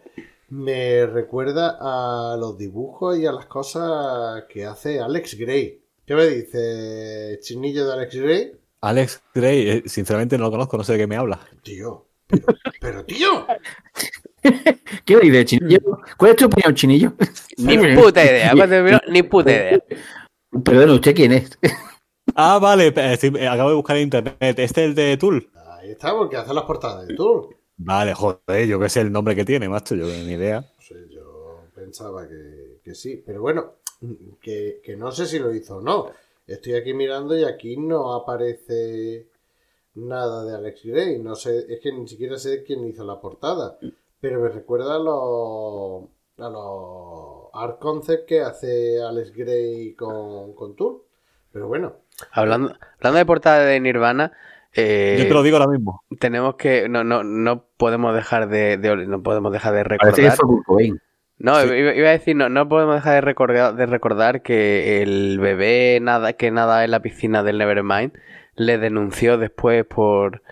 [0.48, 5.82] me recuerda a los dibujos y a las cosas que hace Alex Gray.
[6.06, 8.52] ¿Qué me dice, chinillo de Alex Gray?
[8.80, 11.40] Alex Gray, eh, sinceramente no lo conozco, no sé de qué me habla.
[11.62, 12.46] Tío, pero,
[12.80, 13.46] pero tío,
[15.04, 15.80] ¿Qué dices, Chinillo?
[16.16, 17.12] ¿Cuál es tu opinión, Chinillo?
[17.56, 18.52] Ni puta idea.
[19.08, 19.78] Ni puta idea.
[20.64, 21.58] Perdón, ¿usted quién es?
[22.34, 24.36] Ah, vale, eh, acabo de buscar en internet.
[24.40, 25.50] ¿Este es el de Tool?
[25.78, 27.56] ahí está, porque hace las portadas de Tour.
[27.76, 30.60] Vale, joder, yo qué sé el nombre que tiene, macho, yo ni idea.
[30.60, 33.74] No sé, yo pensaba que, que sí, pero bueno,
[34.40, 36.10] que, que no sé si lo hizo o no.
[36.46, 39.26] Estoy aquí mirando y aquí no aparece
[39.94, 41.18] nada de Alex Gray.
[41.18, 43.78] No sé, es que ni siquiera sé quién hizo la portada.
[44.20, 46.04] Pero me recuerda a los,
[46.38, 51.02] a los art concept que hace Alex Gray con, con Tool.
[51.52, 51.96] Pero bueno,
[52.32, 54.32] Hablando, hablando de portada de Nirvana,
[54.74, 56.02] eh, Yo te lo digo ahora mismo.
[56.20, 56.88] tenemos que.
[56.88, 60.36] No, no, no podemos dejar de, de- no podemos dejar de Parece que recordar.
[60.36, 61.00] fue Kurt Cobain.
[61.38, 65.38] No, iba, iba a decir, no, no podemos dejar de recordar, de recordar que el
[65.40, 68.12] bebé nada, que nada en la piscina del Nevermind
[68.54, 70.42] le denunció después por.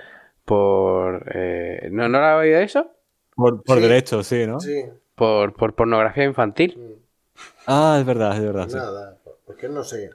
[0.44, 2.90] por eh, ¿no, ¿No lo había oído eso?
[3.36, 3.82] Por, por Sí.
[3.82, 4.60] derecho, sí, ¿no?
[4.60, 4.84] sí,
[5.14, 6.98] Por, por pornografía infantil.
[7.66, 8.68] Ah, es verdad, es verdad.
[8.68, 8.76] sí.
[8.76, 9.16] nada,
[9.46, 10.10] porque no sé.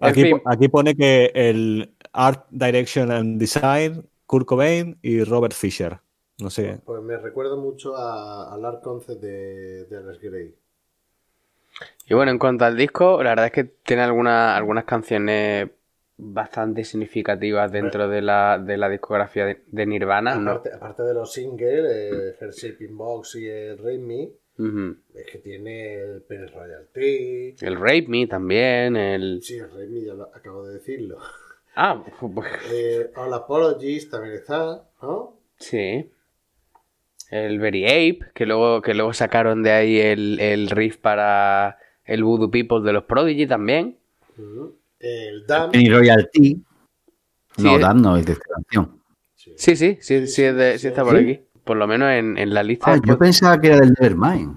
[0.00, 0.38] En Aquí, fin.
[0.38, 5.98] po- aquí pone que el Art Direction and Design, Kurt Cobain y Robert Fisher.
[6.38, 6.80] No sé.
[6.84, 10.54] Pues me recuerda mucho al art concept de, de Alex Gray.
[12.08, 15.68] Y bueno, en cuanto al disco, la verdad es que tiene alguna- algunas canciones
[16.18, 20.34] bastante significativas dentro de la, de la discografía de, de Nirvana.
[20.36, 20.52] ¿no?
[20.52, 25.38] Aparte, aparte de los singles, eh, Her Shaping Box y el Rain Me, Es que
[25.38, 27.54] tiene el Prince Royalty.
[27.60, 29.40] El Rape Me también, el...
[29.42, 31.18] Sí, el Rain Me ya lo acabo de decirlo.
[31.74, 35.38] Ah, pues, Eh, All Apologies también está, ¿no?
[35.58, 36.10] sí.
[37.28, 42.22] El Very Ape, que luego, que luego sacaron de ahí el, el riff para el
[42.22, 43.98] Voodoo People de los Prodigy también.
[45.00, 45.72] El Damn.
[45.72, 46.62] Penny Royalty.
[47.58, 47.80] No, Sí.
[47.80, 49.02] Dan no, es de esta canción.
[49.34, 51.24] Sí, sí, sí, sí, está por ¿Sí?
[51.24, 51.40] aquí.
[51.66, 52.92] Por lo menos en, en la lista.
[52.92, 54.56] Ah, de yo pensaba que era del Nevermind.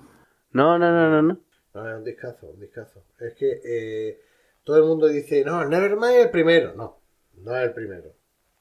[0.51, 1.39] No, no, no, no, no.
[1.73, 3.03] No, es un discazo, un discazo.
[3.19, 4.21] Es que eh,
[4.63, 6.73] todo el mundo dice, no, Nevermind es el primero.
[6.75, 7.01] No,
[7.43, 8.13] no es el primero.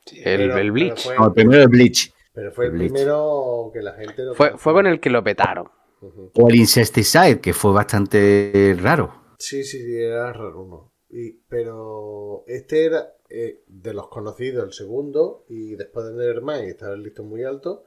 [0.06, 1.06] Sí, el, Pero- el Bleach.
[1.06, 2.14] Pero No, fue, el primero es Bleach.
[2.32, 5.68] pero fue el primero que la gente lo Fue, fue con el que lo petaron.
[6.00, 9.12] O el Incesticide, que fue bastante raro.
[9.38, 10.92] Sí, sí, sí, era raro uno.
[11.10, 16.94] Y, pero este era eh, de los conocidos el segundo y después de Nevermind estaba
[16.94, 17.84] el listo muy alto.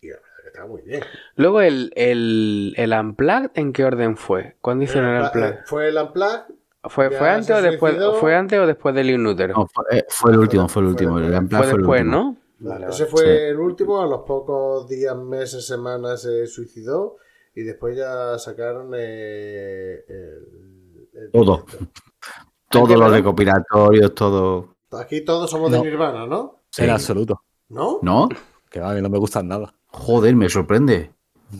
[0.00, 1.02] Y la verdad que estaba muy bien.
[1.36, 4.56] Luego el, el, el Unplugged, ¿en qué orden fue?
[4.60, 5.50] ¿Cuándo hicieron el Unplugged?
[5.50, 6.54] Eh, Fue el Unplugged.
[6.84, 7.96] ¿Fue, fue antes o después?
[8.20, 9.54] ¿Fue antes o después del Inútero?
[9.54, 11.18] No, fue, eh, fue el último, fue el último.
[11.18, 12.16] El Unplugged fue fue el después, último.
[12.16, 12.36] ¿no?
[12.60, 13.28] Vale, Ese fue Sí.
[13.28, 17.16] el último, a los pocos días, meses, semanas se suicidó
[17.54, 21.64] y después ya sacaron eh, el, el Todo.
[22.70, 24.76] Todos ¿Qué, los recopilatorios, todo.
[24.92, 25.80] Aquí todos somos de.
[25.80, 26.60] Nirvana, ¿no?
[26.70, 26.84] Sí.
[26.84, 27.42] En absoluto.
[27.70, 27.98] ¿No?
[28.02, 28.28] ¿No?
[28.70, 29.72] Que a mí no me gustan nada.
[29.88, 31.10] Joder, me sorprende.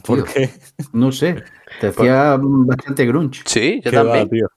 [0.05, 0.51] ¿Por Tío, qué?
[0.93, 1.43] No sé.
[1.81, 3.43] Te hacía bastante grunge.
[3.47, 4.29] Sí, yo Que va, también.
[4.29, 4.49] tío.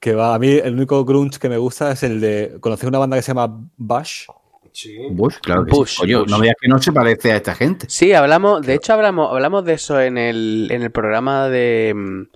[0.00, 0.34] Que va.
[0.34, 2.56] A mí el único grunge que me gusta es el de.
[2.60, 4.26] Conocí una banda que se llama Bush.
[4.72, 4.98] Sí.
[5.12, 5.96] Bush, claro que Bush, sí.
[6.00, 6.30] Coño, Bush.
[6.30, 7.86] no veas que no se parece a esta gente.
[7.88, 12.26] Sí, hablamos, de hecho hablamos, hablamos de eso en el, en el programa de,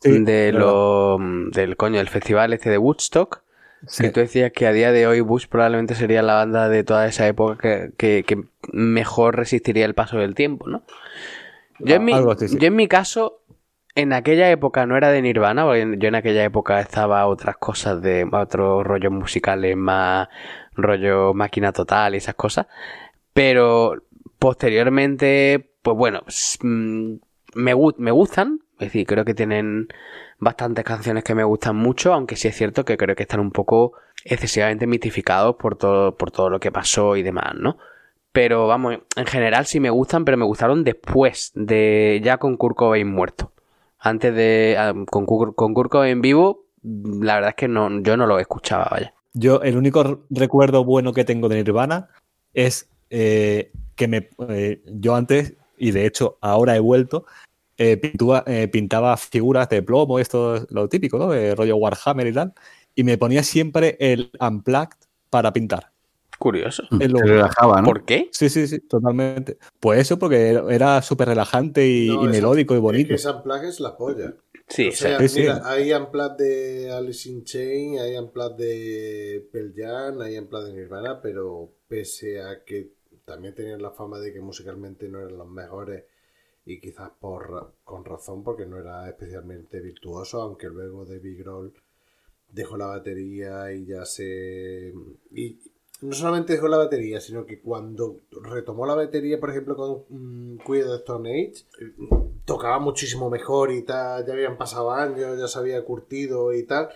[0.00, 1.18] Sí, de lo,
[1.50, 3.42] del coño, del festival este de Woodstock.
[3.86, 4.02] Sí.
[4.04, 7.06] Que tú decías que a día de hoy Bush probablemente sería la banda de toda
[7.06, 10.82] esa época que, que- que mejor resistiría el paso del tiempo, ¿no?
[11.78, 12.58] Yo en mi, así, sí.
[12.58, 13.40] yo en mi caso,
[13.94, 18.02] en aquella época no era de Nirvana, porque yo en aquella época estaba otras cosas
[18.02, 20.28] de otros rollos musicales más
[20.74, 22.66] rollo máquina total y esas cosas.
[23.32, 24.02] Pero
[24.38, 26.22] posteriormente, pues bueno,
[26.62, 27.14] mm,
[27.54, 28.60] me, me gustan.
[28.74, 29.88] Es decir, creo que tienen
[30.40, 33.52] bastantes canciones que me gustan mucho, aunque sí es cierto que creo que están un
[33.52, 33.92] poco
[34.24, 37.78] excesivamente mitificados por todo, por todo lo que pasó y demás, ¿no?
[38.32, 42.76] Pero vamos, en general sí me gustan, pero me gustaron después de ya con Kurt
[42.76, 43.52] Cobain muerto.
[43.98, 48.26] Antes de ah, con, con Kurt Cobain vivo, la verdad es que no, yo no
[48.26, 49.14] lo escuchaba, vaya.
[49.32, 52.08] Yo, el único recuerdo bueno que tengo de Nirvana
[52.54, 57.26] es eh, que me, eh, yo antes, y de hecho ahora he vuelto,
[57.80, 57.98] eh,
[58.46, 61.30] eh, pintaba figuras de plomo, esto es lo típico, ¿no?
[61.30, 62.52] De rollo Warhammer y tal,
[62.94, 64.98] y me ponía siempre el Unplugged
[65.30, 65.90] para pintar.
[66.38, 66.82] Curioso.
[66.90, 67.86] Lo- relajaba, ¿no?
[67.86, 68.28] ¿Por qué?
[68.32, 69.58] Sí, sí, sí, totalmente.
[69.78, 73.14] Pues eso, porque era, súper relajante y, No, y esa- melódico y Es bonito.
[73.14, 74.34] esa Unplugged es la polla.
[74.68, 75.40] Sí, O sea, sí, sí.
[75.40, 80.72] mira, hay Unplugged de Alice in Chain, hay Unplugged de Pearl Jam, hay Unplugged de
[80.74, 82.92] Nirvana, pero pese a que
[83.24, 86.04] también tenían la fama de que musicalmente no eran los mejores
[86.70, 91.72] y quizás por con razón porque no era especialmente virtuoso, aunque luego David Grohl
[92.52, 94.92] dejó la batería y ya se
[95.32, 95.58] y
[96.02, 100.58] no solamente dejó la batería, sino que cuando retomó la batería, por ejemplo, con mm,
[100.64, 101.64] Queen the Stone Age,
[102.46, 106.88] tocaba muchísimo mejor y tal, ya habían pasado años, ya se había curtido y tal,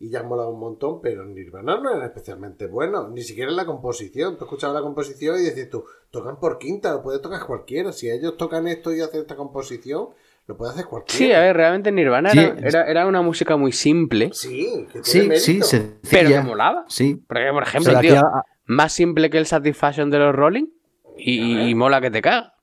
[0.00, 3.66] y ya molaba un montón, pero Nirvana no era especialmente bueno, ni siquiera en la
[3.66, 4.38] composición.
[4.38, 7.90] Tú escuchabas la composición y decías tú, tocan por quinta, lo puede tocar cualquiera.
[7.92, 10.10] Si ellos tocan esto y hacen esta composición,
[10.46, 11.18] lo puede hacer cualquiera.
[11.18, 12.38] Sí, a ver, realmente Nirvana Sí.
[12.38, 15.66] era, era, era una música muy simple, Sí, que tiene Sí, mérito.
[15.66, 16.84] sí, pero que molaba.
[16.88, 17.20] Sí.
[17.26, 20.66] Porque, por ejemplo, tío, a- más simple que el Satisfaction de los Rolling
[21.16, 22.54] y, y mola que te caga.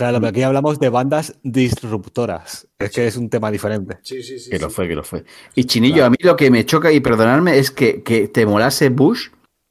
[0.00, 2.66] Claro, pero aquí hablamos de bandas disruptoras.
[2.78, 3.98] Es que es un tema diferente.
[4.02, 4.48] Sí, sí, sí.
[4.48, 4.62] Que sí.
[4.62, 5.24] lo fue, que lo fue.
[5.54, 8.88] Y Chinillo, a mí lo que me choca, y perdonadme, es que, que te molase
[8.88, 9.28] Bush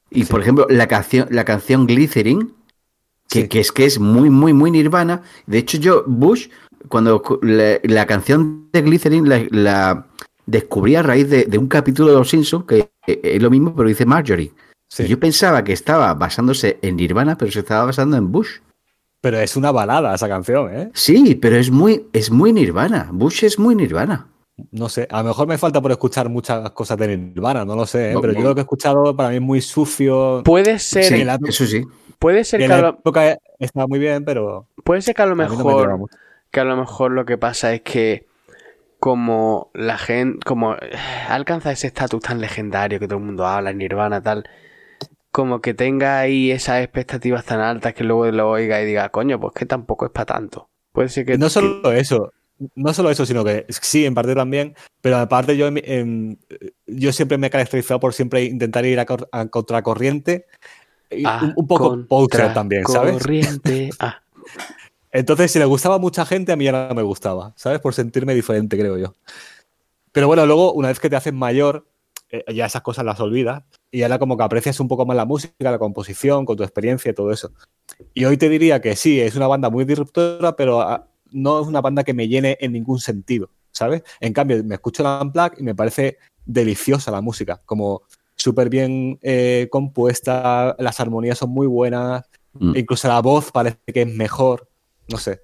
[0.08, 2.54] y, por ejemplo, la canción, la canción Glycerin,
[3.28, 3.48] que, Sí.
[3.48, 5.22] que es que es muy, muy, muy nirvana.
[5.48, 6.46] De hecho, yo, Bush,
[6.88, 10.06] cuando cu- la, la canción de Glycerin la, la
[10.46, 13.74] descubrí a raíz de, de un capítulo de Los Simpsons, que eh, es lo mismo,
[13.74, 14.52] pero dice Marjorie.
[14.88, 15.02] Sí.
[15.02, 18.58] Y yo pensaba que estaba basándose en Nirvana, pero se estaba basando en Bush.
[19.20, 20.90] Pero es una balada esa canción, ¿eh?
[20.94, 23.08] Sí, pero es muy, es muy Nirvana.
[23.12, 24.26] Bush es muy Nirvana.
[24.72, 27.86] No sé, a lo mejor me falta por escuchar muchas cosas de Nirvana, no lo
[27.86, 28.14] sé, ¿eh?
[28.14, 30.42] No, pero yo lo que he escuchado para mí es muy sucio.
[30.44, 31.82] Puede ser, Sí, la- eso sí.
[32.18, 35.26] puede ser Que a la lo, época estaba muy bien, pero puede ser que a
[35.26, 36.08] lo a no mejor
[36.50, 38.26] que a lo mejor lo que pasa es que
[38.98, 40.78] como la gente como eh,
[41.28, 44.44] alcanza ese estatus tan legendario que todo el mundo habla, Nirvana tal,
[45.32, 49.38] como que tenga ahí esas expectativas tan altas que luego lo oiga y diga, coño,
[49.40, 50.68] pues que tampoco es para tanto.
[50.92, 52.32] Puede ser que no solo eso,
[52.74, 55.68] no solo eso, sino que sí, en parte también, pero aparte yo,
[56.86, 60.46] yo siempre me he caracterizado por siempre intentar ir a, cor- a contracorriente,
[61.24, 63.16] Ah, un poco poser también, ¿sabes?
[63.16, 63.90] Corriente.
[64.00, 64.22] Ah,
[65.12, 67.80] Entonces, si le gustaba a mucha gente, a mí ya no me gustaba, ¿sabes?
[67.80, 69.14] Por sentirme diferente, creo yo.
[70.12, 71.86] Pero bueno, luego, una vez que te haces mayor,
[72.30, 75.24] eh, ya esas cosas las olvidas y ahora como que aprecias un poco más la
[75.24, 77.52] música, la composición, con tu experiencia y todo eso.
[78.14, 81.66] Y hoy te diría que sí, es una banda muy disruptora, pero ah, no es
[81.66, 84.02] una banda que me llene en ningún sentido, ¿sabes?
[84.20, 88.02] En cambio, me escucho la Unplugged y me parece deliciosa la música, como
[88.36, 92.76] súper bien eh, compuesta, las armonías son muy buenas, Mm.
[92.76, 94.68] incluso la voz parece que es mejor,
[95.08, 95.40] no sé.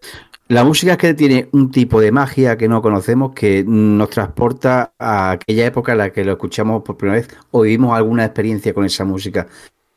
[0.49, 4.93] La música es que tiene un tipo de magia que no conocemos que nos transporta
[4.99, 8.73] a aquella época en la que lo escuchamos por primera vez o vivimos alguna experiencia
[8.73, 9.49] con esa música.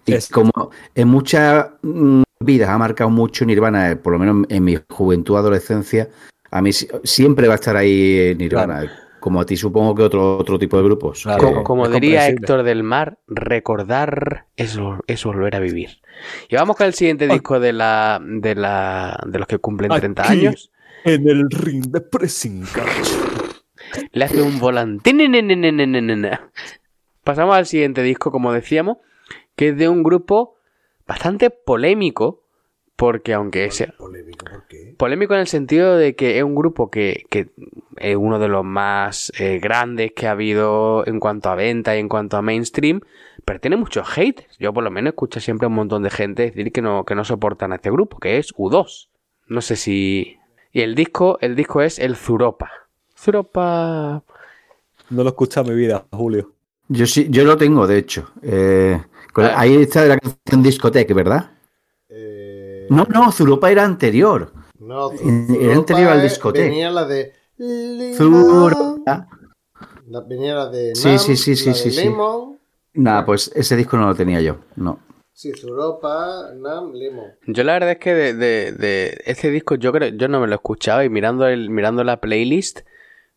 [0.05, 0.51] Y Es- como
[0.95, 5.35] en muchas mm, vidas ha marcado mucho Nirvana, eh, por lo menos en mi juventud,
[5.37, 6.09] adolescencia,
[6.49, 8.91] a mí si- siempre va a estar ahí eh, Nirvana.
[9.19, 11.23] Como a ti supongo que otro, otro tipo de grupos.
[11.23, 11.63] Claro.
[11.63, 12.27] Como, diría.
[12.27, 16.01] Héctor del Mar, recordar es, es volver a vivir.
[16.49, 17.33] Y vamos con el siguiente Aquí.
[17.33, 20.47] disco de la de la de los que cumplen 30 Aquí.
[20.47, 20.71] años.
[21.03, 22.65] En el ring de pressing.
[24.11, 25.19] Le hace un volantín.
[27.23, 28.97] Pasamos al siguiente disco, como decíamos,
[29.55, 30.55] que es de un grupo
[31.07, 32.43] bastante polémico,
[32.99, 34.93] porque aunque sea Polémico, ¿por qué?
[34.97, 37.47] polémico en el sentido de que es un grupo que, que
[37.95, 41.99] es uno de los más eh, grandes que ha habido en cuanto a venta y
[41.99, 42.99] en cuanto a mainstream,
[43.45, 44.57] pero tiene muchos haters.
[44.59, 47.15] Yo por lo menos escucho siempre a un montón de gente decir que no, que
[47.15, 49.07] no soportan a este grupo, que es U2.
[49.47, 50.35] No sé si...
[50.73, 52.69] Y el disco, el disco es el Zuropa.
[53.17, 54.23] Zuropa...
[55.09, 56.51] No lo escucha en mi vida, Julio.
[56.89, 58.29] Yo sí, yo lo tengo, de hecho.
[58.43, 59.01] Eh,
[59.33, 59.53] con- Ah.
[59.61, 61.51] ahí está de la canción Discoteque, ¿verdad?
[62.89, 64.53] Eh, No, no, Zuropa era anterior.
[64.79, 66.65] No, Era anterior al discoteca.
[66.65, 67.33] Venía la de.
[68.15, 69.27] Zuropa.
[70.07, 70.95] La- Venía la de.
[70.95, 72.03] Sí, Nam, sí, sí, sí, la sí, de sí.
[72.05, 72.57] Lemon.
[72.93, 74.57] Nada, pues ese disco no lo tenía yo.
[74.75, 74.99] No.
[75.31, 77.27] Sí, Zuropa, Nam, Lemon.
[77.47, 80.47] Yo la verdad es que de, de- de este disco yo creo, yo no me
[80.47, 82.79] lo he escuchado y mirando el, mirando la playlist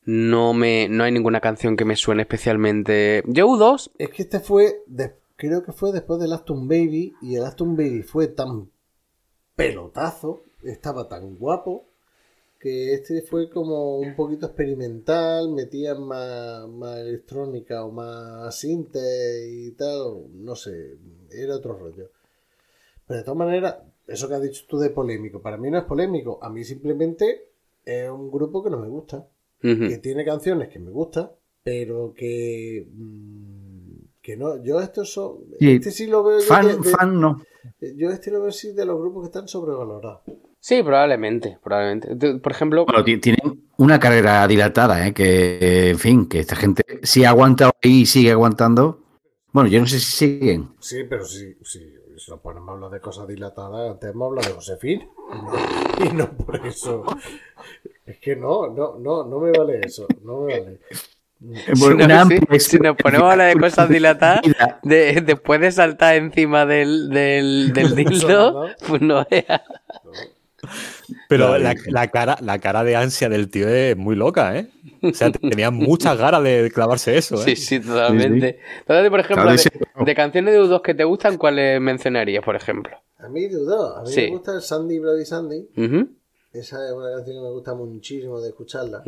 [0.05, 3.23] no me, no hay ninguna canción que me suene especialmente.
[3.27, 4.83] Yo U2, Es que este fue.
[4.87, 7.15] de- creo que fue después del Aston Baby.
[7.23, 8.69] Y el Aston Baby fue tan
[9.69, 10.43] pelotazo.
[10.63, 11.85] Estaba tan guapo.
[12.61, 15.51] Que este fue como un poquito experimental.
[15.51, 20.27] Metía más, más electrónica o más sinte y tal.
[20.35, 20.97] No sé.
[21.31, 22.11] Era otro rollo.
[23.07, 23.77] Pero de todas maneras,
[24.07, 25.41] eso que has dicho tú de polémico.
[25.43, 26.39] Para mí no es polémico.
[26.41, 27.47] A mí simplemente
[27.85, 29.27] es un grupo que no me gusta
[29.61, 31.31] que tiene canciones que me gustan,
[31.63, 35.71] pero que mm, que no, yo esto son, Sí.
[35.75, 37.41] este sí lo veo yo, Fan, de- de- fan no.
[37.97, 40.23] Yo este lo veo así de los grupos que están sobrevalorados.
[40.61, 42.39] sí, probablemente, probablemente.
[42.39, 45.13] Por ejemplo, Bueno, ti- tienen una carrera dilatada, ¿eh?
[45.15, 49.01] que, en fin, que esta gente sí ha aguantado y sigue aguantando.
[49.53, 50.71] Bueno, yo no sé si siguen.
[50.81, 51.81] Sí, pero sí, sí,
[52.17, 56.11] si nos ponemos a hablar de cosas dilatadas, antes hemos hablado de Josefín, y no,
[56.11, 57.05] y no por eso.
[58.07, 60.81] Es que no, no, no, no me vale eso, no me vale.
[61.75, 62.27] Si, una
[62.59, 64.41] sí, nos ponemos a hablar de cosas dilatadas,
[64.83, 69.63] de- después de saltar encima del, del, del dildo, pues no veas.
[71.29, 74.69] Pero la, la cara, la cara de ansia del tío es muy loca, ¿eh?
[75.03, 77.45] O sea, tenía muchas ganas de clavarse eso, ¿eh?
[77.45, 78.61] Sí, sí, totalmente.
[78.81, 82.97] Entonces, por ejemplo, de, de canciones de U2 que te gustan, ¿cuáles mencionarías, por ejemplo?
[83.19, 84.21] A mí dudo, a mí Sí.
[84.23, 86.09] me gusta el Sandy Bloody Sandy, Ujú,
[86.53, 89.03] esa es una canción que me gusta muchísimo de escucharla.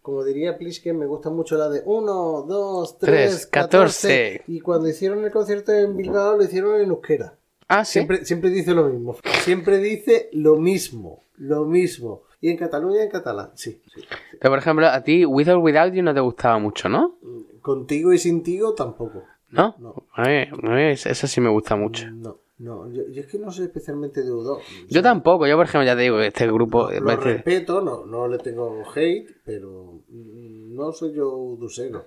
[0.00, 4.08] Como diría Plisken, me gusta mucho la de 1, 2, Tres, 3, 14.
[4.08, 4.42] 14.
[4.46, 7.34] Y cuando hicieron el concierto en Bilbao, lo hicieron en euskera.
[7.68, 7.94] Ah, sí.
[7.94, 9.16] Siempre, siempre dice lo mismo.
[9.40, 11.22] Siempre dice lo mismo.
[11.36, 12.22] Lo mismo.
[12.40, 13.50] Y en Cataluña, en catalán.
[13.54, 13.80] Sí.
[13.92, 14.02] sí.
[14.38, 17.16] Pero, por ejemplo, a ti With or Without You no te gustaba mucho, ¿no?
[17.62, 19.24] Contigo y sin tigo tampoco.
[19.50, 19.74] ¿No?
[19.78, 20.04] No.
[20.12, 22.06] A mí, a mí esa esa sí me gusta mucho.
[22.10, 22.90] No, no.
[22.90, 24.58] Yo, yo es que no soy especialmente de U2.
[24.88, 26.84] Yo tampoco, yo por ejemplo ya te digo, este grupo...
[26.84, 32.04] Lo, eh, lo parece- respeto, no, no le tengo hate, pero no soy yo udusero.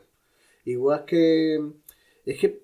[0.65, 1.61] Igual que.
[2.25, 2.61] Es que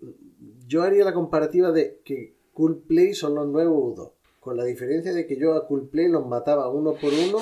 [0.68, 4.12] yo haría la comparativa de que Coolplay son los nuevos U2.
[4.42, 7.40] Con la diferencia de que yo a Coolplay los mataba uno por uno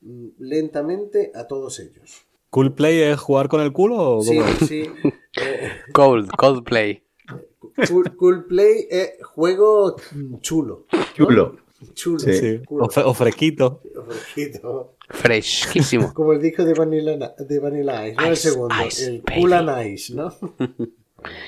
[0.00, 2.22] mm, lentamente a todos ellos.
[2.48, 4.48] ¿Cool play es jugar con el culo o Sí, cómo?
[4.66, 4.84] sí.
[5.40, 7.02] Eh, Cold, Coldplay.
[7.88, 10.86] Cool, Coolplay es juego mm, chulo.
[10.92, 11.04] ¿no?
[11.14, 11.56] Chulo.
[11.94, 12.18] Chulo.
[12.20, 13.80] Sí, o, fre- o fresquito.
[14.06, 14.94] Fresquito.
[15.08, 16.14] Fresquísimo.
[16.14, 19.40] Como el disco de Vanilla, de Vanilla Ice, no el Ice, segundo, Ice, el baby.
[19.40, 20.32] Cool and Ice, ¿no?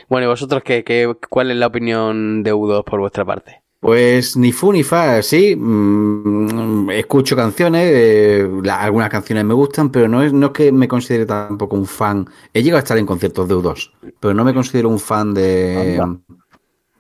[0.08, 3.63] Bueno, ¿y vosotros qué, qué, cuál es la opinión de U2 por vuestra parte?
[3.84, 5.54] Pues ni fu ni fa, sí.
[5.54, 10.72] mm, escucho canciones, eh, la- algunas canciones me gustan, pero no es, no es que
[10.72, 12.26] me considere tampoco un fan.
[12.54, 15.98] He llegado a estar en conciertos de U2, pero no me considero un fan de,
[16.02, 16.18] Anda.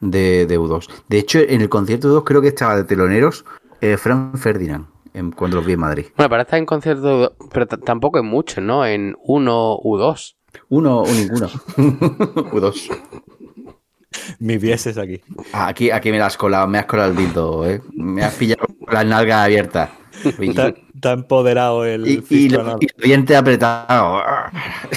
[0.00, 0.90] de, de U2.
[1.08, 3.46] De hecho, en el concierto de U2 creo que estaba de teloneros
[3.80, 6.04] eh, Frank Ferdinand, en- cuando los vi en Madrid.
[6.18, 8.84] Bueno, para estar en concierto, pero tampoco en muchos, ¿no?
[8.84, 10.36] En uno U2.
[10.68, 11.48] Uno o ninguno.
[12.52, 12.90] U2.
[14.38, 15.20] Mis vieses aquí.
[15.52, 17.80] Aquí, aquí me has colado, me has colado el dildo, ¿eh?
[17.92, 19.90] Me has pillado con las nalgas abiertas.
[20.40, 24.22] Está, está empoderado el y, y los dientes apretados.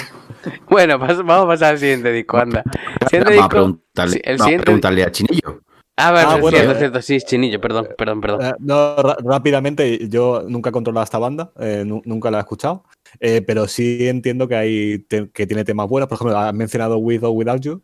[0.70, 2.62] Bueno, pas- vamos a pasar al siguiente disco, anda.
[3.10, 3.48] Siguiente Vamos a disco.
[3.48, 4.64] preguntarle, sí, el vamos a siguiente.
[4.64, 5.60] preguntarle a Chinillo.
[5.96, 6.78] Ah, bueno, Ah, es bueno, cierto, eh.
[6.78, 8.42] cierto, sí, Chinillo, perdón, perdón, perdón.
[8.46, 12.84] Eh, no, rápidamente, yo nunca he controlado esta banda, eh, nu- nunca la he escuchado,
[13.18, 16.08] eh, pero sí entiendo que hay que tiene temas buenos.
[16.08, 17.82] Por ejemplo, has mencionado With or Without You,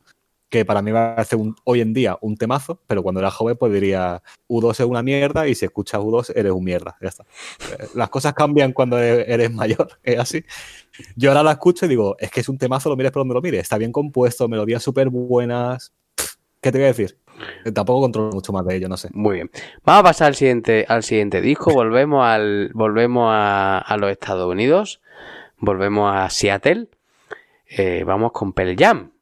[0.54, 3.28] que para mí va a ser un, hoy en día un temazo, pero cuando era
[3.32, 7.08] joven pues diría U2 es una mierda y si escuchas U2 eres un mierda, ya
[7.08, 7.24] está.
[7.72, 10.44] Eh, Las cosas cambian cuando e- eres mayor, es así.
[11.16, 13.34] Yo ahora la escucho y digo, es que es un temazo, lo mires por donde
[13.34, 15.92] lo mires, está bien compuesto, melodías súper buenas.
[16.60, 17.18] ¿Qué te voy a decir?
[17.64, 19.08] Eh, Tampoco controlo mucho más de ello, no sé.
[19.12, 19.50] Muy bien.
[19.84, 21.74] Vamos a pasar al siguiente, al siguiente disco.
[21.74, 25.00] Volvemos al, volvemos a, los Estados Unidos.
[25.58, 26.86] Volvemos a Seattle.
[27.66, 29.13] Eh, vamos con Pearl Jam.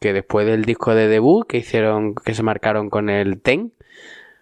[0.00, 3.72] Que después del disco de debut que hicieron, que se marcaron con el Ten,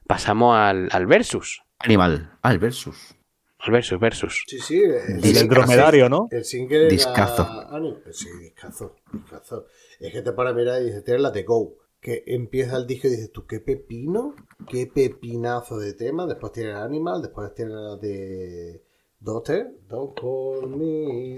[0.06, 1.62] pasamos al, al Versus.
[1.78, 2.32] Animal.
[2.42, 3.14] Ah, el versus.
[3.58, 4.44] Al Versus, Versus.
[4.46, 4.82] Sí, sí.
[4.82, 6.28] El, Y del dromedario, ¿no?
[6.30, 7.46] el single era- Discazo.
[7.48, 9.66] Ah, no, Sí, discazo, discazo.
[10.00, 11.76] Es que te para mirar y dices, tienes la de Go.
[12.00, 14.34] Que empieza el disco y dices tú, qué pepino,
[14.68, 16.26] qué pepinazo de tema.
[16.26, 18.82] Después tienes Animal, después tienes la de
[19.24, 21.36] Daughter, Don't Call Me.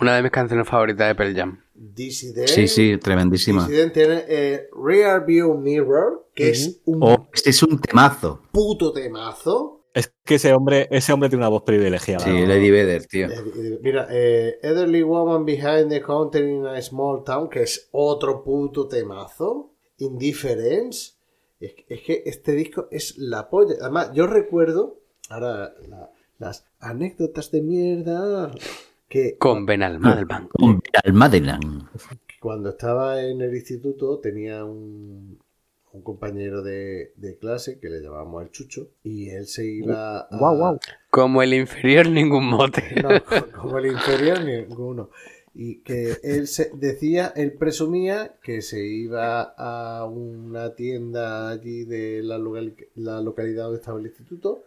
[0.00, 1.60] Una de mis canciones favoritas de Pearl Jam.
[1.74, 2.48] Dissident.
[2.48, 3.66] Sí, sí, tremendísima.
[3.66, 8.40] Dissident tiene eh, Rear View Mirror, que es un Oh, este es un temazo.
[8.52, 9.72] puto temazo.
[9.92, 12.22] Es que ese hombre, ese hombre tiene una voz privilegiada.
[12.24, 13.28] Sí, Lady Vedder, tío.
[13.28, 17.88] Eh, eh, Mira, eh, Elderly Woman Behind the Counter in a Small Town, que es
[17.92, 19.72] otro puto temazo.
[19.98, 21.14] Indifference.
[21.58, 23.74] Es, que- es que este disco es la polla.
[23.80, 28.50] Además, yo recuerdo, ahora, la- las anécdotas de mierda,
[29.08, 30.48] que Con Ben Almadelman.
[30.58, 31.88] Un Almadelan.
[32.40, 35.38] cuando estaba en el instituto tenía un,
[35.92, 40.36] un compañero de, de clase que le llamábamos el Chucho y él se iba a...
[40.38, 40.78] Guau, guau.
[41.10, 42.82] Como el inferior, ningún mote.
[43.02, 43.08] No,
[43.60, 45.10] como el inferior, ninguno.
[45.58, 52.22] Y que él se decía, él presumía que se iba a una tienda allí de
[52.22, 54.64] la, local- la localidad donde estaba el instituto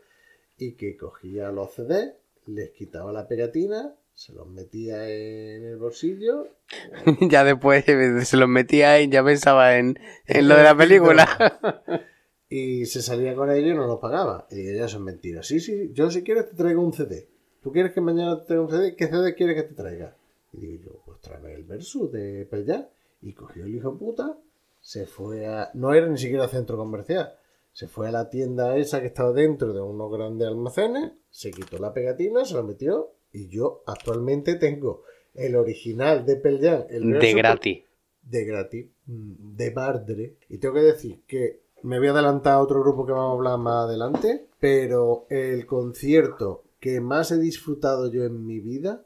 [0.60, 2.16] y que cogía los CD,
[2.46, 6.48] les quitaba la pegatina, se los metía en el bolsillo.
[7.22, 9.98] ya después se los metía y ya pensaba en,
[10.28, 11.28] en lo de la película.
[12.52, 14.48] Y se salía con ellos y no los pagaba.
[14.50, 15.44] Y digo, ya eso es mentira.
[15.44, 17.30] Sí, sí, yo si quieres te traigo un CD.
[17.62, 18.96] ¿Tú quieres que mañana te traiga un CD?
[18.96, 20.16] ¿Qué CD quieres que te traiga?
[20.52, 22.86] Y digo yo, pues tráeme el Versus de Pearl Jam.
[23.22, 24.36] Y cogió el hijo puta,
[24.82, 25.70] se fue a...
[25.76, 27.36] No era ni siquiera centro comercial.
[27.74, 31.78] Se fue a la tienda esa que estaba dentro de unos grandes almacenes, se quitó
[31.78, 37.20] la pegatina, se la metió y yo actualmente tengo el original de Pearl Jam, el
[37.20, 37.84] De gratis.
[38.22, 40.36] de gratis, mm, de Bardre.
[40.50, 43.38] Y tengo que decir que me voy a adelantar a otro grupo que vamos a
[43.38, 49.04] hablar más adelante, pero el concierto que más he disfrutado yo en mi vida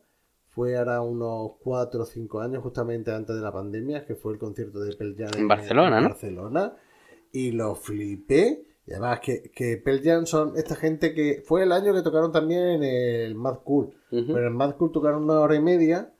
[0.49, 4.39] fue ahora unos 4 o 5 años, justamente antes de la pandemia, que fue el
[4.39, 6.09] concierto de Pearl Jam En Barcelona, ¿no?
[6.09, 6.75] Barcelona,
[7.33, 8.63] y lo flipé.
[8.85, 12.31] Y además que, que Pearl Jam son esta gente que fue el año que tocaron
[12.31, 13.93] también en el Mad Cool.
[14.09, 16.13] Pero en Mad Cool tocaron una hora y media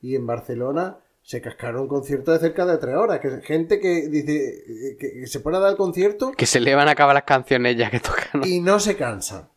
[0.00, 3.18] y en Barcelona se cascaron un concierto de cerca de tres horas.
[3.20, 6.74] Que gente que dice que, que se pone a dar el concierto Que se le
[6.74, 8.42] van a acabar las canciones ya que tocan.
[8.46, 9.48] y no se cansan.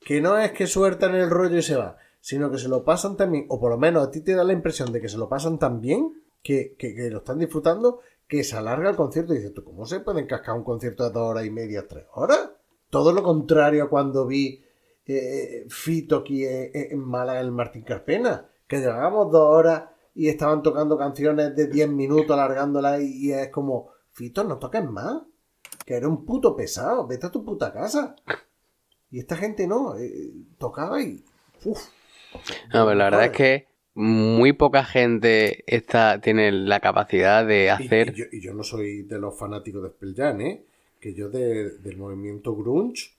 [0.00, 3.16] Que no es que sueltan el rollo y se va, sino que se lo pasan
[3.18, 5.28] también, o por lo menos a ti te da la impresión de que se lo
[5.28, 9.32] pasan tan bien, que, que- que lo están disfrutando, que se alarga el concierto.
[9.32, 12.04] Y dices, ¿tú cómo se pueden cascar un concierto de dos horas y media, tres
[12.14, 12.50] horas?
[12.90, 14.62] Todo lo contrario a cuando vi
[15.06, 19.84] eh, Fito aquí en, en Málaga, el Martín Carpena, que llevábamos dos horas
[20.18, 25.22] y estaban tocando canciones de 10 minutos, alargándolas, y, es como, Fito, no toques más,
[25.86, 28.16] que eres un puto pesado, vete a tu puta casa.
[29.12, 31.24] Y esta gente no, eh, tocaba y...
[31.64, 31.86] Uf,
[32.74, 33.68] No, la verdad es que
[34.00, 38.12] muy poca gente está, tiene la capacidad de hacer.
[38.14, 40.62] Y, yo, y yo no soy de los fanáticos de Spell Jam, ¿eh?
[41.00, 43.10] Que yo de- del movimiento grunge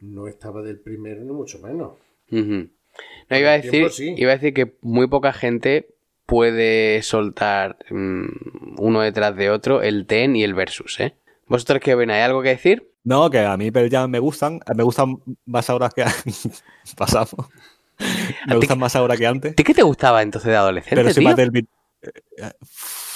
[0.00, 1.92] no estaba del primero ni mucho menos.
[2.30, 4.14] No, iba a tiempo decir, sí.
[4.16, 5.88] iba a decir que muy poca gente
[6.24, 11.14] puede soltar mm, uno detrás de otro el ten y el versus, ¿eh?
[11.46, 12.10] ¿Vosotros qué ven?
[12.10, 12.90] ¿Hay algo que decir?
[13.04, 14.60] No, que a mí Pearl Jam me gustan.
[14.74, 16.04] Me gustan más ahora que
[16.96, 17.34] pasamos.
[18.46, 19.52] Me gustan más ahora que antes.
[19.52, 21.34] ¿A ti qué te gustaba entonces de adolescente, Pero soy tío?
[21.36, 21.66] del beat.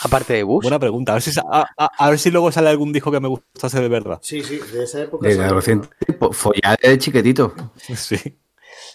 [0.03, 0.63] Aparte de Bush.
[0.63, 1.13] Buena pregunta.
[1.13, 3.29] A ver, si, sa- a, a- a ver si luego sale algún disco que me
[3.29, 4.19] gustase de verdad.
[4.23, 5.29] Sí, sí, de esa época.
[5.29, 7.55] De adolescente, po- follar de chiquitito.
[7.95, 8.17] Sí.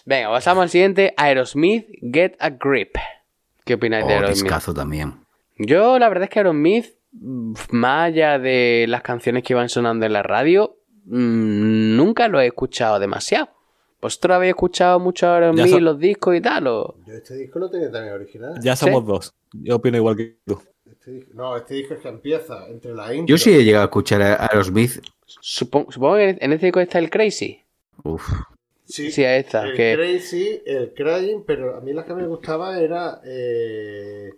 [0.04, 1.14] Venga, pasamos al siguiente.
[1.16, 2.96] Aerosmith, Get a Grip.
[3.64, 4.42] ¿Qué opináis de Oh, Aerosmith?
[4.44, 5.20] discazo también.
[5.58, 10.06] Yo, la verdad es que Aerosmith, mm, más allá de las canciones que iban sonando
[10.06, 13.48] en la radio, mm, nunca lo he escuchado demasiado.
[14.06, 16.66] ¿Vosotros habéis escuchado mucho Aerosmith, son- los discos y tal?
[16.68, 16.94] O...
[17.06, 18.54] Yo este disco lo tenía también original.
[18.62, 19.34] Ya somos dos.
[19.52, 20.60] Yo opino igual que tú.
[20.88, 23.26] Este disco- no, este disco es que empieza entre la intro.
[23.26, 25.00] Yo sí he llegado a escuchar a Aerosmith.
[25.40, 27.60] Supongo, supongo que en este disco está el Crazy.
[28.04, 28.28] Uf.
[28.84, 29.64] Sí, Sí, ahí está.
[29.66, 29.94] el que...
[29.96, 34.30] Crazy, el Crying, pero a mí la que me gustaba era eh,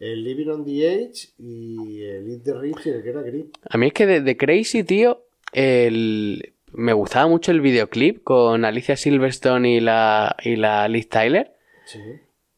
[0.00, 3.46] el Living on the Edge y el Beat the Rich y el que era gris.
[3.70, 5.22] A mí es que de, de Crazy, tío,
[5.52, 6.52] el...
[6.74, 11.52] me gustaba mucho el videoclip con Alicia Silverstone y la, y la Liz Tyler.
[11.86, 12.00] Sí.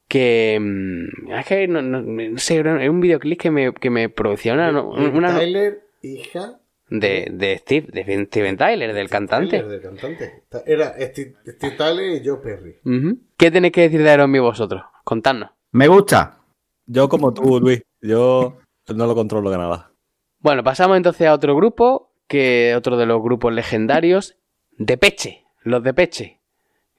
[0.08, 0.58] Que.
[0.60, 4.54] mm, Es que no, no- no sé, era un videoclip que me, que me producía
[4.54, 4.80] una.
[4.82, 6.60] Una- Tyler, hija.
[6.88, 9.58] de, de Steve, de Steven Tyler, del cantante.
[9.58, 10.42] Tyler, del cantante.
[10.66, 12.76] Era Steve, Steve Tyler y Joe Perry.
[13.36, 14.82] ¿Qué tenéis que decir de Iron vosotros?
[15.04, 15.50] Contadnos.
[15.72, 16.38] Me gusta.
[16.86, 17.82] Yo como tú, Luis.
[18.00, 18.58] Yo
[18.94, 19.90] no lo controlo de nada.
[20.38, 24.36] Bueno, pasamos entonces a otro grupo, que otro de los grupos legendarios,
[24.78, 26.40] de Peche, los de Peche.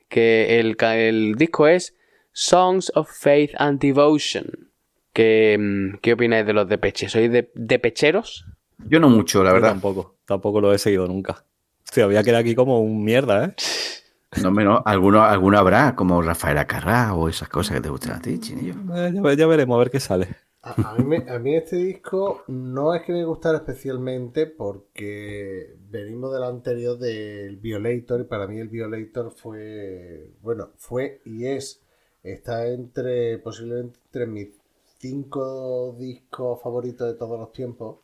[0.10, 1.96] Que el, el disco es
[2.32, 4.72] Songs of Faith and Devotion.
[5.14, 7.10] ¿Qué, mm, ¿qué opináis de los de Peche?
[7.10, 8.46] ¿Sois de, de pecheros?
[8.86, 9.70] Yo no mucho, la Yo verdad.
[9.70, 10.18] Tampoco.
[10.26, 11.46] Tampoco lo he seguido nunca.
[11.84, 13.56] Hostia, voy a quedar aquí como un mierda, ¿eh?
[14.44, 18.22] No, menos, alguno, alguno habrá, como Rafael Acarrá o esas cosas que te gustan a
[18.22, 18.76] ti, chinillo.
[18.94, 20.28] Eh, ya veremos a ver qué sale.
[20.76, 25.76] A, a mí me- a mí este disco no es que me gustara especialmente porque
[25.90, 31.82] venimos del anterior del Violator y para mí el Violator fue, bueno, fue y es,
[32.24, 34.50] está entre, posiblemente entre mis
[34.98, 38.00] cinco discos favoritos de todos los tiempos.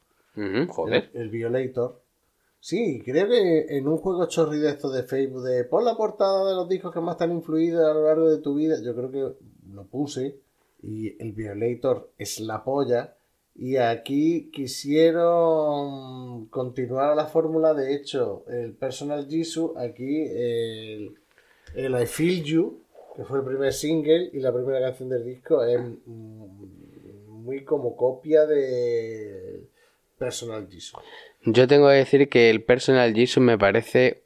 [0.70, 1.10] Joder.
[1.14, 2.02] El, el Violator.
[2.60, 6.48] Sí, creo que en un juego chorri de esto de Facebook de pon la portada
[6.48, 8.96] de los discos que más te han influido a lo largo de tu vida, yo
[8.96, 9.34] creo que
[9.74, 10.40] lo puse
[10.84, 13.16] y el Violator es la polla.
[13.56, 21.16] Y aquí quisieron continuar la fórmula, de hecho, el Personal Jesus, aquí el,
[21.76, 22.82] el I Feel You,
[23.16, 28.46] que fue el primer single y la primera canción del disco, es muy como copia
[28.48, 29.68] de
[30.18, 31.00] Personal Jesus.
[31.46, 34.24] Yo tengo que decir que el Personal Jesus me parece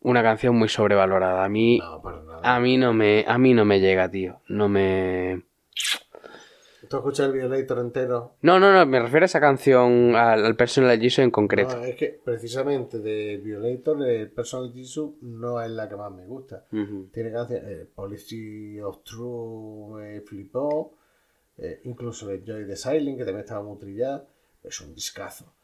[0.00, 1.44] una canción muy sobrevalorada.
[1.44, 2.02] A mí, No,
[2.42, 4.40] a mí no me, a mí no me llega, tío.
[4.48, 5.42] No me.
[6.88, 8.34] ¿Tú has escuchado el Violator entero?
[8.42, 11.76] No, no, no, me refiero a esa canción, al, al Personal Jesus en concreto.
[11.76, 16.26] No, es que precisamente del Violator, el Personal Jesus no es la que más me
[16.26, 16.66] gusta.
[17.12, 20.96] Tiene canciones, eh, Policy of True me flipó,
[21.58, 24.26] eh, incluso el Joy the Silent, que también estaba muy trillada,
[24.64, 25.54] es un discazo.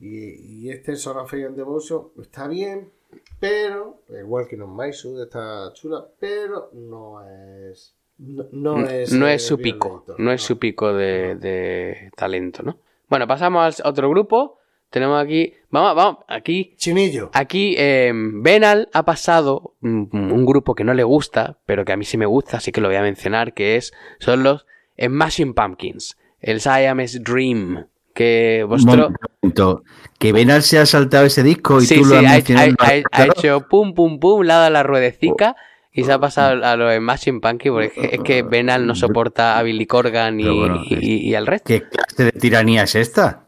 [0.00, 2.90] Y, y este Son of Faith and Devotion está bien,
[3.38, 7.94] pero, igual que No My está chula, pero no es.
[8.18, 8.44] No,
[8.76, 12.78] no es, no eh, es su pico, no es su pico de, de talento, ¿no?
[13.08, 14.58] Bueno, pasamos al otro grupo.
[14.90, 17.30] Tenemos aquí, vamos, vamos, aquí, Chinillo.
[17.32, 22.04] aquí eh, Benal ha pasado un grupo que no le gusta, pero que a mí
[22.04, 24.66] sí me gusta, así que lo voy a mencionar, que es, son los
[25.02, 29.08] Smashing Pumpkins, el Siamese Dream, que vosotros...
[29.08, 29.82] Un momento.
[30.18, 32.72] Que Benal se ha saltado ese disco y Sí, tú sí, lo has ha, mencionado.
[32.78, 35.56] ha- ha- ha hecho pum, pum, pum, ha dado la ruedecica
[35.92, 39.62] y se ha pasado a los Smashing Pumpkins porque es que, Benal no soporta a
[39.62, 41.66] Billy Corgan y, bueno, y- y al resto.
[41.68, 43.44] ¿Qué clase de tiranía es esta?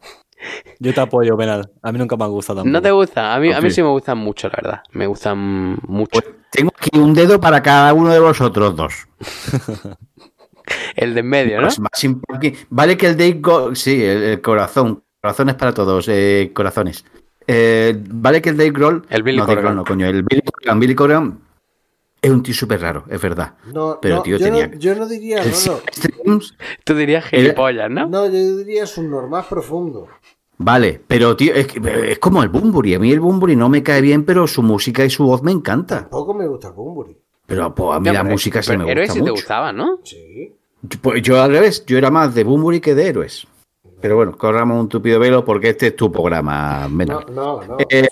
[0.79, 1.71] Yo te apoyo, Benal.
[1.83, 2.73] A mí nunca me han gustado tampoco.
[2.73, 3.35] ¿No te gusta?
[3.35, 4.83] A mí, a mí sí me gustan mucho, la verdad.
[4.93, 6.11] Me gustan mucho.
[6.21, 8.95] Pues tengo aquí un dedo para cada uno de vosotros dos.
[10.97, 11.63] El de en medio, ¿no?
[11.65, 16.07] Los más imp- Vale que el Dave Grohl, sí, el, el corazón, corazones para todos,
[16.09, 17.05] eh, corazones.
[17.47, 19.63] Eh, vale que el Dave Grohl, El Billy no, Corgan.
[19.65, 21.39] Grohl no, coño, el Billy Corgan, Billy Corgan
[22.25, 23.55] es un tío súper raro, es verdad.
[23.73, 25.43] No, Pero, no, tío, yo, tenía- no, yo no diría,
[26.25, 26.41] no,
[26.85, 28.09] Tú dirías gilipollas, ¿no?
[28.09, 30.09] No, yo diría es un normal profundo.
[30.59, 32.95] vale, pero tío, es, que- es como el Bumburi.
[32.95, 35.53] A mí el Bumburi no me cae bien, pero su música y su voz me
[35.53, 36.01] encanta.
[36.01, 37.17] Tampoco me gusta el Bumburi.
[37.47, 39.73] Pero pues, a mí la pero- música sí pero me Héroes gusta sí te gustaba,
[39.73, 39.99] ¿no?
[40.05, 40.53] Sí.
[40.83, 43.47] Yo- Pues yo al revés, yo era más de Bumburi que de héroes.
[44.01, 47.27] Pero bueno, corramos un tupido velo porque este es tu programa, No, Menal.
[47.33, 47.77] no, no.
[47.89, 48.07] Eh,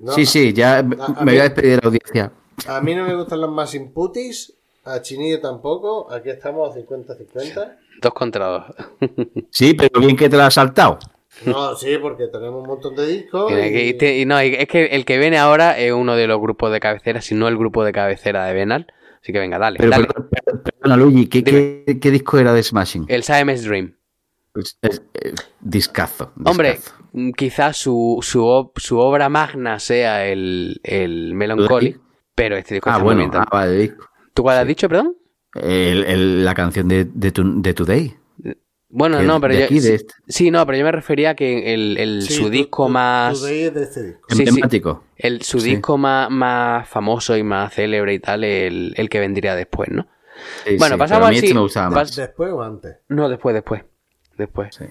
[0.00, 2.32] No, sí, sí, ya me voy a despedir de la audiencia.
[2.66, 4.54] A mí no me gustan los más inputis.
[4.84, 6.12] A Chinillo tampoco.
[6.12, 7.76] Aquí estamos a 50-50.
[8.00, 8.64] Dos contra dos.
[9.50, 10.98] Sí, pero bien que te la has saltado.
[11.46, 13.50] No, sí, porque tenemos un montón de discos.
[13.52, 16.14] Y- y- y te- y no, y es que el que viene ahora es uno
[16.16, 18.86] de los grupos de cabecera, si no el grupo de cabecera de Benal.
[19.22, 20.06] Así que venga, dale, Pero, dale.
[20.08, 21.82] pero- pero- perdona, Luigi, ¿qué, Dime.
[21.86, 23.06] qué, qué disco era de Smashing?
[23.08, 23.94] El Siamese Dream.
[24.56, 26.96] Es- es- es- discazo, Hombre, discazo.
[27.36, 31.96] quizás su, su, su obra magna sea el, el Melancholy,
[32.34, 34.04] pero este disco Ah, está muy bueno, bien ah, vale, disco.
[34.34, 35.16] ¿Tú cuál has dicho, perdón?
[35.54, 38.16] El- el- la canción de, de, tu- de Today.
[38.94, 40.14] Bueno, no, pero de yo, aquí, de sí, este.
[40.28, 43.40] sí, no, pero yo me refería a que el, el- Sí, su disco tu- más...
[43.40, 44.26] Today es de este disco.
[44.28, 44.42] Sí, sí.
[44.48, 45.04] Emblemático.
[45.16, 45.70] El, su Sí.
[45.70, 50.06] disco más, más famoso y más célebre y tal, el, el que vendría después, ¿no?
[50.66, 52.16] Sí, Bueno, sí, pasamos a mí este si- me gustaba pas- más.
[52.16, 52.96] ¿Después o antes?
[53.08, 53.82] No, después, después.
[54.38, 54.74] Después.
[54.74, 54.84] Sí,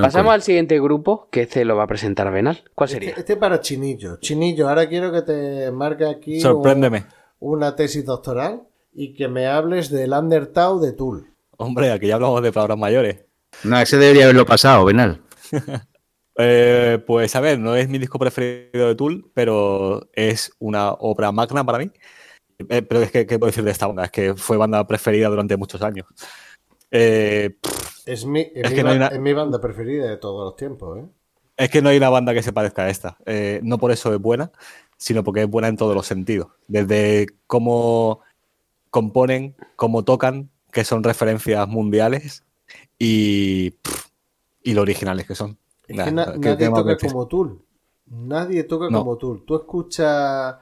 [0.00, 2.62] Pasamos al siguiente grupo, que este lo va a presentar Benal.
[2.74, 3.08] ¿Cuál sería?
[3.10, 4.18] Este, este para Chinillo.
[4.20, 7.06] Chinillo, ahora quiero que te marque aquí un- Sorpréndeme.
[7.40, 8.62] una tesis doctoral
[8.92, 11.26] y que me hables del Undertow de Tool.
[11.56, 13.24] Hombre, aquí ya hablamos de palabras mayores.
[13.64, 15.20] No, ese debería haberlo pasado, Benal.
[16.38, 21.30] Eh, pues a ver, no es mi disco preferido de Tool, pero es una obra
[21.30, 21.90] magna para mí.
[22.70, 24.04] Eh, pero es que, ¿qué puedo decir de esta banda?
[24.04, 26.06] Es que fue banda preferida durante muchos años.
[26.92, 27.56] Eh,
[28.06, 30.16] Es mi, es Es mi que no hay ba- na- es mi banda preferida de
[30.18, 31.06] todos los tiempos, ¿eh?
[31.56, 33.16] es que no hay una banda que se parezca a esta.
[33.26, 34.50] Eh, no por eso es buena,
[34.96, 36.48] sino porque es buena en todos los sentidos.
[36.68, 38.20] Desde cómo
[38.90, 42.44] componen, cómo tocan, que son referencias mundiales,
[42.98, 44.06] y, pff,
[44.62, 45.56] y lo originales que son.
[45.88, 47.62] Es Nah, que na- ¿qué- nadie toca como Tool.
[48.06, 48.98] Nadie toca No.
[49.00, 49.44] como Tool.
[49.46, 50.56] Tú escuchas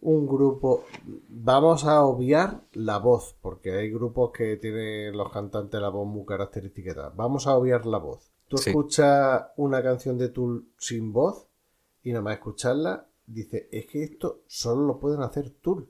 [0.00, 0.84] un grupo.
[1.28, 6.24] Vamos a obviar la voz, porque hay grupos que tienen los cantantes la voz muy
[6.24, 6.92] característica.
[6.92, 7.12] y tal.
[7.16, 8.30] Vamos a obviar la voz.
[8.48, 8.70] Tú Sí.
[8.70, 11.46] escuchas una canción de Tool sin voz
[12.04, 15.88] y nada más escucharla, dices, es que esto solo lo pueden hacer Tool.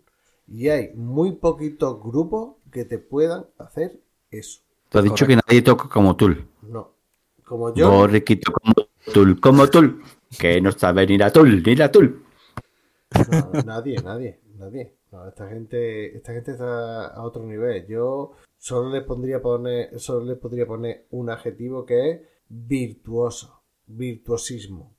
[0.48, 4.60] Y hay muy poquitos grupos que te puedan hacer eso.
[4.88, 6.46] Tú has dicho que nadie toca como Tool.
[6.62, 6.92] No.
[7.44, 7.90] Como yo.
[7.90, 8.74] Borriquito como
[9.12, 10.02] Tool, como Tool.
[10.38, 12.22] Que no sabe ni la Tool, ni la Tool.
[13.30, 14.94] No, nadie, nadie, nadie.
[15.12, 17.86] No, esta gente, esta gente está a otro nivel.
[17.86, 24.92] Yo solo le pondría poner, solo le podría poner un adjetivo que es virtuoso, virtuosismo.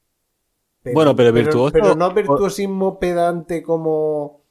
[0.93, 4.43] Bueno, pero virtuoso- Pero no virtuosismo pedante como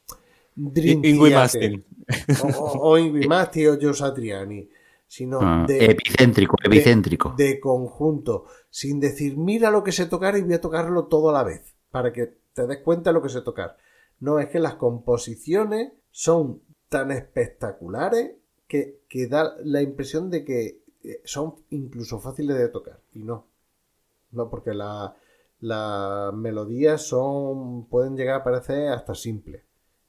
[0.55, 1.83] Ingui Mastin.
[2.43, 4.69] o, o, o Ingui Mastin o Joe Satriani,
[5.07, 7.33] sino Ah, de, epicéntrico, de- epicéntrico.
[7.35, 11.33] de conjunto, sin decir, mira lo que sé tocar y voy a tocarlo todo a
[11.33, 13.75] la vez, para que te des cuenta de lo que sé tocar.
[14.19, 18.35] No, es que las composiciones son tan espectaculares
[18.67, 22.99] que, que da la impresión de que eh, son incluso fáciles de tocar.
[23.13, 23.47] Y no.
[24.31, 25.15] No, porque la-
[25.59, 27.87] las melodías son.
[27.87, 29.63] pueden llegar a parecer hasta simples.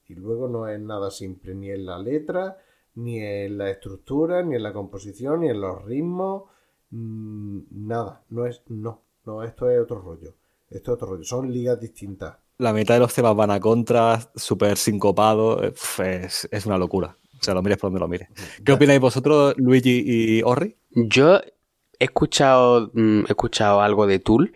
[0.06, 2.58] Y luego no es nada simple, ni en la letra,
[2.96, 6.44] ni en la estructura, ni en la composición, ni en los ritmos.
[6.90, 8.24] mm, nada.
[8.28, 8.62] No es.
[8.68, 9.00] No.
[9.24, 10.34] No, esto es otro rollo.
[10.70, 11.24] Esto es otro rollo.
[11.24, 12.36] Son ligas distintas.
[12.58, 15.72] La mitad de los temas van a contra, súper sincopado, eh,
[16.04, 17.16] es, es una locura.
[17.40, 18.28] O sea, lo mires por donde lo mires.
[18.64, 20.76] ¿Qué opináis vosotros, Luigi y Orri?
[20.90, 21.36] Yo
[21.98, 24.52] he escuchado, mm, he escuchado algo de Tool.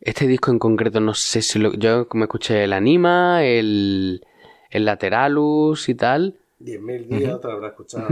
[0.00, 1.74] Este disco en concreto no sé si lo...
[1.74, 4.24] Yo me escuché el Anima, el,
[4.70, 6.38] el Lateralus y tal.
[6.60, 8.06] 10.000 días otra habrá escuchado.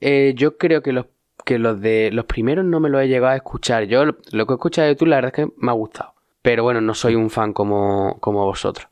[0.00, 1.06] Eh, yo creo que los,
[1.44, 3.84] que los de los primeros no me los he llegado a escuchar.
[3.84, 6.15] Yo lo, lo que he escuchado de Tool la verdad es que me ha gustado.
[6.46, 8.86] Pero bueno, no soy un fan como, como vosotros.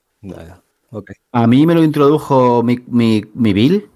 [1.31, 3.89] A mí me lo introdujo mi, mi, mi Bill,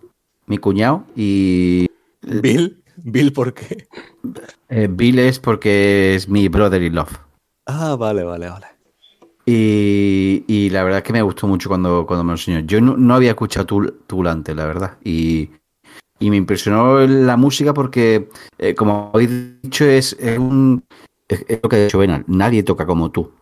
[0.46, 1.88] mi cuñado, y
[2.22, 3.88] Bill, Bill, ¿por qué?
[4.68, 7.10] eh, Bill es porque es mi brother in love.
[7.66, 8.66] Ah, vale, vale, vale.
[9.44, 12.60] Y, y la verdad es que me gustó mucho cuando, cuando me lo enseñó.
[12.60, 14.98] Yo no, no había escuchado Tool, Tool antes, la verdad.
[15.02, 15.50] Y,
[16.20, 20.84] y me impresionó la música porque, eh, como habéis dicho, es, es un.
[21.26, 22.24] Es, es lo que ha dicho Benal.
[22.28, 23.32] Nadie toca como tú.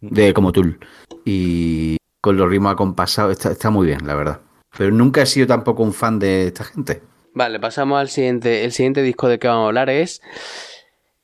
[0.00, 0.78] De, como Tool.
[1.24, 4.40] Y con los ritmos acompasados está, está muy bien, la verdad.
[4.76, 7.02] Pero nunca he sido tampoco un fan de esta gente.
[7.34, 8.64] Vale, pasamos al siguiente.
[8.64, 10.20] El siguiente disco de que vamos a hablar es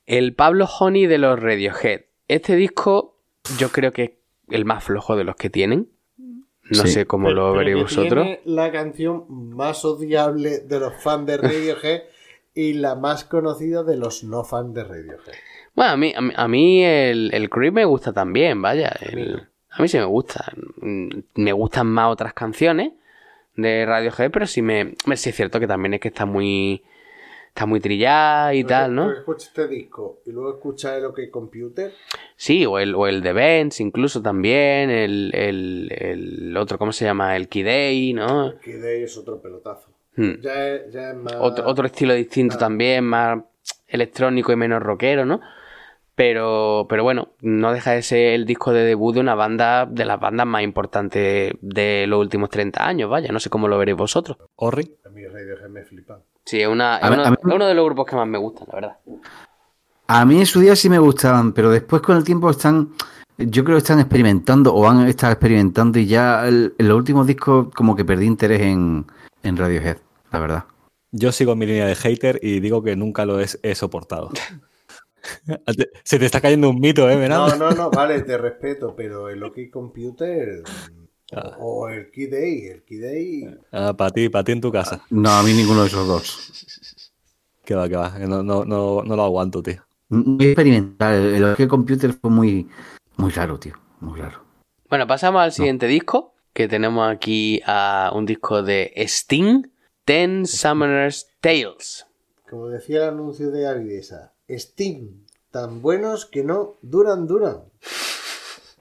[0.07, 2.03] el Pablo Honey de los Radiohead.
[2.29, 3.19] Este disco
[3.59, 4.11] yo creo que es
[4.49, 5.91] el más flojo de los que tienen.
[6.17, 6.89] No Sí.
[6.89, 8.25] sé cómo lo veréis vosotros.
[8.25, 12.03] tiene la canción más odiable de los fans de Radiohead
[12.55, 15.35] y la más conocida de los no fans de Radiohead.
[15.75, 18.93] Bueno, a mí, a mí, a mí el, el Creep me gusta también, vaya.
[19.01, 20.53] el- a mí sí me gusta.
[21.35, 22.93] Me gustan más otras canciones
[23.57, 26.83] de Radiohead, pero sí me, sí es cierto que también es que está muy
[27.49, 29.13] está muy trillada y tal, ¿no?
[29.13, 31.93] Escucha este disco y luego escucha el OK Computer.
[32.35, 37.05] Sí, o el, o el de Benz incluso también, el, el, el otro, ¿cómo se
[37.05, 37.37] llama?
[37.37, 38.51] El Kidei, ¿no?
[38.55, 39.89] De ahí es otro pelotazo.
[40.17, 40.41] Hmm.
[40.41, 41.35] Ya, es, ya es más.
[41.39, 42.61] Otro, otro estilo distinto Ah.
[42.61, 43.39] también, más
[43.87, 45.41] electrónico y menos rockero, ¿no?
[46.17, 50.05] Pero, pero bueno, no deja de ser el disco de debut de una banda, de
[50.05, 53.97] las bandas más importantes de los últimos 30 años, vaya, no sé cómo lo veréis
[53.99, 54.37] vosotros.
[54.57, 54.95] Orri.
[55.05, 56.21] A mí Radiohead me flipa.
[56.45, 58.15] Sí, es, una, es A mí- uno, a mí- es uno de los grupos que
[58.17, 58.97] más me gustan, la verdad.
[60.07, 62.91] A mí en su día sí me gustaban, pero después con el tiempo están,
[63.39, 67.27] yo creo que están experimentando o han estado experimentando y ya el- en los últimos
[67.27, 69.07] discos como que perdí interés en,
[69.43, 69.97] en Radiohead,
[70.31, 70.65] la verdad.
[71.11, 74.31] Yo sigo en mi línea de hater y digo que nunca lo he, he soportado.
[76.05, 79.43] Se te está cayendo un mito, ¿eh, No, no, no, vale, te respeto, pero el
[79.43, 80.63] OK Computer
[81.33, 83.59] o, o el Key Day, el Key Day.
[83.73, 85.03] Ah, para ti, para ti en tu casa.
[85.11, 87.13] No, a mí ninguno de esos dos.
[87.65, 88.19] Que va, que va.
[88.21, 89.83] No, no, no, no lo aguanto, tío.
[90.09, 91.15] Muy experimental.
[91.15, 92.69] El, el OK Computer fue muy,
[93.17, 93.75] muy raro, tío.
[94.01, 94.45] Muy raro.
[94.91, 99.67] Bueno, pasamos al siguiente disco, que tenemos aquí a un disco de Sting,
[100.05, 102.07] Ten Summoner's Tales.
[102.49, 107.65] Como decía el anuncio de Avidesa, Steam, tan buenos que no duran, duran.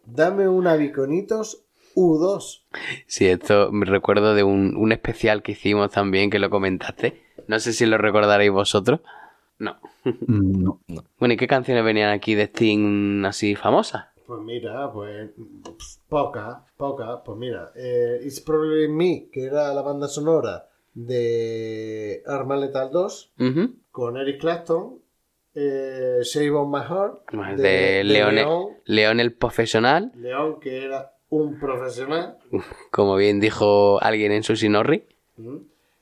[0.06, 1.64] Dame un Aviconitos
[1.96, 2.64] U2.
[3.08, 7.22] Sí, esto me recuerdo de un, un especial que hicimos también, que lo comentaste.
[7.48, 9.02] No sé si lo recordaréis vosotros.
[9.60, 9.78] No.
[10.28, 10.82] No.
[11.20, 14.08] Bueno, ¿y qué canciones venían aquí de Sting así famosas?
[14.28, 15.30] Pues mira, pues
[16.10, 17.24] poca, poca.
[17.24, 23.34] Pues mira, eh, It's Probably Me, que era la banda sonora de Arma Letal 2,
[23.40, 23.76] Ujú.
[23.92, 25.00] con Eric Clapton,
[25.56, 31.14] eh, Shave on My Heart, Bueno, de León- León, León el profesional, León, que era
[31.30, 32.38] un profesional,
[32.92, 35.04] como bien dijo alguien en su Sinorri.
[35.38, 35.60] ¿m?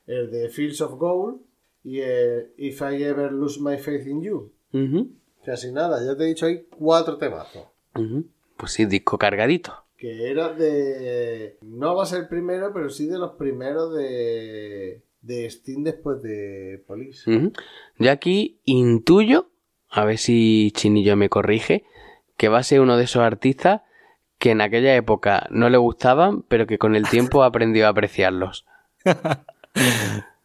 [0.07, 1.41] el de Fields of Gold
[1.83, 4.51] y el If I Ever Lose My Faith in You.
[5.45, 7.65] Casi nada, ya te he dicho ahí cuatro temazos.
[8.57, 9.73] Pues sí, disco cargadito.
[9.97, 11.57] Que era de.
[11.61, 15.01] No va a ser primero, pero sí de los primeros de.
[15.21, 17.29] De Steam después de Police.
[17.29, 17.53] Ujú.
[17.99, 19.49] Yo aquí intuyo,
[19.89, 21.83] a ver si Chinillo me corrige,
[22.37, 23.81] que va a ser uno de esos artistas
[24.39, 28.65] que en aquella época no le gustaban, pero que con el tiempo aprendió a apreciarlos.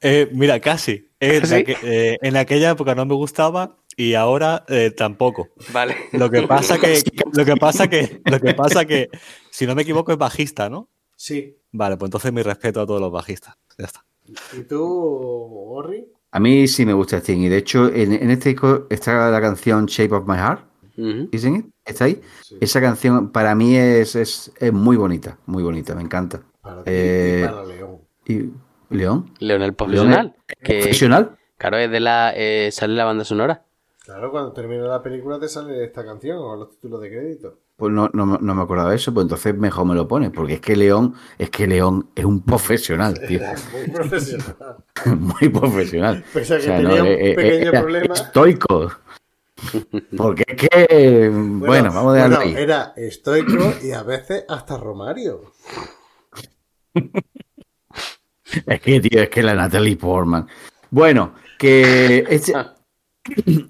[0.03, 1.09] Eh, mira, casi.
[1.19, 1.55] En, ¿Sí?
[1.55, 5.49] aque- eh, en aquella época no me gustaba y ahora eh, tampoco.
[5.73, 5.97] Vale.
[6.13, 9.09] Lo que pasa que, lo que pasa que, lo que pasa que,
[9.51, 10.91] si no me equivoco, es bajista, ¿no?
[11.17, 11.57] Sí.
[11.73, 13.57] Vale, pues entonces mi respeto a todos los bajistas.
[13.79, 14.05] Ya está.
[14.53, 16.13] ¿Y tú, Ori?
[16.33, 17.39] A mí sí me gusta Sting.
[17.41, 20.65] Y de hecho, en, en este disco está la canción Shape of My Heart.
[20.99, 21.29] Ujú.
[21.33, 21.67] ¿Isn't it?
[21.85, 22.21] ¿Está ahí?
[22.43, 22.57] Sí.
[22.61, 26.43] Esa canción para mí es, es, es muy bonita, muy bonita, me encanta.
[26.61, 28.01] Para ti Eh, y para León.
[28.27, 28.51] ¿Y
[28.91, 29.31] León?
[29.39, 30.35] León el profesional.
[30.47, 31.37] Que, ¿Profesional?
[31.59, 32.33] claro, es de la.
[32.35, 33.63] eh, sale la banda sonora.
[34.05, 37.59] Claro, cuando termina la película te sale esta canción o los títulos de crédito.
[37.77, 40.31] Pues no, no, me- no me acordaba de eso, pues entonces mejor me lo pones,
[40.31, 43.41] porque es que León, es que León es un profesional, tío.
[43.73, 44.57] Muy profesional.
[45.19, 46.25] muy profesional.
[46.33, 48.15] Pese a que O sea, tenía no, un eh, eh, pequeño era problema.
[48.15, 48.93] Estoico.
[50.17, 52.63] Porque es que, bueno, vamos a dejarlo bueno, ahí.
[52.63, 55.53] Era estoico y a veces hasta Romario.
[58.67, 60.47] Es que, tío, es que la Natalie Portman.
[60.91, 62.55] Bueno, que este,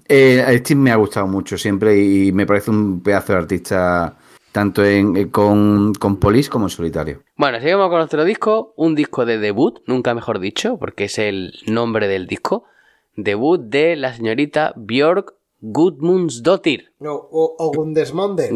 [0.07, 4.17] eh, este me ha gustado mucho siempre y me parece un pedazo de artista
[4.51, 7.21] tanto en, eh, con, con Police como en solitario.
[7.35, 8.73] Bueno, seguimos con nuestro disco.
[8.75, 12.63] Un disco de debut, nunca mejor dicho, porque es el nombre del disco.
[13.15, 16.93] Debut de la señorita Björk Gudmundsdottir.
[16.99, 17.71] No, o, o.
[17.71, 18.49] Gundesmonde.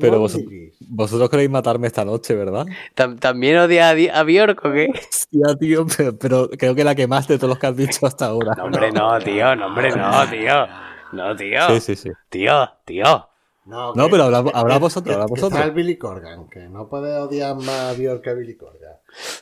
[0.00, 0.50] Pero vosotros,
[0.88, 2.66] vosotros queréis matarme esta noche, ¿verdad?
[2.96, 4.88] Tam- ¿También odia a, a Björk o qué?
[5.30, 8.06] Ya, tío, pero, pero creo que la que más de todos los que has dicho
[8.06, 8.54] hasta ahora.
[8.56, 10.66] No, hombre, no, tío, no, hombre, no, tío.
[11.12, 11.60] No, tío.
[11.68, 12.10] Sí, sí, sí.
[12.28, 13.28] Tío, tío.
[13.64, 15.52] No, No, que- pero que- vosotros, que vosotros.
[15.52, 18.96] Está el Billy Corgan, que no puede odiar más a Björk que a Billy Corgan.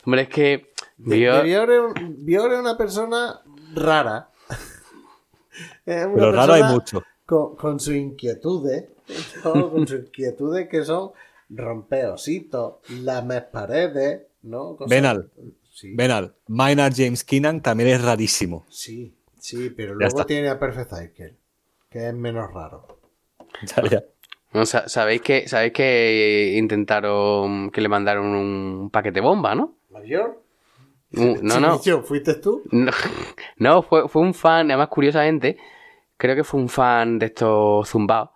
[0.05, 1.45] Hombre, es que Björk
[2.53, 3.41] es una persona
[3.73, 4.29] rara.
[5.85, 7.03] Es una Pero raro hay persona mucho.
[7.25, 8.85] Con, con sus inquietudes,
[9.41, 11.11] con sus inquietudes que son
[11.49, 14.75] romper ositos, lamer paredes, ¿no?
[14.75, 15.29] Cosas- Venal.
[15.73, 18.65] Sí, Venal, Maynard James Keenan también es rarísimo.
[18.69, 21.35] sí, sí, pero luego tiene a Perfect Cycle,
[21.89, 22.99] que es menos raro.
[23.63, 24.03] Ya, ya.
[24.53, 29.75] No, sa- ¿Sabéis que, sabéis que intentaron que le mandaron un paquete bomba, no?
[29.91, 30.37] ¿La Björk?
[31.13, 31.79] Un- no, no.
[32.03, 32.61] ¿Fuiste tú?
[32.71, 32.91] No,
[33.57, 35.57] no, fue, fue un fan, además curiosamente,
[36.17, 38.30] creo que fue un fan de estos zumbados.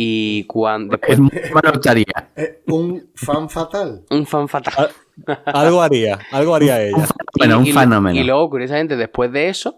[0.00, 0.94] Y cuando...
[1.08, 2.30] Es Después, lotería.
[2.36, 4.04] Eh, un fan fatal.
[4.10, 4.90] un fan fatal.
[5.46, 7.04] Algo haría, algo haría ella.
[7.36, 8.16] Bueno, un y, fenómeno.
[8.16, 9.76] y luego, curiosamente, después de eso,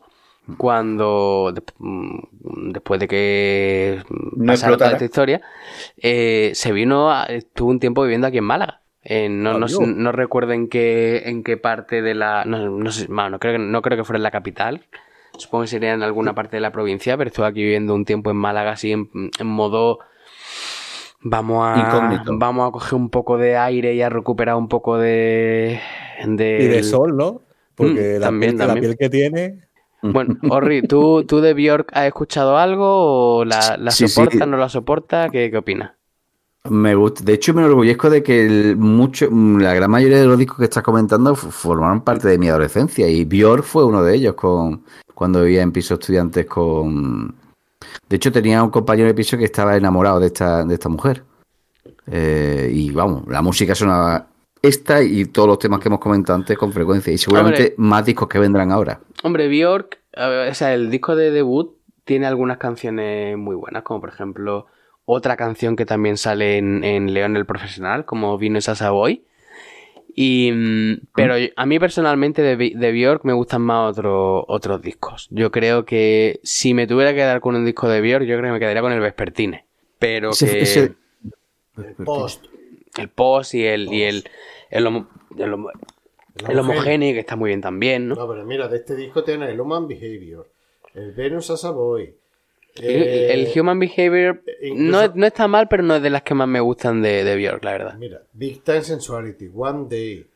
[0.59, 4.03] cuando de- mm, después de que
[4.37, 5.41] No pasara toda esta historia,
[5.97, 8.83] eh, se vino, a- estuvo un tiempo viviendo aquí en Málaga.
[9.03, 12.45] Eh, no, no, recuerdo en qué, en qué parte de la.
[12.45, 14.85] No, no sé, bueno, no creo, que, no creo que fuera en la capital.
[15.39, 18.31] Supongo que sería en alguna parte de la provincia, pero estuvo aquí viviendo un tiempo
[18.31, 19.09] en Málaga, así en,
[19.39, 20.01] en modo.
[21.23, 22.39] Vamos a, Incógnito.
[22.39, 25.79] vamos a coger un poco de aire y a recuperar un poco de.
[26.27, 27.43] de Y de sol, ¿no?
[27.75, 29.61] Porque Mm, la, también, piel, que- la piel que tiene.
[30.03, 33.37] Bueno, Orri, ¿tú, ¿tú de Bjork has escuchado algo?
[33.39, 34.15] ¿O la, la Sí, sí.
[34.15, 35.29] soporta, no la soporta?
[35.29, 35.93] ¿Qué, qué opinas?
[36.71, 37.23] Me gusta.
[37.25, 40.65] De hecho, me enorgullezco de que el mucho, la gran mayoría de los discos que
[40.65, 44.85] estás comentando formaron parte de mi adolescencia y Björk fue uno de ellos con
[45.15, 47.35] cuando vivía en piso estudiantes con.
[48.09, 51.23] De hecho, tenía un compañero de piso que estaba enamorado de esta, de esta mujer.
[52.07, 54.27] Eh, y vamos, la música sonaba
[54.63, 57.75] esta y todos los temas que hemos comentado antes con frecuencia y seguramente Hombre.
[57.79, 59.01] más discos que vendrán ahora.
[59.23, 64.11] Hombre, Bjork, o sea, el disco de debut tiene algunas canciones muy buenas, como por
[64.11, 64.67] ejemplo
[65.05, 69.25] otra canción que también sale en, en León el Profesional, como Vino esa Savoy.
[70.23, 75.29] Y, mm, pero a mí personalmente de, de Björk me gustan más otros otros discos.
[75.31, 78.49] Yo creo que si me tuviera que quedar con un disco de Björk, yo creo
[78.49, 79.65] que me quedaría con el Vespertine.
[79.99, 80.95] Pero Ese- que ese-
[82.05, 82.45] Post.
[82.99, 84.25] el post y el, y el,
[84.71, 85.09] el, homo-
[85.39, 85.71] el homo-
[86.49, 88.15] el homogéneo, que está muy bien también, ¿no?
[88.17, 90.51] No, pero mira, de este disco tiene el Human Behavior,
[90.95, 92.15] el Venus as a Boy.
[92.83, 96.23] El, eh, el Human Behavior incluso- no, no está mal, pero no es de las
[96.23, 97.95] que más me gustan de, de Björk, la verdad.
[97.99, 100.27] Mira, Big Time Sensuality, One Day,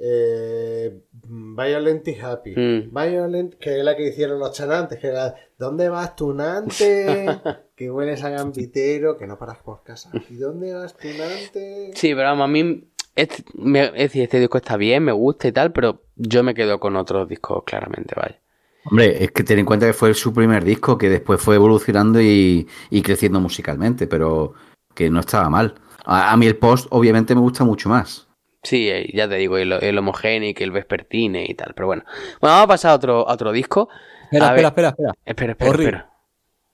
[0.00, 2.50] eh, Violent y Happy.
[2.56, 2.90] Mm.
[2.92, 7.26] Violent, que es la que hicieron los chanantes, que era ¿Dónde vas tu nante?
[7.76, 10.10] que hueles a gambitero, que no paras por casa.
[10.28, 11.92] ¿Y dónde vas tu nante?
[11.94, 15.72] Sí, pero vamos, a mí este, me- este disco está bien, me gusta y tal,
[15.72, 18.40] pero yo me quedo con otros discos, claramente, vaya.
[18.84, 22.20] Hombre, es que ten en cuenta que fue su primer disco, que después fue evolucionando
[22.20, 24.54] y, y creciendo musicalmente, pero
[24.94, 25.74] que no estaba mal.
[26.04, 28.28] A, a mí el post, obviamente, me gusta mucho más.
[28.62, 32.02] Sí, eh, ya te digo, el, el Homogenic, el Vespertine y tal, pero bueno.
[32.40, 33.88] Bueno, vamos a pasar a otro, a otro disco.
[34.30, 35.12] Espera, A espera, espera, espera.
[35.24, 35.84] Espera, espera, Orri.
[35.84, 36.10] espera.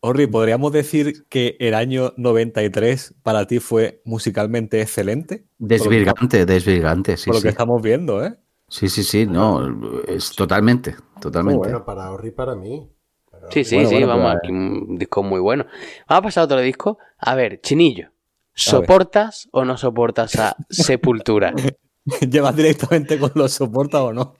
[0.02, 5.44] Orri, ¿podríamos decir que el año 93 para ti fue musicalmente excelente?
[5.58, 7.52] Desvirgante, desvirgante, sí, Por lo que sí.
[7.52, 8.34] estamos viendo, ¿eh?
[8.70, 11.58] Sí, sí, sí, no, es totalmente, totalmente.
[11.58, 12.88] Bueno, para Ori para mí.
[13.28, 15.66] Para Sí, sí, Bueno, sí, bueno, vamos, aquí un disco muy bueno.
[16.08, 16.98] Vamos a pasar a otro disco.
[17.18, 18.12] A ver, Chinillo,
[18.54, 21.52] ¿soportas o no soportas a Sepultura?
[22.30, 24.36] ¿Llevas directamente con los soporta o no?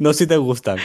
[0.00, 0.78] No si te gustan.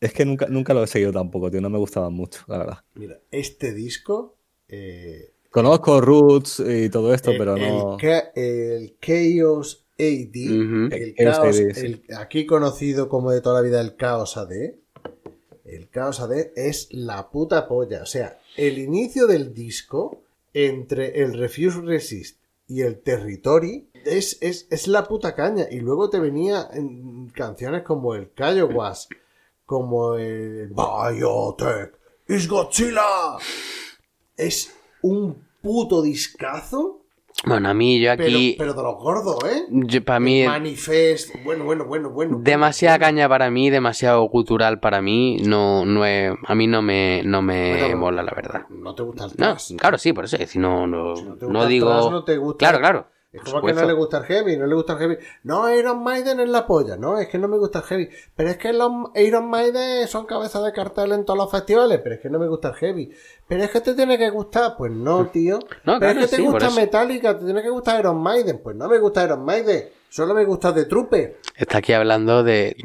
[0.00, 1.60] Es que nunca, nunca lo he seguido tampoco, tío.
[1.60, 2.78] No me gustaban mucho, la verdad.
[2.94, 4.36] Mira, este disco.
[4.68, 7.96] eh, Conozco Roots y todo esto, el, pero no.
[8.34, 11.86] el Chaos AD, el Chaos Chaos, AD, sí.
[11.86, 14.74] el- aquí conocido como de toda la vida el Chaos AD,
[15.64, 18.02] el Chaos AD es la puta polla.
[18.02, 20.20] O sea, el inicio del disco
[20.54, 25.66] entre el Refuse Resist y el Territory es, es, es la puta caña.
[25.70, 28.30] Y luego te venía en canciones como el
[28.74, 29.08] Was,
[29.64, 31.92] como el Biotech,
[32.28, 33.36] is Godzilla.
[34.36, 37.02] Es un puto discazo.
[37.44, 40.00] Bueno, a mí yo Pero, aquí, pero de los gordos, ¿eh?
[40.00, 42.38] para mí, Manifest, bueno, bueno, bueno, bueno.
[42.40, 47.22] demasiada caña para mí, demasiado gutural para mí, no, no es, a mí no me,
[47.24, 48.66] no me Bueno, mola, la verdad.
[48.70, 49.76] No te gusta el No, thrash.
[49.76, 51.90] claro, sí, por eso, no, no, Si no te no el digo...
[51.90, 53.08] thrash, no te gusta- Claro, claro.
[53.36, 55.16] Es como que no le gusta el heavy, no le gusta el heavy.
[55.44, 58.08] No, Iron Maiden es la polla, no, es que no me gusta el heavy.
[58.34, 62.16] Pero es que los Iron Maiden son cabezas de cartel en todos los festivales, pero
[62.16, 63.10] es que no me gusta el heavy.
[63.48, 65.58] Pero es que te tiene que gustar, pues no, tío.
[65.84, 66.70] No, pero claro, es que te sí, gusta.
[66.70, 70.44] Metallica, te tiene que gustar Iron Maiden, pues no me gusta Iron Maiden, solo me
[70.44, 71.38] gusta The Trooper.
[71.56, 72.76] Está aquí hablando de...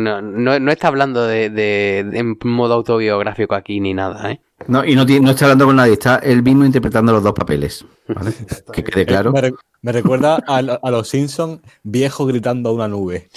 [0.00, 4.40] No, no, no está hablando de, de- de- en modo autobiográfico aquí ni nada, ¿eh?
[4.68, 7.84] No, y no, está hablando con nadie, está él mismo interpretando los dos papeles.
[8.08, 8.32] ¿vale?
[8.72, 9.30] que quede claro.
[9.32, 13.28] Me, re- me recuerda a, lo- a los Simpsons viejo gritando a una nube.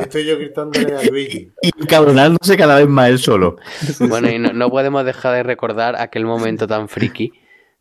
[0.00, 1.52] Estoy yo gritándole a Luigi.
[1.62, 3.56] Y encabronándose cada vez más él solo.
[4.08, 7.32] Bueno, y no, no podemos dejar de recordar aquel momento tan friki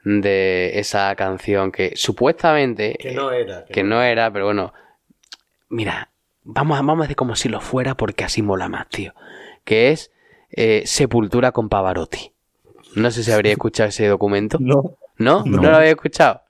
[0.03, 2.97] de esa canción que supuestamente...
[2.99, 3.65] Que no era.
[3.65, 4.73] que no era, pero bueno.
[5.69, 6.09] Mira,
[6.43, 9.13] vamos a, vamos a decir como si lo fuera porque así mola más, tío.
[9.63, 10.10] Que es
[10.53, 12.31] eh, Sepultura con Pavarotti.
[12.95, 14.57] No sé si habría escuchado ese documento.
[14.59, 15.43] No, ¿No?
[15.45, 15.69] ¿No, No.
[15.69, 16.41] lo había escuchado?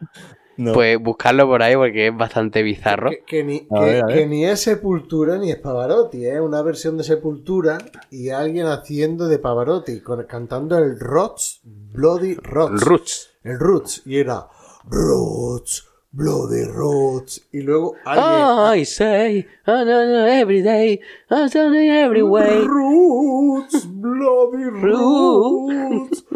[0.57, 0.73] no.
[0.73, 3.09] Pues buscarlo por ahí porque es bastante bizarro.
[3.09, 7.03] Que, que ni, que- ver, ni es Sepultura ni es Pavarotti, es una versión de
[7.03, 7.79] Sepultura
[8.11, 12.81] y alguien haciendo de Pavarotti, con- cantando el Rots, Bloody Rots.
[12.83, 13.29] Roots.
[13.43, 14.47] el Roots, y era
[14.85, 18.25] Roots, Bloody Roots, y luego alguien.
[18.27, 20.99] Ah, I say, no, no, every day,
[21.29, 22.65] every way.
[22.67, 26.25] Roots, Bloody Roots,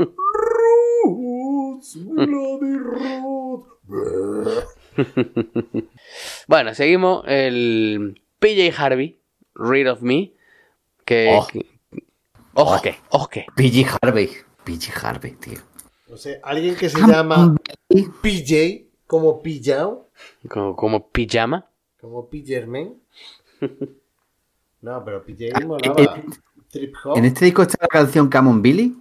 [1.03, 3.67] Roots, Bloody Roots.
[6.47, 7.23] Bueno, seguimos.
[7.27, 9.19] El PJ Harvey,
[9.55, 10.31] Read of Me.
[11.03, 11.35] Que.
[11.37, 11.47] Oh.
[11.47, 11.65] que-
[13.09, 13.45] ojo que.
[13.55, 14.29] PG Harvey.
[14.63, 15.59] PG Harvey, tío.
[16.07, 17.55] No sé, alguien que se llama
[18.21, 20.07] PJ, como Pillao.
[20.49, 21.65] Como, como pijama.
[21.99, 22.95] Como Pillerman.
[24.81, 26.23] No, pero PJ molaba.
[26.69, 27.17] Trip Hop.
[27.17, 28.95] En este disco está la canción Come on Billy.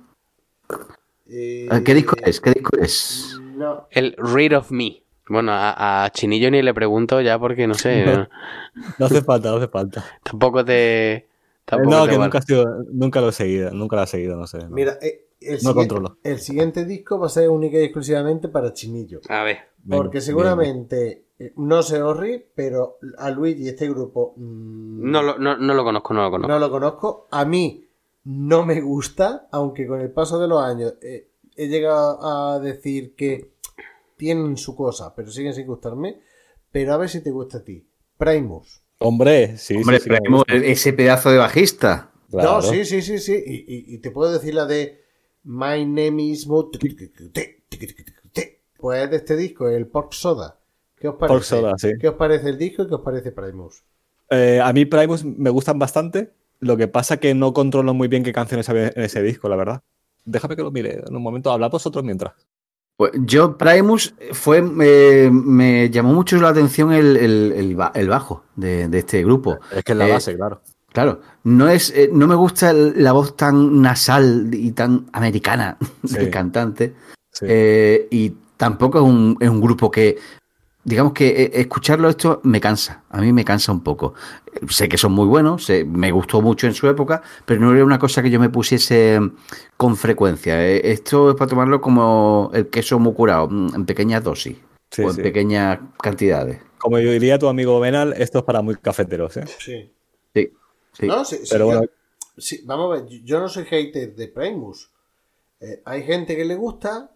[1.28, 2.40] eh, ¿Qué disco es?
[2.40, 3.38] ¿Qué disco es?
[3.54, 3.86] No.
[3.90, 5.02] El Read of Me.
[5.28, 8.04] Bueno, a, a Chinillo ni le pregunto ya porque no sé.
[8.06, 8.28] No.
[8.98, 10.04] No hace falta, no hace falta.
[10.22, 11.28] Tampoco te.
[11.64, 12.26] Tampoco no, te que vale.
[12.28, 14.58] nunca, ha sido- nunca lo he seguido, nunca lo he seguido, no sé.
[14.58, 14.70] no.
[14.70, 16.18] Mira, eh, el, No siguiente, controlo.
[16.24, 19.20] el siguiente disco va a ser única y exclusivamente para Chinillo.
[19.28, 19.58] A ver.
[19.88, 25.56] Porque seguramente, eh, no sé Orri, pero a Luigi este grupo mm, No lo, no,
[25.58, 26.48] no lo conozco, no lo conozco.
[26.52, 27.28] no lo conozco.
[27.30, 27.86] A mí
[28.24, 33.14] no me gusta, aunque con el paso de los años eh, he llegado a decir
[33.14, 33.52] que
[34.16, 36.20] tienen su cosa, pero siguen sin gustarme.
[36.70, 37.86] pero a ver si te gusta a ti.
[38.16, 38.82] Primus.
[38.98, 40.08] Hombre, sí, Hombre, sí, sí.
[40.10, 42.10] Primus, ese pedazo de bajista.
[42.30, 42.52] Claro.
[42.54, 43.34] No, sí, sí, sí, sí.
[43.46, 45.02] Y, y- y te puedo decir la de
[45.44, 46.70] My name is Mo-
[48.78, 50.58] Pues es de este disco, el Pork Soda.
[50.96, 51.34] ¿Qué os parece?
[51.34, 51.92] Pork Soda, sí.
[52.00, 53.82] ¿Qué os parece el disco y qué os parece Primus?
[54.30, 56.32] Eh, a mí Primus me gustan bastante.
[56.60, 59.56] Lo que pasa que no controlo muy bien qué canciones había en ese disco, la
[59.56, 59.82] verdad.
[60.24, 61.50] Déjame que lo mire en un momento.
[61.52, 62.32] Hablad vosotros mientras.
[62.96, 68.08] Pues yo, Primus, fue, eh, me llamó mucho la atención el, el- el ba- el
[68.08, 69.58] bajo de, de este grupo.
[69.72, 70.62] Es que es la Eh, base, claro.
[70.92, 76.14] Claro, no es, eh, no me gusta la voz tan nasal y tan americana Sí.
[76.14, 76.94] del cantante.
[77.32, 77.46] Sí.
[77.48, 80.16] Eh, y tampoco es un, es un grupo que,
[80.84, 83.02] digamos que eh, escucharlo esto me cansa.
[83.10, 84.14] A mí me cansa un poco.
[84.68, 87.84] Sé que son muy buenos, sé- me gustó mucho en su época, pero no era
[87.84, 89.20] una cosa que yo me pusiese
[89.76, 90.62] con frecuencia.
[90.66, 94.56] Eh, Esto es para tomarlo como el queso muy curado, mm, en pequeñas dosis
[94.90, 95.22] Sí, o en sí.
[95.22, 96.60] pequeñas cantidades.
[96.78, 99.44] Como yo diría tu amigo Benal, esto es para muy cafeteros, ¿eh?
[99.58, 99.90] Sí.
[100.34, 100.52] Sí,
[100.92, 101.06] sí.
[101.06, 101.90] No, sí, sí, Pero yo- bueno.
[102.36, 104.90] sí, vamos a ver, yo- yo no soy hater de Primus.
[105.60, 107.10] Eh, hay gente que le gusta,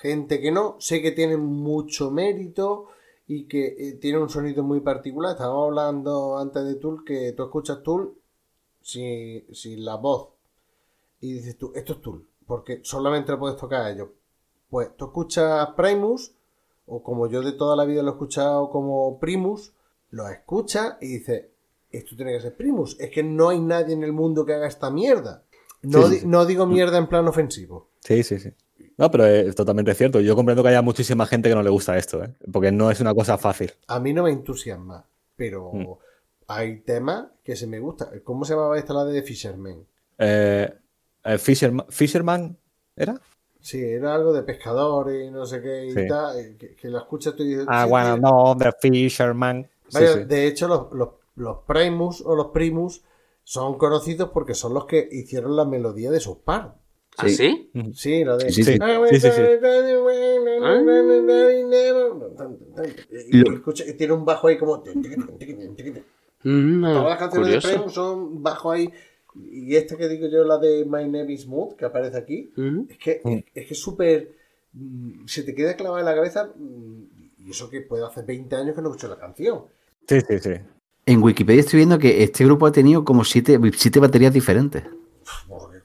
[0.00, 0.76] gente que no.
[0.80, 2.86] Sé que tienen mucho mérito
[3.26, 5.32] y que eh, tiene un sonido muy particular.
[5.32, 8.14] Estábamos hablando antes de Tool que tú escuchas Tool
[8.82, 10.28] sin, sin la voz
[11.20, 14.08] y dices tú, esto es Tool, porque solamente lo puedes tocar a ellos.
[14.70, 16.32] Pues tú escuchas Primus,
[16.86, 19.72] o como yo de toda la vida lo he escuchado como Primus,
[20.10, 21.44] lo escuchas y dices,
[21.90, 22.98] esto tiene que ser Primus.
[22.98, 25.44] Es que no hay nadie en el mundo que haga esta mierda.
[25.82, 26.26] No, Sí, sí, di- sí.
[26.26, 27.88] no digo mierda en plan ofensivo.
[28.00, 28.50] Sí, sí, sí.
[29.00, 30.20] No, pero es totalmente cierto.
[30.20, 32.34] Yo comprendo que haya muchísima gente que no le gusta esto, ¿eh?
[32.52, 33.72] Porque no es una cosa fácil.
[33.86, 35.04] A mí no me entusiasma,
[35.36, 35.86] pero Mm.
[36.48, 38.20] hay temas que se me gustan.
[38.22, 39.86] ¿Cómo se llamaba esta la de Fisherman?
[40.18, 40.70] Eh,
[41.24, 42.56] eh, Fisherman, Fisherman,
[42.94, 43.18] ¿era?
[43.58, 46.06] Sí, era algo de pescadores y no sé qué y Sí.
[46.06, 47.66] tal, eh, que, que lo escuchas tú y dices...
[47.66, 48.18] Wanna tío.
[48.22, 49.62] know the Fisherman.
[49.88, 50.24] Sí, Vaya, sí.
[50.24, 53.02] De hecho, los, los, los Primus o los Primus
[53.44, 56.74] son conocidos porque son los que hicieron la melodía de sus par.
[57.16, 57.70] ¿Ah, sí?
[57.94, 58.50] Sí, lo de...
[58.50, 58.78] Sí, sí, sí.
[59.10, 59.42] Sí, sí, sí.
[63.30, 64.82] Y Lo- escucha, tiene un bajo ahí como...
[66.42, 67.68] Mm, Todas las canciones de.
[67.68, 68.90] Primus son bajo ahí.
[69.52, 72.80] Y esta que digo yo, la de My Name is Mood, que aparece aquí, Mm.
[72.88, 73.28] es que Mm.
[73.32, 74.32] es, es que es súper...
[74.72, 77.02] mm, Se te queda clavada en la cabeza mm,
[77.46, 79.64] y eso que puede hace 20 años que no escucho la canción.
[80.08, 80.50] Sí, sí, sí.
[81.06, 84.82] En Wikipedia estoy viendo que este grupo ha tenido como siete, siete baterías diferentes.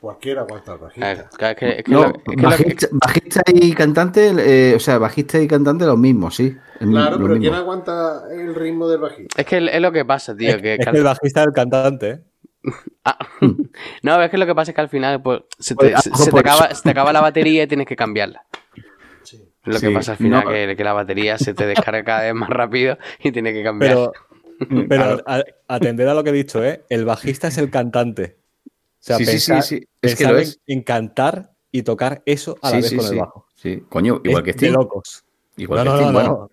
[0.05, 1.29] Cualquiera aguanta el A bajista.
[1.35, 4.75] claro, es que, es que No, lo- es que lo- bajista, bajista y cantante, eh,
[4.75, 6.55] o sea, bajista y cantante los mismos, sí.
[6.79, 9.41] Claro, pero ¿quién aguanta el ritmo del bajista?
[9.41, 10.49] es que es lo que pasa, tío.
[10.51, 12.19] Es, que, es al- el bajista es el cantante, ¿eh?
[13.03, 13.17] Ah.
[14.03, 16.01] no, es que lo que pasa es que al final pues, se, Pues, te, a
[16.01, 16.75] se- te acaba, eso.
[16.75, 18.45] se te acaba la batería y tienes que cambiarla.
[19.23, 19.39] Sí.
[19.63, 20.51] Lo que Sí, pasa al final, no.
[20.51, 23.91] que, que la batería se te descarga cada vez más rápido y tienes que cambiar.
[24.59, 26.83] Pero, pero a- atender a lo que he dicho, ¿eh?
[26.89, 28.37] El bajista es el cantante.
[29.05, 30.59] O sea, Sí, sí, sí, pensar, sí, es que pensar lo es.
[30.65, 33.13] en cantar y tocar eso a la vez sí, con sí.
[33.13, 33.45] el bajo.
[33.55, 34.73] Sí, coño, igual Es que de Sting.
[34.73, 35.23] locos.
[35.57, 36.49] Igual no, que no, no, bueno.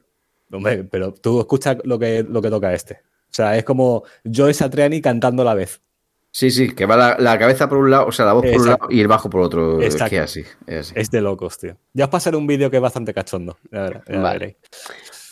[0.51, 0.57] no.
[0.59, 2.95] Hombre, pero tú escuchas lo que, lo que toca este.
[2.95, 5.81] O sea, es como Joe Satriani cantando a la vez.
[6.31, 8.61] Sí, sí, que va la, la cabeza por un lado, o sea, la voz por
[8.61, 9.81] un lado y el bajo por otro.
[9.81, 10.11] Es Exacto.
[10.11, 10.93] que así, es así.
[10.97, 11.77] Es de locos, tío.
[11.95, 13.57] Ya os pasaré un vídeo que es bastante cachondo.
[13.71, 14.39] Ya verá- ya Vale.
[14.39, 14.57] veréis.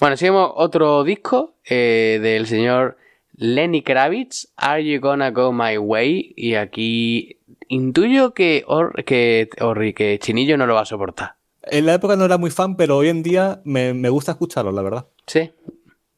[0.01, 2.97] Bueno, seguimos otro disco eh, del señor
[3.43, 6.35] Lenny Kravitz, Are You Gonna Go My Way?
[6.37, 7.39] Y aquí
[7.69, 11.37] intuyo que, Or- que, Orri, que Chinillo no lo va a soportar.
[11.63, 14.73] En la época no era muy fan, pero hoy en día me, me gusta escucharlo,
[14.73, 15.07] la verdad.
[15.27, 15.53] ¿Sí?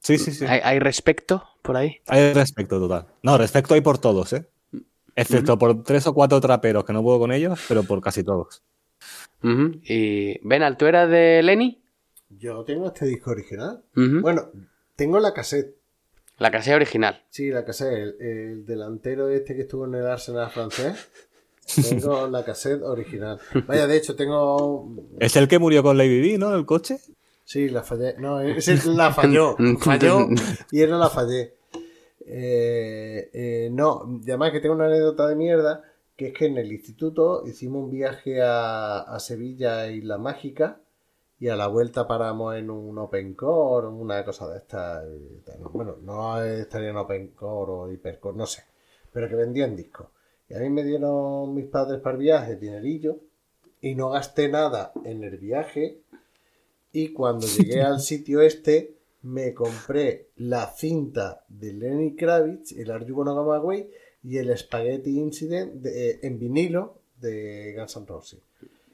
[0.01, 0.45] Sí, sí, sí.
[0.45, 2.01] ¿Hay, hay respecto por ahí?
[2.07, 3.07] Hay respeto total.
[3.21, 4.45] No, respeto hay por todos, ¿eh?
[5.15, 8.63] Excepto por tres o cuatro traperos que no puedo con ellos, pero por casi todos.
[9.43, 11.81] Y Benal, ¿tú eras de Lenny?
[12.29, 13.81] Yo tengo este disco original.
[13.95, 14.49] Bueno,
[14.97, 15.75] tengo la cassette.
[16.37, 17.23] La casilla original.
[17.29, 17.93] Sí, la cassette.
[17.93, 21.07] El, el delantero este que estuvo en el Arsenal francés.
[21.89, 23.39] Tengo la cassette original.
[23.67, 24.89] Vaya, de hecho, tengo.
[25.19, 26.53] Es el que murió con Lady Di, ¿no?
[26.55, 26.99] El coche.
[27.45, 28.15] Sí, la fallé.
[28.19, 29.55] No, ese la falló.
[29.79, 30.27] Falló
[30.71, 31.55] y era la fallé.
[32.25, 35.83] Eh, eh, no, y además que tengo una anécdota de mierda.
[36.15, 40.79] Que es que en el instituto hicimos un viaje a, a Sevilla y La Mágica.
[41.43, 45.03] Y a la vuelta paramos en un Open Core, una cosa de esta.
[45.05, 45.57] y tal.
[45.73, 48.63] Bueno, no estaría en Open Core o Hipercore, no sé.
[49.11, 50.07] Pero que vendían discos.
[50.47, 53.17] Y a mí me dieron mis padres para el viaje dinerillo.
[53.81, 55.99] Y no gasté nada en el viaje.
[56.93, 63.05] Y cuando llegué al sitio este, me compré la cinta de Lenny Kravitz, el Are
[63.05, 63.89] You Gonna Go My Way
[64.23, 68.39] y el Spaghetti Incident de- eh, en vinilo de Guns N' Roses.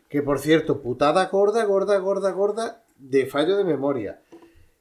[0.09, 4.21] Que por cierto, putada gorda, gorda, gorda, gorda, de fallo de memoria.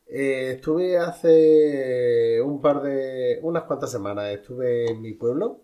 [0.06, 3.38] Eh, estuve hace un par de.
[3.42, 4.30] unas cuantas semanas.
[4.32, 5.60] Estuve en mi pueblo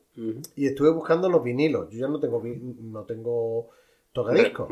[0.54, 1.88] y estuve buscando los vinilos.
[1.90, 3.70] Yo ya no tengo no tengo
[4.12, 4.68] tocadiscos,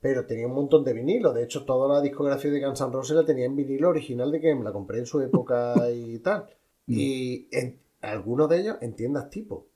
[0.00, 1.32] pero tenía un montón de vinilos.
[1.32, 4.40] De hecho, toda la discografía de Guns N' Roses la tenía en vinilo original de
[4.40, 6.46] que me la compré en su época y tal.
[6.88, 9.68] Y en, algunos de ellos en tiendas tipo,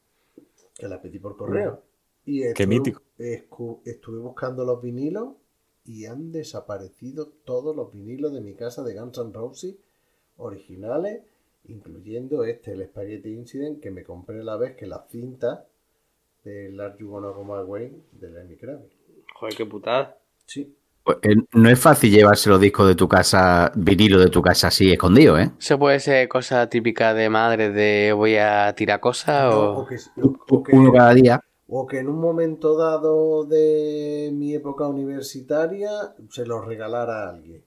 [0.74, 1.85] que la pedí por correo.
[2.26, 3.02] Y Qué estuve- mítico.
[3.18, 5.34] escu- estuve buscando los vinilos
[5.84, 9.76] y han desaparecido todos los vinilos de mi casa de Guns N' Roses
[10.36, 11.22] originales,
[11.68, 15.66] incluyendo este, el Spaghetti Incident, que me compré la vez que la cinta
[16.44, 18.92] de Large You Wanna Go My Way de Lenny Kravitz.
[19.34, 20.18] Joder, qué putada.
[20.46, 20.74] Sí.
[21.05, 24.68] Pues, eh, no es fácil llevarse los discos de tu casa, vinilo de tu casa
[24.68, 25.52] así escondido, ¿eh?
[25.58, 29.80] ¿Eso puede ser cosa típica de madre de voy a tirar cosas No, o...?
[29.82, 29.96] o, que,
[30.50, 31.40] o que- Uno cada día.
[31.68, 35.90] O que en un momento dado de mi época universitaria
[36.30, 37.64] se los regalara a alguien.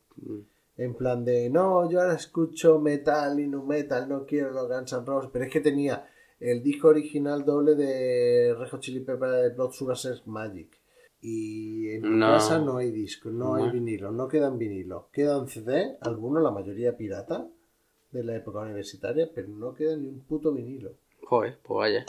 [0.77, 4.93] En plan de, no, yo ahora escucho metal y no metal, no quiero los Guns
[4.93, 5.29] N' Roses.
[5.33, 6.07] Pero es que tenía
[6.39, 10.69] el disco original doble de Red Hot Chili Peppers de Blood Sugar Sex Magic.
[11.21, 12.27] Y en mi No.
[12.27, 13.71] casa no hay discos, no hay No.
[13.73, 15.07] vinilos, no quedan vinilos.
[15.11, 17.45] Quedan CD, algunos, la mayoría pirata,
[18.11, 20.91] de la época universitaria, pero no queda ni un puto vinilo.
[21.25, 22.05] Joder, pues vaya.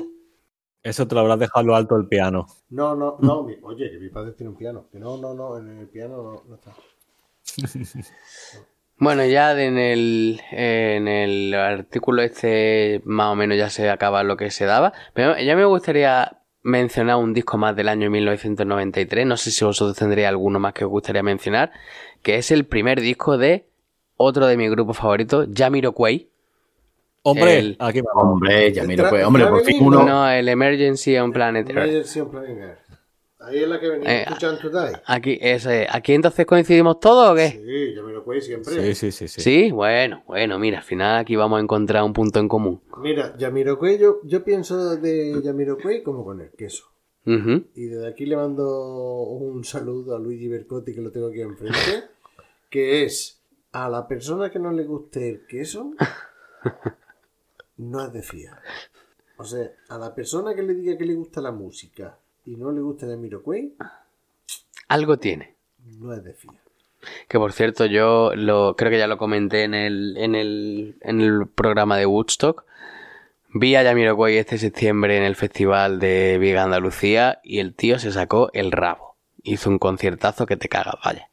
[0.82, 2.46] Eso te lo habrás dejado lo alto el piano.
[2.70, 4.86] No, no, no, mi- oye, que mi padre tiene un piano.
[4.90, 6.72] Que no, no, no, en el piano no, no está.
[9.02, 14.36] Bueno, ya en el, en el artículo este más o menos ya se acaba lo
[14.36, 14.92] que se daba.
[15.14, 19.24] Pero ya me gustaría mencionar un disco más del año 1993.
[19.26, 21.72] No sé si vosotros tendréis alguno más que os gustaría mencionar.
[22.22, 23.64] Que es el primer disco de
[24.18, 26.28] otro de mis grupos favoritos, Jamiroquai.
[27.22, 28.12] Hombre, El- aquí va.
[28.14, 30.04] Hombre, ya mira, pues, hombre, por fin uno.
[30.04, 31.78] No, el Emergency on Planet Earth.
[31.78, 32.78] Emergency on Planet Earth.
[33.40, 34.92] Ahí es la que venía Eh, escuchando Today.
[35.06, 37.48] Aquí, ese, ¿Aquí entonces coincidimos todos o qué?
[37.50, 38.72] Sí, yo me lo siempre.
[38.74, 39.40] Sí, sí, sí, sí.
[39.40, 42.80] Sí, bueno, bueno, mira, al final aquí vamos a encontrar un punto en común.
[42.98, 46.84] Mira, Yamiroquai, yo, yo pienso de Yamiroquai como con el queso.
[47.26, 47.64] Ujú.
[47.74, 52.04] Y desde aquí le mando un saludo a Luigi Bercotti, que lo tengo aquí enfrente,
[52.70, 53.42] que es
[53.72, 55.92] a la persona que no le guste el queso,
[57.80, 58.58] no es de fiar.
[59.36, 62.70] O sea, a la persona que le diga que le gusta la música y no
[62.72, 63.74] le gusta Yamiroquai,
[64.88, 65.54] Algo tiene.
[65.98, 66.56] no es de fiar.
[67.28, 71.20] Que por cierto, yo lo, creo que ya lo comenté en el, en el, en
[71.22, 72.64] el programa de Woodstock.
[73.54, 78.12] Vi a Jamiroquai este septiembre en el festival de Viga Andalucía y el tío se
[78.12, 79.16] sacó el rabo.
[79.42, 81.30] Hizo un conciertazo que te cagas, vaya.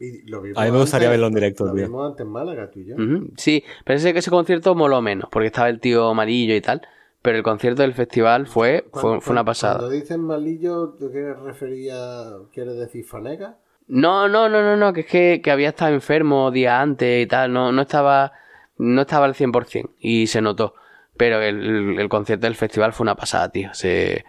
[0.00, 1.84] Y lo vimos A mí me gustaría antes- verlo en directo, Lo tío.
[1.86, 2.96] vimos antes en Málaga, tú y yo.
[3.36, 6.82] Sí, parece que ese concierto moló menos, porque estaba el tío amarillo y tal.
[7.20, 9.88] Pero el concierto del festival fue, fue, Cuando- fue una Cuando pasada.
[9.90, 12.36] dices malillo, ¿te quieres referir a.
[12.54, 13.56] ¿Quieres decir fanega?
[13.88, 17.26] No, no, no, no, no, que es que, que había estado enfermo días antes y
[17.26, 18.32] tal, no, no estaba
[18.76, 20.74] no estaba al 100% y se notó.
[21.16, 23.70] Pero el, el- el concierto del festival fue una pasada, tío.
[23.74, 24.24] Se,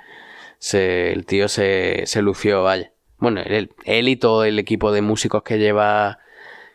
[0.58, 2.92] se, el tío se, se lució, vaya.
[3.20, 6.20] Bueno, él, él y todo el equipo de músicos que lleva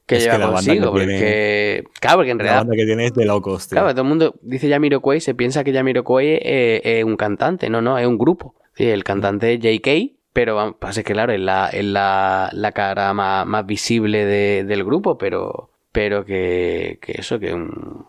[0.06, 0.92] que Es que lleva la banda consigo.
[0.94, 3.76] que tiene- claro, porque en La realidad banda que tiene es de locos, tío.
[3.78, 7.80] Claro, todo el mundo dice Jamiroquai, se piensa que Jamiroquai es, es un cantante, no,
[7.80, 8.54] no, es un grupo.
[8.74, 13.14] Sí, el cantante es JK, pero pasa que claro, es la, es la, la cara
[13.14, 18.04] más, más visible de- del grupo, pero, pero que, que eso, que un,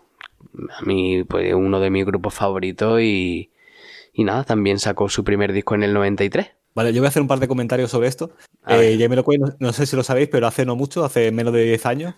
[0.78, 3.50] a mí, pues uno de mis grupos favoritos y,
[4.12, 6.50] y nada, también sacó su primer disco en el 93.
[6.76, 8.30] Vale, yo voy a hacer un par de comentarios sobre esto.
[8.68, 11.62] Eh, Jamiroquai, no, no sé si lo sabéis, pero hace no mucho, hace menos de
[11.64, 12.14] 10 años,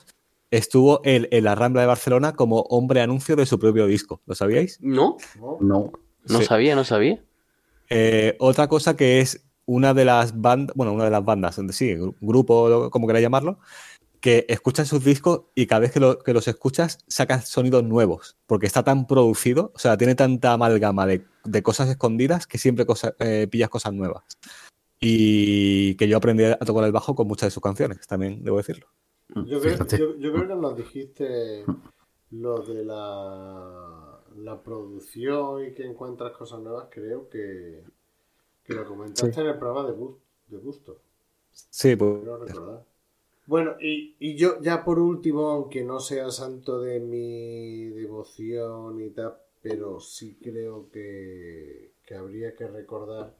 [0.50, 4.20] estuvo en, en la Rambla de Barcelona como hombre anuncio de su propio disco.
[4.26, 4.78] ¿Lo sabíais?
[4.82, 5.58] No, ¿no?
[5.60, 5.92] No.
[6.28, 6.44] no Sí.
[6.44, 7.22] sabía, no sabía.
[7.88, 11.72] Eh, otra cosa que es una de las bandas, bueno, una de las bandas, donde
[11.72, 13.60] sí, gru- grupo, como queráis llamarlo,
[14.20, 18.36] que escuchas sus discos y cada vez que, lo- que los escuchas sacas sonidos nuevos,
[18.46, 22.84] porque está tan producido, o sea, tiene tanta amalgama de, de cosas escondidas que siempre
[22.86, 24.24] cosa- eh, pillas cosas nuevas.
[25.00, 28.56] Y que yo aprendí a tocar el bajo con muchas de sus canciones, también debo
[28.56, 28.88] decirlo.
[29.46, 29.98] Yo creo, Fíjate.
[29.98, 31.64] yo, yo creo que nos dijiste
[32.32, 37.84] lo de la, la producción y que encuentras cosas nuevas, creo que,
[38.64, 39.94] que lo comentaste en el programa de,
[40.48, 40.98] de Gusto.
[41.52, 42.84] Sí, pues, recordar.
[43.48, 49.10] Bueno, y, y yo ya por último, aunque no sea santo de mi devoción y
[49.10, 53.34] tal, pero sí creo que, que habría que recordar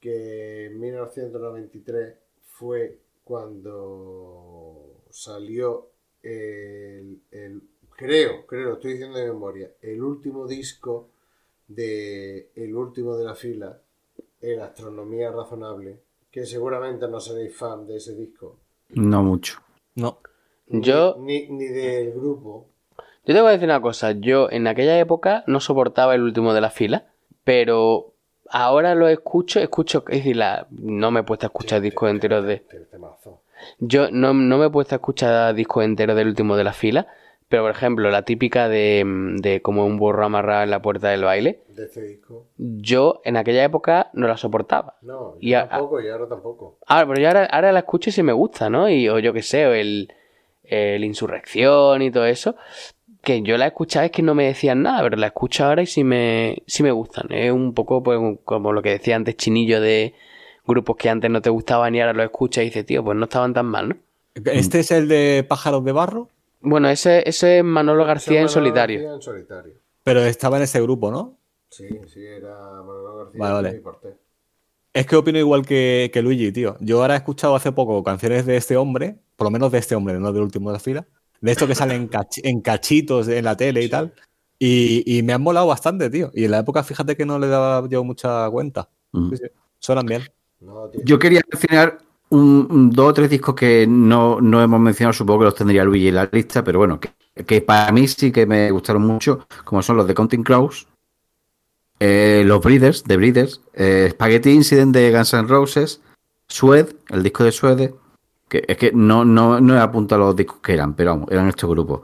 [0.00, 5.90] que en 1993 fue cuando salió
[6.22, 7.62] el, el-
[7.96, 11.10] creo, creo, estoy diciendo de memoria, el último disco
[11.68, 13.80] de el último de la fila,
[14.40, 16.00] el Astronomía Razonable,
[16.30, 18.58] que seguramente no seréis fan de ese disco,
[18.90, 19.60] No mucho.
[19.94, 20.18] no.
[20.68, 22.66] Yo, Ni, ni del grupo.
[23.24, 24.10] yo te voy a decir una cosa.
[24.12, 27.06] Yo en aquella época no soportaba el último de la fila,
[27.44, 28.14] pero
[28.50, 32.44] ahora lo escucho, escucho, es decir, la- no me he puesto a escuchar discos enteros
[32.46, 32.64] de...
[33.78, 37.06] Yo no, no me he puesto a escuchar discos enteros del último de la fila,
[37.48, 39.04] pero por ejemplo, la típica de,
[39.40, 42.46] de como un burro amarrado en la puerta del baile, De este disco.
[42.56, 44.96] yo en aquella época no la soportaba.
[45.02, 46.78] No, Y yo a- tampoco y ahora tampoco.
[46.86, 48.88] Ah, pero yo ahora, ahora la escucho y sí me gusta, ¿no?
[48.88, 50.12] Y, o yo qué sé, o el,
[50.64, 52.56] el Insurrección y todo eso.
[53.22, 55.86] Que yo la escuchaba es que no me decían nada, pero la escucho ahora y
[55.86, 57.26] sí me, sí me gustan.
[57.32, 60.14] Es un poco pues, como lo que decía antes Chinillo de
[60.64, 63.24] grupos que antes no te gustaban y ahora los escuchas y dices, tío, pues no
[63.24, 63.96] estaban tan mal, ¿no?
[64.44, 66.28] ¿Este es el de pájaros de barro?
[66.60, 68.98] Bueno, ese, ese es Manolo García en solitario.
[69.00, 69.74] García en solitario.
[70.02, 71.38] Pero estaba en ese grupo, ¿no?
[71.70, 73.76] Sí, sí, era Manolo García Vale, vale.
[73.76, 74.16] y Porté.
[74.92, 76.76] Es que opino igual que, que Luigi, tío.
[76.80, 79.94] Yo ahora he escuchado hace poco canciones de este hombre, por lo menos de este
[79.94, 81.06] hombre, no del último de la fila,
[81.40, 84.14] de esto que salen en, cach- en cachitos en la tele y tal.
[84.58, 86.30] Y, y me han molado bastante, tío.
[86.34, 88.88] Y en la época, fíjate que no le daba yo mucha cuenta.
[89.12, 89.30] Mm.
[89.30, 89.44] Sí, sí.
[89.80, 90.22] Suenan bien.
[90.60, 91.02] No, tío.
[91.04, 91.98] Yo quería mencionar
[92.30, 95.84] un, un- dos o tres discos que no, no hemos mencionado, supongo que los tendría
[95.84, 97.10] Luigi en la lista, pero bueno, que,
[97.44, 100.86] que para mí sí que me gustaron mucho, como son los de Counting Crows,
[102.00, 106.00] eh, los Breeders, de Breeders, eh, Spaghetti Incident de Guns N' Roses,
[106.48, 107.94] Sued, el disco de Suede,
[108.48, 111.48] que es que no, no, no he apuntado los discos que eran, pero vamos, eran
[111.48, 112.02] estos grupos.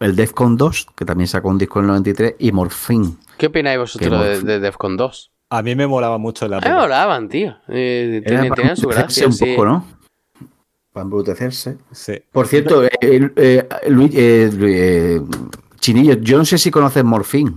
[0.00, 3.16] El Defcon 2, que también sacó un disco en el 93, y Morphine.
[3.36, 5.30] ¿Qué opináis vosotros de, de Defcon 2?
[5.50, 7.56] A mí me molaba mucho la me molaban, tío.
[7.68, 9.46] Eh, Era tenían, su embrutecerse gracia, un sí.
[9.46, 9.84] poco, ¿no?
[10.92, 11.78] Para embrutecerse.
[11.90, 12.14] Sí.
[12.32, 14.14] Por cierto, eh, eh, eh, Luis-
[15.80, 17.52] Chinillo, yo no sé si conoces Morphine,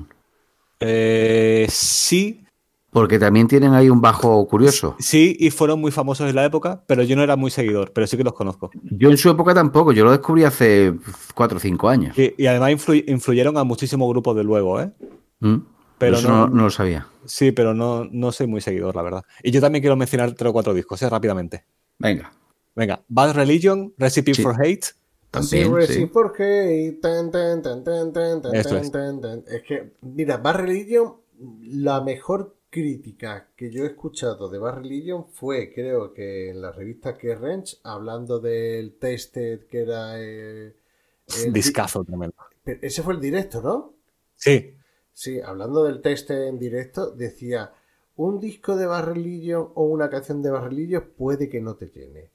[0.80, 2.44] Eh, sí,
[2.92, 4.96] porque también tienen ahí un bajo curioso.
[5.00, 8.08] sí, y fueron muy famosos en la época, pero yo no era muy seguidor, pero
[8.08, 8.70] sí que los conozco.
[8.84, 10.94] Yo en su época tampoco, yo lo descubrí hace
[11.36, 12.18] 4 o 5 años.
[12.18, 14.92] Y, y además influ- influyeron a muchísimos grupos de luego, ¿eh?
[15.40, 15.58] ¿Mm?
[16.02, 17.08] Pero Eso no- no, lo sabía.
[17.26, 19.24] Sí, pero no, no soy muy seguidor, la verdad.
[19.44, 21.10] Y yo también quiero mencionar tres o cuatro discos, ¿eh?
[21.10, 21.64] rápidamente.
[22.00, 22.34] Venga,
[22.76, 24.42] Venga, Bad Religion, Recipe Sí.
[24.44, 24.88] for Hate.
[25.30, 25.72] También.
[25.88, 26.06] sí.
[26.08, 28.92] por hate, tan, tan, tan, tan, tan, tan, es.
[28.92, 29.44] tan.
[29.48, 31.16] Es que, mira, Bad Religion,
[31.62, 36.72] la mejor crítica que yo he escuchado de Bad Religion fue, creo que en la
[36.72, 40.20] revista que Ranch, hablando del Tested, que era.
[40.20, 40.76] eh,
[41.38, 42.36] el di- Discazo tremendo.
[42.66, 43.94] Ese fue el directo, ¿no?
[44.36, 44.74] Sí,
[45.14, 47.74] Sí, hablando del test en directo, decía,
[48.16, 51.88] un disco de Bad Religion o una canción de Bad Religion puede que no te
[51.88, 52.32] llene,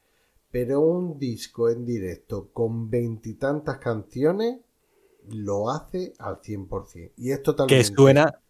[0.50, 4.58] pero un disco en directo con veintitantas canciones
[5.28, 7.12] lo hace al 100%.
[7.16, 7.84] Y es que totalmente...
[7.84, 8.40] suena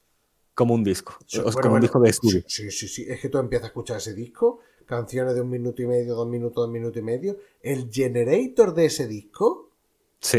[0.54, 1.14] como un disco.
[1.26, 2.42] Sí, bueno, como un disco de estudio.
[2.46, 3.04] Sí, sí, sí.
[3.08, 6.28] Es que tú empiezas a escuchar ese disco, canciones de un minuto y medio, dos
[6.28, 7.36] minutos, dos minutos y medio.
[7.62, 9.70] El generator de ese disco
[10.18, 10.38] Sí.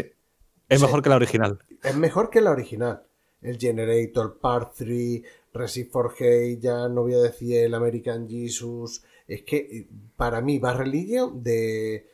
[0.70, 0.86] Es Sí.
[0.86, 1.60] mejor que la original.
[1.84, 3.04] es mejor que la original.
[3.42, 5.22] El Generator, Part 3,
[5.54, 9.04] Receive for Hate, ya no voy a decir el American Jesus.
[9.28, 12.08] Es que eh, para mí, Bad Religion, de.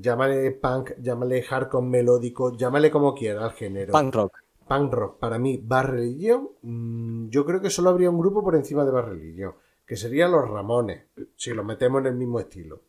[0.00, 3.92] Llámale punk, llámale hardcore melódico, llámale como quiera al género.
[3.92, 4.32] Punk rock.
[4.66, 8.54] Punk rock, para mí, Bad Religion, mm, yo creo que solo habría un grupo por
[8.54, 9.52] encima de Bad Religion,
[9.86, 11.02] que serían los Ramones,
[11.36, 12.80] si los metemos en el mismo estilo.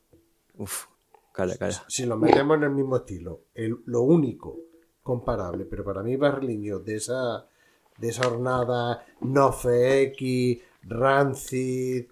[0.58, 0.86] Uf,
[1.34, 1.84] calla, calla.
[1.90, 4.58] Si los metemos en el mismo estilo, el- lo único
[5.04, 7.46] comparable, pero para mí Bad Religion de esa,
[7.98, 12.06] de esa hornada, NoFX, Rancid,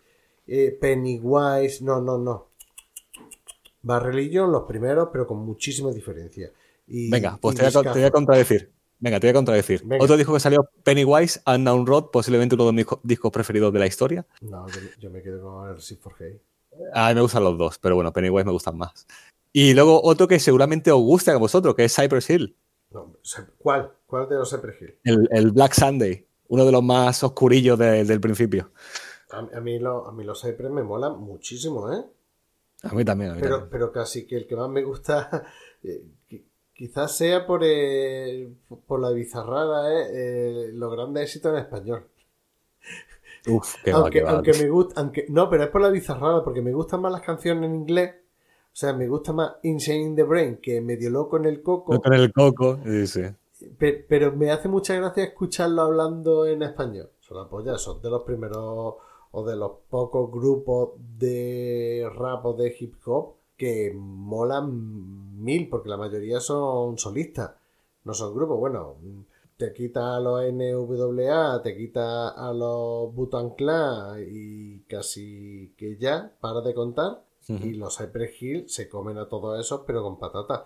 [0.48, 2.48] eh, Pennywise, no, no, no.
[3.82, 6.52] Bad Religion, los primeros, pero con muchísima diferencia.
[6.88, 8.12] Y- Venga, pues y te voy, a, con- te voy a discazo.
[8.14, 8.72] contradecir.
[9.00, 9.82] Venga, te voy a contradecir.
[9.84, 10.04] Venga.
[10.04, 13.80] Otro disco que salió, Pennywise, Unknown Road, posiblemente uno de mis co- discos preferidos de
[13.80, 14.26] la historia.
[14.42, 16.42] No, yo, yo me quedo con el Receive for Hate.
[16.94, 19.06] A mí me gustan los dos, pero bueno, Pennywise me gustan más.
[19.52, 22.56] Y luego otro que seguramente os guste a vosotros, que es Cypress Hill,
[22.94, 23.14] No,
[23.58, 23.92] ¿Cuál?
[24.06, 25.00] ¿Cuál de los Cypress Hill?
[25.04, 28.72] el, el Black Sunday, uno de los más oscurillos de- del principio.
[29.32, 32.06] A, a mí, lo- a mí los Cypress me molan muchísimo, ¿eh?
[32.84, 33.70] A mí también, a mí Pero, también.
[33.70, 35.46] pero casi que el que más me gusta,
[35.84, 38.50] eh, qui- quizás sea por, eh,
[38.88, 42.08] por la bizarrada, eh, eh, los grandes éxitos en español.
[43.58, 44.36] Uf, qué va, aunque qué va.
[44.36, 47.22] aunque me gusta, aunque, no, pero es por la bizarrada, porque me gustan más las
[47.22, 48.16] canciones en inglés.
[48.74, 52.02] O sea, me gusta más Insane in the Brain que Medio Loco en el Coco.
[52.02, 52.80] Con el coco.
[53.78, 57.12] Pe- Pero, me hace mucha gracia escucharlo hablando en español.
[57.20, 58.96] Son la polla, son de los primeros
[59.32, 65.90] o de los pocos grupos de rap o de hip hop que molan mil, porque
[65.90, 67.52] la mayoría son solistas,
[68.04, 68.58] no son grupos.
[68.60, 68.96] Bueno,
[69.56, 76.34] te quita a los NWA, te quita a los Butan Clan y casi que ya,
[76.42, 77.24] para de contar.
[77.48, 80.62] Y los Cypress Hill se comen a todos esos, pero con patatas.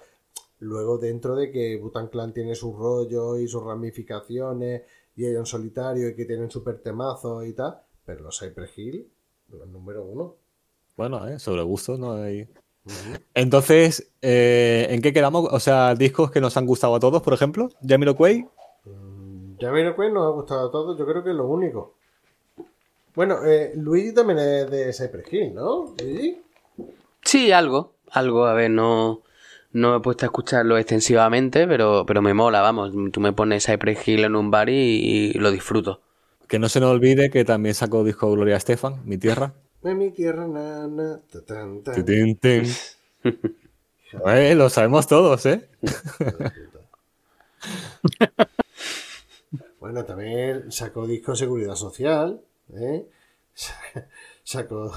[0.59, 4.83] Luego, dentro de que Butan Clan tiene su rollo y sus ramificaciones,
[5.15, 9.07] y hay un solitario y que tienen super temazos y tal, pero los Cypress Hill,
[9.49, 10.35] los número uno.
[10.95, 11.39] Bueno, ¿eh?
[11.39, 12.47] sobre gusto no hay.
[13.33, 15.47] Entonces, eh, ¿en qué quedamos?
[15.51, 18.47] O sea, discos que nos han gustado a todos, por ejemplo, Jamiroquai.
[18.85, 21.95] Mm, Jamiroquai nos ha gustado a todos, yo creo que es lo único.
[23.13, 25.95] Bueno, eh, Luigi también es de Cypress Hill, ¿no?
[25.99, 26.41] Luigi.
[27.27, 29.21] Sí, algo, algo, a ver, no,
[29.73, 32.93] no he puesto a escucharlo extensivamente, pero, pero me mola, vamos.
[33.11, 35.99] Tú me pones Cypress Hill en un bar y, y lo disfruto.
[36.47, 39.51] Que no se nos olvide que también sacó disco Gloria Estefan, Mi Tierra.
[39.83, 41.19] En mi tierra, nana.
[41.29, 42.05] ta, tan, tan.
[42.05, 42.63] Tin, tin.
[44.25, 45.67] Eh, lo sabemos todos, ¿eh?
[49.81, 52.41] Bueno, también sacó disco Seguridad Social,
[52.73, 53.05] ¿eh?
[54.43, 54.91] Sacó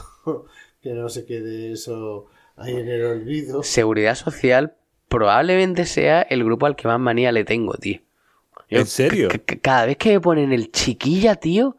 [0.82, 2.26] que no se quede eso
[2.56, 3.62] ahí en el olvido.
[3.62, 4.74] Seguridad Social
[5.08, 8.00] probablemente sea el grupo al que más manía le tengo, tío.
[8.68, 9.28] Yo ¿En serio?
[9.62, 11.76] Cada vez que me ponen el chiquilla, tío.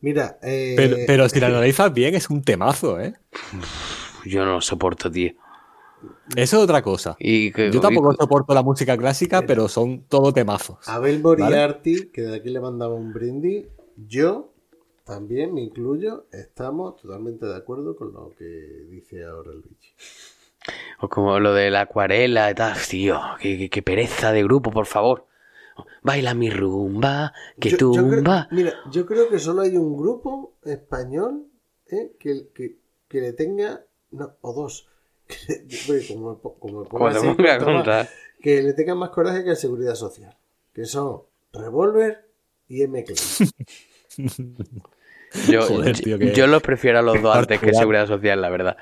[0.00, 3.14] Mira, eh, Pero, pero si lo analizas bien, es un temazo, ¿eh?
[4.24, 5.32] Yo no lo soporto, tío.
[6.36, 7.16] Eso es otra cosa.
[7.18, 10.86] Y que- Yo tampoco y- soporto la música clásica, pero son todo temazos.
[10.86, 13.66] Abel Moriarty, que de aquí le mandaba un brindis,
[13.96, 14.52] yo
[15.08, 18.44] también me incluyo, estamos totalmente de acuerdo con lo que
[18.90, 19.94] dice ahora Luigi.
[21.00, 23.18] O como lo de la acuarela y tal, tío.
[23.40, 25.24] Qué, qué- qué pereza de grupo, por favor.
[26.02, 28.48] Baila mi rumba, que Yo- yo creo- tumba.
[28.50, 31.46] mira, yo creo que solo hay un grupo español
[31.86, 32.12] ¿eh?
[32.18, 32.76] que, que,
[33.08, 34.88] que le tenga, no, o dos,
[36.08, 37.26] como, como Como así,
[38.42, 40.36] que le tengan más coraje que la Seguridad Social,
[40.74, 41.22] que son
[41.52, 42.28] Revolver
[42.68, 43.04] y M.
[45.50, 47.74] Yo, Joder, yo- tío, que- yo los prefiero a los dos antes que.
[47.74, 48.76] Seguridad Social, la verdad.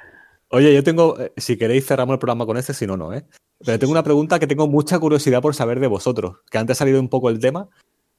[0.51, 3.25] Oye, yo tengo, eh, si queréis cerramos el programa con este, si no, no, ¿eh?
[3.65, 6.79] Pero tengo una pregunta que tengo mucha curiosidad por saber de vosotros, que antes ha
[6.81, 7.69] salido un poco el tema.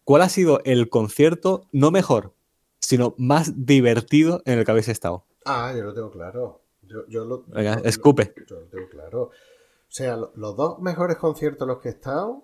[0.03, 2.33] ¿Cuál ha sido el concierto, no mejor,
[2.79, 5.25] sino más divertido en el que habéis estado?
[5.45, 6.61] Ah, yo lo tengo claro.
[6.81, 8.33] Yo, yo lo, Venga, lo- escupe.
[8.47, 9.21] Yo lo tengo claro.
[9.23, 9.31] O
[9.89, 12.43] sea, lo- los dos mejores conciertos en los que he estado,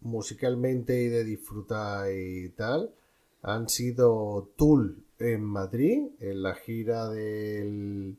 [0.00, 2.90] musicalmente y de disfrutar y tal,
[3.42, 8.16] han sido Tool en Madrid, en la gira del.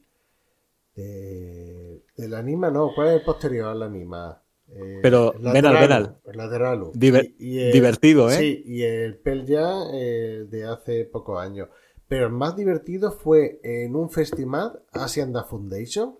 [0.95, 4.41] de- del anima, no, ¿cuál es el posterior al anima?
[4.73, 6.17] Eh, Pero, el Venal, Venal.
[6.25, 6.91] el Lateralu.
[6.93, 8.37] Diver- Y- y el- divertido, ¿eh?
[8.37, 11.69] Sí, y el Pearl Jam eh, de hace pocos años.
[12.07, 16.17] Pero el más divertido fue en un festival, Asian Da Foundation,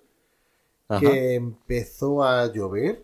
[0.88, 1.00] Ajá.
[1.02, 3.04] que empezó a llover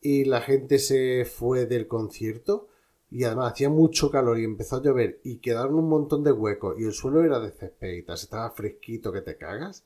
[0.00, 2.68] y la gente se fue del concierto
[3.14, 6.74] y además hacía mucho calor y empezó a llover y quedaron un montón de huecos
[6.78, 9.84] y el suelo era de tal, estaba fresquito que te cagas.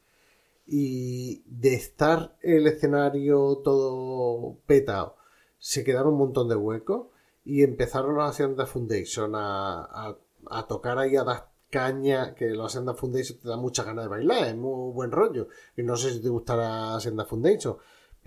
[0.66, 5.16] Y de estar el escenario todo petado
[5.58, 7.08] se quedaron un montón de huecos
[7.44, 10.18] y empezaron los Hacienda Foundation a, a-
[10.50, 14.08] a tocar ahí a dar caña que los Hacienda Foundation te da muchas ganas de
[14.08, 15.48] bailar es muy buen rollo.
[15.76, 17.76] Y no sé si te gustará Hacienda Foundation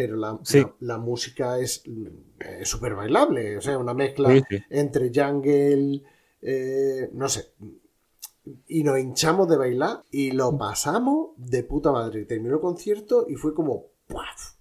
[0.02, 0.60] pero la, Sí.
[0.62, 1.84] la, la música es
[2.64, 4.58] súper bailable o sea una mezcla Sí, sí.
[4.70, 6.02] entre jungle
[6.42, 7.52] eh, no sé
[8.68, 13.36] y nos hinchamos de bailar y lo pasamos de puta madre terminó el concierto y
[13.36, 14.56] fue como ¡puaf!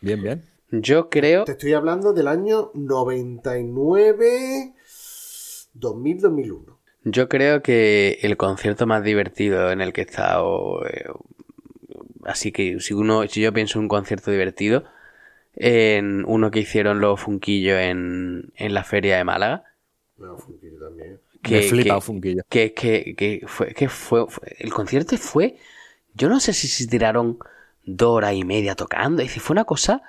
[0.00, 0.44] Bien, bien.
[0.70, 1.44] Yo creo.
[1.44, 4.74] Te estoy hablando del año 99,
[5.74, 6.78] 2000, 2001.
[7.04, 10.80] Yo creo que el concierto más divertido en el que he estado.
[12.24, 14.84] Así que si uno, si yo pienso en un concierto divertido,
[15.54, 19.64] en uno que hicieron los Funquillos en, en la feria de Málaga.
[20.18, 21.20] No, también.
[21.42, 22.42] Que, Me flipa que- Funquillo.
[22.48, 25.56] que, que, que fue, que fue, fue- el concierto fue,
[26.14, 27.38] yo no sé si se tiraron
[27.84, 30.02] dos horas y media tocando, es decir, fue una cosa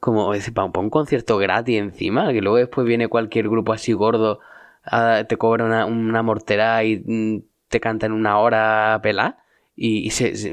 [0.00, 3.92] como, es decir, para, un concierto gratis encima, que luego después viene cualquier grupo así
[3.92, 4.40] gordo,
[4.84, 9.38] a- te cobra una, una mortera y mm, te cantan una hora pelá,
[9.80, 10.50] y, y se, se-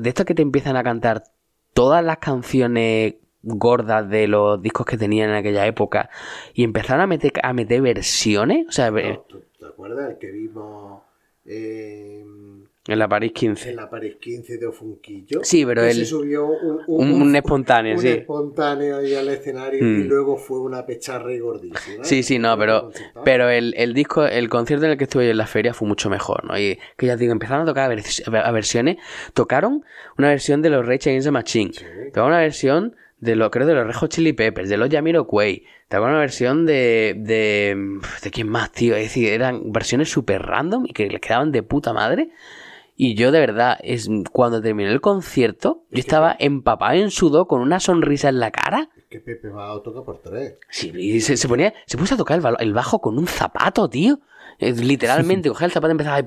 [0.00, 1.24] de esto que te empiezan a cantar
[1.74, 6.08] todas las canciones gordas de los discos que tenían en aquella época
[6.54, 10.30] y empezaron a meter, a meter versiones, o sea, No, ¿tú- ¿Te acuerdas el que
[10.30, 11.02] vimos
[11.44, 12.24] eh,
[12.88, 13.70] en la París 15.
[13.70, 15.40] en la París 15 de Funquillo?
[15.42, 18.08] Sí, pero él- se subió un, un- un espontáneo, un sí.
[18.08, 20.00] espontáneo ahí al escenario Mm.
[20.00, 22.04] y luego fue una pecharra y gordísima.
[22.04, 22.90] Sí, sí, no, pero,
[23.24, 25.88] pero el, el disco, el concierto en el que estuve yo en la feria fue
[25.88, 26.58] mucho mejor, ¿no?
[26.58, 28.96] Y que ya digo, empezaron a tocar a, vers- a versiones,
[29.34, 29.84] tocaron
[30.18, 31.84] una versión de los Rage Against the Machine, Sí.
[32.08, 35.64] tocaron una versión de lo, creo de los Red Hot Chili Peppers, de los Jamiroquai,
[35.88, 40.84] tocaron una versión de, de, de quién más, tío, es decir, eran versiones súper random
[40.86, 42.28] y que les quedaban de puta madre.
[42.96, 47.60] Y yo de verdad, es cuando terminé el concierto, yo estaba empapado en sudor con
[47.60, 48.88] una sonrisa en la cara.
[48.96, 50.56] Es que Pepe va toca por tres.
[50.70, 53.88] Sí, y se, se ponía, se puso a tocar el, el bajo con un zapato,
[53.90, 54.18] tío.
[54.58, 56.20] Eh, Literalmente, cogía el zapato y empezaba a...
[56.20, 56.26] Es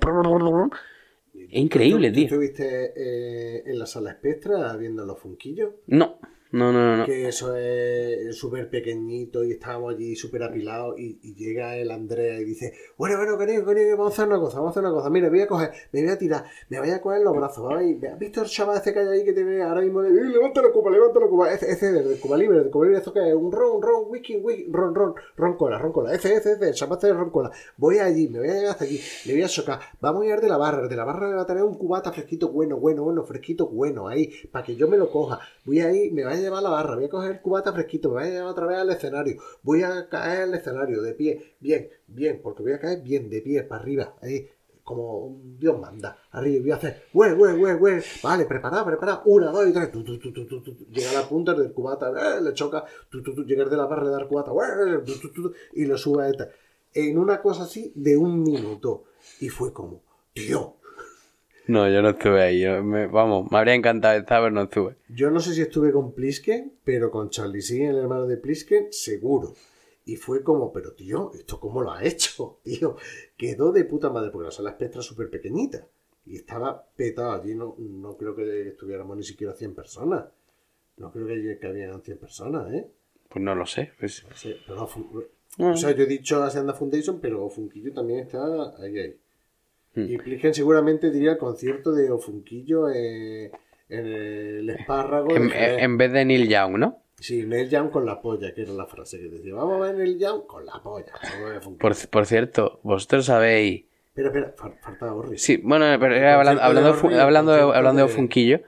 [1.49, 2.27] increíble, ¿Tú- tío.
[2.29, 5.71] ¿Tú estuviste eh, en la sala espectra viendo los funquillos?
[5.87, 6.19] No,
[6.51, 7.05] no, no, no.
[7.05, 12.43] Que eso es súper pequeñito y estábamos allí súper apilados y, llega el Andrea y
[12.43, 15.09] dice, bueno, bueno, cariño, cariño, vamos a hacer una cosa, vamos a hacer una cosa.
[15.11, 17.71] Mira, voy a coger, me voy a tirar, me voy a coger los brazos.
[17.71, 20.03] ¿Has visto el chaval ese que hay ahí que te ve ahora mismo?
[20.03, 21.53] Eh, levanta la copa, levanta la copa.
[21.53, 23.35] Ese, ese del Cuba Libre, del Cuba Libre, ¿esto que es?
[23.35, 26.13] Un ron, ron, whisky, whisky, ron, ron, ron cola, ron cola.
[26.15, 27.51] Ese, ese, ese, el chaval este de ron cola.
[27.77, 29.79] Voy allí, me voy a llegar hasta allí, le voy a chocar.
[30.01, 32.11] Vamos a ir de la barra, de la barra le va a tener un cubata
[32.11, 35.39] fresquito, bueno, bueno, bueno, fresquito, bueno, ahí, para que yo me lo coja.
[35.63, 38.09] Voy a ir, me va a llevar la barra, voy a coger el cubata fresquito,
[38.09, 39.41] me voy a llevar otra vez al escenario.
[39.61, 43.41] Voy a caer al escenario, de pie, bien, bien, porque voy a caer bien, de
[43.41, 44.15] pie, para arriba,
[44.89, 46.17] como Dios manda.
[46.31, 48.01] Arriba voy a hacer, güey, güey, güey, güey.
[48.23, 49.21] Vale, preparada, preparada.
[49.25, 49.91] Una, dos y tres.
[49.91, 50.77] Tu, tu, tu.
[50.89, 52.85] Llega la punta del cubata, eh, le choca.
[53.45, 54.69] Llegar de la barra, le dar cubata, güey,
[55.05, 56.49] tu, tu, tu, y lo sube a esta.
[56.91, 59.03] En una cosa así de un minuto.
[59.39, 60.01] Y fue como,
[60.33, 60.78] tío.
[61.69, 62.61] No, yo no estuve ahí.
[62.61, 64.95] yo me- vamos, me habría encantado estar, pero no estuve.
[65.09, 68.87] Yo no sé si estuve con Plisken, pero con Charlie Sheen, el hermano de Plisken,
[68.91, 69.53] seguro.
[70.05, 72.59] Y fue como, pero tío, ¿esto cómo lo ha hecho?
[72.63, 72.95] Tío,
[73.37, 75.85] quedó de puta madre, porque la sala espectra es súper pequeñita.
[76.25, 77.31] Y estaba petado.
[77.33, 80.25] Allí no, no creo que estuviéramos ni siquiera 100 personas.
[80.97, 82.87] No creo que, que habían 100 personas, ¿eh?
[83.29, 83.91] Pues no lo sé.
[83.99, 84.89] pues- Sí, pero no,
[85.59, 85.71] Ah.
[85.71, 88.39] o sea, yo he dicho Hacienda Foundation, pero Ofunquillo también está
[88.81, 89.19] ahí, ahí.
[89.95, 90.05] Hmm.
[90.07, 93.51] Y Plisken seguramente diría el concierto de Ofunquillo eh,
[93.89, 95.29] en el espárrago.
[95.35, 97.03] en, vez de Neil Young, ¿no?
[97.19, 99.53] Sí, Neil Young con la polla, que era la frase que decía.
[99.55, 101.11] Vamos a ver Neil Young con la polla.
[101.79, 103.85] Por, por cierto, vosotros sabéis.
[104.07, 105.37] Espera, espera, fal- falta Orri.
[105.37, 108.61] Sí, bueno, pero hablando, hablando, de Orri, hablando, de, concierto hablando de de- Funquillo.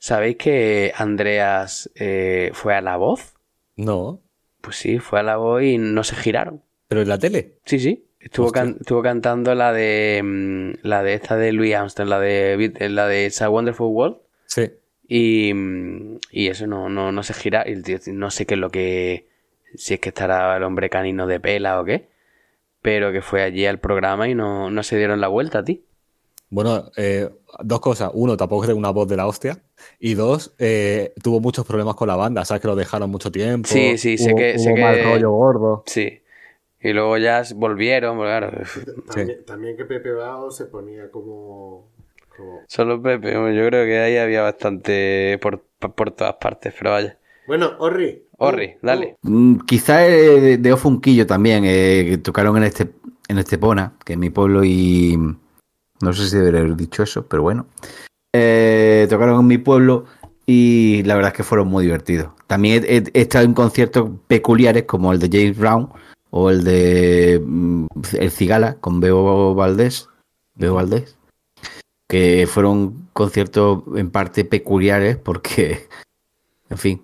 [0.00, 3.34] ¿Sabéis que Andreas eh, fue a la voz?
[3.76, 4.20] No,
[4.60, 6.62] Pues sí, fue a la voz y no se giraron.
[6.88, 7.54] pero en la tele.
[7.64, 8.04] Sí, sí.
[8.20, 8.62] Estuvo, Hostia.
[8.62, 12.88] can- estuvo cantando la de mm, la de esta de Louis Armstrong, la de Beat-
[12.90, 14.16] la de It's a Wonderful World.
[14.46, 14.70] Sí.
[15.06, 17.64] Y, mm, y eso no, no, no se gira.
[17.68, 19.26] Y el tío, no sé qué es lo que.
[19.74, 22.08] Si es que estará el hombre canino de pela o qué.
[22.82, 25.84] Pero que fue allí al programa y no, no se dieron la vuelta a ti.
[26.50, 27.28] Bueno, eh,
[27.60, 28.10] dos cosas.
[28.14, 29.58] Uno, tampoco es una voz de la hostia.
[30.00, 32.44] Y dos, eh, tuvo muchos problemas con la banda.
[32.44, 33.68] Sabes que lo dejaron mucho tiempo.
[33.68, 35.82] Sí, sí, sé hubo, que- sé hubo mal que- rollo gordo.
[35.86, 36.20] Sí.
[36.80, 38.52] Y luego ya volvieron, claro.
[39.06, 41.88] También, también que Pepe Bao se ponía como.
[42.36, 45.62] como- Solo Pepe, yo creo que ahí había bastante por,
[45.94, 47.18] por todas partes, pero vaya.
[47.46, 48.24] Bueno, Orri.
[48.38, 49.16] Orri, dale.
[49.22, 52.90] Mm, Quizá eh, de, de Ofunquillo también, eh, que tocaron en este
[53.28, 55.18] en Estepona, que es mi pueblo, y
[56.00, 57.66] no sé si debería haber dicho eso, pero bueno.
[58.34, 60.04] Eh, tocaron en mi pueblo
[60.46, 62.30] y la verdad es que fueron muy divertidos.
[62.46, 65.90] También he, he- he estado en conciertos peculiares como el de James Brown
[66.30, 67.86] o el de mm,
[68.18, 70.08] El Cigala con Beo Valdés,
[70.54, 71.16] Beo Valdés,
[72.08, 75.88] que fueron conciertos en parte peculiares porque,
[76.70, 77.02] en fin,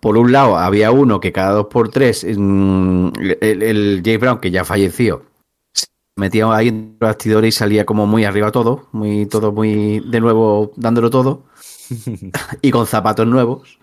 [0.00, 3.08] por un lado, había uno que cada dos por tres, mm,
[3.40, 5.24] el, el James Brown, que ya falleció,
[5.72, 10.00] se metía ahí en los bastidores y salía como muy arriba todo, muy todo muy
[10.00, 11.44] de nuevo dándolo todo,
[12.62, 13.81] y con zapatos nuevos.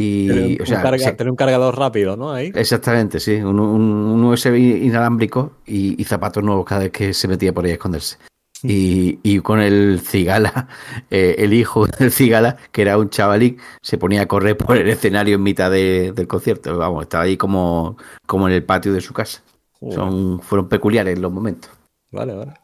[0.00, 2.30] Y, Tener o sea, un, carga- se- tener un cargador rápido, ¿no?
[2.32, 2.52] Ahí.
[2.54, 4.54] exactamente, sí, un, un- un USB
[4.84, 8.16] inalámbrico y, y zapatos nuevos cada vez que se metía por ahí a esconderse.
[8.62, 10.68] Y, y con el cigala,
[11.10, 14.88] eh, el hijo del cigala, que era un chavalín, se ponía a correr por el
[14.88, 16.76] escenario en mitad de- del concierto.
[16.76, 17.96] Vamos, estaba ahí como,
[18.26, 19.42] como en el patio de su casa.
[19.80, 19.94] Joder.
[19.96, 21.70] Son, fueron peculiares los momentos.
[22.12, 22.54] Vale, vale.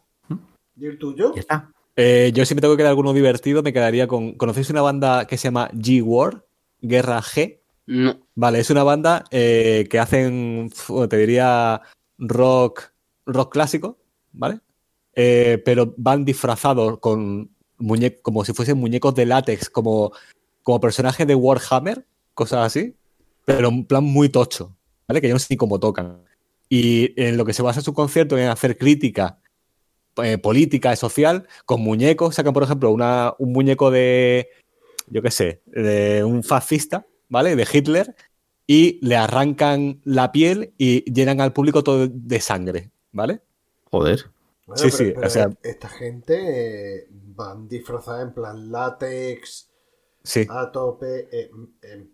[0.76, 1.32] ¿Y el tuyo?
[1.34, 1.70] Ya está.
[1.96, 4.32] Eh, yo si me tengo que quedar alguno divertido, me quedaría con.
[4.32, 6.44] ¿Conocéis una banda que se llama G-War?
[6.84, 7.60] Guerra G.
[7.86, 8.18] No.
[8.34, 10.70] Vale, es una banda eh, que hacen,
[11.08, 11.82] te diría,
[12.18, 12.92] rock,
[13.26, 13.98] rock clásico,
[14.32, 14.60] ¿vale?
[15.14, 20.12] Eh, pero van disfrazados con muñe como si fuesen muñecos de látex, como,
[20.62, 22.96] como personajes de Warhammer, cosas así,
[23.44, 25.20] pero en plan muy tocho, ¿vale?
[25.20, 26.22] Que yo no sé ni cómo tocan.
[26.68, 29.38] Y en lo que se basa su concierto en hacer crítica
[30.22, 32.36] eh, política y social con muñecos.
[32.36, 34.48] Sacan, por ejemplo, una, un muñeco de,
[35.08, 37.56] yo qué sé, de un fascista, ¿vale?
[37.56, 38.14] De Hitler,
[38.66, 43.40] y le arrancan la piel y llenan al público todo de sangre, ¿vale?
[43.90, 44.24] Joder.
[44.66, 49.70] Bueno, Sí, pero- sí, pero o sea- Esta gente eh, van disfrazada en plan látex,
[50.22, 50.46] Sí.
[50.48, 51.28] a tope.
[51.30, 51.50] eh,
[51.82, 52.08] em,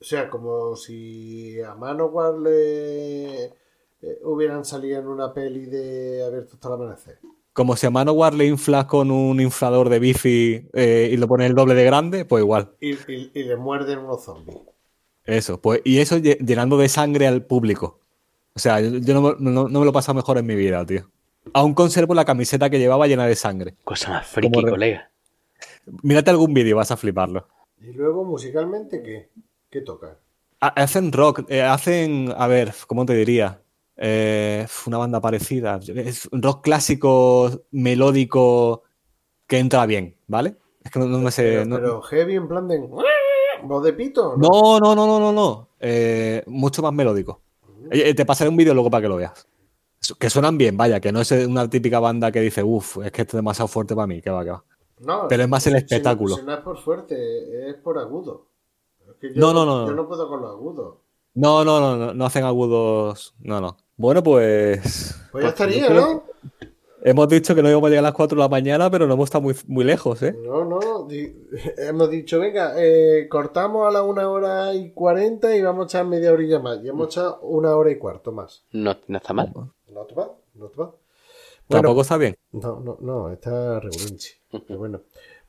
[0.00, 6.54] o sea, como si a Manowar le eh, hubieran salido en una peli de Abierto
[6.54, 7.18] hasta el amanecer.
[7.56, 11.48] Como si a Manowar le inflas con un inflador de bici eh, y lo pones
[11.48, 12.72] el doble de grande, pues igual.
[12.80, 14.58] Y, y- y le muerden unos zombies.
[15.24, 17.98] Eso, pues, y eso lle- llenando de sangre al público.
[18.54, 20.54] O sea, yo, yo no, me- no- no me lo he pasado mejor en mi
[20.54, 21.10] vida, tío.
[21.54, 23.74] Aún conservo la camiseta que llevaba llena de sangre.
[23.84, 25.10] Cosa más friki, Como colega.
[26.02, 27.48] Mírate algún vídeo, vas a fliparlo.
[27.80, 29.30] Y luego, musicalmente, ¿qué?
[29.70, 30.18] ¿Qué toca?
[30.60, 33.62] Ha- Hacen rock, eh, hacen, a ver, ¿cómo te diría?
[33.96, 35.80] Eh, una banda parecida.
[35.86, 38.82] Es un rock clásico, melódico,
[39.46, 40.56] que entra bien, ¿vale?
[40.84, 41.64] Es que no, no me sé.
[41.64, 42.88] Pero, no- heavy en plan de...
[43.62, 44.36] ¿Voz de pito?
[44.36, 45.68] No, no, no, no, no, no.
[45.80, 47.40] Eh, mucho más melódico.
[47.90, 49.46] Eh, te pasaré un vídeo luego para que lo veas.
[50.18, 53.22] Que suenan bien, vaya, que no es una típica banda que dice, uff, es que
[53.22, 54.62] esto es demasiado fuerte para mí, que va, que va.
[55.00, 56.36] No, Pero es más el si- espectáculo.
[56.36, 58.46] Si, no es por fuerte, es por agudo.
[59.08, 60.98] Es que No, no, no, Yo no puedo con los agudos.
[61.34, 63.34] No, no, no, no, no hacen agudos.
[63.40, 63.76] No, no.
[63.96, 65.14] Bueno, pues.
[65.32, 66.24] Pues ya estaría, yo creo- ¿no?
[67.02, 69.14] Hemos dicho que no íbamos a llegar a las 4 de la mañana, pero no
[69.14, 70.34] hemos estado muy, muy lejos, ¿eh?
[70.42, 71.06] No, no.
[71.06, 71.32] di-
[71.78, 76.06] hemos dicho, venga, eh, cortamos a la una hora y cuarenta y vamos a echar
[76.06, 76.80] media horilla más.
[76.82, 78.64] Y hemos echado una hora y cuarto más.
[78.72, 79.52] No, no está mal.
[79.54, 80.92] No te va, no te va.
[81.68, 82.36] Tampoco está bien.
[82.52, 84.30] No, no, no, está regulinchi.
[84.66, 85.02] Pero bueno.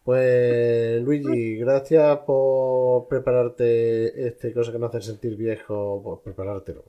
[0.04, 6.84] Pues Luigi, gracias por prepararte este cosa que nos hace sentir viejo, por preparártelo.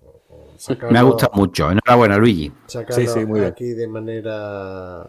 [0.57, 1.70] Sacarlo- Me ha gustado mucho.
[1.70, 2.52] Enhorabuena, Luigi.
[2.66, 3.52] sacarlo Sí, sí, muy bien.
[3.52, 5.07] aquí de manera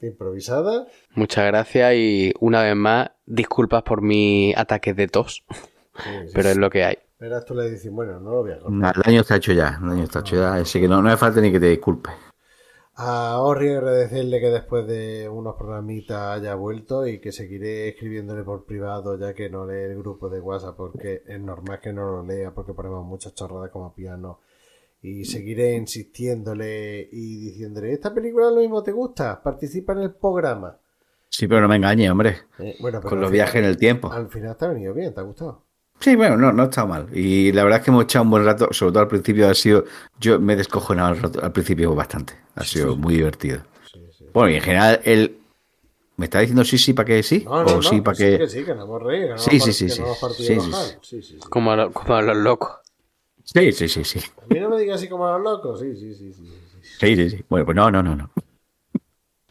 [0.00, 0.86] improvisada.
[1.14, 5.50] Muchas gracias y una vez más, disculpas por mis ataques de tos, Sí,
[6.26, 6.98] sí, pero es lo que hay.
[7.18, 8.56] Verás tú le dices, bueno, no lo voy a.
[8.68, 9.78] No, El daño está hecho ya.
[9.80, 10.54] El daño está hecho ya.
[10.54, 12.12] Así que no, no hace falta ni que te disculpes.
[12.96, 18.64] A Orri agradecerle que después de unos programitas haya vuelto y que seguiré escribiéndole por
[18.66, 22.22] privado ya que no lee el grupo de WhatsApp porque es normal que no lo
[22.24, 24.38] lea porque ponemos muchas chorradas como piano
[25.02, 30.78] y seguiré insistiéndole y diciéndole esta película lo mismo te gusta, participa en el programa.
[31.28, 32.36] Sí, pero no me engañes, hombre.
[32.60, 34.12] Eh, bueno, pero Con los final- viajes en el tiempo.
[34.12, 35.62] Al final te ha venido bien, ¿te ha gustado?
[36.04, 37.06] Sí, bueno, no, no ha estado mal.
[37.16, 39.54] Y la verdad es que hemos echado un buen rato, sobre todo al principio ha
[39.54, 39.86] sido,
[40.20, 42.34] yo me he descojonado al, rato- al principio bastante.
[42.56, 43.62] Ha sido muy divertido.
[44.34, 45.38] Bueno, y en general, él...
[46.18, 47.42] ¿Me está diciendo sí, sí, para que sí?
[47.46, 48.74] No, no, ¿O sí, no, para que sí, que sí, que
[49.38, 50.02] Sí, sí, sí, que sí.
[51.48, 52.70] Como a, lo- como a los locos.
[53.44, 54.20] Sí, sí, sí, sí.
[54.42, 55.80] A mí no me digas así como a los locos.
[55.80, 56.44] Sí, sí, sí, sí.
[56.44, 56.88] sí, sí.
[57.00, 57.44] Sí, sí, sí.
[57.48, 58.30] Bueno, pues no, no, no, no.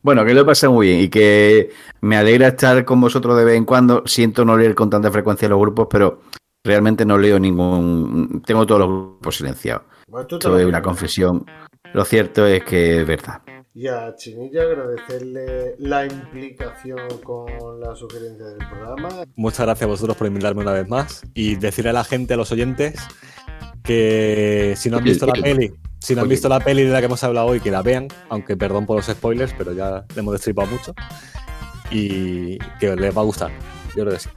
[0.03, 3.45] Bueno, que lo he pasado muy bien y que me alegra estar con vosotros de
[3.45, 4.03] vez en cuando.
[4.05, 6.21] Siento no leer con tanta frecuencia los grupos, pero
[6.63, 8.41] realmente no leo ningún...
[8.45, 9.83] Tengo todos los grupos silenciados.
[10.07, 11.45] Bueno, tú te es una confesión.
[11.93, 13.41] Lo cierto es que es verdad.
[13.75, 19.25] Y a Chinilla agradecerle la implicación con la sugerencia del programa.
[19.35, 22.37] Muchas gracias a vosotros por invitarme una vez más y decirle a la gente, a
[22.37, 22.95] los oyentes,
[23.83, 26.99] que si no han visto la peli, si no han visto la peli de la
[26.99, 30.19] que hemos hablado hoy, que la vean, aunque perdón por los spoilers, pero ya le
[30.19, 30.93] hemos destripado mucho
[31.89, 33.51] y que les va a gustar.
[33.95, 34.29] Yo creo que sí.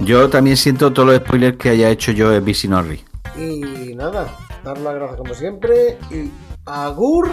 [0.00, 3.04] Yo también siento todos los spoilers que haya hecho yo en Norri.
[3.36, 5.98] Y nada, dar las gracias como siempre.
[6.10, 6.30] Y
[6.64, 7.30] Agur.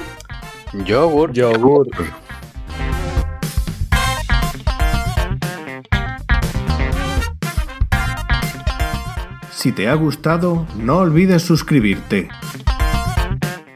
[0.85, 1.31] Yogur.
[1.31, 1.87] Yogur.
[9.51, 12.29] Si te ha gustado, no olvides suscribirte.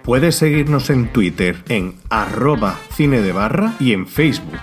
[0.03, 4.59] Puedes seguirnos en Twitter en arroba cine de barra y en Facebook.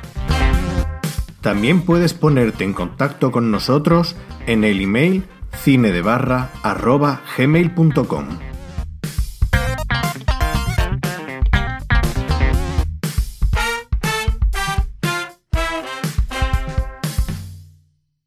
[1.46, 4.16] También puedes ponerte en contacto con nosotros
[4.48, 5.22] en el email
[5.54, 8.26] cinedebarra arroba gmail.com.